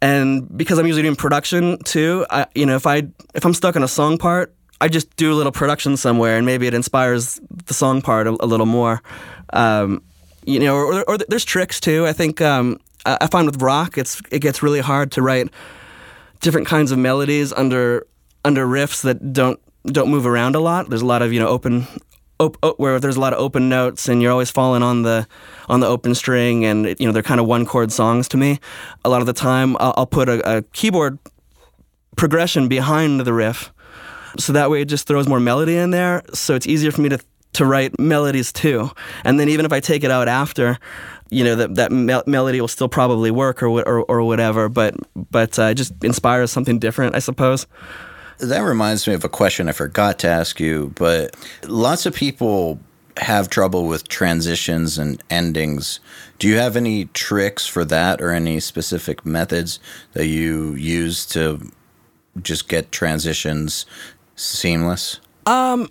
And 0.00 0.56
because 0.56 0.78
I'm 0.78 0.86
usually 0.86 1.02
doing 1.02 1.16
production 1.16 1.78
too, 1.84 2.24
I, 2.30 2.46
you 2.54 2.66
know, 2.66 2.76
if 2.76 2.86
I 2.86 3.08
if 3.34 3.44
I'm 3.44 3.54
stuck 3.54 3.76
in 3.76 3.82
a 3.82 3.88
song 3.88 4.18
part, 4.18 4.54
I 4.80 4.88
just 4.88 5.14
do 5.16 5.32
a 5.32 5.34
little 5.34 5.52
production 5.52 5.96
somewhere, 5.96 6.36
and 6.36 6.46
maybe 6.46 6.66
it 6.66 6.74
inspires 6.74 7.40
the 7.66 7.74
song 7.74 8.00
part 8.00 8.26
a, 8.26 8.36
a 8.40 8.46
little 8.46 8.66
more. 8.66 9.02
Um, 9.52 10.02
you 10.44 10.60
know, 10.60 10.76
or, 10.76 11.04
or, 11.08 11.18
there's 11.18 11.44
tricks 11.44 11.80
too. 11.80 12.06
I 12.06 12.12
think 12.12 12.40
um, 12.40 12.80
I 13.04 13.26
find 13.26 13.46
with 13.46 13.60
rock, 13.60 13.98
it's 13.98 14.22
it 14.30 14.38
gets 14.40 14.62
really 14.62 14.80
hard 14.80 15.12
to 15.12 15.22
write 15.22 15.48
different 16.40 16.66
kinds 16.66 16.92
of 16.92 16.98
melodies 16.98 17.52
under 17.52 18.06
under 18.44 18.66
riffs 18.66 19.02
that 19.02 19.32
don't 19.32 19.60
don't 19.84 20.10
move 20.10 20.26
around 20.26 20.54
a 20.54 20.60
lot. 20.60 20.88
There's 20.88 21.02
a 21.02 21.06
lot 21.06 21.22
of 21.22 21.32
you 21.32 21.40
know 21.40 21.48
open 21.48 21.86
op- 22.40 22.58
op- 22.62 22.78
where 22.78 23.00
there's 23.00 23.16
a 23.16 23.20
lot 23.20 23.32
of 23.32 23.38
open 23.38 23.68
notes, 23.68 24.08
and 24.08 24.22
you're 24.22 24.32
always 24.32 24.50
falling 24.50 24.82
on 24.82 25.02
the 25.02 25.26
on 25.68 25.80
the 25.80 25.86
open 25.86 26.14
string, 26.14 26.64
and 26.64 26.86
you 26.98 27.06
know 27.06 27.12
they're 27.12 27.22
kind 27.22 27.40
of 27.40 27.46
one 27.46 27.66
chord 27.66 27.92
songs 27.92 28.28
to 28.28 28.36
me. 28.36 28.58
A 29.04 29.08
lot 29.08 29.20
of 29.20 29.26
the 29.26 29.32
time, 29.32 29.76
I'll, 29.78 29.94
I'll 29.96 30.06
put 30.06 30.28
a, 30.28 30.58
a 30.58 30.62
keyboard 30.72 31.18
progression 32.16 32.68
behind 32.68 33.20
the 33.20 33.32
riff, 33.32 33.72
so 34.38 34.52
that 34.52 34.70
way 34.70 34.82
it 34.82 34.86
just 34.86 35.06
throws 35.06 35.28
more 35.28 35.40
melody 35.40 35.76
in 35.76 35.90
there. 35.90 36.22
So 36.34 36.54
it's 36.54 36.66
easier 36.66 36.90
for 36.90 37.00
me 37.00 37.08
to 37.10 37.18
to 37.54 37.64
write 37.64 37.98
melodies 37.98 38.52
too. 38.52 38.90
And 39.24 39.40
then 39.40 39.48
even 39.48 39.64
if 39.64 39.72
I 39.72 39.80
take 39.80 40.04
it 40.04 40.10
out 40.10 40.28
after, 40.28 40.78
you 41.30 41.44
know 41.44 41.56
that 41.56 41.74
that 41.76 41.92
me- 41.92 42.22
melody 42.26 42.60
will 42.60 42.68
still 42.68 42.88
probably 42.88 43.30
work 43.30 43.62
or 43.62 43.68
or, 43.68 44.04
or 44.04 44.22
whatever. 44.22 44.68
But 44.68 44.94
but 45.14 45.58
uh, 45.58 45.74
just 45.74 45.92
inspires 46.04 46.50
something 46.50 46.78
different, 46.78 47.14
I 47.14 47.18
suppose. 47.18 47.66
That 48.38 48.60
reminds 48.60 49.06
me 49.06 49.14
of 49.14 49.24
a 49.24 49.28
question 49.28 49.68
I 49.68 49.72
forgot 49.72 50.18
to 50.20 50.28
ask 50.28 50.60
you, 50.60 50.92
but 50.96 51.34
lots 51.66 52.06
of 52.06 52.14
people 52.14 52.78
have 53.16 53.50
trouble 53.50 53.86
with 53.86 54.08
transitions 54.08 54.98
and 54.98 55.22
endings. 55.28 56.00
Do 56.38 56.48
you 56.48 56.56
have 56.56 56.76
any 56.76 57.06
tricks 57.06 57.66
for 57.66 57.84
that 57.86 58.20
or 58.20 58.30
any 58.30 58.60
specific 58.60 59.26
methods 59.26 59.80
that 60.12 60.26
you 60.26 60.74
use 60.74 61.26
to 61.26 61.70
just 62.40 62.68
get 62.68 62.92
transitions 62.92 63.86
seamless? 64.36 65.20
Um, 65.46 65.90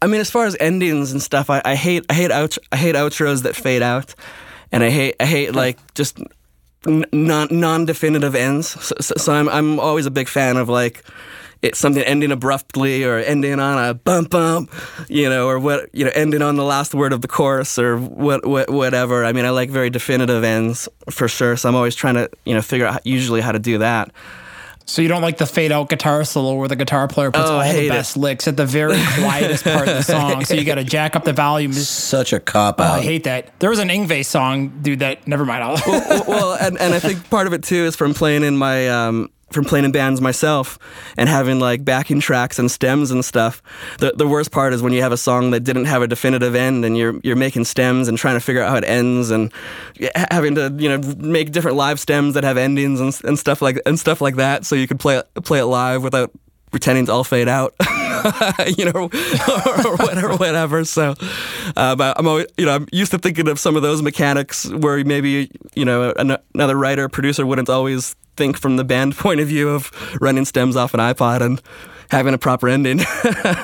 I 0.00 0.06
mean, 0.06 0.20
as 0.20 0.30
far 0.30 0.46
as 0.46 0.56
endings 0.60 1.12
and 1.12 1.22
stuff, 1.22 1.50
I, 1.50 1.60
I 1.64 1.74
hate 1.74 2.04
I 2.08 2.14
hate 2.14 2.30
out 2.30 2.56
I 2.70 2.76
hate 2.76 2.94
outros 2.94 3.42
that 3.42 3.54
fade 3.54 3.82
out, 3.82 4.14
and 4.70 4.82
I 4.82 4.90
hate 4.90 5.16
I 5.20 5.26
hate 5.26 5.54
like 5.54 5.78
just 5.94 6.18
non 6.86 7.48
non 7.50 7.84
definitive 7.84 8.34
ends. 8.34 8.68
So, 8.68 8.94
so, 9.00 9.14
so 9.16 9.32
I'm 9.32 9.48
I'm 9.48 9.78
always 9.78 10.06
a 10.06 10.10
big 10.10 10.28
fan 10.28 10.56
of 10.56 10.68
like 10.68 11.04
it's 11.62 11.78
something 11.78 12.02
ending 12.02 12.32
abruptly 12.32 13.04
or 13.04 13.18
ending 13.18 13.60
on 13.60 13.82
a 13.88 13.94
bump 13.94 14.30
bump, 14.30 14.72
you 15.08 15.28
know, 15.30 15.46
or 15.46 15.58
what 15.58 15.88
you 15.94 16.04
know, 16.04 16.10
ending 16.14 16.42
on 16.42 16.56
the 16.56 16.64
last 16.64 16.92
word 16.94 17.12
of 17.12 17.20
the 17.22 17.28
chorus 17.28 17.78
or 17.78 17.96
what, 17.98 18.44
what 18.44 18.68
whatever. 18.68 19.24
I 19.24 19.32
mean, 19.32 19.44
I 19.44 19.50
like 19.50 19.70
very 19.70 19.88
definitive 19.88 20.42
ends 20.44 20.88
for 21.10 21.28
sure. 21.28 21.56
So 21.56 21.68
I'm 21.68 21.76
always 21.76 21.94
trying 21.94 22.14
to 22.14 22.28
you 22.44 22.54
know 22.54 22.62
figure 22.62 22.86
out 22.86 23.06
usually 23.06 23.40
how 23.40 23.52
to 23.52 23.58
do 23.60 23.78
that. 23.78 24.10
So 24.84 25.00
you 25.00 25.06
don't 25.06 25.22
like 25.22 25.38
the 25.38 25.46
fade 25.46 25.70
out 25.70 25.88
guitar 25.88 26.24
solo 26.24 26.54
where 26.54 26.66
the 26.66 26.74
guitar 26.74 27.06
player 27.06 27.30
puts 27.30 27.48
Oh, 27.48 27.60
all 27.60 27.72
the 27.72 27.88
best 27.88 28.16
it. 28.16 28.18
licks 28.20 28.48
at 28.48 28.56
the 28.56 28.66
very 28.66 28.96
quietest 29.14 29.62
part 29.62 29.86
of 29.86 29.94
the 29.94 30.02
song. 30.02 30.44
So 30.44 30.54
you 30.54 30.64
got 30.64 30.74
to 30.74 30.84
jack 30.84 31.14
up 31.14 31.22
the 31.24 31.32
volume. 31.32 31.72
Such 31.72 32.32
a 32.32 32.40
cop 32.40 32.80
Oh, 32.80 32.82
out. 32.84 32.98
I 32.98 33.00
hate 33.02 33.22
that. 33.24 33.60
There 33.60 33.70
was 33.70 33.78
an 33.78 33.88
Yngwie 33.88 34.26
song, 34.26 34.80
dude. 34.82 34.98
That 34.98 35.28
never 35.28 35.44
mind. 35.44 35.62
I'll, 35.62 35.76
well, 35.86 36.24
well, 36.26 36.52
and, 36.60 36.76
and 36.80 36.92
I 36.92 36.98
think 36.98 37.30
part 37.30 37.46
of 37.46 37.52
it 37.52 37.62
too 37.62 37.76
is 37.84 37.94
from 37.94 38.12
playing 38.12 38.42
in 38.42 38.56
my 38.56 38.88
um, 38.88 39.30
from 39.52 39.64
playing 39.64 39.84
in 39.84 39.92
bands 39.92 40.20
myself 40.20 40.78
and 41.16 41.28
having 41.28 41.60
like 41.60 41.84
backing 41.84 42.20
tracks 42.20 42.58
and 42.58 42.70
stems 42.70 43.10
and 43.10 43.24
stuff. 43.24 43.62
The 43.98 44.12
the 44.12 44.26
worst 44.26 44.50
part 44.50 44.72
is 44.72 44.82
when 44.82 44.92
you 44.92 45.02
have 45.02 45.12
a 45.12 45.16
song 45.16 45.50
that 45.52 45.60
didn't 45.60 45.86
have 45.86 46.02
a 46.02 46.06
definitive 46.06 46.54
end 46.54 46.84
and 46.84 46.96
you're 46.96 47.20
you're 47.22 47.36
making 47.36 47.64
stems 47.64 48.08
and 48.08 48.18
trying 48.18 48.36
to 48.36 48.40
figure 48.40 48.62
out 48.62 48.70
how 48.70 48.76
it 48.76 48.84
ends 48.84 49.30
and 49.30 49.52
having 50.30 50.54
to 50.56 50.74
you 50.78 50.88
know 50.88 51.14
make 51.16 51.52
different 51.52 51.76
live 51.76 52.00
stems 52.00 52.34
that 52.34 52.44
have 52.44 52.56
endings 52.56 53.00
and, 53.00 53.18
and 53.24 53.38
stuff 53.38 53.62
like 53.62 53.80
and 53.86 53.98
stuff 53.98 54.20
like 54.20 54.36
that 54.36 54.64
so 54.64 54.74
you 54.74 54.86
could 54.86 55.00
play 55.00 55.22
play 55.42 55.60
it 55.60 55.66
live 55.66 56.02
without 56.02 56.32
pretending 56.72 57.06
to 57.06 57.12
all 57.12 57.22
fade 57.22 57.48
out, 57.48 57.74
you 58.76 58.86
know, 58.86 58.92
or 59.84 59.96
whatever, 59.98 60.36
whatever. 60.36 60.84
So, 60.84 61.14
uh, 61.76 61.94
but 61.94 62.18
I'm 62.18 62.26
always, 62.26 62.46
you 62.56 62.66
know, 62.66 62.74
I'm 62.74 62.88
used 62.90 63.12
to 63.12 63.18
thinking 63.18 63.46
of 63.46 63.60
some 63.60 63.76
of 63.76 63.82
those 63.82 64.02
mechanics 64.02 64.68
where 64.68 65.04
maybe, 65.04 65.50
you 65.74 65.84
know, 65.84 66.12
an- 66.16 66.38
another 66.54 66.76
writer, 66.76 67.08
producer 67.08 67.46
wouldn't 67.46 67.68
always 67.68 68.16
think 68.36 68.58
from 68.58 68.76
the 68.76 68.84
band 68.84 69.16
point 69.18 69.40
of 69.40 69.48
view 69.48 69.70
of 69.70 69.90
running 70.20 70.44
stems 70.44 70.76
off 70.76 70.94
an 70.94 71.00
iPod 71.00 71.40
and 71.40 71.60
having 72.10 72.34
a 72.34 72.38
proper 72.38 72.68
ending. 72.68 73.00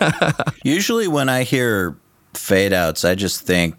Usually, 0.65 1.09
when 1.09 1.29
I 1.29 1.43
hear 1.43 1.97
fade 2.35 2.73
outs, 2.73 3.05
I 3.05 3.15
just 3.15 3.43
think 3.43 3.75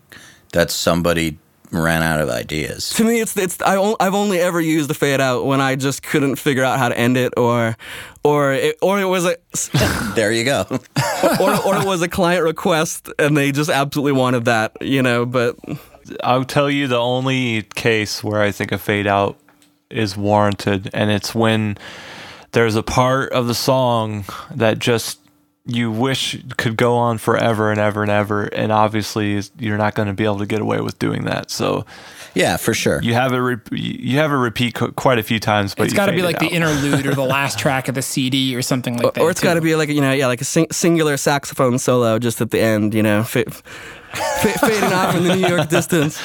that 0.53 0.71
somebody 0.71 1.37
ran 1.71 2.01
out 2.01 2.19
of 2.19 2.29
ideas. 2.29 2.89
to 2.91 3.03
me, 3.03 3.19
it's 3.21 3.37
it's 3.37 3.61
I 3.61 3.75
I've 3.99 4.15
only 4.15 4.39
ever 4.39 4.59
used 4.59 4.89
the 4.89 4.95
fade 4.95 5.21
out 5.21 5.45
when 5.45 5.61
I 5.61 5.75
just 5.75 6.01
couldn't 6.01 6.37
figure 6.37 6.63
out 6.63 6.79
how 6.79 6.89
to 6.89 6.97
end 6.97 7.15
it, 7.15 7.33
or 7.37 7.77
or 8.23 8.53
it, 8.53 8.77
or 8.81 8.99
it 8.99 9.05
was 9.05 9.25
a 9.25 9.35
There 10.15 10.31
you 10.31 10.43
go. 10.45 10.65
or, 10.69 11.67
or 11.67 11.75
it 11.77 11.85
was 11.85 12.01
a 12.01 12.07
client 12.07 12.43
request 12.43 13.09
and 13.19 13.37
they 13.37 13.51
just 13.51 13.69
absolutely 13.69 14.13
wanted 14.13 14.45
that, 14.45 14.81
you 14.81 15.01
know. 15.03 15.25
But 15.27 15.57
I'll 16.23 16.43
tell 16.45 16.69
you 16.71 16.87
the 16.87 16.97
only 16.97 17.63
case 17.75 18.23
where 18.23 18.41
I 18.41 18.51
think 18.51 18.71
a 18.71 18.77
fade 18.79 19.05
out 19.07 19.37
is 19.89 20.15
warranted, 20.17 20.89
and 20.93 21.09
it's 21.11 21.33
when 21.33 21.77
there's 22.51 22.75
a 22.75 22.83
part 22.83 23.31
of 23.31 23.47
the 23.47 23.55
song 23.55 24.25
that 24.53 24.79
just 24.79 25.19
you 25.65 25.91
wish 25.91 26.35
could 26.57 26.75
go 26.77 26.95
on 26.95 27.17
forever 27.17 27.69
and 27.69 27.79
ever 27.79 28.01
and 28.01 28.09
ever, 28.09 28.45
and 28.45 28.71
obviously 28.71 29.39
you're 29.59 29.77
not 29.77 29.93
going 29.93 30.07
to 30.07 30.13
be 30.13 30.23
able 30.23 30.39
to 30.39 30.45
get 30.47 30.61
away 30.61 30.81
with 30.81 30.97
doing 30.97 31.25
that. 31.25 31.51
So 31.51 31.85
yeah, 32.33 32.57
for 32.57 32.73
sure. 32.73 33.01
you 33.03 33.13
have 33.13 33.33
it, 33.33 33.37
re- 33.37 33.57
you 33.71 34.17
have 34.17 34.31
it 34.31 34.35
repeat 34.35 34.73
qu- 34.75 34.91
quite 34.93 35.19
a 35.19 35.23
few 35.23 35.39
times, 35.39 35.75
but 35.75 35.85
it's 35.85 35.93
got 35.93 36.07
to 36.07 36.11
be 36.13 36.19
it 36.19 36.23
like 36.23 36.39
the 36.39 36.47
interlude 36.47 37.05
or 37.05 37.13
the 37.13 37.21
last 37.37 37.59
track 37.59 37.87
of 37.87 37.93
the 37.95 38.01
CD 38.01 38.55
or 38.55 38.61
something 38.63 38.97
like 38.97 39.13
that. 39.13 39.21
or 39.21 39.29
it's 39.29 39.41
got 39.41 39.55
to 39.55 39.61
be 39.61 39.75
like 39.75 39.89
you 39.89 40.01
know, 40.01 40.11
yeah, 40.11 40.27
like 40.27 40.41
a 40.41 40.45
sing- 40.45 40.71
singular 40.71 41.17
saxophone 41.17 41.77
solo 41.77 42.17
just 42.17 42.41
at 42.41 42.49
the 42.51 42.59
end, 42.59 42.93
you 42.95 43.03
know, 43.03 43.23
fa- 43.23 43.49
fa- 43.49 43.63
fading 44.13 44.93
off 44.93 45.15
in 45.15 45.23
the 45.23 45.35
New 45.35 45.47
York 45.47 45.69
distance. 45.69 46.19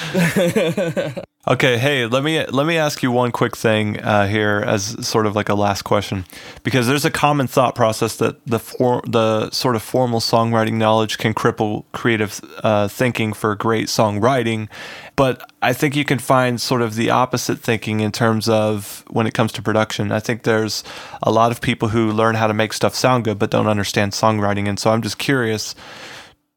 Okay, 1.46 1.76
hey, 1.76 2.06
let 2.06 2.24
me 2.24 2.42
let 2.46 2.66
me 2.66 2.78
ask 2.78 3.02
you 3.02 3.12
one 3.12 3.30
quick 3.30 3.54
thing 3.54 4.00
uh, 4.00 4.26
here 4.26 4.64
as 4.66 5.06
sort 5.06 5.26
of 5.26 5.36
like 5.36 5.50
a 5.50 5.54
last 5.54 5.82
question, 5.82 6.24
because 6.62 6.86
there's 6.86 7.04
a 7.04 7.10
common 7.10 7.46
thought 7.48 7.74
process 7.74 8.16
that 8.16 8.42
the 8.46 8.58
for, 8.58 9.02
the 9.06 9.50
sort 9.50 9.76
of 9.76 9.82
formal 9.82 10.20
songwriting 10.20 10.74
knowledge 10.74 11.18
can 11.18 11.34
cripple 11.34 11.84
creative 11.92 12.40
uh, 12.62 12.88
thinking 12.88 13.34
for 13.34 13.54
great 13.54 13.88
songwriting, 13.88 14.70
but 15.16 15.52
I 15.60 15.74
think 15.74 15.94
you 15.94 16.06
can 16.06 16.18
find 16.18 16.58
sort 16.58 16.80
of 16.80 16.94
the 16.94 17.10
opposite 17.10 17.58
thinking 17.58 18.00
in 18.00 18.10
terms 18.10 18.48
of 18.48 19.04
when 19.10 19.26
it 19.26 19.34
comes 19.34 19.52
to 19.52 19.60
production. 19.60 20.12
I 20.12 20.20
think 20.20 20.44
there's 20.44 20.82
a 21.22 21.30
lot 21.30 21.52
of 21.52 21.60
people 21.60 21.88
who 21.88 22.10
learn 22.10 22.36
how 22.36 22.46
to 22.46 22.54
make 22.54 22.72
stuff 22.72 22.94
sound 22.94 23.24
good 23.24 23.38
but 23.38 23.50
don't 23.50 23.66
understand 23.66 24.12
songwriting, 24.12 24.66
and 24.66 24.80
so 24.80 24.92
I'm 24.92 25.02
just 25.02 25.18
curious 25.18 25.74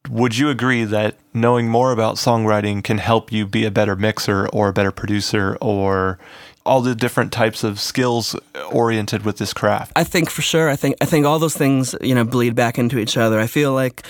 would 0.10 0.38
you 0.38 0.50
agree 0.50 0.84
that 0.84 1.16
knowing 1.34 1.68
more 1.70 1.92
about 1.92 2.16
songwriting 2.16 2.84
can 2.84 2.98
help 2.98 3.32
you 3.32 3.46
be 3.46 3.66
a 3.66 3.72
better 3.72 3.96
mixer 3.96 4.48
or 4.50 4.70
a 4.70 4.74
better 4.74 4.92
producer 4.92 5.58
or 5.62 6.20
all 6.66 6.82
the 6.82 6.94
different 6.94 7.32
types 7.32 7.64
of 7.64 7.80
skills 7.80 8.36
oriented 8.72 9.24
with 9.24 9.38
this 9.38 9.54
craft? 9.54 9.94
I 9.96 10.04
think 10.04 10.30
for 10.30 10.42
sure. 10.42 10.70
I 10.70 10.76
think 10.76 10.96
I 11.02 11.06
think 11.06 11.26
all 11.26 11.40
those 11.40 11.56
things 11.56 11.96
you 12.02 12.14
know 12.14 12.26
bleed 12.26 12.56
back 12.56 12.78
into 12.78 13.00
each 13.00 13.18
other. 13.18 13.40
I 13.40 13.48
feel 13.48 13.74
like 13.74 14.04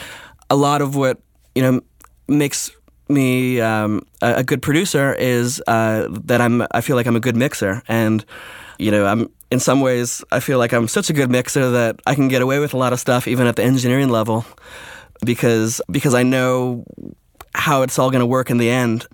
a 0.49 0.55
lot 0.55 0.81
of 0.81 0.95
what 0.95 1.19
you 1.55 1.61
know 1.61 1.81
makes 2.27 2.71
me 3.09 3.61
um, 3.61 4.05
a, 4.21 4.43
good 4.43 4.61
producer 4.61 5.13
is 5.13 5.61
uh, 5.67 6.07
that 6.25 6.41
I'm. 6.41 6.65
I 6.71 6.81
feel 6.81 6.95
like 6.95 7.05
I'm 7.05 7.15
a 7.15 7.21
good 7.21 7.35
mixer, 7.35 7.83
and 7.87 8.25
you 8.77 8.91
know 8.91 9.05
I'm. 9.05 9.29
In 9.49 9.61
some 9.61 9.79
ways, 9.79 10.25
I 10.29 10.41
feel 10.41 10.57
like 10.57 10.73
I'm 10.73 10.89
such 10.89 11.09
a 11.09 11.13
good 11.13 11.31
mixer 11.31 11.69
that 11.69 12.01
I 12.05 12.15
can 12.15 12.27
get 12.27 12.41
away 12.41 12.59
with 12.59 12.73
a 12.73 12.77
lot 12.77 12.91
of 12.91 12.99
stuff, 12.99 13.29
even 13.29 13.47
at 13.47 13.55
the 13.55 13.63
engineering 13.63 14.09
level, 14.09 14.45
because 15.23 15.81
because 15.89 16.13
I 16.13 16.23
know 16.23 16.85
how 17.53 17.81
it's 17.81 17.97
all 17.97 18.11
going 18.11 18.21
to 18.21 18.25
work 18.27 18.49
in 18.49 18.57
the 18.57 18.69
end 18.69 19.07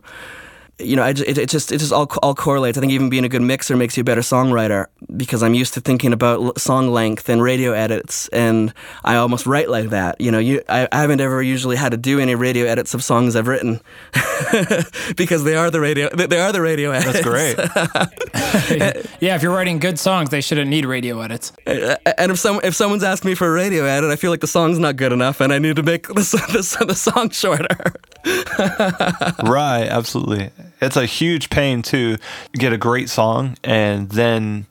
you 0.79 0.95
know, 0.95 1.03
I 1.03 1.09
it, 1.09 1.37
it 1.37 1.49
just 1.49 1.71
it 1.71 1.77
just 1.77 1.91
all 1.91 2.07
all 2.23 2.33
correlates. 2.35 2.77
I 2.77 2.81
think 2.81 2.91
even 2.93 3.09
being 3.09 3.25
a 3.25 3.29
good 3.29 3.41
mixer 3.41 3.77
makes 3.77 3.95
you 3.95 4.01
a 4.01 4.03
better 4.03 4.21
songwriter 4.21 4.87
because 5.15 5.43
I'm 5.43 5.53
used 5.53 5.73
to 5.75 5.81
thinking 5.81 6.13
about 6.13 6.41
l- 6.41 6.53
song 6.57 6.89
length 6.91 7.29
and 7.29 7.41
radio 7.41 7.73
edits, 7.73 8.27
and 8.29 8.73
I 9.03 9.15
almost 9.15 9.45
write 9.45 9.69
like 9.69 9.89
that. 9.89 10.19
You 10.19 10.31
know, 10.31 10.39
you 10.39 10.61
I, 10.67 10.87
I 10.91 11.01
haven't 11.01 11.21
ever 11.21 11.41
usually 11.41 11.75
had 11.75 11.91
to 11.91 11.97
do 11.97 12.19
any 12.19 12.35
radio 12.35 12.65
edits 12.65 12.93
of 12.93 13.03
songs 13.03 13.35
I've 13.35 13.47
written 13.47 13.81
because 15.15 15.43
they 15.43 15.55
are 15.55 15.69
the 15.69 15.79
radio 15.79 16.09
they 16.09 16.25
they 16.25 16.39
are 16.39 16.51
the 16.51 16.61
radio 16.61 16.91
edits. 16.91 17.21
That's 17.21 17.25
great. 17.25 17.57
yeah, 19.21 19.35
if 19.35 19.43
you're 19.43 19.53
writing 19.53 19.79
good 19.79 19.99
songs, 19.99 20.29
they 20.29 20.41
shouldn't 20.41 20.69
need 20.69 20.85
radio 20.85 21.21
edits. 21.21 21.51
And 21.65 22.31
if 22.31 22.39
some 22.39 22.59
if 22.63 22.75
someone's 22.75 23.03
asked 23.03 23.25
me 23.25 23.35
for 23.35 23.47
a 23.47 23.51
radio 23.51 23.85
edit, 23.85 24.09
I 24.09 24.15
feel 24.15 24.31
like 24.31 24.41
the 24.41 24.47
song's 24.47 24.79
not 24.79 24.95
good 24.95 25.11
enough, 25.13 25.39
and 25.39 25.53
I 25.53 25.59
need 25.59 25.75
to 25.75 25.83
make 25.83 26.07
the 26.07 26.21
s- 26.21 26.31
the, 26.77 26.85
the 26.85 26.95
song 26.95 27.29
shorter. 27.29 27.93
right, 29.43 29.87
absolutely. 29.89 30.51
It's 30.81 30.95
a 30.95 31.05
huge 31.05 31.49
pain 31.49 31.81
to 31.83 32.17
get 32.53 32.73
a 32.73 32.77
great 32.77 33.09
song 33.09 33.57
and 33.63 34.09
then 34.09 34.67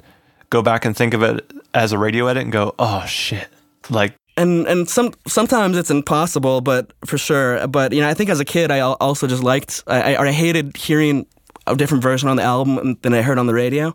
go 0.50 0.62
back 0.62 0.84
and 0.84 0.96
think 0.96 1.14
of 1.14 1.22
it 1.22 1.50
as 1.74 1.92
a 1.92 1.98
radio 1.98 2.26
edit 2.26 2.44
and 2.44 2.52
go, 2.52 2.74
"Oh 2.78 3.04
shit." 3.06 3.48
Like 3.90 4.14
and 4.36 4.66
and 4.66 4.88
some 4.88 5.12
sometimes 5.26 5.76
it's 5.76 5.90
impossible, 5.90 6.60
but 6.60 6.92
for 7.04 7.18
sure. 7.18 7.66
But 7.66 7.92
you 7.92 8.00
know, 8.00 8.08
I 8.08 8.14
think 8.14 8.30
as 8.30 8.40
a 8.40 8.44
kid, 8.44 8.70
I 8.70 8.80
also 8.80 9.26
just 9.26 9.42
liked 9.42 9.82
I, 9.86 10.14
I, 10.14 10.22
I 10.22 10.32
hated 10.32 10.76
hearing 10.76 11.26
a 11.66 11.76
different 11.76 12.02
version 12.02 12.28
on 12.28 12.36
the 12.36 12.42
album 12.42 12.96
than 13.02 13.14
I 13.14 13.22
heard 13.22 13.38
on 13.38 13.46
the 13.46 13.54
radio. 13.54 13.94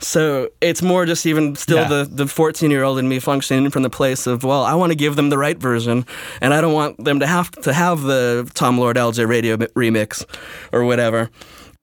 So 0.00 0.48
it's 0.60 0.82
more 0.82 1.06
just 1.06 1.24
even 1.26 1.56
still 1.56 1.78
Yeah. 1.78 1.88
the 1.88 2.04
the 2.10 2.26
14 2.26 2.70
year 2.70 2.82
old 2.84 2.98
in 2.98 3.08
me 3.08 3.18
functioning 3.20 3.70
from 3.70 3.82
the 3.82 3.90
place 3.90 4.26
of 4.26 4.44
well, 4.44 4.64
I 4.64 4.74
want 4.74 4.90
to 4.92 4.96
give 4.96 5.16
them 5.16 5.30
the 5.30 5.38
right 5.38 5.58
version, 5.58 6.04
and 6.40 6.52
I 6.52 6.60
don't 6.60 6.74
want 6.74 7.02
them 7.04 7.20
to 7.20 7.26
have 7.26 7.50
to 7.62 7.72
have 7.72 8.02
the 8.02 8.48
Tom 8.54 8.78
Lord-Alge 8.78 9.26
radio 9.26 9.56
mi- 9.56 9.66
remix 9.74 10.24
or 10.72 10.84
whatever. 10.84 11.30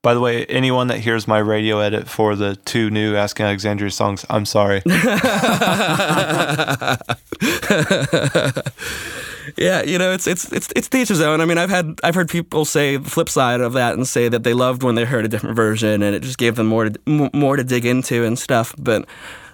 By 0.03 0.13
the 0.13 0.19
way, 0.19 0.45
anyone 0.47 0.87
that 0.87 0.99
hears 0.99 1.27
my 1.29 1.37
radio 1.39 1.79
edit 1.79 2.09
for 2.09 2.35
the 2.35 2.57
two 2.65 2.89
new 2.89 3.15
Asking 3.15 3.45
Alexandria 3.45 3.89
songs, 3.89 4.25
I'm 4.29 4.45
sorry. 4.45 4.81
Yeah, 9.57 9.83
you 9.83 9.97
know, 9.97 10.11
it's 10.11 10.27
it's 10.27 10.51
it's 10.51 10.69
it's 10.75 10.89
to 10.89 10.97
each 10.97 11.09
his 11.09 11.21
own. 11.21 11.41
I 11.41 11.45
mean, 11.45 11.57
I've 11.57 11.69
had 11.69 11.99
I've 12.03 12.15
heard 12.15 12.29
people 12.29 12.65
say 12.65 12.97
the 12.97 13.09
flip 13.09 13.29
side 13.29 13.61
of 13.61 13.73
that 13.73 13.93
and 13.93 14.07
say 14.07 14.29
that 14.29 14.43
they 14.43 14.53
loved 14.53 14.83
when 14.83 14.95
they 14.95 15.05
heard 15.05 15.25
a 15.25 15.27
different 15.27 15.55
version 15.55 16.01
and 16.01 16.15
it 16.15 16.21
just 16.21 16.37
gave 16.37 16.55
them 16.55 16.67
more 16.67 16.89
to 16.89 17.29
more 17.33 17.55
to 17.55 17.63
dig 17.63 17.85
into 17.85 18.23
and 18.23 18.37
stuff. 18.37 18.73
But 18.77 19.07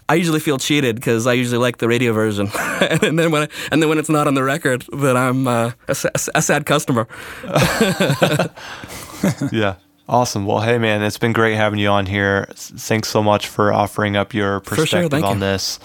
I 0.10 0.16
usually 0.16 0.40
feel 0.40 0.58
cheated 0.58 0.96
because 0.96 1.28
I 1.28 1.34
usually 1.34 1.60
like 1.60 1.78
the 1.78 1.88
radio 1.88 2.14
version, 2.14 2.50
and 2.82 3.20
then 3.20 3.32
when 3.32 3.44
I, 3.44 3.48
and 3.72 3.82
then 3.82 3.90
when 3.90 4.00
it's 4.00 4.10
not 4.10 4.28
on 4.28 4.34
the 4.34 4.44
record, 4.44 4.84
then 4.92 5.16
I'm 5.16 5.48
uh, 5.48 5.72
a, 5.88 5.96
a 6.36 6.42
sad 6.42 6.66
customer. 6.66 7.08
yeah. 9.52 9.76
Awesome. 10.08 10.48
Well, 10.48 10.62
hey, 10.62 10.80
man, 10.80 11.04
it's 11.04 11.20
been 11.20 11.34
great 11.34 11.54
having 11.54 11.78
you 11.78 11.90
on 11.90 12.08
here. 12.08 12.48
Thanks 12.56 13.10
so 13.10 13.22
much 13.22 13.48
for 13.48 13.72
offering 13.72 14.18
up 14.18 14.34
your 14.34 14.54
sure, 14.54 14.60
perspective 14.62 15.12
thank 15.12 15.24
on 15.24 15.36
you. 15.36 15.42
this. 15.42 15.80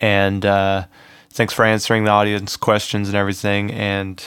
And 0.00 0.46
uh, 0.46 0.86
thanks 1.36 1.52
for 1.52 1.64
answering 1.64 2.04
the 2.04 2.10
audience 2.10 2.56
questions 2.56 3.08
and 3.08 3.16
everything. 3.16 3.70
And 3.70 4.24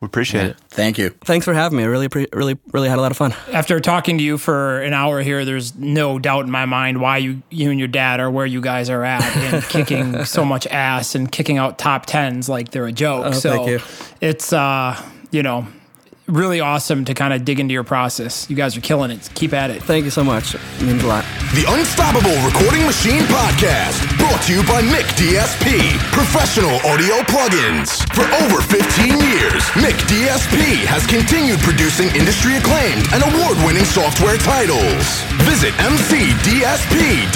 we 0.00 0.06
appreciate 0.06 0.46
it. 0.46 0.56
Thank 0.68 0.98
you. 0.98 1.10
Thanks 1.24 1.44
for 1.44 1.54
having 1.54 1.78
me. 1.78 1.84
I 1.84 1.86
really 1.86 2.08
pre- 2.08 2.26
really 2.32 2.58
really 2.72 2.88
had 2.88 2.98
a 2.98 3.00
lot 3.00 3.12
of 3.12 3.16
fun. 3.16 3.34
After 3.52 3.80
talking 3.80 4.18
to 4.18 4.24
you 4.24 4.36
for 4.36 4.82
an 4.82 4.92
hour 4.92 5.22
here, 5.22 5.44
there's 5.44 5.76
no 5.76 6.18
doubt 6.18 6.44
in 6.44 6.50
my 6.50 6.66
mind 6.66 7.00
why 7.00 7.18
you 7.18 7.42
you 7.50 7.70
and 7.70 7.78
your 7.78 7.88
dad 7.88 8.20
are 8.20 8.30
where 8.30 8.46
you 8.46 8.60
guys 8.60 8.90
are 8.90 9.04
at 9.04 9.22
and 9.36 9.62
kicking 9.64 10.24
so 10.24 10.44
much 10.44 10.66
ass 10.66 11.14
and 11.14 11.30
kicking 11.30 11.56
out 11.56 11.78
top 11.78 12.06
tens 12.06 12.48
like 12.48 12.72
they're 12.72 12.86
a 12.86 12.92
joke. 12.92 13.26
Oh, 13.26 13.32
so 13.32 13.50
thank 13.50 13.68
you. 13.68 13.80
it's 14.20 14.52
uh, 14.52 15.00
you 15.30 15.42
know, 15.42 15.66
really 16.26 16.60
awesome 16.60 17.04
to 17.04 17.14
kind 17.14 17.32
of 17.34 17.44
dig 17.44 17.60
into 17.60 17.72
your 17.72 17.84
process. 17.84 18.48
You 18.48 18.56
guys 18.56 18.76
are 18.76 18.80
killing 18.80 19.10
it. 19.10 19.28
Keep 19.34 19.52
at 19.52 19.70
it. 19.70 19.82
Thank 19.82 20.04
you 20.04 20.10
so 20.10 20.22
much. 20.24 20.54
It 20.54 20.60
means 20.82 21.02
a 21.02 21.06
lot. 21.06 21.24
The 21.52 21.66
Unstoppable 21.68 22.32
Recording 22.46 22.86
Machine 22.88 23.22
Podcast, 23.28 24.00
brought 24.16 24.40
to 24.48 24.54
you 24.56 24.62
by 24.64 24.80
Mick 24.80 25.04
DSP, 25.20 25.98
professional 26.12 26.72
audio 26.88 27.20
plugins. 27.28 28.00
For 28.16 28.24
over 28.44 28.62
15 28.64 29.20
years, 29.20 29.60
Mick 29.76 29.98
DSP 30.08 30.80
has 30.88 31.04
continued 31.04 31.60
producing 31.60 32.08
industry 32.16 32.56
acclaimed 32.56 33.04
and 33.12 33.20
award 33.20 33.60
winning 33.68 33.84
software 33.84 34.38
titles. 34.40 35.04
Visit 35.44 35.76
mcdsp.com 35.82 37.28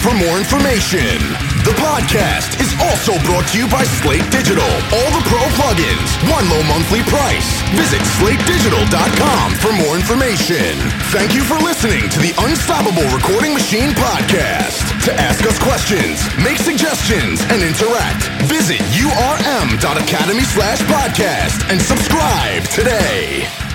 for 0.00 0.16
more 0.16 0.40
information. 0.40 1.20
The 1.68 1.76
podcast 1.78 2.58
is 2.58 2.72
also 2.88 3.14
brought 3.28 3.46
to 3.52 3.58
you 3.60 3.68
by 3.68 3.84
Slate 4.02 4.26
Digital. 4.32 4.66
All 4.96 5.10
the 5.14 5.22
pro 5.28 5.44
plugins, 5.60 6.10
one 6.26 6.48
low 6.50 6.64
monthly 6.66 7.04
price. 7.06 7.60
Visit 7.76 8.00
slatedigital.com 8.18 9.54
for 9.56 9.72
more 9.72 9.96
information. 9.96 10.76
Thank 11.10 11.34
you 11.34 11.42
for 11.44 11.56
listening 11.58 12.08
to 12.10 12.18
the 12.18 12.34
Unstoppable 12.38 13.08
Recording 13.14 13.54
Machine 13.54 13.90
podcast. 13.90 14.84
To 15.06 15.14
ask 15.14 15.44
us 15.46 15.58
questions, 15.58 16.20
make 16.42 16.58
suggestions, 16.58 17.40
and 17.50 17.62
interact, 17.62 18.28
visit 18.44 18.80
urm.academy 18.94 20.44
slash 20.44 20.80
podcast 20.82 21.70
and 21.70 21.80
subscribe 21.80 22.64
today. 22.64 23.71